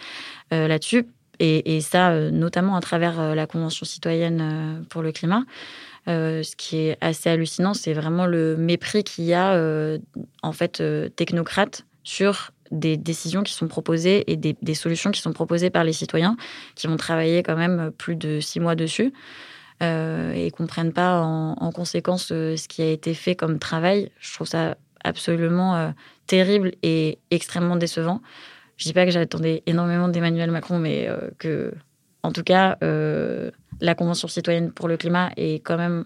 là-dessus. 0.51 1.07
Et, 1.39 1.83
ça, 1.83 2.31
notamment 2.31 2.77
à 2.77 2.81
travers 2.81 3.35
la 3.35 3.47
Convention 3.47 3.85
citoyenne 3.85 4.87
pour 4.89 5.03
le 5.03 5.13
climat. 5.13 5.45
ce 6.07 6.57
qui 6.57 6.79
est 6.79 6.97
assez 7.03 7.29
hallucinant, 7.29 7.75
c'est 7.75 7.93
vraiment 7.93 8.25
le 8.25 8.57
mépris 8.57 9.05
qu'il 9.05 9.25
y 9.25 9.35
a, 9.35 9.55
en 10.43 10.53
fait, 10.53 10.83
technocrate 11.15 11.85
sur 12.05 12.53
des 12.71 12.97
décisions 12.97 13.43
qui 13.43 13.53
sont 13.53 13.69
proposées 13.69 14.33
et 14.33 14.37
des, 14.37 14.57
des, 14.63 14.75
solutions 14.75 15.11
qui 15.11 15.21
sont 15.21 15.35
proposées 15.35 15.69
par 15.69 15.85
les 15.85 15.93
citoyens 15.93 16.39
qui 16.75 16.87
vont 16.87 16.97
travailler 16.97 17.43
quand 17.43 17.57
même 17.57 17.91
plus 17.99 18.17
de 18.17 18.41
six 18.41 18.59
mois 18.59 18.75
dessus. 18.75 19.13
Euh, 19.83 20.33
et 20.33 20.51
comprennent 20.51 20.95
pas 20.95 21.21
en, 21.21 21.71
conséquence 21.71 22.31
euh, 22.33 22.57
ce 22.57 22.67
qui 22.67 22.81
a 22.81 22.91
été 22.91 23.13
fait 23.13 23.35
comme 23.35 23.59
travail. 23.59 24.11
Je 24.21 24.33
trouve 24.33 24.47
ça 24.47 24.79
absolument 25.05 25.77
euh, 25.77 25.91
terrible 26.27 26.73
et 26.83 27.19
extrêmement 27.31 27.77
décevant. 27.77 28.23
Je 28.79 28.85
dis 28.85 28.95
pas 28.95 29.05
que 29.05 29.11
j'attendais 29.11 29.63
énormément 29.67 30.09
d'Emmanuel 30.09 30.51
Macron, 30.51 30.79
mais 30.79 31.09
que, 31.39 31.75
en 32.23 32.33
tout 32.33 32.43
cas, 32.43 32.77
la 32.83 33.95
Convention 33.95 34.29
citoyenne 34.29 34.71
pour 34.71 34.87
le 34.87 34.99
climat 34.99 35.31
est 35.39 35.65
quand 35.65 35.79
même 35.79 36.05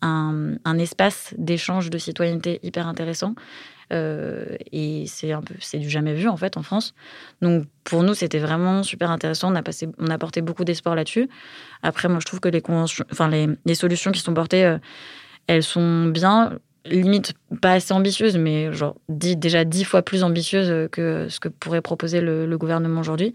un 0.00 0.78
espace 0.78 1.34
d'échange 1.36 1.90
de 1.90 1.98
citoyenneté 1.98 2.58
hyper 2.62 2.88
intéressant. 2.88 3.34
Euh, 3.92 4.56
et 4.72 5.04
c'est 5.06 5.32
un 5.32 5.42
peu, 5.42 5.54
c'est 5.60 5.78
du 5.78 5.88
jamais 5.88 6.14
vu 6.14 6.28
en 6.28 6.36
fait 6.36 6.56
en 6.56 6.62
France. 6.62 6.94
Donc 7.40 7.66
pour 7.84 8.02
nous, 8.02 8.14
c'était 8.14 8.38
vraiment 8.38 8.82
super 8.82 9.10
intéressant. 9.10 9.52
On 9.52 9.54
a 9.54 9.62
passé, 9.62 9.88
on 9.98 10.08
a 10.08 10.18
porté 10.18 10.42
beaucoup 10.42 10.64
d'espoir 10.64 10.94
là-dessus. 10.94 11.28
Après, 11.82 12.08
moi, 12.08 12.18
je 12.20 12.26
trouve 12.26 12.40
que 12.40 12.48
les 12.48 12.62
enfin 12.68 13.28
les, 13.28 13.74
solutions 13.74 14.10
qui 14.12 14.20
sont 14.20 14.34
portées, 14.34 14.64
euh, 14.64 14.78
elles 15.46 15.62
sont 15.62 16.06
bien 16.06 16.58
limite 16.84 17.34
pas 17.60 17.72
assez 17.72 17.92
ambitieuses, 17.92 18.36
mais 18.36 18.72
genre 18.72 18.96
déjà 19.08 19.64
dix 19.64 19.82
fois 19.84 20.02
plus 20.02 20.22
ambitieuses 20.22 20.88
que 20.90 21.26
ce 21.28 21.40
que 21.40 21.48
pourrait 21.48 21.82
proposer 21.82 22.20
le, 22.20 22.56
gouvernement 22.56 23.00
aujourd'hui. 23.00 23.34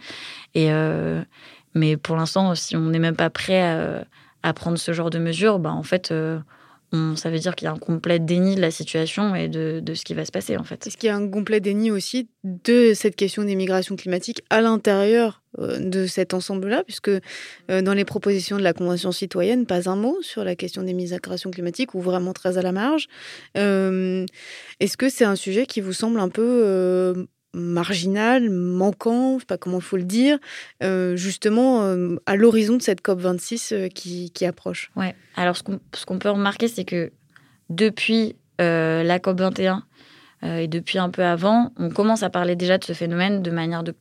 Et 0.54 0.72
euh, 0.72 1.22
mais 1.74 1.96
pour 1.96 2.18
l'instant, 2.18 2.56
si 2.56 2.76
on 2.76 2.90
n'est 2.90 3.00
même 3.00 3.16
pas 3.16 3.30
prêt 3.30 3.62
à, 3.62 4.06
à, 4.44 4.54
prendre 4.54 4.78
ce 4.78 4.92
genre 4.92 5.10
de 5.10 5.20
mesures, 5.20 5.60
bah 5.60 5.72
en 5.72 5.84
fait, 5.84 6.14
ça 7.16 7.30
veut 7.30 7.40
dire 7.40 7.56
qu'il 7.56 7.66
y 7.66 7.70
a 7.70 7.72
un 7.72 7.78
complet 7.78 8.20
déni 8.20 8.56
de 8.56 8.62
la 8.62 8.72
situation 8.72 9.34
et 9.34 9.48
de, 9.48 9.82
ce 9.94 10.04
qui 10.04 10.14
va 10.14 10.26
se 10.26 10.32
passer 10.32 10.58
en 10.58 10.64
fait. 10.64 10.88
Est-ce 10.88 10.98
qu'il 10.98 11.08
y 11.08 11.10
a 11.10 11.16
un 11.16 11.28
complet 11.28 11.60
déni 11.60 11.90
aussi 11.90 12.28
de 12.44 12.94
cette 12.94 13.16
question 13.16 13.44
des 13.44 13.56
migrations 13.56 13.96
climatiques 13.96 14.42
à 14.50 14.62
l'intérieur 14.62 15.42
euh, 15.60 15.80
de 15.80 16.06
cet 16.06 16.34
ensemble-là, 16.34 16.84
puisque 16.84 17.10
euh, 17.10 17.82
dans 17.82 17.94
les 17.94 18.06
propositions 18.06 18.58
de 18.58 18.64
la 18.64 18.74
Convention 18.74 19.12
citoyenne, 19.12 19.66
pas 19.66 19.90
un 19.90 19.96
mot 19.96 20.18
sur 20.22 20.44
la 20.44 20.56
question 20.56 20.84
des 20.84 20.94
migrations 20.94 21.52
climatiques 21.52 21.94
ou 21.94 22.02
vraiment 22.02 22.34
très 22.34 22.58
à 22.58 22.62
la 22.62 22.72
marge. 22.72 23.08
Euh, 23.58 24.26
est-ce 24.80 24.98
que 24.98 25.10
c'est 25.10 25.26
un 25.26 25.36
sujet 25.36 25.66
qui 25.66 25.82
vous 25.82 25.94
semble 25.94 26.20
un 26.20 26.30
peu 26.30 27.28
marginal, 27.54 28.50
manquant, 28.50 29.36
je 29.36 29.42
sais 29.42 29.46
pas 29.46 29.58
comment 29.58 29.80
il 29.80 29.84
faut 29.84 29.98
le 29.98 30.04
dire, 30.04 30.40
euh, 30.84 31.16
justement 31.16 31.84
euh, 31.84 32.16
à 32.26 32.36
l'horizon 32.36 32.78
de 32.78 32.82
cette 32.82 33.02
COP 33.02 33.20
26 33.20 33.72
euh, 33.72 33.88
qui, 33.88 34.32
qui, 34.32 34.46
approche. 34.46 34.92
Ouais. 34.96 35.16
Alors 35.36 35.58
ce 35.58 35.64
qu'on 36.06 36.20
peut 36.20 36.30
remarquer, 36.30 36.68
c'est 36.68 36.86
que 36.86 37.12
depuis 37.70 38.36
la 38.60 39.18
COP 39.20 39.40
21 39.40 39.84
et 40.44 40.68
depuis 40.68 40.98
un 40.98 41.10
peu 41.10 41.24
avant, 41.24 41.72
on 41.78 41.90
commence 41.90 42.24
à 42.24 42.30
parler 42.30 42.56
déjà 42.56 42.78
de 42.78 42.84
ce 42.84 42.94
phénomène 42.94 43.42
de 43.42 43.52
manière 43.52 43.84
de, 43.84 43.94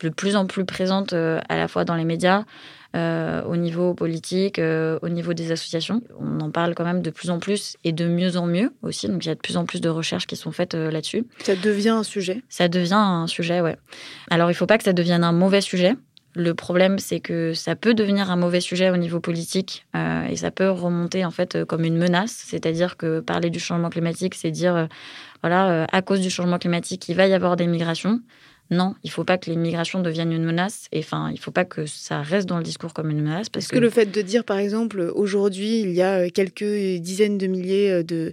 de 0.00 0.08
plus 0.10 0.36
en 0.36 0.46
plus 0.46 0.64
présente 0.64 1.12
à 1.12 1.56
la 1.56 1.68
fois 1.68 1.84
dans 1.84 1.94
les 1.94 2.04
médias, 2.04 2.44
euh, 2.96 3.44
au 3.44 3.54
niveau 3.54 3.94
politique, 3.94 4.58
euh, 4.58 4.98
au 5.02 5.08
niveau 5.08 5.32
des 5.32 5.52
associations. 5.52 6.02
On 6.18 6.40
en 6.40 6.50
parle 6.50 6.74
quand 6.74 6.82
même 6.82 7.02
de 7.02 7.10
plus 7.10 7.30
en 7.30 7.38
plus 7.38 7.76
et 7.84 7.92
de 7.92 8.08
mieux 8.08 8.36
en 8.36 8.46
mieux 8.46 8.72
aussi. 8.82 9.06
Donc 9.06 9.24
il 9.24 9.28
y 9.28 9.30
a 9.30 9.36
de 9.36 9.40
plus 9.40 9.56
en 9.56 9.64
plus 9.64 9.80
de 9.80 9.88
recherches 9.88 10.26
qui 10.26 10.34
sont 10.34 10.50
faites 10.50 10.74
euh, 10.74 10.90
là-dessus. 10.90 11.24
Ça 11.44 11.54
devient 11.54 11.90
un 11.90 12.02
sujet? 12.02 12.42
Ça 12.48 12.66
devient 12.66 12.94
un 12.94 13.28
sujet, 13.28 13.60
ouais. 13.60 13.76
Alors 14.28 14.50
il 14.50 14.54
ne 14.54 14.56
faut 14.56 14.66
pas 14.66 14.76
que 14.76 14.82
ça 14.82 14.92
devienne 14.92 15.22
un 15.22 15.30
mauvais 15.30 15.60
sujet. 15.60 15.94
Le 16.34 16.52
problème, 16.54 16.98
c'est 16.98 17.20
que 17.20 17.54
ça 17.54 17.76
peut 17.76 17.94
devenir 17.94 18.28
un 18.32 18.36
mauvais 18.36 18.60
sujet 18.60 18.90
au 18.90 18.96
niveau 18.96 19.18
politique 19.18 19.84
et 20.28 20.36
ça 20.36 20.52
peut 20.52 20.70
remonter 20.70 21.24
en 21.24 21.32
fait 21.32 21.64
comme 21.64 21.84
une 21.84 21.96
menace. 21.96 22.44
C'est-à-dire 22.46 22.96
que 22.96 23.18
parler 23.18 23.50
du 23.50 23.58
changement 23.58 23.90
climatique, 23.90 24.36
c'est 24.36 24.52
dire 24.52 24.86
voilà, 25.42 25.86
à 25.90 26.02
cause 26.02 26.20
du 26.20 26.30
changement 26.30 26.58
climatique, 26.58 27.08
il 27.08 27.16
va 27.16 27.26
y 27.26 27.32
avoir 27.32 27.56
des 27.56 27.66
migrations 27.66 28.20
non, 28.70 28.94
il 29.02 29.08
ne 29.08 29.12
faut 29.12 29.24
pas 29.24 29.36
que 29.36 29.50
l'immigration 29.50 30.00
devienne 30.00 30.32
une 30.32 30.44
menace. 30.44 30.86
Et 30.92 31.00
enfin, 31.00 31.28
il 31.30 31.34
ne 31.34 31.40
faut 31.40 31.50
pas 31.50 31.64
que 31.64 31.86
ça 31.86 32.22
reste 32.22 32.48
dans 32.48 32.56
le 32.56 32.62
discours 32.62 32.94
comme 32.94 33.10
une 33.10 33.20
menace. 33.20 33.48
Parce 33.48 33.66
que... 33.66 33.78
le 33.78 33.90
fait 33.90 34.06
de 34.06 34.22
dire, 34.22 34.44
par 34.44 34.58
exemple, 34.58 35.10
aujourd'hui, 35.14 35.80
il 35.80 35.90
y 35.90 36.02
a 36.02 36.30
quelques 36.30 36.98
dizaines 37.00 37.36
de 37.36 37.48
milliers 37.48 37.90
euh, 37.90 38.02
de, 38.04 38.32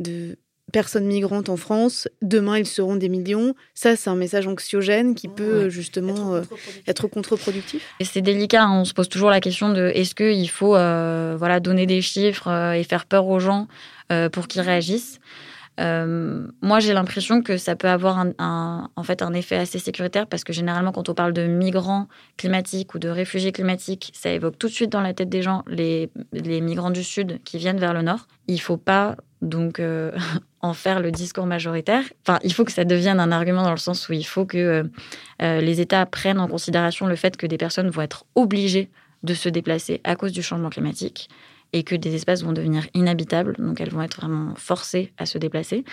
de 0.00 0.36
personnes 0.72 1.06
migrantes 1.06 1.48
en 1.48 1.56
France, 1.56 2.08
demain 2.22 2.58
ils 2.58 2.66
seront 2.66 2.96
des 2.96 3.08
millions. 3.08 3.54
Ça, 3.74 3.94
c'est 3.94 4.10
un 4.10 4.16
message 4.16 4.48
anxiogène 4.48 5.14
qui 5.14 5.28
peut 5.28 5.68
justement 5.68 6.40
être 6.88 7.06
contre-productif. 7.06 7.86
et 8.00 8.04
c'est 8.04 8.20
délicat, 8.20 8.64
hein. 8.64 8.80
on 8.80 8.84
se 8.84 8.92
pose 8.92 9.08
toujours 9.08 9.30
la 9.30 9.40
question 9.40 9.72
de 9.72 9.92
est-ce 9.94 10.16
qu'il 10.16 10.50
faut 10.50 10.74
euh, 10.74 11.36
voilà, 11.38 11.60
donner 11.60 11.86
des 11.86 12.02
chiffres 12.02 12.48
euh, 12.48 12.72
et 12.72 12.82
faire 12.82 13.06
peur 13.06 13.28
aux 13.28 13.38
gens 13.38 13.68
pour 14.32 14.48
qu'ils 14.48 14.60
réagissent? 14.60 15.20
Euh, 15.78 16.46
moi, 16.62 16.80
j'ai 16.80 16.92
l'impression 16.92 17.42
que 17.42 17.56
ça 17.56 17.76
peut 17.76 17.88
avoir 17.88 18.18
un, 18.18 18.90
en 18.96 19.02
fait 19.02 19.22
un 19.22 19.34
effet 19.34 19.56
assez 19.56 19.78
sécuritaire 19.78 20.26
parce 20.26 20.44
que 20.44 20.52
généralement, 20.52 20.92
quand 20.92 21.08
on 21.08 21.14
parle 21.14 21.32
de 21.32 21.46
migrants 21.46 22.08
climatiques 22.36 22.94
ou 22.94 22.98
de 22.98 23.08
réfugiés 23.08 23.52
climatiques, 23.52 24.10
ça 24.14 24.30
évoque 24.30 24.58
tout 24.58 24.68
de 24.68 24.72
suite 24.72 24.90
dans 24.90 25.00
la 25.00 25.12
tête 25.12 25.28
des 25.28 25.42
gens 25.42 25.62
les, 25.66 26.10
migrants 26.32 26.90
du 26.90 27.04
Sud 27.04 27.40
qui 27.44 27.58
viennent 27.58 27.78
vers 27.78 27.92
le 27.94 28.02
Nord. 28.02 28.26
Il 28.48 28.60
faut 28.60 28.78
pas 28.78 29.16
donc 29.42 29.80
euh, 29.80 30.12
en 30.62 30.72
faire 30.72 31.00
le 31.00 31.10
discours 31.10 31.46
majoritaire. 31.46 32.04
Enfin, 32.26 32.38
il 32.42 32.52
faut 32.52 32.64
que 32.64 32.72
ça 32.72 32.84
devienne 32.84 33.20
un 33.20 33.32
argument 33.32 33.62
dans 33.62 33.70
le 33.70 33.76
sens 33.76 34.08
où 34.08 34.12
il 34.12 34.26
faut 34.26 34.46
que 34.46 34.88
euh, 35.42 35.60
les 35.60 35.80
États 35.80 36.06
prennent 36.06 36.40
en 36.40 36.48
considération 36.48 37.06
le 37.06 37.16
fait 37.16 37.36
que 37.36 37.46
des 37.46 37.58
personnes 37.58 37.90
vont 37.90 38.02
être 38.02 38.24
obligées 38.34 38.90
de 39.22 39.34
se 39.34 39.48
déplacer 39.48 40.00
à 40.04 40.16
cause 40.16 40.32
du 40.32 40.42
changement 40.42 40.70
climatique 40.70 41.28
et 41.76 41.82
que 41.82 41.94
des 41.94 42.14
espaces 42.14 42.42
vont 42.42 42.54
devenir 42.54 42.86
inhabitables, 42.94 43.54
donc 43.58 43.82
elles 43.82 43.90
vont 43.90 44.00
être 44.00 44.16
vraiment 44.16 44.54
forcées 44.56 45.12
à 45.18 45.26
se 45.26 45.36
déplacer. 45.36 45.84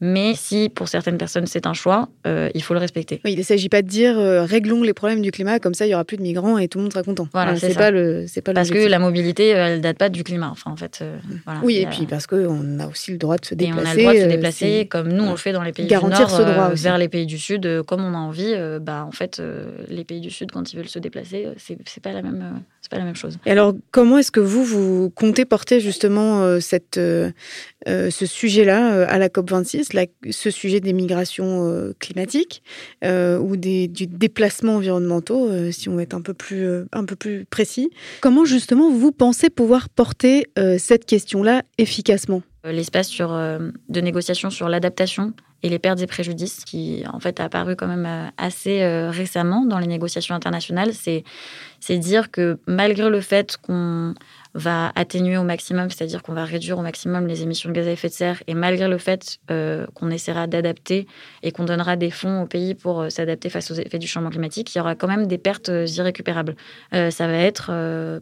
Mais 0.00 0.34
si 0.36 0.68
pour 0.68 0.86
certaines 0.86 1.18
personnes 1.18 1.46
c'est 1.46 1.66
un 1.66 1.72
choix, 1.72 2.08
euh, 2.24 2.50
il 2.54 2.62
faut 2.62 2.72
le 2.72 2.78
respecter. 2.78 3.20
Oui, 3.24 3.32
il 3.32 3.38
ne 3.38 3.42
s'agit 3.42 3.68
pas 3.68 3.82
de 3.82 3.88
dire 3.88 4.16
euh, 4.16 4.44
réglons 4.44 4.82
les 4.82 4.92
problèmes 4.92 5.22
du 5.22 5.32
climat, 5.32 5.58
comme 5.58 5.74
ça 5.74 5.86
il 5.86 5.90
y 5.90 5.94
aura 5.94 6.04
plus 6.04 6.16
de 6.16 6.22
migrants 6.22 6.56
et 6.56 6.68
tout 6.68 6.78
le 6.78 6.84
monde 6.84 6.92
sera 6.92 7.02
content. 7.02 7.26
Voilà, 7.32 7.56
c'est 7.56 7.74
pas 7.74 7.90
le, 7.90 8.26
c'est 8.28 8.40
pas 8.40 8.52
Parce 8.52 8.70
que 8.70 8.86
la 8.86 9.00
mobilité, 9.00 9.56
euh, 9.56 9.66
elle 9.66 9.80
date 9.80 9.98
pas 9.98 10.08
du 10.08 10.22
climat. 10.22 10.50
Enfin, 10.52 10.70
en 10.70 10.76
fait, 10.76 11.02
voilà, 11.44 11.60
oui, 11.64 11.78
et 11.78 11.86
puis 11.86 12.06
parce 12.06 12.28
qu'on 12.28 12.78
a 12.78 12.86
aussi 12.86 13.10
le 13.10 13.18
droit 13.18 13.38
de 13.38 13.44
se 13.44 13.56
déplacer. 13.56 13.80
Et 13.80 13.82
on 13.82 13.86
a 13.86 13.94
le 13.94 14.00
droit 14.00 14.14
de 14.14 14.20
se 14.20 14.36
déplacer, 14.36 14.86
comme 14.88 15.08
nous 15.08 15.24
on 15.24 15.32
le 15.32 15.36
fait 15.36 15.52
dans 15.52 15.64
les 15.64 15.72
pays 15.72 15.86
Garantir 15.86 16.26
du 16.26 16.32
Nord, 16.32 16.40
ce 16.40 16.42
droit 16.42 16.68
vers 16.74 16.98
les 16.98 17.08
pays 17.08 17.26
du 17.26 17.38
Sud, 17.38 17.82
comme 17.82 18.04
on 18.04 18.14
a 18.14 18.18
envie. 18.18 18.54
bah, 18.80 19.04
en 19.04 19.12
fait, 19.12 19.42
les 19.88 20.04
pays 20.04 20.20
du 20.20 20.30
Sud, 20.30 20.52
quand 20.52 20.72
ils 20.72 20.76
veulent 20.76 20.88
se 20.88 21.00
déplacer, 21.00 21.48
c'est, 21.56 21.76
c'est 21.86 22.02
pas 22.02 22.12
la 22.12 22.22
même 22.22 22.62
c'est 22.80 22.90
pas 22.90 22.98
la 22.98 23.04
même 23.04 23.16
chose. 23.16 23.38
Et 23.44 23.50
alors, 23.50 23.74
comment 23.90 24.18
est-ce 24.18 24.30
que 24.30 24.40
vous, 24.40 24.64
vous 24.64 25.10
comptez 25.10 25.44
porter 25.44 25.80
justement 25.80 26.42
euh, 26.42 26.60
cette, 26.60 26.96
euh, 26.96 27.30
euh, 27.88 28.10
ce 28.10 28.24
sujet-là 28.24 29.06
à 29.08 29.18
la 29.18 29.28
COP26, 29.28 30.08
ce 30.30 30.50
sujet 30.50 30.80
des 30.80 30.92
migrations 30.92 31.92
climatiques 31.98 32.62
ou 33.04 33.56
des, 33.56 33.88
du 33.88 34.06
déplacement 34.06 34.76
environnementaux, 34.76 35.50
si 35.72 35.88
on 35.88 35.96
veut 35.96 36.02
être 36.02 36.14
un 36.14 36.22
peu, 36.22 36.34
plus, 36.34 36.66
un 36.92 37.04
peu 37.04 37.16
plus 37.16 37.44
précis? 37.44 37.90
Comment 38.20 38.44
justement 38.44 38.90
vous 38.90 39.12
pensez 39.12 39.50
pouvoir 39.50 39.88
porter 39.88 40.46
cette 40.78 41.04
question-là 41.04 41.62
efficacement? 41.78 42.42
L'espace 42.64 43.08
sur, 43.08 43.30
de 43.30 44.00
négociation 44.00 44.50
sur 44.50 44.68
l'adaptation 44.68 45.32
et 45.62 45.68
les 45.68 45.78
pertes 45.78 46.00
et 46.00 46.06
préjudices, 46.06 46.64
qui 46.64 47.02
en 47.12 47.18
fait 47.20 47.40
a 47.40 47.44
apparu 47.44 47.74
quand 47.76 47.88
même 47.88 48.06
euh, 48.06 48.28
assez 48.36 48.82
euh, 48.82 49.10
récemment 49.10 49.64
dans 49.64 49.78
les 49.78 49.86
négociations 49.86 50.34
internationales, 50.34 50.92
c'est 50.92 51.24
dire 51.98 52.30
que 52.30 52.58
malgré 52.66 53.08
le 53.08 53.20
fait 53.20 53.56
qu'on 53.56 54.14
va 54.58 54.92
atténuer 54.94 55.36
au 55.38 55.42
maximum, 55.42 55.90
c'est-à-dire 55.90 56.22
qu'on 56.22 56.34
va 56.34 56.44
réduire 56.44 56.78
au 56.78 56.82
maximum 56.82 57.26
les 57.26 57.42
émissions 57.42 57.70
de 57.70 57.74
gaz 57.74 57.86
à 57.86 57.92
effet 57.92 58.08
de 58.08 58.12
serre, 58.12 58.42
et 58.46 58.54
malgré 58.54 58.88
le 58.88 58.98
fait 58.98 59.38
euh, 59.50 59.86
qu'on 59.94 60.10
essaiera 60.10 60.46
d'adapter 60.46 61.06
et 61.42 61.52
qu'on 61.52 61.64
donnera 61.64 61.96
des 61.96 62.10
fonds 62.10 62.42
au 62.42 62.46
pays 62.46 62.74
pour 62.74 63.00
euh, 63.00 63.08
s'adapter 63.08 63.48
face 63.48 63.70
aux 63.70 63.74
effets 63.74 63.98
du 63.98 64.06
changement 64.06 64.30
climatique, 64.30 64.74
il 64.74 64.78
y 64.78 64.80
aura 64.80 64.94
quand 64.94 65.08
même 65.08 65.26
des 65.26 65.38
pertes 65.38 65.68
euh, 65.68 65.86
irrécupérables. 65.86 66.56
ça 66.92 67.26
va 67.26 67.38
être, 67.38 67.70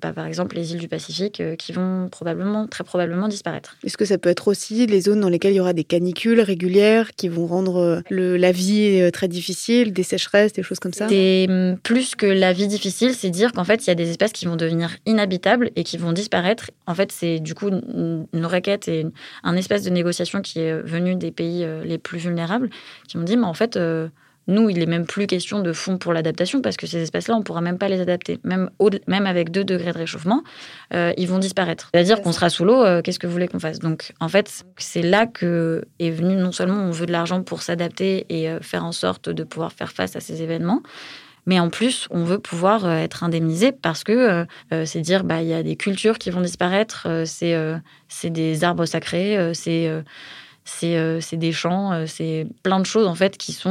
bah, 0.01 0.13
par 0.13 0.27
exemple, 0.27 0.57
les 0.57 0.73
îles 0.73 0.81
du 0.81 0.89
Pacifique 0.89 1.43
qui 1.59 1.73
vont 1.73 2.09
probablement, 2.09 2.67
très 2.67 2.85
probablement 2.85 3.29
disparaître. 3.29 3.77
Est-ce 3.85 3.97
que 3.97 4.05
ça 4.05 4.19
peut 4.19 4.29
être 4.29 4.49
aussi 4.49 4.87
les 4.87 5.01
zones 5.01 5.21
dans 5.21 5.29
lesquelles 5.29 5.53
il 5.53 5.57
y 5.57 5.61
aura 5.61 5.73
des 5.73 5.85
canicules 5.85 6.41
régulières 6.41 7.11
qui 7.15 7.29
vont 7.29 7.47
rendre 7.47 8.03
le, 8.11 8.37
la 8.37 8.53
vie 8.53 9.11
très 9.13 9.29
difficile, 9.29 9.93
des 9.93 10.03
sécheresses, 10.03 10.53
des 10.53 10.63
choses 10.63 10.79
comme 10.79 10.93
ça? 10.93 11.07
Hum, 11.07 11.77
plus 11.83 12.15
que 12.15 12.27
la 12.27 12.53
vie 12.53 12.67
difficile, 12.67 13.15
c'est 13.15 13.31
dire 13.31 13.53
qu'en 13.53 13.65
fait, 13.65 13.87
il 13.87 13.89
y 13.89 13.91
a 13.91 13.95
des 13.95 14.11
espaces 14.11 14.33
qui 14.33 14.47
vont 14.47 14.57
devenir 14.57 14.97
inhabitables 15.07 15.71
et 15.77 15.85
qui 15.85 15.97
vont 15.97 16.13
disparaître. 16.13 16.26
En 16.87 16.95
fait, 16.95 17.13
c'est 17.13 17.41
du 17.41 17.55
coup 17.55 17.69
une, 17.69 18.47
requête 18.47 18.89
et 18.89 19.07
un 19.43 19.57
espace 19.57 19.83
de 19.83 19.91
négociation 19.91 20.41
qui 20.41 20.61
est 20.61 20.81
venu 20.81 21.17
des 21.17 21.31
pays 21.31 21.65
euh, 21.65 21.85
les 21.85 21.99
plus 21.99 22.19
vulnérables 22.19 22.71
qui 23.09 23.19
m'ont 23.19 23.25
dit, 23.25 23.37
mais 23.37 23.47
en 23.47 23.55
fait, 23.55 23.77
euh, 23.77 24.09
nous, 24.47 24.71
il 24.71 24.79
n'est 24.79 24.87
même 24.87 25.07
plus 25.07 25.27
question 25.27 25.61
de 25.61 25.73
fonds 25.73 25.99
pour 25.99 26.13
l'adaptation 26.13 26.63
parce 26.63 26.77
que 26.77 26.87
ces 26.87 27.03
espaces-là, 27.03 27.35
on 27.35 27.39
ne 27.39 27.45
pourra 27.45 27.61
même 27.61 27.79
pas 27.79 27.89
les 27.89 28.01
adapter. 28.01 28.39
Même, 28.45 28.71
même 29.09 29.27
avec 29.27 29.51
2 29.51 29.65
degrés 29.65 29.93
de 29.93 29.99
réchauffement, 29.99 30.45
euh, 30.95 31.13
ils 31.17 31.27
vont 31.27 31.39
disparaître. 31.39 31.91
C'est-à-dire 31.93 32.23
qu'on 32.23 32.33
sera 32.33 32.49
sous 32.49 32.65
l'eau, 32.65 32.85
qu'est-ce 33.03 33.19
que 33.19 33.27
vous 33.27 33.33
voulez 33.33 33.49
qu'on 33.49 33.59
fasse? 33.59 33.81
Donc, 33.81 34.13
en 34.21 34.29
fait, 34.29 34.65
c'est 34.79 35.03
là 35.03 35.27
que 35.27 35.85
est 35.99 36.11
venu 36.11 36.37
non 36.37 36.53
seulement 36.53 36.77
on 36.77 36.93
veut 36.93 37.07
de 37.07 37.13
l'argent 37.13 37.43
pour 37.43 37.63
s'adapter 37.63 38.27
et 38.29 38.49
faire 38.61 38.85
en 38.85 38.93
sorte 38.93 39.29
de 39.29 39.43
pouvoir 39.43 39.73
faire 39.73 39.91
face 39.91 40.15
à 40.15 40.21
ces 40.21 40.43
événements, 40.43 40.83
mais 41.47 41.61
en 41.61 41.71
plus, 41.71 42.09
on 42.11 42.25
veut 42.25 42.41
pouvoir 42.41 42.85
euh, 42.85 42.97
être 42.97 43.23
indemnisé 43.23 43.71
parce 43.71 44.03
que 44.03 44.13
euh, 44.13 44.45
euh, 44.73 44.85
c'est 44.85 45.01
dire, 45.01 45.23
bah, 45.23 45.43
il 45.43 45.49
y 45.49 45.55
a 45.55 45.63
des 45.63 45.77
cultures 45.77 46.19
qui 46.19 46.31
vont 46.31 46.41
disparaître, 46.41 47.07
c'est 47.25 47.57
c'est 48.09 48.31
des 48.31 48.65
arbres 48.65 48.85
sacrés, 48.85 49.53
c'est 49.55 49.91
c'est 50.65 51.37
des 51.37 51.53
champs, 51.53 52.05
c'est 52.07 52.47
plein 52.65 52.81
de 52.81 52.87
choses 52.87 53.07
en 53.07 53.15
fait 53.15 53.37
qui 53.37 53.53
sont 53.53 53.71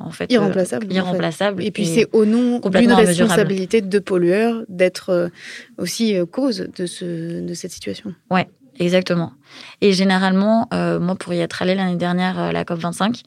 en 0.00 0.10
fait 0.10 0.30
irremplaçables. 0.30 0.92
irremplaçables 0.92 1.64
et 1.64 1.70
puis 1.72 1.86
c'est 1.86 2.08
au 2.12 2.24
nom 2.24 2.60
d'une 2.60 2.92
responsabilité 2.92 3.80
de 3.80 3.98
pollueurs 3.98 4.62
d'être 4.68 5.30
aussi 5.78 6.16
cause 6.30 6.68
de, 6.76 6.86
ce, 6.86 7.40
de 7.40 7.54
cette 7.54 7.72
situation. 7.72 8.14
Ouais, 8.30 8.48
exactement. 8.78 9.32
Et 9.80 9.92
généralement, 9.92 10.68
moi 10.72 11.16
pour 11.16 11.34
y 11.34 11.40
être 11.40 11.62
allée 11.62 11.74
l'année 11.74 11.96
dernière 11.96 12.38
à 12.38 12.52
la 12.52 12.64
COP 12.64 12.78
25, 12.78 13.22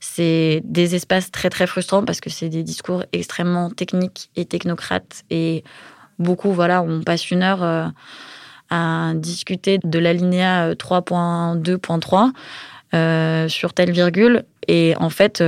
c'est 0.00 0.62
des 0.64 0.94
espaces 0.94 1.30
très 1.30 1.50
très 1.50 1.66
frustrants 1.66 2.04
parce 2.04 2.20
que 2.20 2.30
c'est 2.30 2.48
des 2.48 2.62
discours 2.62 3.04
extrêmement 3.12 3.70
techniques 3.70 4.30
et 4.36 4.44
technocrates 4.44 5.24
et 5.30 5.64
beaucoup, 6.18 6.52
voilà, 6.52 6.82
on 6.82 7.02
passe 7.02 7.30
une 7.30 7.42
heure 7.42 7.62
euh, 7.62 7.86
à 8.70 9.12
discuter 9.14 9.78
de 9.82 9.98
l'alinéa 9.98 10.74
3.2.3 10.74 12.26
euh, 12.26 12.30
euh, 12.94 13.48
sur 13.48 13.72
telle 13.72 13.90
virgule. 13.90 14.44
Et 14.70 14.94
en 14.98 15.08
fait, 15.08 15.42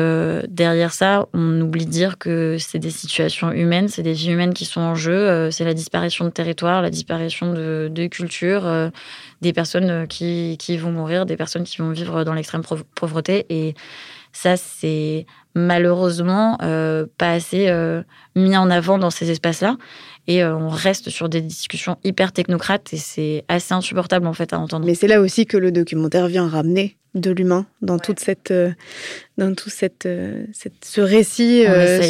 derrière 0.49 0.95
ça, 0.95 1.27
on 1.35 1.61
oublie 1.61 1.85
de 1.85 1.91
dire 1.91 2.17
que 2.17 2.57
c'est 2.59 2.79
des 2.79 2.91
situations 2.91 3.53
humaines, 3.53 3.89
c'est 3.89 4.03
des 4.03 4.15
vies 4.15 4.31
humaines 4.31 4.55
qui 4.55 4.65
sont 4.65 4.81
en 4.81 4.95
jeu, 4.95 5.51
c'est 5.51 5.67
la 5.67 5.75
disparition 5.75 6.25
de 6.25 6.31
territoire, 6.31 6.81
la 6.81 6.89
disparition 6.89 7.53
de, 7.53 7.91
de 7.93 8.07
culture, 8.07 8.91
des 9.43 9.53
personnes 9.53 10.07
qui, 10.09 10.57
qui, 10.59 10.79
vont 10.79 10.91
mourir, 10.91 11.27
des 11.27 11.37
personnes 11.37 11.65
qui 11.65 11.83
vont 11.83 11.91
vivre 11.91 12.25
dans 12.25 12.33
l'extrême 12.33 12.63
pauvreté. 12.95 13.45
Et 13.51 13.75
ça, 14.33 14.57
c'est 14.57 15.27
malheureusement 15.55 16.59
euh, 16.63 17.07
pas 17.19 17.33
assez 17.33 17.69
euh, 17.69 18.03
mis 18.37 18.57
en 18.57 18.71
avant 18.71 18.99
dans 18.99 19.11
ces 19.11 19.31
espaces-là. 19.31 19.77
Et 20.27 20.43
euh, 20.45 20.57
on 20.57 20.69
reste 20.69 21.11
sur 21.11 21.29
des 21.29 21.41
discussions 21.41 21.97
hyper 22.05 22.33
technocrates 22.33 22.93
et 22.93 22.97
c'est 22.97 23.45
assez 23.49 23.75
insupportable 23.75 24.27
en 24.27 24.33
fait 24.33 24.53
à 24.53 24.59
entendre. 24.59 24.87
Mais 24.87 24.95
c'est 24.95 25.09
là 25.09 25.21
aussi 25.21 25.47
que 25.47 25.57
le 25.57 25.73
documentaire 25.73 26.29
vient 26.29 26.49
ramener 26.49 26.97
de 27.15 27.31
l'humain 27.31 27.67
dans 27.83 27.99
toute 27.99 28.21
cette 28.21 28.53
dans 29.41 29.55
tout 29.55 29.71
cette, 29.71 30.07
euh, 30.07 30.45
ce 30.85 31.01
récit, 31.01 31.65
euh, 31.67 32.03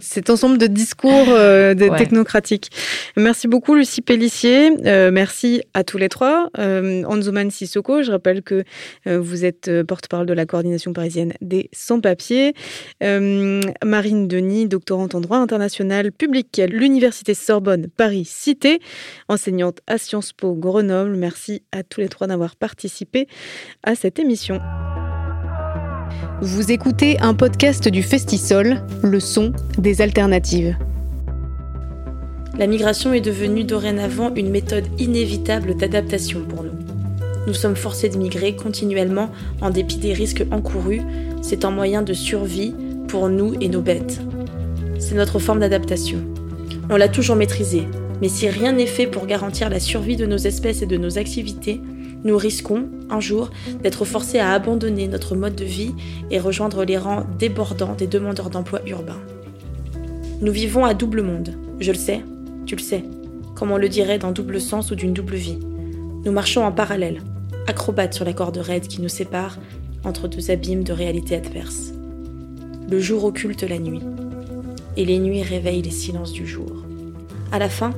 cet, 0.00 0.30
ensemble 0.30 0.56
de 0.56 0.66
discours 0.66 1.26
euh, 1.28 1.74
technocratiques. 1.74 2.70
Merci 3.16 3.46
beaucoup 3.46 3.74
Lucie 3.74 4.00
Pellissier, 4.00 4.70
merci 5.10 5.62
à 5.74 5.84
tous 5.84 5.98
les 5.98 6.08
trois. 6.08 6.48
Anzuman 6.56 7.50
Sissoko, 7.50 8.02
je 8.02 8.10
rappelle 8.10 8.42
que 8.42 8.64
vous 9.04 9.44
êtes 9.44 9.70
porte-parole 9.82 10.26
de 10.26 10.32
la 10.32 10.46
coordination 10.46 10.92
parisienne 10.92 11.34
des 11.42 11.68
sans-papiers. 11.72 12.54
Marine 13.00 14.28
Denis, 14.28 14.66
doctorante 14.66 15.14
en 15.14 15.20
droit 15.20 15.38
international 15.38 16.10
public 16.10 16.58
à 16.58 16.66
l'Université 16.66 17.34
Sorbonne 17.34 17.88
Paris-Cité, 17.88 18.80
enseignante 19.28 19.80
à 19.86 19.98
Sciences 19.98 20.32
Po 20.32 20.54
Grenoble. 20.54 21.16
Merci 21.16 21.62
à 21.72 21.82
tous 21.82 22.00
les 22.00 22.08
trois 22.08 22.26
d'avoir 22.26 22.56
participé 22.56 23.28
à 23.82 23.94
cette 23.94 24.18
émission. 24.18 24.47
Vous 26.40 26.70
écoutez 26.72 27.18
un 27.20 27.34
podcast 27.34 27.88
du 27.88 28.02
Festisol, 28.02 28.82
le 29.02 29.20
son 29.20 29.52
des 29.76 30.00
alternatives. 30.00 30.76
La 32.58 32.66
migration 32.66 33.12
est 33.12 33.20
devenue 33.20 33.64
dorénavant 33.64 34.34
une 34.34 34.50
méthode 34.50 34.86
inévitable 34.98 35.76
d'adaptation 35.76 36.42
pour 36.42 36.64
nous. 36.64 36.72
Nous 37.46 37.54
sommes 37.54 37.76
forcés 37.76 38.08
de 38.08 38.18
migrer 38.18 38.56
continuellement 38.56 39.30
en 39.60 39.70
dépit 39.70 39.98
des 39.98 40.12
risques 40.12 40.44
encourus. 40.50 41.02
C'est 41.42 41.64
un 41.64 41.70
moyen 41.70 42.02
de 42.02 42.12
survie 42.12 42.74
pour 43.06 43.28
nous 43.28 43.54
et 43.60 43.68
nos 43.68 43.80
bêtes. 43.80 44.20
C'est 44.98 45.14
notre 45.14 45.38
forme 45.38 45.60
d'adaptation. 45.60 46.18
On 46.90 46.96
l'a 46.96 47.08
toujours 47.08 47.36
maîtrisée, 47.36 47.86
mais 48.20 48.28
si 48.28 48.48
rien 48.48 48.72
n'est 48.72 48.86
fait 48.86 49.06
pour 49.06 49.26
garantir 49.26 49.70
la 49.70 49.80
survie 49.80 50.16
de 50.16 50.26
nos 50.26 50.36
espèces 50.36 50.82
et 50.82 50.86
de 50.86 50.96
nos 50.96 51.18
activités, 51.18 51.80
nous 52.24 52.36
risquons, 52.36 52.88
un 53.10 53.20
jour, 53.20 53.50
d'être 53.82 54.04
forcés 54.04 54.38
à 54.38 54.52
abandonner 54.52 55.08
notre 55.08 55.36
mode 55.36 55.54
de 55.54 55.64
vie 55.64 55.94
et 56.30 56.38
rejoindre 56.38 56.84
les 56.84 56.98
rangs 56.98 57.24
débordants 57.38 57.94
des 57.94 58.06
demandeurs 58.06 58.50
d'emploi 58.50 58.80
urbains. 58.86 59.20
Nous 60.40 60.52
vivons 60.52 60.84
à 60.84 60.94
double 60.94 61.22
monde, 61.22 61.54
je 61.80 61.92
le 61.92 61.98
sais, 61.98 62.22
tu 62.66 62.76
le 62.76 62.82
sais, 62.82 63.04
comme 63.54 63.70
on 63.70 63.76
le 63.76 63.88
dirait 63.88 64.18
d'un 64.18 64.32
double 64.32 64.60
sens 64.60 64.90
ou 64.90 64.94
d'une 64.94 65.12
double 65.12 65.36
vie. 65.36 65.58
Nous 66.24 66.32
marchons 66.32 66.64
en 66.64 66.72
parallèle, 66.72 67.22
acrobates 67.66 68.14
sur 68.14 68.24
la 68.24 68.32
corde 68.32 68.58
raide 68.58 68.86
qui 68.86 69.00
nous 69.00 69.08
sépare 69.08 69.58
entre 70.04 70.28
deux 70.28 70.50
abîmes 70.50 70.84
de 70.84 70.92
réalité 70.92 71.36
adverses. 71.36 71.92
Le 72.90 73.00
jour 73.00 73.24
occulte 73.24 73.62
la 73.62 73.78
nuit, 73.78 74.02
et 74.96 75.04
les 75.04 75.18
nuits 75.18 75.42
réveillent 75.42 75.82
les 75.82 75.90
silences 75.90 76.32
du 76.32 76.46
jour. 76.46 76.84
À 77.52 77.58
la 77.58 77.68
fin, 77.68 77.92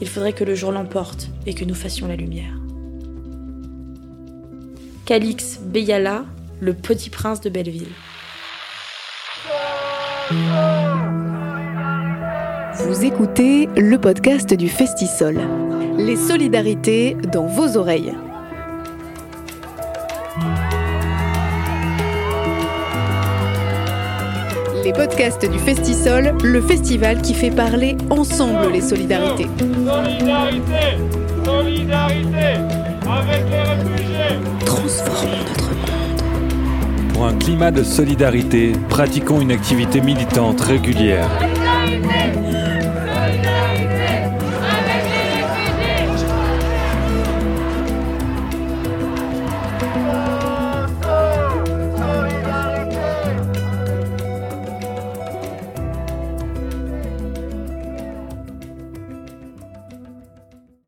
il 0.00 0.08
faudrait 0.08 0.32
que 0.32 0.44
le 0.44 0.54
jour 0.54 0.72
l'emporte 0.72 1.30
et 1.46 1.54
que 1.54 1.64
nous 1.64 1.74
fassions 1.74 2.08
la 2.08 2.16
lumière. 2.16 2.52
Calix 5.06 5.60
Beyala, 5.62 6.24
le 6.60 6.74
petit 6.74 7.10
prince 7.10 7.40
de 7.40 7.48
Belleville. 7.48 7.92
Vous 12.74 13.04
écoutez 13.04 13.68
le 13.76 13.98
podcast 13.98 14.52
du 14.52 14.68
Festisol. 14.68 15.38
Les 15.96 16.16
solidarités 16.16 17.16
dans 17.32 17.46
vos 17.46 17.76
oreilles. 17.76 18.14
Les 24.82 24.92
podcasts 24.92 25.48
du 25.48 25.58
Festisol, 25.60 26.34
le 26.42 26.60
festival 26.60 27.22
qui 27.22 27.34
fait 27.34 27.52
parler 27.52 27.96
ensemble 28.10 28.72
les 28.72 28.80
solidarités. 28.80 29.46
Solidarité 29.56 30.96
Solidarité 31.44 32.95
avec 33.10 33.44
les 33.50 33.62
réfugiés 33.62 34.38
Transformons 34.64 35.38
notre 35.48 35.70
monde. 35.70 37.28
un 37.28 37.38
climat 37.38 37.70
de 37.70 37.82
solidarité, 37.82 38.72
pratiquons 38.88 39.40
une 39.40 39.52
activité 39.52 40.00
militante 40.00 40.60
régulière. 40.60 41.28